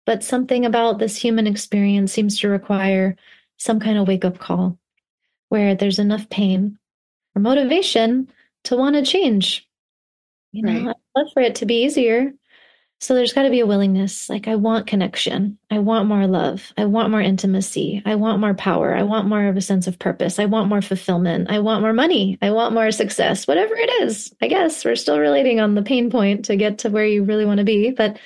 but 0.05 0.23
something 0.23 0.65
about 0.65 0.99
this 0.99 1.17
human 1.17 1.47
experience 1.47 2.11
seems 2.11 2.39
to 2.39 2.49
require 2.49 3.15
some 3.57 3.79
kind 3.79 3.97
of 3.97 4.07
wake 4.07 4.25
up 4.25 4.37
call 4.37 4.77
where 5.49 5.75
there's 5.75 5.99
enough 5.99 6.29
pain 6.29 6.77
or 7.35 7.41
motivation 7.41 8.29
to 8.65 8.75
want 8.75 8.95
to 8.95 9.03
change. 9.03 9.67
You 10.51 10.63
know, 10.63 10.85
right. 10.87 10.95
I'd 11.15 11.19
love 11.19 11.27
for 11.33 11.41
it 11.41 11.55
to 11.55 11.65
be 11.65 11.83
easier, 11.83 12.33
so 13.05 13.13
there's 13.13 13.33
got 13.33 13.43
to 13.43 13.51
be 13.51 13.59
a 13.59 13.67
willingness. 13.67 14.31
Like, 14.31 14.47
I 14.47 14.55
want 14.55 14.87
connection. 14.87 15.59
I 15.69 15.77
want 15.77 16.07
more 16.07 16.25
love. 16.25 16.73
I 16.75 16.85
want 16.85 17.11
more 17.11 17.21
intimacy. 17.21 18.01
I 18.03 18.15
want 18.15 18.39
more 18.39 18.55
power. 18.55 18.95
I 18.95 19.03
want 19.03 19.27
more 19.27 19.47
of 19.47 19.55
a 19.55 19.61
sense 19.61 19.85
of 19.85 19.99
purpose. 19.99 20.39
I 20.39 20.45
want 20.45 20.69
more 20.69 20.81
fulfillment. 20.81 21.51
I 21.51 21.59
want 21.59 21.83
more 21.83 21.93
money. 21.93 22.39
I 22.41 22.49
want 22.49 22.73
more 22.73 22.89
success, 22.89 23.47
whatever 23.47 23.75
it 23.75 23.91
is. 24.01 24.33
I 24.41 24.47
guess 24.47 24.83
we're 24.83 24.95
still 24.95 25.19
relating 25.19 25.59
on 25.59 25.75
the 25.75 25.83
pain 25.83 26.09
point 26.09 26.45
to 26.45 26.55
get 26.55 26.79
to 26.79 26.89
where 26.89 27.05
you 27.05 27.23
really 27.23 27.45
want 27.45 27.59
to 27.59 27.63
be. 27.63 27.91
But, 27.91 28.17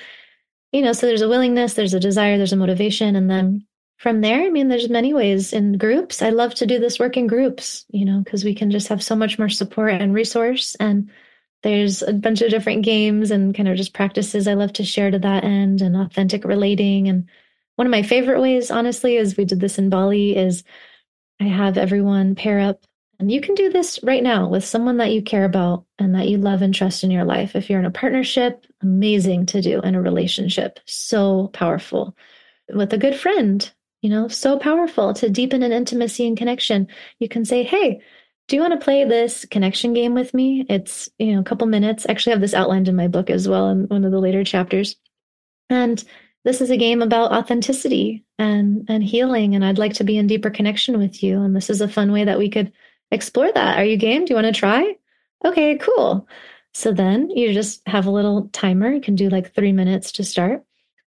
you 0.71 0.81
know, 0.81 0.93
so 0.93 1.07
there's 1.07 1.21
a 1.21 1.27
willingness, 1.27 1.73
there's 1.73 1.93
a 1.93 1.99
desire, 1.99 2.37
there's 2.37 2.53
a 2.53 2.55
motivation. 2.55 3.17
And 3.17 3.29
then 3.29 3.67
from 3.97 4.21
there, 4.21 4.43
I 4.45 4.49
mean, 4.49 4.69
there's 4.69 4.89
many 4.89 5.13
ways 5.13 5.51
in 5.51 5.77
groups. 5.77 6.21
I 6.21 6.29
love 6.29 6.55
to 6.55 6.65
do 6.65 6.79
this 6.79 6.99
work 6.99 7.17
in 7.17 7.27
groups, 7.27 7.83
you 7.89 8.05
know, 8.05 8.21
because 8.23 8.45
we 8.45 8.55
can 8.55 8.71
just 8.71 8.87
have 8.87 9.03
so 9.03 9.17
much 9.17 9.37
more 9.37 9.49
support 9.49 9.91
and 9.91 10.13
resource 10.13 10.75
and 10.79 11.09
there's 11.63 12.01
a 12.01 12.13
bunch 12.13 12.41
of 12.41 12.49
different 12.49 12.83
games 12.83 13.31
and 13.31 13.55
kind 13.55 13.67
of 13.67 13.75
just 13.75 13.93
practices 13.93 14.47
I 14.47 14.53
love 14.53 14.73
to 14.73 14.83
share 14.83 15.11
to 15.11 15.19
that 15.19 15.43
end 15.43 15.81
and 15.81 15.95
authentic 15.95 16.45
relating. 16.45 17.07
And 17.09 17.27
one 17.75 17.87
of 17.87 17.91
my 17.91 18.03
favorite 18.03 18.41
ways, 18.41 18.71
honestly, 18.71 19.17
is 19.17 19.37
we 19.37 19.45
did 19.45 19.59
this 19.59 19.77
in 19.77 19.89
Bali, 19.89 20.35
is 20.35 20.63
I 21.39 21.45
have 21.45 21.77
everyone 21.77 22.35
pair 22.35 22.59
up. 22.59 22.83
And 23.19 23.29
you 23.29 23.41
can 23.41 23.55
do 23.55 23.69
this 23.69 23.99
right 24.01 24.23
now 24.23 24.47
with 24.47 24.63
someone 24.63 24.97
that 24.97 25.11
you 25.11 25.21
care 25.21 25.43
about 25.43 25.83
and 25.97 26.15
that 26.15 26.29
you 26.29 26.37
love 26.37 26.61
and 26.61 26.73
trust 26.73 27.03
in 27.03 27.11
your 27.11 27.25
life. 27.25 27.53
If 27.53 27.69
you're 27.69 27.79
in 27.79 27.85
a 27.85 27.91
partnership, 27.91 28.65
amazing 28.81 29.45
to 29.47 29.61
do 29.61 29.81
in 29.81 29.95
a 29.95 30.01
relationship. 30.01 30.79
So 30.85 31.47
powerful. 31.47 32.15
With 32.73 32.93
a 32.93 32.97
good 32.97 33.15
friend, 33.15 33.69
you 34.01 34.09
know, 34.09 34.29
so 34.29 34.57
powerful 34.57 35.13
to 35.15 35.29
deepen 35.29 35.63
an 35.63 35.73
intimacy 35.73 36.25
and 36.27 36.37
connection. 36.37 36.87
You 37.19 37.27
can 37.27 37.43
say, 37.43 37.63
Hey, 37.63 38.01
do 38.49 38.55
you 38.55 38.61
want 38.63 38.73
to 38.73 38.83
play 38.83 39.05
this 39.05 39.45
connection 39.45 39.93
game 39.93 40.15
with 40.15 40.33
me? 40.33 40.65
It's, 40.67 41.07
you 41.19 41.33
know, 41.33 41.39
a 41.39 41.43
couple 41.43 41.67
minutes. 41.67 42.05
Actually, 42.09 42.11
I 42.11 42.13
actually 42.13 42.31
have 42.31 42.41
this 42.41 42.53
outlined 42.55 42.87
in 42.87 42.95
my 42.95 43.07
book 43.07 43.29
as 43.29 43.47
well 43.47 43.69
in 43.69 43.83
one 43.83 44.03
of 44.03 44.11
the 44.11 44.19
later 44.19 44.43
chapters. 44.43 44.95
And 45.69 46.03
this 46.45 46.59
is 46.59 46.71
a 46.71 46.77
game 46.77 47.03
about 47.03 47.31
authenticity 47.31 48.25
and 48.39 48.85
and 48.89 49.03
healing 49.03 49.53
and 49.53 49.63
I'd 49.63 49.77
like 49.77 49.93
to 49.95 50.03
be 50.03 50.17
in 50.17 50.25
deeper 50.25 50.49
connection 50.49 50.97
with 50.97 51.21
you 51.21 51.41
and 51.41 51.55
this 51.55 51.69
is 51.69 51.81
a 51.81 51.87
fun 51.87 52.11
way 52.11 52.23
that 52.23 52.39
we 52.39 52.49
could 52.49 52.71
explore 53.11 53.51
that. 53.51 53.77
Are 53.77 53.85
you 53.85 53.97
game? 53.97 54.25
Do 54.25 54.31
you 54.31 54.35
want 54.35 54.47
to 54.47 54.59
try? 54.59 54.95
Okay, 55.45 55.77
cool. 55.77 56.27
So 56.73 56.91
then 56.91 57.29
you 57.29 57.53
just 57.53 57.87
have 57.87 58.07
a 58.07 58.11
little 58.11 58.49
timer. 58.49 58.91
You 58.91 59.01
can 59.01 59.15
do 59.15 59.29
like 59.29 59.53
3 59.53 59.73
minutes 59.73 60.13
to 60.13 60.23
start. 60.23 60.63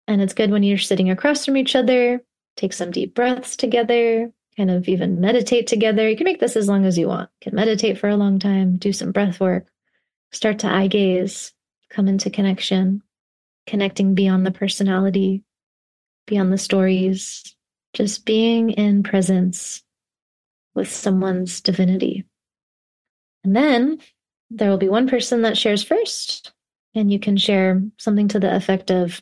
And 0.08 0.22
it's 0.22 0.34
good 0.34 0.50
when 0.50 0.64
you're 0.64 0.80
sitting 0.80 1.12
across 1.12 1.46
from 1.46 1.58
each 1.58 1.76
other, 1.76 2.24
take 2.56 2.74
some 2.74 2.90
deep 2.90 3.14
breaths 3.14 3.56
together, 3.56 4.32
kind 4.60 4.70
of 4.70 4.90
even 4.90 5.22
meditate 5.22 5.68
together. 5.68 6.10
You 6.10 6.18
can 6.18 6.26
make 6.26 6.42
this 6.42 6.58
as 6.58 6.68
long 6.68 6.84
as 6.84 6.98
you 6.98 7.08
want. 7.08 7.30
You 7.40 7.50
can 7.50 7.56
meditate 7.56 7.98
for 7.98 8.10
a 8.10 8.18
long 8.18 8.40
time, 8.40 8.76
do 8.76 8.92
some 8.92 9.14
breath 9.14 9.40
work, 9.40 9.68
start 10.34 10.60
to 10.60 10.68
eye 10.68 10.88
gaze, 10.88 11.54
come 11.90 12.10
into 12.10 12.30
connection, 12.30 13.02
connecting 13.66 14.16
beyond 14.16 14.46
the 14.46 14.52
personality, 14.52 15.46
beyond 16.28 16.52
the 16.52 16.58
stories, 16.58 17.56
just 17.94 18.26
being 18.26 18.72
in 18.72 19.02
presence 19.02 19.82
with 20.76 20.92
someone's 20.92 21.62
divinity. 21.62 22.26
And 23.46 23.56
then 23.56 24.00
there 24.50 24.70
will 24.70 24.78
be 24.78 24.90
one 24.90 25.08
person 25.08 25.44
that 25.44 25.58
shares 25.58 25.84
first, 25.84 26.52
and 26.94 27.10
you 27.10 27.18
can 27.18 27.38
share 27.38 27.82
something 27.98 28.28
to 28.28 28.42
the 28.42 28.54
effect 28.54 28.92
of 28.92 29.22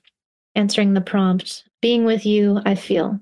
answering 0.56 0.96
the 0.96 1.02
prompt 1.02 1.64
Being 1.80 2.06
with 2.06 2.26
you, 2.26 2.60
I 2.66 2.74
feel. 2.74 3.20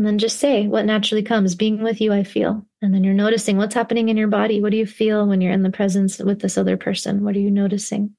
And 0.00 0.06
then 0.06 0.16
just 0.16 0.38
say 0.38 0.66
what 0.66 0.86
naturally 0.86 1.22
comes 1.22 1.54
being 1.54 1.82
with 1.82 2.00
you, 2.00 2.10
I 2.10 2.24
feel. 2.24 2.64
And 2.80 2.94
then 2.94 3.04
you're 3.04 3.12
noticing 3.12 3.58
what's 3.58 3.74
happening 3.74 4.08
in 4.08 4.16
your 4.16 4.28
body. 4.28 4.62
What 4.62 4.70
do 4.70 4.78
you 4.78 4.86
feel 4.86 5.26
when 5.26 5.42
you're 5.42 5.52
in 5.52 5.62
the 5.62 5.70
presence 5.70 6.18
with 6.18 6.40
this 6.40 6.56
other 6.56 6.78
person? 6.78 7.22
What 7.22 7.36
are 7.36 7.40
you 7.40 7.50
noticing? 7.50 8.16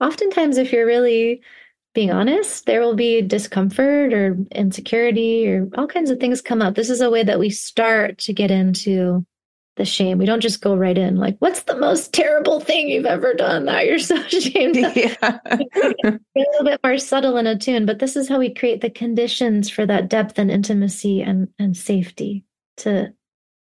Oftentimes, 0.00 0.58
if 0.58 0.72
you're 0.72 0.84
really 0.84 1.42
being 1.94 2.10
honest, 2.10 2.66
there 2.66 2.80
will 2.80 2.96
be 2.96 3.22
discomfort 3.22 4.12
or 4.12 4.36
insecurity 4.50 5.46
or 5.46 5.68
all 5.78 5.86
kinds 5.86 6.10
of 6.10 6.18
things 6.18 6.42
come 6.42 6.60
up. 6.60 6.74
This 6.74 6.90
is 6.90 7.00
a 7.00 7.08
way 7.08 7.22
that 7.22 7.38
we 7.38 7.50
start 7.50 8.18
to 8.18 8.32
get 8.32 8.50
into 8.50 9.24
the 9.76 9.84
shame. 9.84 10.18
We 10.18 10.26
don't 10.26 10.40
just 10.40 10.62
go 10.62 10.74
right 10.74 10.96
in 10.96 11.16
like, 11.16 11.36
what's 11.38 11.62
the 11.62 11.76
most 11.76 12.12
terrible 12.12 12.60
thing 12.60 12.88
you've 12.88 13.06
ever 13.06 13.34
done 13.34 13.66
that 13.66 13.86
you're 13.86 13.98
so 13.98 14.16
ashamed 14.32 14.76
of? 14.78 14.96
Yeah. 14.96 15.16
a 15.22 16.18
little 16.34 16.64
bit 16.64 16.80
more 16.82 16.98
subtle 16.98 17.36
and 17.36 17.46
attuned, 17.46 17.86
but 17.86 17.98
this 17.98 18.16
is 18.16 18.28
how 18.28 18.38
we 18.38 18.52
create 18.52 18.80
the 18.80 18.90
conditions 18.90 19.70
for 19.70 19.86
that 19.86 20.08
depth 20.08 20.38
and 20.38 20.50
intimacy 20.50 21.22
and, 21.22 21.48
and 21.58 21.76
safety 21.76 22.44
to 22.78 23.12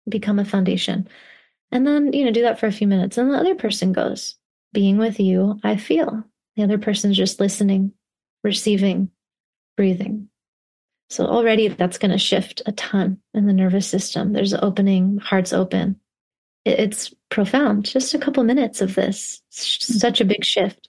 become 0.10 0.40
a 0.40 0.46
foundation. 0.46 1.08
And 1.72 1.86
then, 1.86 2.12
you 2.14 2.26
know, 2.26 2.32
do 2.32 2.42
that 2.42 2.60
for 2.60 2.66
a 2.66 2.72
few 2.72 2.88
minutes. 2.88 3.18
And 3.18 3.32
the 3.32 3.38
other 3.38 3.56
person 3.56 3.94
goes, 3.94 4.38
being 4.74 4.98
with 4.98 5.20
you, 5.20 5.60
I 5.64 5.78
feel. 5.78 6.24
The 6.56 6.64
other 6.64 6.78
person's 6.78 7.16
just 7.16 7.40
listening, 7.40 7.94
receiving, 8.44 9.12
breathing. 9.78 10.30
So 11.12 11.26
already 11.26 11.68
that's 11.68 11.98
going 11.98 12.12
to 12.12 12.18
shift 12.18 12.62
a 12.66 12.72
ton 12.72 13.20
in 13.34 13.46
the 13.46 13.52
nervous 13.52 13.86
system. 13.86 14.32
There's 14.32 14.54
opening, 14.54 15.18
heart's 15.18 15.52
open. 15.52 16.00
It's 16.64 17.14
profound. 17.30 17.84
Just 17.84 18.14
a 18.14 18.20
couple 18.20 18.44
minutes 18.46 18.80
of 18.80 18.96
this. 18.96 19.42
It's 19.50 19.88
hmm. 19.88 19.94
such 19.98 20.22
a 20.22 20.26
big 20.26 20.46
shift. 20.46 20.88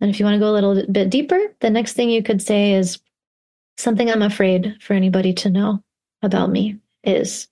And 0.00 0.10
if 0.10 0.20
you 0.20 0.24
want 0.24 0.36
to 0.36 0.40
go 0.40 0.50
a 0.50 0.54
little 0.54 0.86
bit 0.86 1.10
deeper, 1.10 1.40
the 1.58 1.70
next 1.70 1.94
thing 1.94 2.08
you 2.08 2.22
could 2.22 2.40
say 2.40 2.74
is 2.74 3.00
something 3.78 4.08
I'm 4.08 4.22
afraid 4.22 4.76
for 4.80 4.94
anybody 4.94 5.32
to 5.34 5.50
know 5.50 5.82
about 6.22 6.50
me 6.50 6.78
is. 7.02 7.48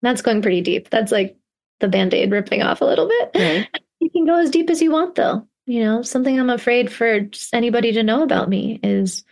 That's 0.00 0.22
going 0.22 0.40
pretty 0.40 0.62
deep. 0.62 0.88
That's 0.88 1.12
like 1.12 1.36
the 1.80 1.88
band 1.88 2.14
aid 2.14 2.30
ripping 2.30 2.62
off 2.62 2.80
a 2.80 2.86
little 2.86 3.08
bit. 3.08 3.30
Right. 3.34 3.68
You 4.02 4.08
can 4.08 4.24
go 4.24 4.36
as 4.38 4.48
deep 4.48 4.70
as 4.70 4.80
you 4.80 4.90
want, 4.90 5.14
though. 5.14 5.46
You 5.66 5.84
know, 5.84 6.00
something 6.00 6.40
I'm 6.40 6.48
afraid 6.48 6.90
for 6.90 7.28
anybody 7.52 7.92
to 7.92 8.02
know 8.02 8.22
about 8.22 8.48
me 8.48 8.80
is 8.82 9.24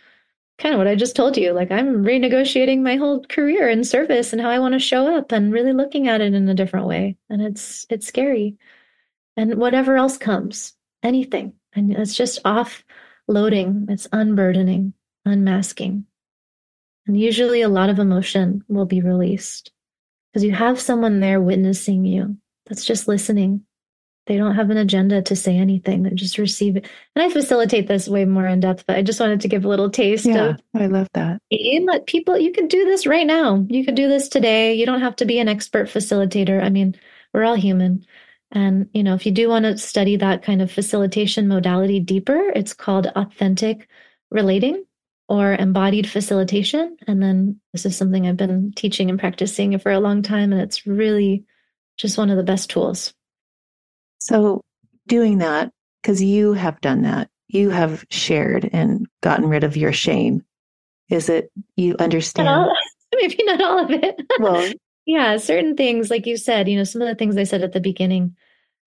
kind 0.59 0.75
of 0.75 0.77
what 0.77 0.87
I 0.87 0.95
just 0.95 1.15
told 1.15 1.37
you. 1.37 1.53
Like 1.53 1.71
I'm 1.71 2.03
renegotiating 2.03 2.81
my 2.81 2.97
whole 2.97 3.25
career 3.25 3.69
and 3.69 3.87
service 3.87 4.31
and 4.31 4.41
how 4.41 4.49
I 4.49 4.59
want 4.59 4.73
to 4.73 4.79
show 4.79 5.17
up 5.17 5.31
and 5.31 5.51
really 5.51 5.73
looking 5.73 6.07
at 6.07 6.21
it 6.21 6.33
in 6.33 6.47
a 6.47 6.53
different 6.53 6.85
way. 6.85 7.17
And 7.29 7.41
it's 7.41 7.87
it's 7.89 8.07
scary. 8.07 8.57
And 9.37 9.55
whatever 9.55 9.95
else 9.95 10.17
comes, 10.17 10.73
anything. 11.01 11.53
And 11.73 11.93
it's 11.93 12.13
just 12.13 12.43
offloading, 12.43 13.89
it's 13.89 14.07
unburdening, 14.11 14.93
unmasking. 15.25 16.05
And 17.07 17.19
usually 17.19 17.61
a 17.61 17.69
lot 17.69 17.89
of 17.89 17.99
emotion 17.99 18.63
will 18.67 18.85
be 18.85 19.01
released 19.01 19.71
because 20.31 20.43
you 20.43 20.51
have 20.51 20.79
someone 20.79 21.21
there 21.21 21.41
witnessing 21.41 22.05
you 22.05 22.37
that's 22.65 22.85
just 22.85 23.07
listening 23.07 23.63
they 24.25 24.37
don't 24.37 24.55
have 24.55 24.69
an 24.69 24.77
agenda 24.77 25.21
to 25.23 25.35
say 25.35 25.57
anything. 25.57 26.03
They 26.03 26.11
just 26.11 26.37
receive 26.37 26.77
it. 26.77 26.87
And 27.15 27.23
I 27.23 27.29
facilitate 27.29 27.87
this 27.87 28.07
way 28.07 28.25
more 28.25 28.45
in 28.45 28.59
depth, 28.59 28.85
but 28.85 28.95
I 28.95 29.01
just 29.01 29.19
wanted 29.19 29.41
to 29.41 29.47
give 29.47 29.65
a 29.65 29.67
little 29.67 29.89
taste 29.89 30.25
yeah, 30.25 30.49
of 30.49 30.61
I 30.75 30.85
love 30.85 31.07
that. 31.13 31.41
And 31.51 31.85
let 31.85 32.05
people 32.05 32.37
you 32.37 32.51
can 32.51 32.67
do 32.67 32.85
this 32.85 33.07
right 33.07 33.25
now. 33.25 33.65
You 33.69 33.83
could 33.83 33.95
do 33.95 34.07
this 34.07 34.29
today. 34.29 34.75
You 34.75 34.85
don't 34.85 35.01
have 35.01 35.15
to 35.17 35.25
be 35.25 35.39
an 35.39 35.47
expert 35.47 35.87
facilitator. 35.87 36.63
I 36.63 36.69
mean, 36.69 36.95
we're 37.33 37.43
all 37.43 37.55
human. 37.55 38.05
And 38.51 38.89
you 38.93 39.03
know, 39.03 39.15
if 39.15 39.25
you 39.25 39.31
do 39.31 39.49
want 39.49 39.65
to 39.65 39.77
study 39.77 40.15
that 40.17 40.43
kind 40.43 40.61
of 40.61 40.71
facilitation 40.71 41.47
modality 41.47 41.99
deeper, 41.99 42.51
it's 42.55 42.73
called 42.73 43.07
authentic 43.07 43.87
relating 44.29 44.85
or 45.27 45.53
embodied 45.53 46.09
facilitation. 46.09 46.97
And 47.07 47.21
then 47.21 47.59
this 47.71 47.85
is 47.85 47.95
something 47.95 48.27
I've 48.27 48.37
been 48.37 48.73
teaching 48.75 49.09
and 49.09 49.19
practicing 49.19 49.77
for 49.79 49.91
a 49.91 49.99
long 49.99 50.23
time. 50.23 50.51
And 50.51 50.61
it's 50.61 50.87
really 50.87 51.45
just 51.97 52.17
one 52.17 52.29
of 52.29 52.37
the 52.37 52.43
best 52.43 52.69
tools. 52.69 53.13
So, 54.29 54.61
doing 55.07 55.39
that, 55.39 55.71
because 56.01 56.21
you 56.21 56.53
have 56.53 56.79
done 56.81 57.01
that, 57.01 57.29
you 57.47 57.71
have 57.71 58.05
shared 58.11 58.69
and 58.71 59.07
gotten 59.21 59.49
rid 59.49 59.63
of 59.63 59.75
your 59.75 59.91
shame. 59.91 60.43
Is 61.09 61.29
it 61.29 61.51
you 61.75 61.95
understand? 61.99 62.45
Not 62.45 62.75
maybe 63.15 63.43
not 63.43 63.59
all 63.59 63.83
of 63.85 63.89
it. 63.89 64.21
Well, 64.39 64.71
yeah, 65.07 65.37
certain 65.37 65.75
things, 65.75 66.11
like 66.11 66.27
you 66.27 66.37
said, 66.37 66.69
you 66.69 66.77
know, 66.77 66.83
some 66.83 67.01
of 67.01 67.07
the 67.07 67.15
things 67.15 67.37
I 67.37 67.43
said 67.43 67.63
at 67.63 67.71
the 67.71 67.79
beginning, 67.79 68.35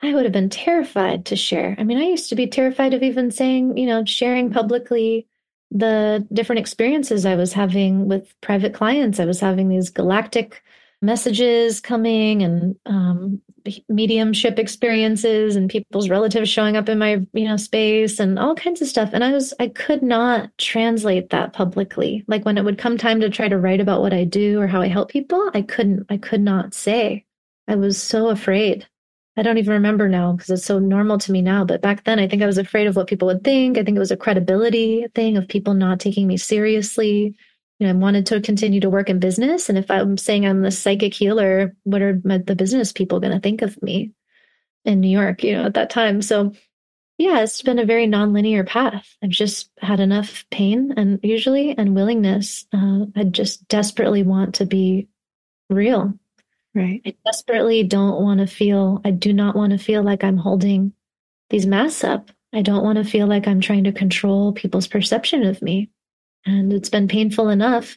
I 0.01 0.15
would 0.15 0.23
have 0.23 0.33
been 0.33 0.49
terrified 0.49 1.27
to 1.27 1.35
share. 1.35 1.75
I 1.77 1.83
mean, 1.83 1.99
I 1.99 2.05
used 2.05 2.29
to 2.29 2.37
be 2.37 2.47
terrified 2.47 2.95
of 2.95 3.03
even 3.03 3.33
saying, 3.33 3.77
you 3.77 3.87
know, 3.87 4.05
sharing 4.05 4.53
publicly 4.53 5.27
the 5.73 6.25
different 6.33 6.61
experiences 6.61 7.27
I 7.27 7.35
was 7.35 7.53
having 7.53 8.07
with 8.07 8.33
private 8.43 8.75
clients. 8.75 9.19
I 9.19 9.25
was 9.25 9.41
having 9.41 9.69
these 9.69 9.91
galactic 9.91 10.63
messages 11.01 11.81
coming 11.81 12.45
and 12.45 12.77
um, 12.87 13.43
mediumship 13.89 14.59
experiences 14.59 15.57
and 15.57 15.71
people's 15.71 16.09
relatives 16.09 16.49
showing 16.49 16.77
up 16.77 16.89
in 16.89 16.99
my 16.99 17.21
you 17.33 17.45
know 17.47 17.57
space 17.57 18.19
and 18.21 18.39
all 18.39 18.55
kinds 18.55 18.83
of 18.83 18.89
stuff. 18.89 19.11
And 19.13 19.25
i 19.25 19.33
was 19.33 19.55
i 19.61 19.69
could 19.69 20.03
not 20.03 20.51
translate 20.59 21.31
that 21.31 21.53
publicly. 21.53 22.25
Like 22.29 22.45
when 22.45 22.59
it 22.59 22.65
would 22.65 22.79
come 22.79 22.99
time 22.99 23.21
to 23.21 23.31
try 23.31 23.49
to 23.49 23.59
write 23.59 23.81
about 23.81 24.01
what 24.01 24.13
i 24.13 24.25
do 24.25 24.61
or 24.61 24.67
how 24.67 24.81
i 24.81 24.89
help 24.89 25.11
people 25.11 25.51
i 25.55 25.63
couldn't 25.63 26.07
i 26.09 26.17
could 26.17 26.41
not 26.41 26.75
say. 26.75 27.25
I 27.69 27.77
was 27.77 28.03
so 28.03 28.29
afraid. 28.29 28.87
I 29.37 29.43
don't 29.43 29.59
even 29.59 29.73
remember 29.73 30.09
now 30.09 30.33
because 30.33 30.51
it's 30.51 30.67
so 30.67 30.79
normal 30.79 31.19
to 31.19 31.33
me 31.33 31.43
now 31.43 31.65
but 31.65 31.83
back 31.83 32.05
then 32.05 32.19
i 32.19 32.29
think 32.29 32.43
i 32.43 32.47
was 32.47 32.59
afraid 32.59 32.87
of 32.87 32.97
what 32.97 33.07
people 33.07 33.27
would 33.29 33.45
think. 33.45 33.79
I 33.79 33.85
think 33.85 33.97
it 33.97 34.01
was 34.01 34.11
a 34.11 34.17
credibility 34.17 35.07
thing 35.15 35.37
of 35.37 35.49
people 35.49 35.75
not 35.75 36.01
taking 36.01 36.27
me 36.27 36.37
seriously 36.37 37.35
you 37.79 37.87
know, 37.87 37.93
I 37.93 37.97
wanted 37.97 38.27
to 38.27 38.41
continue 38.41 38.81
to 38.81 38.91
work 38.91 39.11
in 39.11 39.19
business. 39.19 39.69
And 39.69 39.77
if 39.77 39.91
I'm 39.91 40.17
saying 40.17 40.47
I'm 40.47 40.63
the 40.63 40.71
psychic 40.71 41.15
healer, 41.15 41.75
what 41.85 42.03
are 42.03 42.21
my, 42.25 42.39
the 42.39 42.55
business 42.55 42.93
people 42.93 43.21
going 43.21 43.33
to 43.33 43.41
think 43.41 43.63
of 43.63 43.81
me 43.83 44.13
in 44.85 45.01
New 45.01 45.11
York, 45.11 45.43
you 45.43 45.55
know, 45.55 45.65
at 45.65 45.75
that 45.75 45.91
time? 45.91 46.23
So, 46.23 46.53
yeah, 47.19 47.41
it's 47.41 47.63
been 47.63 47.79
a 47.79 47.85
very 47.85 48.07
nonlinear 48.07 48.67
path. 48.67 49.17
I've 49.23 49.31
just 49.31 49.71
had 49.79 50.01
enough 50.01 50.45
pain 50.51 50.95
and 50.97 51.21
usually 51.23 51.77
and 51.77 51.95
willingness. 51.95 52.67
Uh, 52.73 53.07
I 53.17 53.25
just 53.25 53.67
desperately 53.69 54.23
want 54.23 54.57
to 54.57 54.67
be 54.67 55.09
real. 55.69 56.15
Right. 56.75 57.03
I 57.05 57.15
desperately 57.27 57.83
don't 57.83 58.23
want 58.23 58.41
to 58.41 58.47
feel, 58.47 59.03
I 59.05 59.11
do 59.11 59.33
not 59.33 59.55
want 59.55 59.73
to 59.73 59.79
feel 59.79 60.03
like 60.03 60.25
I'm 60.25 60.39
holding 60.39 60.95
these 61.51 61.67
masks 61.67 62.03
up. 62.03 62.31
I 62.53 62.63
don't 62.63 62.83
want 62.83 62.97
to 62.99 63.05
feel 63.05 63.27
like 63.27 63.47
I'm 63.47 63.61
trying 63.61 63.85
to 63.85 63.93
control 63.93 64.53
people's 64.53 64.87
perception 64.87 65.45
of 65.45 65.61
me. 65.61 65.91
And 66.45 66.73
it's 66.73 66.89
been 66.89 67.09
painful 67.09 67.49
enough 67.49 67.97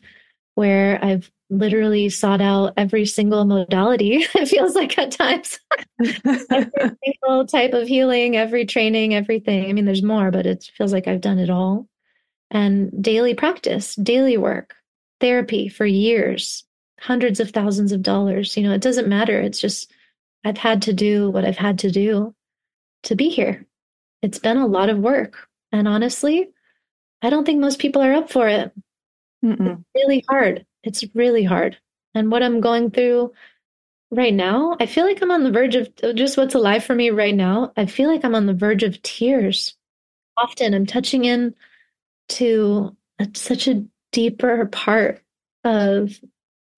where 0.55 1.03
I've 1.03 1.31
literally 1.49 2.09
sought 2.09 2.41
out 2.41 2.73
every 2.77 3.05
single 3.05 3.45
modality. 3.45 4.25
it 4.35 4.47
feels 4.47 4.75
like 4.75 4.97
at 4.97 5.11
times 5.11 5.59
every 5.99 6.91
single 7.03 7.45
type 7.45 7.73
of 7.73 7.87
healing, 7.87 8.35
every 8.35 8.65
training, 8.65 9.13
everything. 9.13 9.69
I 9.69 9.73
mean, 9.73 9.85
there's 9.85 10.03
more, 10.03 10.31
but 10.31 10.45
it 10.45 10.69
feels 10.75 10.93
like 10.93 11.07
I've 11.07 11.21
done 11.21 11.39
it 11.39 11.49
all. 11.49 11.87
And 12.51 12.91
daily 13.03 13.33
practice, 13.33 13.95
daily 13.95 14.37
work, 14.37 14.75
therapy 15.19 15.67
for 15.67 15.85
years, 15.85 16.63
hundreds 16.99 17.39
of 17.39 17.51
thousands 17.51 17.91
of 17.91 18.01
dollars. 18.01 18.55
You 18.55 18.63
know, 18.63 18.73
it 18.73 18.81
doesn't 18.81 19.07
matter. 19.07 19.39
It's 19.39 19.59
just 19.59 19.91
I've 20.43 20.57
had 20.57 20.83
to 20.83 20.93
do 20.93 21.29
what 21.29 21.45
I've 21.45 21.57
had 21.57 21.79
to 21.79 21.91
do 21.91 22.33
to 23.03 23.15
be 23.15 23.29
here. 23.29 23.65
It's 24.21 24.39
been 24.39 24.57
a 24.57 24.67
lot 24.67 24.89
of 24.89 24.99
work. 24.99 25.47
And 25.71 25.87
honestly, 25.87 26.49
I 27.25 27.29
don't 27.29 27.45
think 27.45 27.59
most 27.59 27.79
people 27.79 28.01
are 28.01 28.13
up 28.13 28.29
for 28.29 28.47
it. 28.47 28.71
Mm-mm. 29.43 29.79
It's 29.79 29.85
really 29.95 30.23
hard. 30.29 30.65
It's 30.83 31.03
really 31.13 31.43
hard. 31.43 31.77
And 32.13 32.31
what 32.31 32.43
I'm 32.43 32.61
going 32.61 32.91
through 32.91 33.33
right 34.11 34.33
now, 34.33 34.77
I 34.79 34.85
feel 34.85 35.05
like 35.05 35.21
I'm 35.21 35.31
on 35.31 35.43
the 35.43 35.51
verge 35.51 35.75
of 35.75 35.89
uh, 36.03 36.13
just 36.13 36.37
what's 36.37 36.55
alive 36.55 36.83
for 36.83 36.95
me 36.95 37.09
right 37.09 37.35
now. 37.35 37.73
I 37.75 37.87
feel 37.87 38.09
like 38.09 38.23
I'm 38.23 38.35
on 38.35 38.45
the 38.45 38.53
verge 38.53 38.83
of 38.83 39.01
tears. 39.01 39.75
Often 40.37 40.73
I'm 40.73 40.85
touching 40.85 41.25
in 41.25 41.55
to 42.29 42.95
a, 43.19 43.27
such 43.33 43.67
a 43.67 43.83
deeper 44.11 44.65
part 44.67 45.21
of 45.63 46.19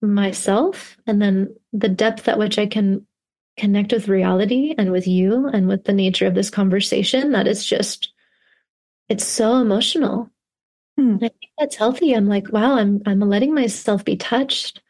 myself 0.00 0.96
and 1.06 1.20
then 1.20 1.54
the 1.72 1.88
depth 1.88 2.28
at 2.28 2.38
which 2.38 2.58
I 2.58 2.66
can 2.66 3.06
connect 3.56 3.92
with 3.92 4.08
reality 4.08 4.74
and 4.78 4.92
with 4.92 5.06
you 5.06 5.48
and 5.48 5.68
with 5.68 5.84
the 5.84 5.92
nature 5.92 6.26
of 6.26 6.34
this 6.34 6.50
conversation 6.50 7.32
that 7.32 7.48
is 7.48 7.66
just 7.66 8.12
it's 9.08 9.26
so 9.26 9.56
emotional 9.56 10.30
Hmm. 10.98 11.16
I 11.16 11.28
think 11.28 11.52
that's 11.56 11.76
healthy. 11.76 12.12
I'm 12.12 12.26
like, 12.26 12.52
wow, 12.52 12.74
I'm 12.74 13.02
I'm 13.06 13.20
letting 13.20 13.54
myself 13.54 14.04
be 14.04 14.16
touched 14.16 14.82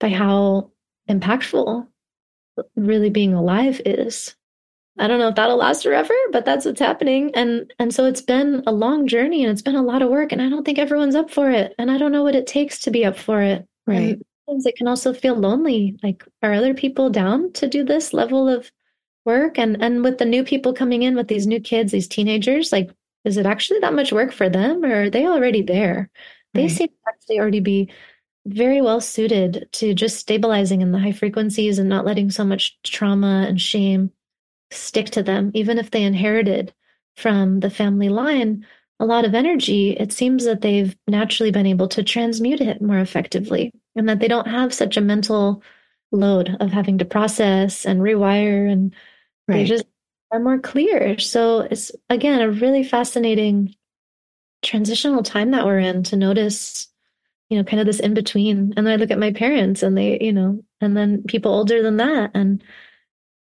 by 0.00 0.08
how 0.08 0.70
impactful 1.08 1.86
really 2.76 3.10
being 3.10 3.34
alive 3.34 3.80
is. 3.84 4.34
I 4.98 5.06
don't 5.06 5.18
know 5.18 5.28
if 5.28 5.34
that'll 5.34 5.56
last 5.56 5.82
forever, 5.82 6.14
but 6.32 6.46
that's 6.46 6.64
what's 6.64 6.80
happening. 6.80 7.30
And 7.34 7.70
and 7.78 7.92
so 7.94 8.06
it's 8.06 8.22
been 8.22 8.62
a 8.66 8.72
long 8.72 9.06
journey 9.06 9.42
and 9.44 9.52
it's 9.52 9.60
been 9.60 9.74
a 9.74 9.82
lot 9.82 10.00
of 10.00 10.08
work. 10.08 10.32
And 10.32 10.40
I 10.40 10.48
don't 10.48 10.64
think 10.64 10.78
everyone's 10.78 11.16
up 11.16 11.30
for 11.30 11.50
it. 11.50 11.74
And 11.78 11.90
I 11.90 11.98
don't 11.98 12.12
know 12.12 12.22
what 12.22 12.36
it 12.36 12.46
takes 12.46 12.78
to 12.80 12.90
be 12.90 13.04
up 13.04 13.18
for 13.18 13.42
it. 13.42 13.66
Right. 13.86 14.18
And 14.48 14.66
it 14.66 14.76
can 14.76 14.88
also 14.88 15.12
feel 15.12 15.34
lonely. 15.34 15.98
Like, 16.02 16.24
are 16.42 16.52
other 16.54 16.74
people 16.74 17.10
down 17.10 17.52
to 17.54 17.68
do 17.68 17.84
this 17.84 18.14
level 18.14 18.48
of 18.48 18.70
work? 19.26 19.58
And 19.58 19.82
and 19.82 20.02
with 20.02 20.16
the 20.16 20.24
new 20.24 20.42
people 20.42 20.72
coming 20.72 21.02
in 21.02 21.16
with 21.16 21.28
these 21.28 21.46
new 21.46 21.60
kids, 21.60 21.92
these 21.92 22.08
teenagers, 22.08 22.72
like 22.72 22.90
is 23.24 23.36
it 23.36 23.46
actually 23.46 23.80
that 23.80 23.94
much 23.94 24.12
work 24.12 24.32
for 24.32 24.48
them 24.48 24.84
or 24.84 25.04
are 25.04 25.10
they 25.10 25.26
already 25.26 25.62
there? 25.62 26.10
They 26.52 26.62
right. 26.62 26.70
seem 26.70 26.88
to 26.88 26.94
actually 27.08 27.40
already 27.40 27.60
be 27.60 27.90
very 28.46 28.80
well 28.80 29.00
suited 29.00 29.68
to 29.72 29.94
just 29.94 30.18
stabilizing 30.18 30.82
in 30.82 30.92
the 30.92 30.98
high 30.98 31.12
frequencies 31.12 31.78
and 31.78 31.88
not 31.88 32.04
letting 32.04 32.30
so 32.30 32.44
much 32.44 32.78
trauma 32.82 33.46
and 33.48 33.60
shame 33.60 34.10
stick 34.70 35.06
to 35.10 35.22
them, 35.22 35.50
even 35.54 35.78
if 35.78 35.90
they 35.90 36.02
inherited 36.02 36.74
from 37.16 37.60
the 37.60 37.70
family 37.70 38.08
line 38.08 38.66
a 39.00 39.06
lot 39.06 39.24
of 39.24 39.34
energy, 39.34 39.90
it 39.90 40.12
seems 40.12 40.44
that 40.44 40.60
they've 40.60 40.96
naturally 41.08 41.50
been 41.50 41.66
able 41.66 41.88
to 41.88 42.02
transmute 42.02 42.60
it 42.60 42.80
more 42.80 42.98
effectively 42.98 43.72
and 43.96 44.08
that 44.08 44.20
they 44.20 44.28
don't 44.28 44.48
have 44.48 44.72
such 44.74 44.96
a 44.96 45.00
mental 45.00 45.62
load 46.12 46.56
of 46.60 46.70
having 46.70 46.98
to 46.98 47.04
process 47.04 47.84
and 47.84 48.00
rewire 48.00 48.70
and 48.70 48.94
right. 49.48 49.56
they 49.56 49.64
just 49.64 49.84
are 50.34 50.40
more 50.40 50.58
clear. 50.58 51.18
So 51.18 51.60
it's 51.60 51.92
again 52.10 52.40
a 52.40 52.50
really 52.50 52.84
fascinating 52.84 53.74
transitional 54.62 55.22
time 55.22 55.52
that 55.52 55.64
we're 55.64 55.78
in 55.78 56.02
to 56.04 56.16
notice, 56.16 56.88
you 57.48 57.58
know, 57.58 57.64
kind 57.64 57.80
of 57.80 57.86
this 57.86 58.00
in 58.00 58.14
between. 58.14 58.74
And 58.76 58.88
I 58.88 58.96
look 58.96 59.10
at 59.10 59.18
my 59.18 59.32
parents 59.32 59.82
and 59.82 59.96
they, 59.96 60.18
you 60.20 60.32
know, 60.32 60.62
and 60.80 60.96
then 60.96 61.22
people 61.22 61.52
older 61.52 61.82
than 61.82 61.98
that 61.98 62.30
and 62.34 62.62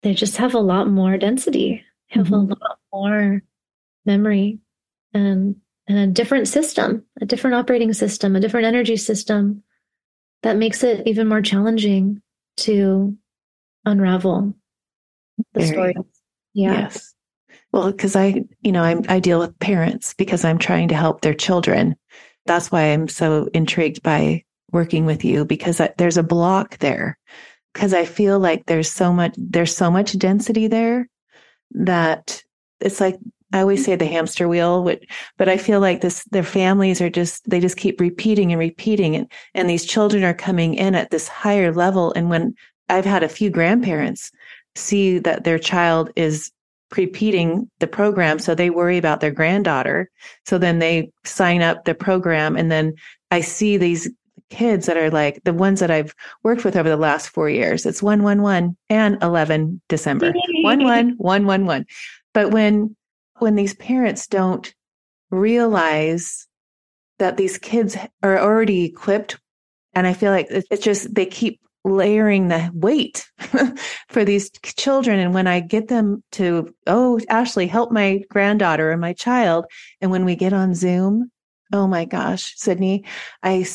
they 0.03 0.13
just 0.13 0.37
have 0.37 0.53
a 0.53 0.59
lot 0.59 0.87
more 0.87 1.17
density, 1.17 1.83
have 2.07 2.27
mm-hmm. 2.27 2.51
a 2.51 2.55
lot 2.55 2.79
more 2.91 3.41
memory 4.05 4.59
and 5.13 5.55
and 5.87 5.97
a 5.97 6.07
different 6.07 6.47
system, 6.47 7.03
a 7.21 7.25
different 7.25 7.55
operating 7.55 7.93
system, 7.93 8.35
a 8.35 8.39
different 8.39 8.67
energy 8.67 8.97
system 8.97 9.63
that 10.43 10.57
makes 10.57 10.83
it 10.83 11.05
even 11.07 11.27
more 11.27 11.41
challenging 11.41 12.21
to 12.57 13.15
unravel 13.85 14.53
the 15.53 15.65
story. 15.65 15.95
Yeah. 16.53 16.81
Yes. 16.81 17.13
Well, 17.71 17.91
because 17.91 18.15
I, 18.15 18.43
you 18.61 18.71
know, 18.71 18.83
I'm, 18.83 19.03
I 19.07 19.19
deal 19.19 19.39
with 19.39 19.57
parents 19.59 20.13
because 20.13 20.43
I'm 20.43 20.57
trying 20.57 20.89
to 20.89 20.95
help 20.95 21.21
their 21.21 21.33
children. 21.33 21.95
That's 22.45 22.71
why 22.71 22.83
I'm 22.83 23.07
so 23.07 23.49
intrigued 23.53 24.03
by 24.03 24.43
working 24.71 25.05
with 25.05 25.23
you 25.23 25.45
because 25.45 25.79
I, 25.79 25.93
there's 25.97 26.17
a 26.17 26.23
block 26.23 26.77
there. 26.79 27.17
Because 27.73 27.93
I 27.93 28.03
feel 28.03 28.39
like 28.39 28.65
there's 28.65 28.91
so 28.91 29.13
much, 29.13 29.33
there's 29.37 29.75
so 29.75 29.89
much 29.89 30.17
density 30.17 30.67
there 30.67 31.07
that 31.71 32.43
it's 32.81 32.99
like 32.99 33.17
I 33.53 33.61
always 33.61 33.83
say 33.83 33.95
the 33.95 34.05
hamster 34.05 34.47
wheel, 34.47 34.83
but, 34.83 35.01
but 35.37 35.49
I 35.49 35.57
feel 35.57 35.79
like 35.79 36.01
this, 36.01 36.23
their 36.31 36.43
families 36.43 37.01
are 37.01 37.09
just, 37.09 37.49
they 37.49 37.59
just 37.59 37.77
keep 37.77 37.99
repeating 37.99 38.51
and 38.51 38.59
repeating 38.59 39.15
and, 39.15 39.31
and 39.53 39.69
these 39.69 39.85
children 39.85 40.23
are 40.23 40.33
coming 40.33 40.73
in 40.73 40.95
at 40.95 41.11
this 41.11 41.27
higher 41.27 41.73
level. 41.73 42.13
And 42.13 42.29
when 42.29 42.55
I've 42.87 43.05
had 43.05 43.23
a 43.23 43.29
few 43.29 43.49
grandparents 43.49 44.31
see 44.75 45.19
that 45.19 45.43
their 45.43 45.59
child 45.59 46.11
is 46.15 46.51
repeating 46.97 47.69
the 47.79 47.87
program. 47.87 48.39
So 48.39 48.53
they 48.53 48.69
worry 48.69 48.97
about 48.97 49.21
their 49.21 49.31
granddaughter. 49.31 50.09
So 50.45 50.57
then 50.57 50.79
they 50.79 51.11
sign 51.23 51.61
up 51.61 51.85
the 51.85 51.95
program. 51.95 52.57
And 52.57 52.71
then 52.71 52.93
I 53.31 53.41
see 53.41 53.77
these 53.77 54.09
kids 54.49 54.85
that 54.85 54.97
are 54.97 55.09
like 55.09 55.41
the 55.45 55.53
ones 55.53 55.79
that 55.79 55.89
I've 55.89 56.13
worked 56.43 56.65
with 56.65 56.75
over 56.75 56.89
the 56.89 56.97
last 56.97 57.29
four 57.29 57.49
years. 57.49 57.85
It's 57.85 58.03
one, 58.03 58.23
one, 58.23 58.41
one 58.41 58.75
and 58.89 59.21
11 59.23 59.81
December, 59.87 60.33
one, 60.63 60.83
one, 60.83 61.15
one, 61.17 61.45
one, 61.45 61.65
one. 61.65 61.85
But 62.33 62.51
when 62.51 62.95
when 63.39 63.55
these 63.55 63.73
parents 63.73 64.27
don't 64.27 64.73
realize 65.31 66.47
that 67.17 67.37
these 67.37 67.57
kids 67.57 67.97
are 68.21 68.39
already 68.39 68.83
equipped 68.83 69.39
and 69.93 70.05
i 70.05 70.13
feel 70.13 70.31
like 70.31 70.47
it's 70.49 70.83
just 70.83 71.13
they 71.13 71.25
keep 71.25 71.59
layering 71.83 72.47
the 72.47 72.69
weight 72.73 73.29
for 74.09 74.23
these 74.23 74.51
children. 74.63 75.19
And 75.19 75.33
when 75.33 75.47
i 75.47 75.59
get 75.59 75.87
them 75.87 76.23
to 76.33 76.73
oh 76.87 77.19
ashley 77.29 77.67
help 77.67 77.91
my 77.91 78.23
granddaughter 78.29 78.91
and 78.91 79.01
my 79.01 79.13
child. 79.13 79.65
And 79.99 80.11
when 80.11 80.25
we 80.25 80.35
get 80.35 80.53
on 80.53 80.75
zoom 80.75 81.31
oh 81.73 81.87
my 81.87 82.05
gosh 82.05 82.53
Sidney 82.57 83.05
i 83.43 83.65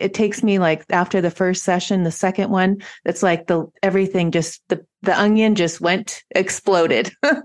it 0.00 0.14
takes 0.14 0.42
me 0.42 0.58
like 0.58 0.84
after 0.90 1.20
the 1.20 1.30
first 1.30 1.64
session 1.64 2.02
the 2.02 2.10
second 2.10 2.50
one 2.50 2.82
it's 3.04 3.22
like 3.22 3.46
the 3.46 3.66
everything 3.82 4.30
just 4.30 4.62
the 4.68 4.84
the 5.02 5.18
onion 5.18 5.54
just 5.54 5.80
went 5.80 6.22
exploded. 6.30 7.12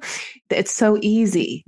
It's 0.50 0.72
so 0.76 0.98
easy. 1.02 1.64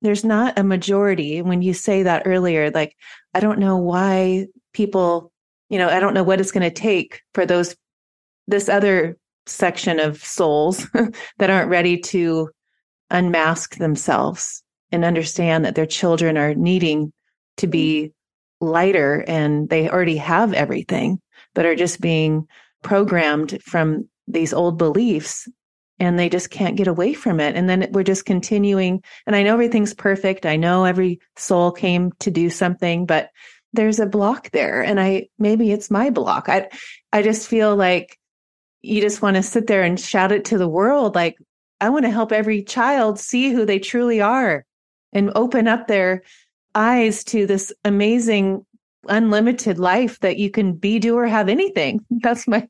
There's 0.00 0.24
not 0.24 0.56
a 0.56 0.62
majority. 0.62 1.42
When 1.42 1.60
you 1.60 1.74
say 1.74 2.04
that 2.04 2.22
earlier 2.24 2.70
like 2.70 2.96
i 3.34 3.40
don't 3.40 3.58
know 3.58 3.76
why 3.76 4.46
people 4.72 5.32
you 5.68 5.78
know 5.78 5.88
i 5.88 6.00
don't 6.00 6.14
know 6.14 6.22
what 6.22 6.40
it's 6.40 6.52
going 6.52 6.62
to 6.62 6.70
take 6.70 7.20
for 7.34 7.44
those 7.46 7.74
this 8.52 8.68
other 8.68 9.16
section 9.46 9.98
of 9.98 10.22
souls 10.22 10.86
that 11.38 11.50
aren't 11.50 11.70
ready 11.70 11.98
to 11.98 12.50
unmask 13.10 13.76
themselves 13.76 14.62
and 14.92 15.04
understand 15.04 15.64
that 15.64 15.74
their 15.74 15.86
children 15.86 16.36
are 16.36 16.54
needing 16.54 17.12
to 17.56 17.66
be 17.66 18.12
lighter 18.60 19.24
and 19.26 19.70
they 19.70 19.88
already 19.88 20.18
have 20.18 20.52
everything 20.52 21.18
but 21.54 21.64
are 21.64 21.74
just 21.74 22.00
being 22.00 22.46
programmed 22.82 23.58
from 23.62 24.08
these 24.28 24.52
old 24.52 24.76
beliefs 24.76 25.48
and 25.98 26.18
they 26.18 26.28
just 26.28 26.50
can't 26.50 26.76
get 26.76 26.88
away 26.88 27.14
from 27.14 27.40
it. 27.40 27.56
And 27.56 27.68
then 27.68 27.88
we're 27.92 28.02
just 28.02 28.26
continuing. 28.26 29.02
And 29.26 29.34
I 29.34 29.42
know 29.42 29.54
everything's 29.54 29.94
perfect. 29.94 30.44
I 30.44 30.56
know 30.56 30.84
every 30.84 31.20
soul 31.36 31.72
came 31.72 32.12
to 32.20 32.30
do 32.30 32.50
something, 32.50 33.06
but 33.06 33.30
there's 33.72 33.98
a 33.98 34.06
block 34.06 34.50
there. 34.50 34.82
And 34.82 35.00
I, 35.00 35.28
maybe 35.38 35.70
it's 35.72 35.90
my 35.90 36.10
block. 36.10 36.48
I, 36.48 36.68
I 37.12 37.22
just 37.22 37.48
feel 37.48 37.76
like 37.76 38.18
you 38.82 39.00
just 39.00 39.22
want 39.22 39.36
to 39.36 39.42
sit 39.42 39.66
there 39.66 39.82
and 39.82 39.98
shout 39.98 40.32
it 40.32 40.44
to 40.46 40.58
the 40.58 40.68
world. 40.68 41.14
Like, 41.14 41.38
I 41.80 41.88
want 41.88 42.04
to 42.04 42.10
help 42.10 42.32
every 42.32 42.62
child 42.62 43.18
see 43.18 43.50
who 43.50 43.64
they 43.64 43.78
truly 43.78 44.20
are 44.20 44.64
and 45.12 45.32
open 45.34 45.68
up 45.68 45.88
their 45.88 46.22
eyes 46.74 47.24
to 47.24 47.46
this 47.46 47.72
amazing 47.84 48.64
unlimited 49.08 49.78
life 49.78 50.20
that 50.20 50.38
you 50.38 50.50
can 50.50 50.74
be, 50.74 50.98
do, 50.98 51.16
or 51.16 51.26
have 51.26 51.48
anything. 51.48 52.04
That's 52.10 52.46
my, 52.46 52.68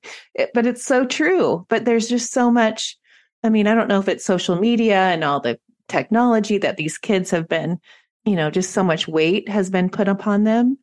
but 0.55 0.67
it's 0.67 0.85
so 0.85 1.05
true. 1.05 1.67
But 1.69 1.85
there's 1.85 2.09
just 2.09 2.33
so 2.33 2.51
much 2.51 2.97
I 3.43 3.49
mean, 3.49 3.67
I 3.67 3.75
don't 3.75 3.89
know 3.89 3.99
if 3.99 4.09
it's 4.09 4.25
social 4.25 4.57
media 4.57 4.97
and 4.97 5.25
all 5.25 5.41
the 5.41 5.59
technology 5.89 6.59
that 6.59 6.77
these 6.77 6.97
kids 6.97 7.31
have 7.31 7.49
been, 7.49 7.79
you 8.25 8.37
know, 8.37 8.51
just 8.51 8.71
so 8.71 8.85
much 8.85 9.09
weight 9.09 9.49
has 9.49 9.69
been 9.69 9.91
put 9.91 10.09
upon 10.09 10.45
them. 10.45 10.79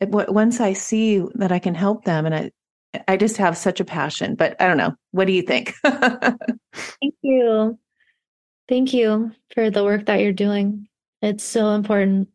Once 0.00 0.60
I 0.60 0.72
see 0.72 1.22
that 1.34 1.52
I 1.52 1.58
can 1.58 1.74
help 1.74 2.04
them 2.04 2.26
and 2.26 2.34
I, 2.34 2.50
I 3.08 3.16
just 3.16 3.36
have 3.36 3.56
such 3.56 3.80
a 3.80 3.84
passion, 3.84 4.34
but 4.34 4.60
I 4.60 4.66
don't 4.66 4.76
know. 4.76 4.94
What 5.10 5.26
do 5.26 5.32
you 5.32 5.42
think? 5.42 5.74
Thank 5.84 7.14
you. 7.22 7.78
Thank 8.68 8.92
you 8.92 9.32
for 9.54 9.70
the 9.70 9.84
work 9.84 10.06
that 10.06 10.20
you're 10.20 10.32
doing. 10.32 10.88
It's 11.22 11.44
so 11.44 11.70
important. 11.70 12.28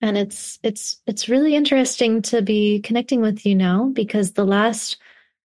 And 0.00 0.18
it's 0.18 0.58
it's 0.62 1.00
it's 1.06 1.28
really 1.28 1.54
interesting 1.54 2.22
to 2.22 2.42
be 2.42 2.80
connecting 2.80 3.20
with 3.20 3.46
you 3.46 3.54
now 3.54 3.90
because 3.92 4.32
the 4.32 4.44
last 4.44 4.98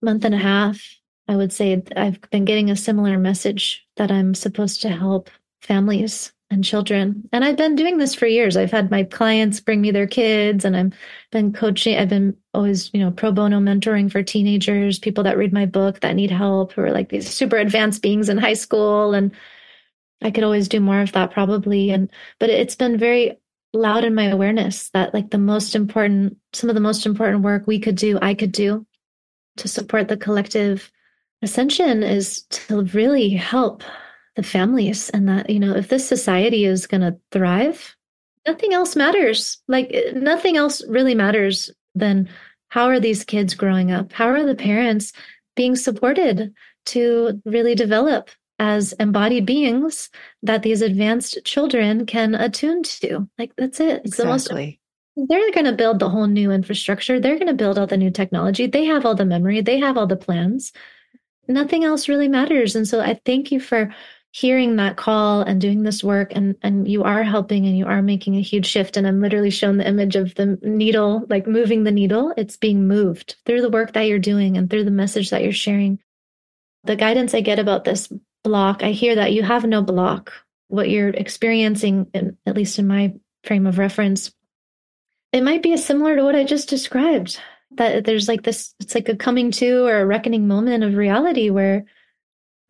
month 0.02 0.24
and 0.24 0.34
a 0.34 0.38
half 0.38 0.80
I 1.28 1.36
would 1.36 1.52
say 1.52 1.82
I've 1.96 2.20
been 2.30 2.44
getting 2.44 2.70
a 2.70 2.76
similar 2.76 3.18
message 3.18 3.86
that 3.96 4.10
I'm 4.10 4.34
supposed 4.34 4.82
to 4.82 4.90
help 4.90 5.30
families 5.62 6.33
and 6.54 6.64
children. 6.64 7.28
And 7.32 7.44
I've 7.44 7.56
been 7.56 7.74
doing 7.74 7.98
this 7.98 8.14
for 8.14 8.26
years. 8.26 8.56
I've 8.56 8.70
had 8.70 8.90
my 8.90 9.02
clients 9.02 9.60
bring 9.60 9.80
me 9.80 9.90
their 9.90 10.06
kids 10.06 10.64
and 10.64 10.76
I've 10.76 10.92
been 11.32 11.52
coaching. 11.52 11.98
I've 11.98 12.08
been 12.08 12.36
always, 12.54 12.90
you 12.94 13.00
know, 13.00 13.10
pro 13.10 13.32
bono 13.32 13.58
mentoring 13.58 14.10
for 14.10 14.22
teenagers, 14.22 14.98
people 14.98 15.24
that 15.24 15.36
read 15.36 15.52
my 15.52 15.66
book 15.66 16.00
that 16.00 16.14
need 16.14 16.30
help, 16.30 16.72
who 16.72 16.82
are 16.82 16.92
like 16.92 17.08
these 17.08 17.28
super 17.28 17.56
advanced 17.56 18.02
beings 18.02 18.28
in 18.28 18.38
high 18.38 18.54
school. 18.54 19.14
And 19.14 19.32
I 20.22 20.30
could 20.30 20.44
always 20.44 20.68
do 20.68 20.78
more 20.80 21.00
of 21.00 21.12
that 21.12 21.32
probably. 21.32 21.90
And, 21.90 22.10
but 22.38 22.50
it's 22.50 22.76
been 22.76 22.96
very 22.96 23.36
loud 23.72 24.04
in 24.04 24.14
my 24.14 24.26
awareness 24.26 24.90
that 24.90 25.12
like 25.12 25.30
the 25.30 25.38
most 25.38 25.74
important, 25.74 26.36
some 26.52 26.70
of 26.70 26.74
the 26.74 26.80
most 26.80 27.04
important 27.04 27.42
work 27.42 27.66
we 27.66 27.80
could 27.80 27.96
do, 27.96 28.18
I 28.22 28.34
could 28.34 28.52
do 28.52 28.86
to 29.56 29.66
support 29.66 30.06
the 30.06 30.16
collective 30.16 30.92
ascension 31.42 32.04
is 32.04 32.42
to 32.42 32.82
really 32.84 33.30
help 33.30 33.82
the 34.36 34.42
families 34.42 35.10
and 35.10 35.28
that 35.28 35.48
you 35.50 35.60
know 35.60 35.74
if 35.74 35.88
this 35.88 36.08
society 36.08 36.64
is 36.64 36.86
going 36.86 37.00
to 37.00 37.16
thrive 37.30 37.96
nothing 38.46 38.72
else 38.72 38.96
matters. 38.96 39.58
Like 39.68 39.90
eh, 39.92 40.12
nothing 40.14 40.56
else 40.56 40.84
really 40.88 41.14
matters 41.14 41.70
than 41.94 42.28
how 42.68 42.86
are 42.86 43.00
these 43.00 43.24
kids 43.24 43.54
growing 43.54 43.90
up? 43.90 44.12
How 44.12 44.28
are 44.28 44.44
the 44.44 44.54
parents 44.54 45.12
being 45.56 45.76
supported 45.76 46.52
to 46.86 47.40
really 47.44 47.74
develop 47.74 48.30
as 48.58 48.92
embodied 48.94 49.46
beings 49.46 50.10
that 50.42 50.62
these 50.62 50.82
advanced 50.82 51.38
children 51.44 52.06
can 52.06 52.34
attune 52.34 52.82
to? 52.82 53.28
Like 53.38 53.52
that's 53.56 53.80
it. 53.80 54.02
It's 54.04 54.18
exactly. 54.18 54.18
the 54.26 54.30
most 54.30 54.78
they're 55.28 55.52
going 55.52 55.66
to 55.66 55.72
build 55.72 56.00
the 56.00 56.10
whole 56.10 56.26
new 56.26 56.50
infrastructure. 56.50 57.20
They're 57.20 57.36
going 57.38 57.46
to 57.46 57.54
build 57.54 57.78
all 57.78 57.86
the 57.86 57.96
new 57.96 58.10
technology. 58.10 58.66
They 58.66 58.84
have 58.86 59.06
all 59.06 59.14
the 59.14 59.24
memory. 59.24 59.60
They 59.60 59.78
have 59.78 59.96
all 59.96 60.08
the 60.08 60.16
plans. 60.16 60.72
Nothing 61.46 61.84
else 61.84 62.08
really 62.08 62.26
matters. 62.26 62.74
And 62.74 62.88
so 62.88 63.00
I 63.00 63.20
thank 63.24 63.52
you 63.52 63.60
for 63.60 63.94
hearing 64.34 64.74
that 64.74 64.96
call 64.96 65.42
and 65.42 65.60
doing 65.60 65.84
this 65.84 66.02
work 66.02 66.32
and 66.34 66.56
and 66.60 66.88
you 66.88 67.04
are 67.04 67.22
helping 67.22 67.66
and 67.66 67.78
you 67.78 67.86
are 67.86 68.02
making 68.02 68.34
a 68.34 68.40
huge 68.40 68.66
shift 68.66 68.96
and 68.96 69.06
i'm 69.06 69.20
literally 69.20 69.48
shown 69.48 69.76
the 69.76 69.86
image 69.86 70.16
of 70.16 70.34
the 70.34 70.58
needle 70.60 71.24
like 71.28 71.46
moving 71.46 71.84
the 71.84 71.92
needle. 71.92 72.34
It's 72.36 72.56
being 72.56 72.88
moved 72.88 73.36
through 73.46 73.60
the 73.60 73.70
work 73.70 73.92
that 73.92 74.08
you're 74.08 74.18
doing 74.18 74.56
and 74.56 74.68
through 74.68 74.86
the 74.86 74.90
message 74.90 75.30
that 75.30 75.44
you're 75.44 75.52
sharing. 75.52 76.00
The 76.82 76.96
guidance 76.96 77.32
i 77.32 77.42
get 77.42 77.60
about 77.60 77.84
this 77.84 78.12
block 78.42 78.82
i 78.82 78.90
hear 78.90 79.14
that 79.14 79.32
you 79.32 79.44
have 79.44 79.64
no 79.64 79.82
block. 79.82 80.32
What 80.66 80.90
you're 80.90 81.10
experiencing 81.10 82.08
in, 82.12 82.36
at 82.44 82.56
least 82.56 82.80
in 82.80 82.88
my 82.88 83.14
frame 83.44 83.68
of 83.68 83.78
reference 83.78 84.32
it 85.32 85.44
might 85.44 85.62
be 85.62 85.76
similar 85.76 86.16
to 86.16 86.24
what 86.24 86.34
i 86.34 86.42
just 86.42 86.68
described 86.68 87.38
that 87.72 88.04
there's 88.04 88.26
like 88.26 88.42
this 88.42 88.74
it's 88.80 88.94
like 88.94 89.08
a 89.08 89.16
coming 89.16 89.50
to 89.52 89.86
or 89.86 90.00
a 90.00 90.06
reckoning 90.06 90.48
moment 90.48 90.82
of 90.82 90.94
reality 90.94 91.50
where 91.50 91.84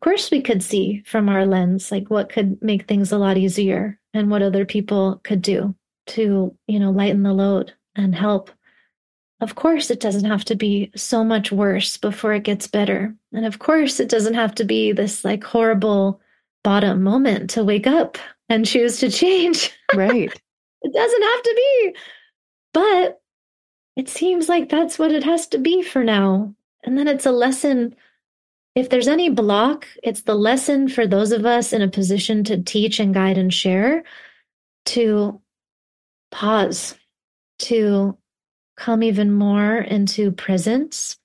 course 0.05 0.29
we 0.29 0.39
could 0.39 0.61
see 0.61 1.01
from 1.07 1.27
our 1.27 1.47
lens 1.47 1.91
like 1.91 2.11
what 2.11 2.29
could 2.29 2.61
make 2.61 2.87
things 2.87 3.11
a 3.11 3.17
lot 3.17 3.37
easier 3.37 3.99
and 4.13 4.29
what 4.29 4.43
other 4.43 4.63
people 4.63 5.19
could 5.23 5.41
do 5.41 5.73
to, 6.05 6.55
you 6.67 6.79
know, 6.79 6.91
lighten 6.91 7.23
the 7.23 7.33
load 7.33 7.73
and 7.95 8.13
help. 8.13 8.51
Of 9.41 9.55
course, 9.55 9.89
it 9.89 9.99
doesn't 9.99 10.29
have 10.29 10.45
to 10.45 10.55
be 10.55 10.91
so 10.95 11.23
much 11.23 11.51
worse 11.51 11.97
before 11.97 12.33
it 12.35 12.43
gets 12.43 12.67
better. 12.67 13.15
And 13.33 13.47
of 13.47 13.57
course, 13.57 13.99
it 13.99 14.07
doesn't 14.07 14.35
have 14.35 14.53
to 14.55 14.63
be 14.63 14.91
this 14.91 15.25
like 15.25 15.43
horrible 15.43 16.21
bottom 16.63 17.01
moment 17.01 17.49
to 17.51 17.63
wake 17.63 17.87
up 17.87 18.19
and 18.47 18.63
choose 18.63 18.99
to 18.99 19.09
change. 19.09 19.71
Right. 19.95 20.31
it 20.83 20.93
doesn't 20.93 21.23
have 21.23 21.41
to 21.41 21.53
be. 21.55 21.95
But 22.75 23.21
it 23.95 24.07
seems 24.07 24.49
like 24.49 24.69
that's 24.69 24.99
what 24.99 25.11
it 25.11 25.23
has 25.23 25.47
to 25.47 25.57
be 25.57 25.81
for 25.81 26.03
now. 26.03 26.53
And 26.83 26.95
then 26.95 27.07
it's 27.07 27.25
a 27.25 27.31
lesson. 27.31 27.95
If 28.75 28.89
there's 28.89 29.07
any 29.07 29.29
block, 29.29 29.87
it's 30.03 30.23
the 30.23 30.35
lesson 30.35 30.89
for 30.89 31.07
those 31.07 31.31
of 31.31 31.45
us 31.45 31.71
in 31.71 31.81
a 31.81 31.87
position 31.87 32.43
to 32.45 32.61
teach 32.61 32.99
and 32.99 33.13
guide 33.13 33.37
and 33.37 33.53
share 33.53 34.03
to 34.87 35.41
pause, 36.29 36.95
to 37.59 38.17
come 38.75 39.01
even 39.01 39.31
more 39.31 39.77
into 39.77 40.31
presence 40.31 41.17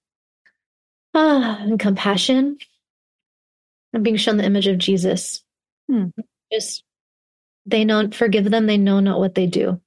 ah, 1.15 1.59
and 1.61 1.79
compassion. 1.79 2.59
I'm 3.93 4.03
being 4.03 4.17
shown 4.17 4.37
the 4.37 4.45
image 4.45 4.69
of 4.69 4.79
Jesus. 4.79 5.43
Hmm. 5.89 6.07
Just 6.53 6.85
they 7.67 7.85
know, 7.85 8.03
not 8.03 8.15
forgive 8.15 8.51
them, 8.51 8.67
they 8.67 8.79
know 8.79 9.01
not 9.01 9.19
what 9.19 9.35
they 9.35 9.47
do. 9.47 9.81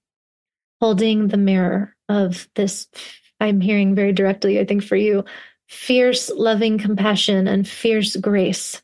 Holding 0.82 1.30
the 1.30 1.38
mirror 1.38 1.96
of 2.10 2.48
this, 2.56 2.88
I'm 3.40 3.62
hearing 3.62 3.96
very 3.96 4.12
directly, 4.12 4.60
I 4.60 4.66
think 4.66 4.84
for 4.84 4.96
you, 4.96 5.24
fierce 5.74 6.30
loving 6.30 6.78
compassion 6.78 7.48
and 7.48 7.68
fierce 7.68 8.16
grace. 8.16 8.82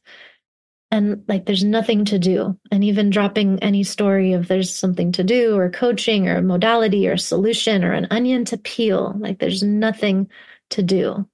And 0.92 1.24
like 1.28 1.46
there's 1.46 1.64
nothing 1.64 2.06
to 2.06 2.18
do. 2.18 2.58
And 2.72 2.84
even 2.84 3.12
dropping 3.12 3.60
any 3.60 3.84
story 3.84 4.34
of 4.34 4.48
there's 4.48 4.74
something 4.74 5.12
to 5.14 5.24
do 5.24 5.56
or 5.56 5.70
coaching 5.70 6.28
or 6.28 6.38
a 6.38 6.42
modality 6.42 7.08
or 7.08 7.16
solution 7.16 7.84
or 7.84 7.94
an 7.94 8.08
onion 8.10 8.44
to 8.46 8.58
peel, 8.58 9.14
like 9.18 9.38
there's 9.38 9.62
nothing 9.62 10.30
to 10.72 10.82
do. 10.82 11.28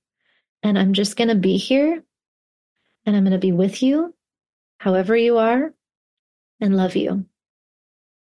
And 0.62 0.78
I'm 0.78 0.94
just 0.94 1.16
going 1.16 1.30
to 1.30 1.36
be 1.36 1.58
here 1.58 2.04
and 3.06 3.16
I'm 3.16 3.24
going 3.24 3.32
to 3.32 3.40
be 3.40 3.54
with 3.54 3.82
you, 3.82 4.14
however 4.78 5.16
you 5.16 5.38
are, 5.38 5.74
and 6.60 6.76
love 6.76 6.96
you. 6.96 7.26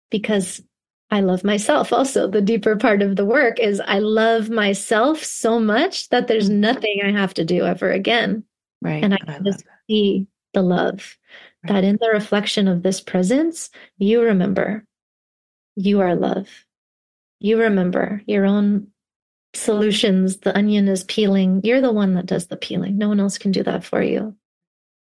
Because 0.10 0.64
I 1.12 1.22
love 1.22 1.44
myself 1.44 1.92
also. 1.92 2.28
The 2.28 2.42
deeper 2.42 2.76
part 2.76 3.02
of 3.02 3.16
the 3.16 3.26
work 3.26 3.60
is 3.60 3.82
I 3.82 4.00
love 4.00 4.50
myself 4.50 5.24
so 5.24 5.60
much 5.60 6.10
that 6.10 6.28
there's 6.28 6.50
mm-hmm. 6.50 6.62
nothing 6.62 7.02
I 7.04 7.12
have 7.12 7.34
to 7.36 7.46
do 7.46 7.66
ever 7.66 7.92
again. 7.92 8.44
Right. 8.82 9.04
And 9.04 9.14
I 9.14 9.18
can 9.18 9.44
just 9.44 9.66
see 9.90 10.28
the 10.54 10.62
love 10.62 11.18
right. 11.64 11.74
that 11.74 11.84
in 11.84 11.98
the 12.00 12.10
reflection 12.14 12.68
of 12.68 12.84
this 12.84 13.02
presence, 13.02 13.70
you 13.98 14.22
remember 14.22 14.86
you 15.76 16.02
are 16.02 16.16
love. 16.16 16.48
You 17.40 17.60
remember 17.60 18.22
your 18.28 18.46
own 18.46 18.88
solutions. 19.54 20.38
The 20.38 20.56
onion 20.56 20.88
is 20.88 21.04
peeling. 21.06 21.62
You're 21.64 21.82
the 21.82 21.92
one 21.92 22.14
that 22.16 22.26
does 22.26 22.48
the 22.48 22.58
peeling. 22.58 22.98
No 22.98 23.08
one 23.08 23.20
else 23.20 23.38
can 23.38 23.52
do 23.52 23.64
that 23.64 23.84
for 23.84 24.02
you. 24.02 24.36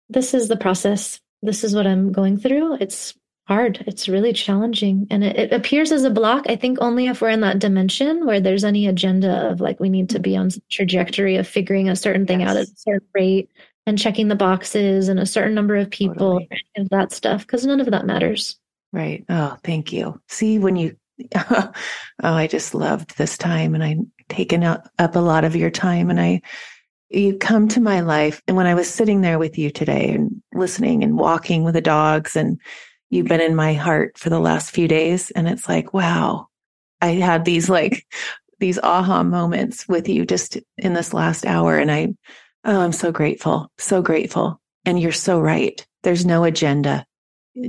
This 0.09 0.35
is 0.35 0.49
the 0.49 0.57
process. 0.57 1.21
This 1.43 1.65
is 1.65 1.75
what 1.75 1.87
I'm 1.87 2.13
going 2.13 2.39
through. 2.39 2.77
It's 2.77 3.15
hard. 3.49 3.83
It's 3.87 4.09
really 4.09 4.35
challenging. 4.35 5.07
And 5.11 5.25
it, 5.25 5.37
it, 5.37 5.53
appears 5.53 5.91
as 5.91 6.05
a 6.05 6.11
block, 6.11 6.45
I 6.49 6.57
think, 6.57 6.79
only 6.83 7.07
if 7.07 7.23
we're 7.23 7.31
in 7.31 7.41
that 7.41 7.59
dimension 7.59 8.27
where 8.27 8.41
there's 8.41 8.63
any 8.63 8.87
agenda 8.87 9.51
of 9.51 9.61
like 9.61 9.81
we 9.81 9.89
need 9.89 10.11
to 10.11 10.21
be 10.21 10.37
on 10.37 10.51
trajectory 10.71 11.37
of 11.37 11.49
figuring 11.49 11.89
a 11.89 11.97
certain 11.97 12.27
thing 12.27 12.41
yes. 12.41 12.51
out 12.51 12.57
at 12.59 12.69
a 12.69 12.77
certain 12.77 13.09
rate 13.15 13.51
and 13.87 13.99
checking 13.99 14.29
the 14.29 14.37
boxes 14.37 15.09
and 15.09 15.19
a 15.19 15.25
certain 15.25 15.55
number 15.55 15.77
of 15.77 15.89
people 15.89 16.41
totally. 16.41 16.63
and 16.77 16.91
that 16.91 17.11
stuff, 17.11 17.41
because 17.41 17.65
none 17.65 17.81
of 17.81 17.91
that 17.91 18.05
matters. 18.05 18.59
Right. 18.93 19.25
Oh, 19.31 19.57
thank 19.65 19.95
you. 19.95 20.21
See, 20.29 20.59
when 20.59 20.77
you, 20.77 20.95
oh, 21.35 21.73
I 22.23 22.47
just 22.49 22.75
loved 22.75 23.17
this 23.17 23.39
time 23.39 23.75
and 23.75 23.83
I'm 23.83 24.13
taken 24.29 24.63
up 24.63 24.91
a 24.99 25.21
lot 25.21 25.45
of 25.45 25.57
your 25.57 25.71
time 25.71 26.11
and 26.11 26.21
I, 26.21 26.43
you 27.09 27.39
come 27.39 27.67
to 27.69 27.81
my 27.81 28.01
life. 28.01 28.43
And 28.47 28.59
when 28.59 28.67
I 28.67 28.75
was 28.75 28.91
sitting 28.91 29.23
there 29.23 29.39
with 29.39 29.57
you 29.57 29.71
today 29.71 30.11
and 30.11 30.43
listening 30.53 31.03
and 31.03 31.19
walking 31.19 31.65
with 31.65 31.73
the 31.73 31.81
dogs 31.81 32.37
and 32.37 32.61
you've 33.11 33.27
been 33.27 33.41
in 33.41 33.55
my 33.55 33.75
heart 33.75 34.19
for 34.19 34.31
the 34.31 34.41
last 34.41 34.71
few 34.71 34.89
days. 34.89 35.31
And 35.31 35.49
it's 35.49 35.69
like, 35.69 35.93
wow, 35.93 36.49
I 37.01 37.13
had 37.13 37.45
these 37.45 37.69
like, 37.69 38.07
these 38.59 38.79
aha 38.79 39.23
moments 39.23 39.87
with 39.89 40.09
you 40.09 40.27
just 40.27 40.59
in 40.77 40.93
this 40.93 41.15
last 41.15 41.47
hour. 41.47 41.79
And 41.79 41.91
I, 41.91 42.15
oh, 42.65 42.81
I'm 42.81 42.93
so 42.93 43.13
grateful, 43.13 43.71
so 43.79 44.03
grateful. 44.03 44.61
And 44.85 45.01
you're 45.01 45.13
so 45.13 45.41
right. 45.41 45.85
There's 46.03 46.27
no 46.27 46.45
agenda. 46.45 47.05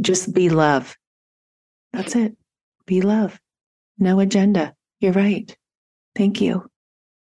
Just 0.02 0.34
be 0.34 0.49
love. 0.49 0.95
That's 1.94 2.16
it. 2.16 2.36
Be 2.86 3.02
love. 3.02 3.40
No 3.98 4.20
agenda. 4.20 4.74
You're 4.99 5.14
right. 5.14 5.56
Thank 6.16 6.41
you. 6.41 6.70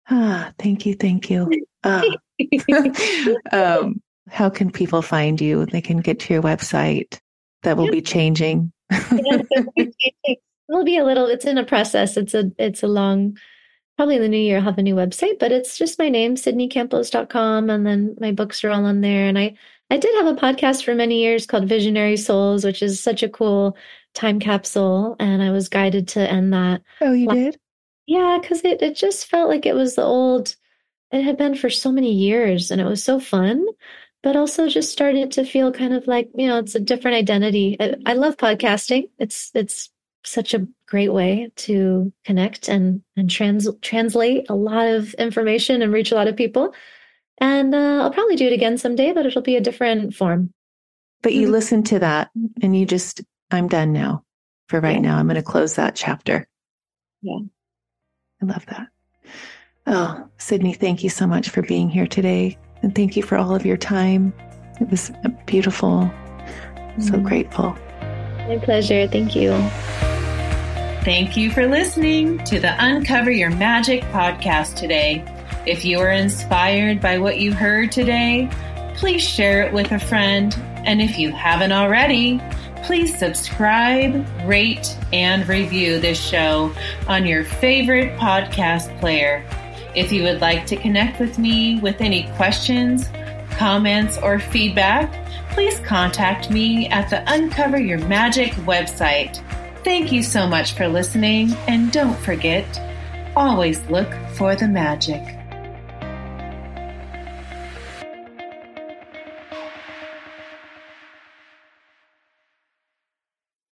Ah, 0.09 0.51
thank 0.59 0.85
you. 0.85 0.95
Thank 0.95 1.29
you. 1.29 1.49
Ah. 1.83 2.03
um, 3.51 4.01
how 4.29 4.49
can 4.49 4.71
people 4.71 5.01
find 5.01 5.39
you? 5.39 5.65
They 5.65 5.81
can 5.81 5.97
get 5.97 6.19
to 6.21 6.33
your 6.33 6.43
website 6.43 7.19
that 7.63 7.77
will 7.77 7.89
be 7.89 8.01
changing. 8.01 8.71
It'll 10.69 10.85
be 10.85 10.97
a 10.97 11.05
little. 11.05 11.27
It's 11.27 11.45
in 11.45 11.57
a 11.57 11.65
process. 11.65 12.17
It's 12.17 12.33
a. 12.33 12.51
It's 12.57 12.83
a 12.83 12.87
long. 12.87 13.37
Probably 13.97 14.15
in 14.15 14.21
the 14.21 14.29
new 14.29 14.37
year, 14.37 14.57
I'll 14.57 14.63
have 14.63 14.77
a 14.79 14.81
new 14.81 14.95
website, 14.95 15.37
but 15.37 15.51
it's 15.51 15.77
just 15.77 15.99
my 15.99 16.09
name, 16.09 16.35
sidneycampos.com. 16.35 17.69
And 17.69 17.85
then 17.85 18.15
my 18.19 18.31
books 18.31 18.63
are 18.63 18.71
all 18.71 18.85
on 18.85 19.01
there. 19.01 19.27
And 19.27 19.37
I, 19.37 19.53
I 19.91 19.97
did 19.97 20.15
have 20.15 20.25
a 20.25 20.39
podcast 20.39 20.83
for 20.83 20.95
many 20.95 21.21
years 21.21 21.45
called 21.45 21.67
Visionary 21.67 22.17
Souls, 22.17 22.63
which 22.63 22.81
is 22.81 23.03
such 23.03 23.21
a 23.21 23.29
cool 23.29 23.77
time 24.15 24.39
capsule. 24.39 25.17
And 25.19 25.43
I 25.43 25.51
was 25.51 25.69
guided 25.69 26.07
to 26.09 26.21
end 26.21 26.51
that. 26.53 26.81
Oh, 27.01 27.11
you 27.11 27.27
did? 27.27 27.59
Yeah, 28.07 28.39
because 28.41 28.61
it, 28.63 28.81
it 28.81 28.95
just 28.95 29.27
felt 29.27 29.49
like 29.49 29.67
it 29.67 29.75
was 29.75 29.95
the 29.95 30.03
old, 30.03 30.55
it 31.11 31.21
had 31.21 31.37
been 31.37 31.53
for 31.53 31.69
so 31.69 31.91
many 31.91 32.11
years 32.11 32.71
and 32.71 32.81
it 32.81 32.85
was 32.85 33.03
so 33.03 33.19
fun 33.19 33.63
but 34.23 34.35
also 34.35 34.67
just 34.67 34.91
started 34.91 35.31
to 35.31 35.45
feel 35.45 35.71
kind 35.71 35.93
of 35.93 36.07
like 36.07 36.29
you 36.35 36.47
know 36.47 36.59
it's 36.59 36.75
a 36.75 36.79
different 36.79 37.15
identity. 37.15 37.77
I, 37.79 37.95
I, 38.05 38.13
love 38.13 38.37
podcasting. 38.37 39.09
It's 39.17 39.51
it's 39.53 39.89
such 40.23 40.53
a 40.53 40.67
great 40.85 41.11
way 41.11 41.51
to 41.55 42.11
connect 42.25 42.69
and 42.69 43.01
and 43.15 43.29
trans 43.29 43.67
translate 43.81 44.49
a 44.49 44.55
lot 44.55 44.87
of 44.87 45.13
information 45.15 45.81
and 45.81 45.91
reach 45.91 46.11
a 46.11 46.15
lot 46.15 46.27
of 46.27 46.35
people. 46.35 46.73
And 47.39 47.73
uh, 47.73 48.03
i'll 48.03 48.11
probably 48.11 48.35
do 48.35 48.45
it 48.45 48.53
again 48.53 48.77
someday 48.77 49.13
but 49.13 49.25
it'll 49.25 49.41
be 49.41 49.55
a 49.55 49.61
different 49.61 50.13
form. 50.13 50.53
But 51.23 51.33
you 51.33 51.43
mm-hmm. 51.43 51.51
listen 51.51 51.83
to 51.83 51.99
that 51.99 52.29
and 52.61 52.77
you 52.77 52.85
just 52.85 53.21
i'm 53.49 53.67
done 53.67 53.93
now. 53.93 54.23
For 54.67 54.79
right 54.79 54.95
yeah. 54.95 55.01
now 55.01 55.17
i'm 55.17 55.25
going 55.25 55.35
to 55.35 55.43
close 55.43 55.75
that 55.75 55.95
chapter. 55.95 56.47
Yeah. 57.21 57.39
I 58.41 58.45
love 58.45 58.65
that. 58.67 58.87
Oh 59.87 60.29
Sidney 60.37 60.73
thank 60.73 61.03
you 61.03 61.09
so 61.09 61.25
much 61.25 61.49
for 61.49 61.63
being 61.63 61.89
here 61.89 62.07
today 62.07 62.59
and 62.81 62.95
thank 62.95 63.15
you 63.15 63.23
for 63.23 63.37
all 63.37 63.55
of 63.55 63.65
your 63.65 63.77
time. 63.77 64.33
It 64.79 64.89
was 64.89 65.11
beautiful. 65.45 66.11
So 66.99 67.13
mm. 67.13 67.23
grateful. 67.23 67.77
My 68.47 68.59
pleasure. 68.61 69.07
Thank 69.07 69.35
you. 69.35 69.51
Thank 71.03 71.35
you 71.35 71.51
for 71.51 71.67
listening 71.67 72.43
to 72.45 72.59
the 72.59 72.75
Uncover 72.77 73.31
Your 73.31 73.49
Magic 73.49 74.01
podcast 74.05 74.75
today. 74.75 75.25
If 75.65 75.85
you 75.85 75.99
are 75.99 76.11
inspired 76.11 77.01
by 77.01 77.17
what 77.17 77.39
you 77.39 77.53
heard 77.53 77.91
today, 77.91 78.49
please 78.95 79.23
share 79.23 79.63
it 79.63 79.73
with 79.73 79.91
a 79.91 79.99
friend. 79.99 80.55
And 80.85 81.01
if 81.01 81.17
you 81.17 81.31
haven't 81.31 81.71
already, 81.71 82.41
please 82.83 83.17
subscribe, 83.17 84.27
rate, 84.45 84.97
and 85.13 85.47
review 85.47 85.99
this 85.99 86.19
show 86.19 86.73
on 87.07 87.25
your 87.25 87.45
favorite 87.45 88.17
podcast 88.17 88.99
player. 88.99 89.45
If 89.95 90.11
you 90.11 90.23
would 90.23 90.39
like 90.39 90.65
to 90.67 90.77
connect 90.77 91.19
with 91.19 91.37
me 91.37 91.79
with 91.79 91.99
any 91.99 92.23
questions, 92.35 93.09
comments, 93.51 94.17
or 94.17 94.39
feedback, 94.39 95.11
please 95.49 95.79
contact 95.81 96.49
me 96.49 96.87
at 96.87 97.09
the 97.09 97.23
Uncover 97.31 97.79
Your 97.79 97.99
Magic 98.07 98.51
website. 98.53 99.43
Thank 99.83 100.11
you 100.11 100.23
so 100.23 100.47
much 100.47 100.73
for 100.73 100.87
listening, 100.87 101.53
and 101.67 101.91
don't 101.91 102.17
forget, 102.19 102.65
always 103.35 103.85
look 103.89 104.13
for 104.35 104.55
the 104.55 104.67
magic. 104.67 105.40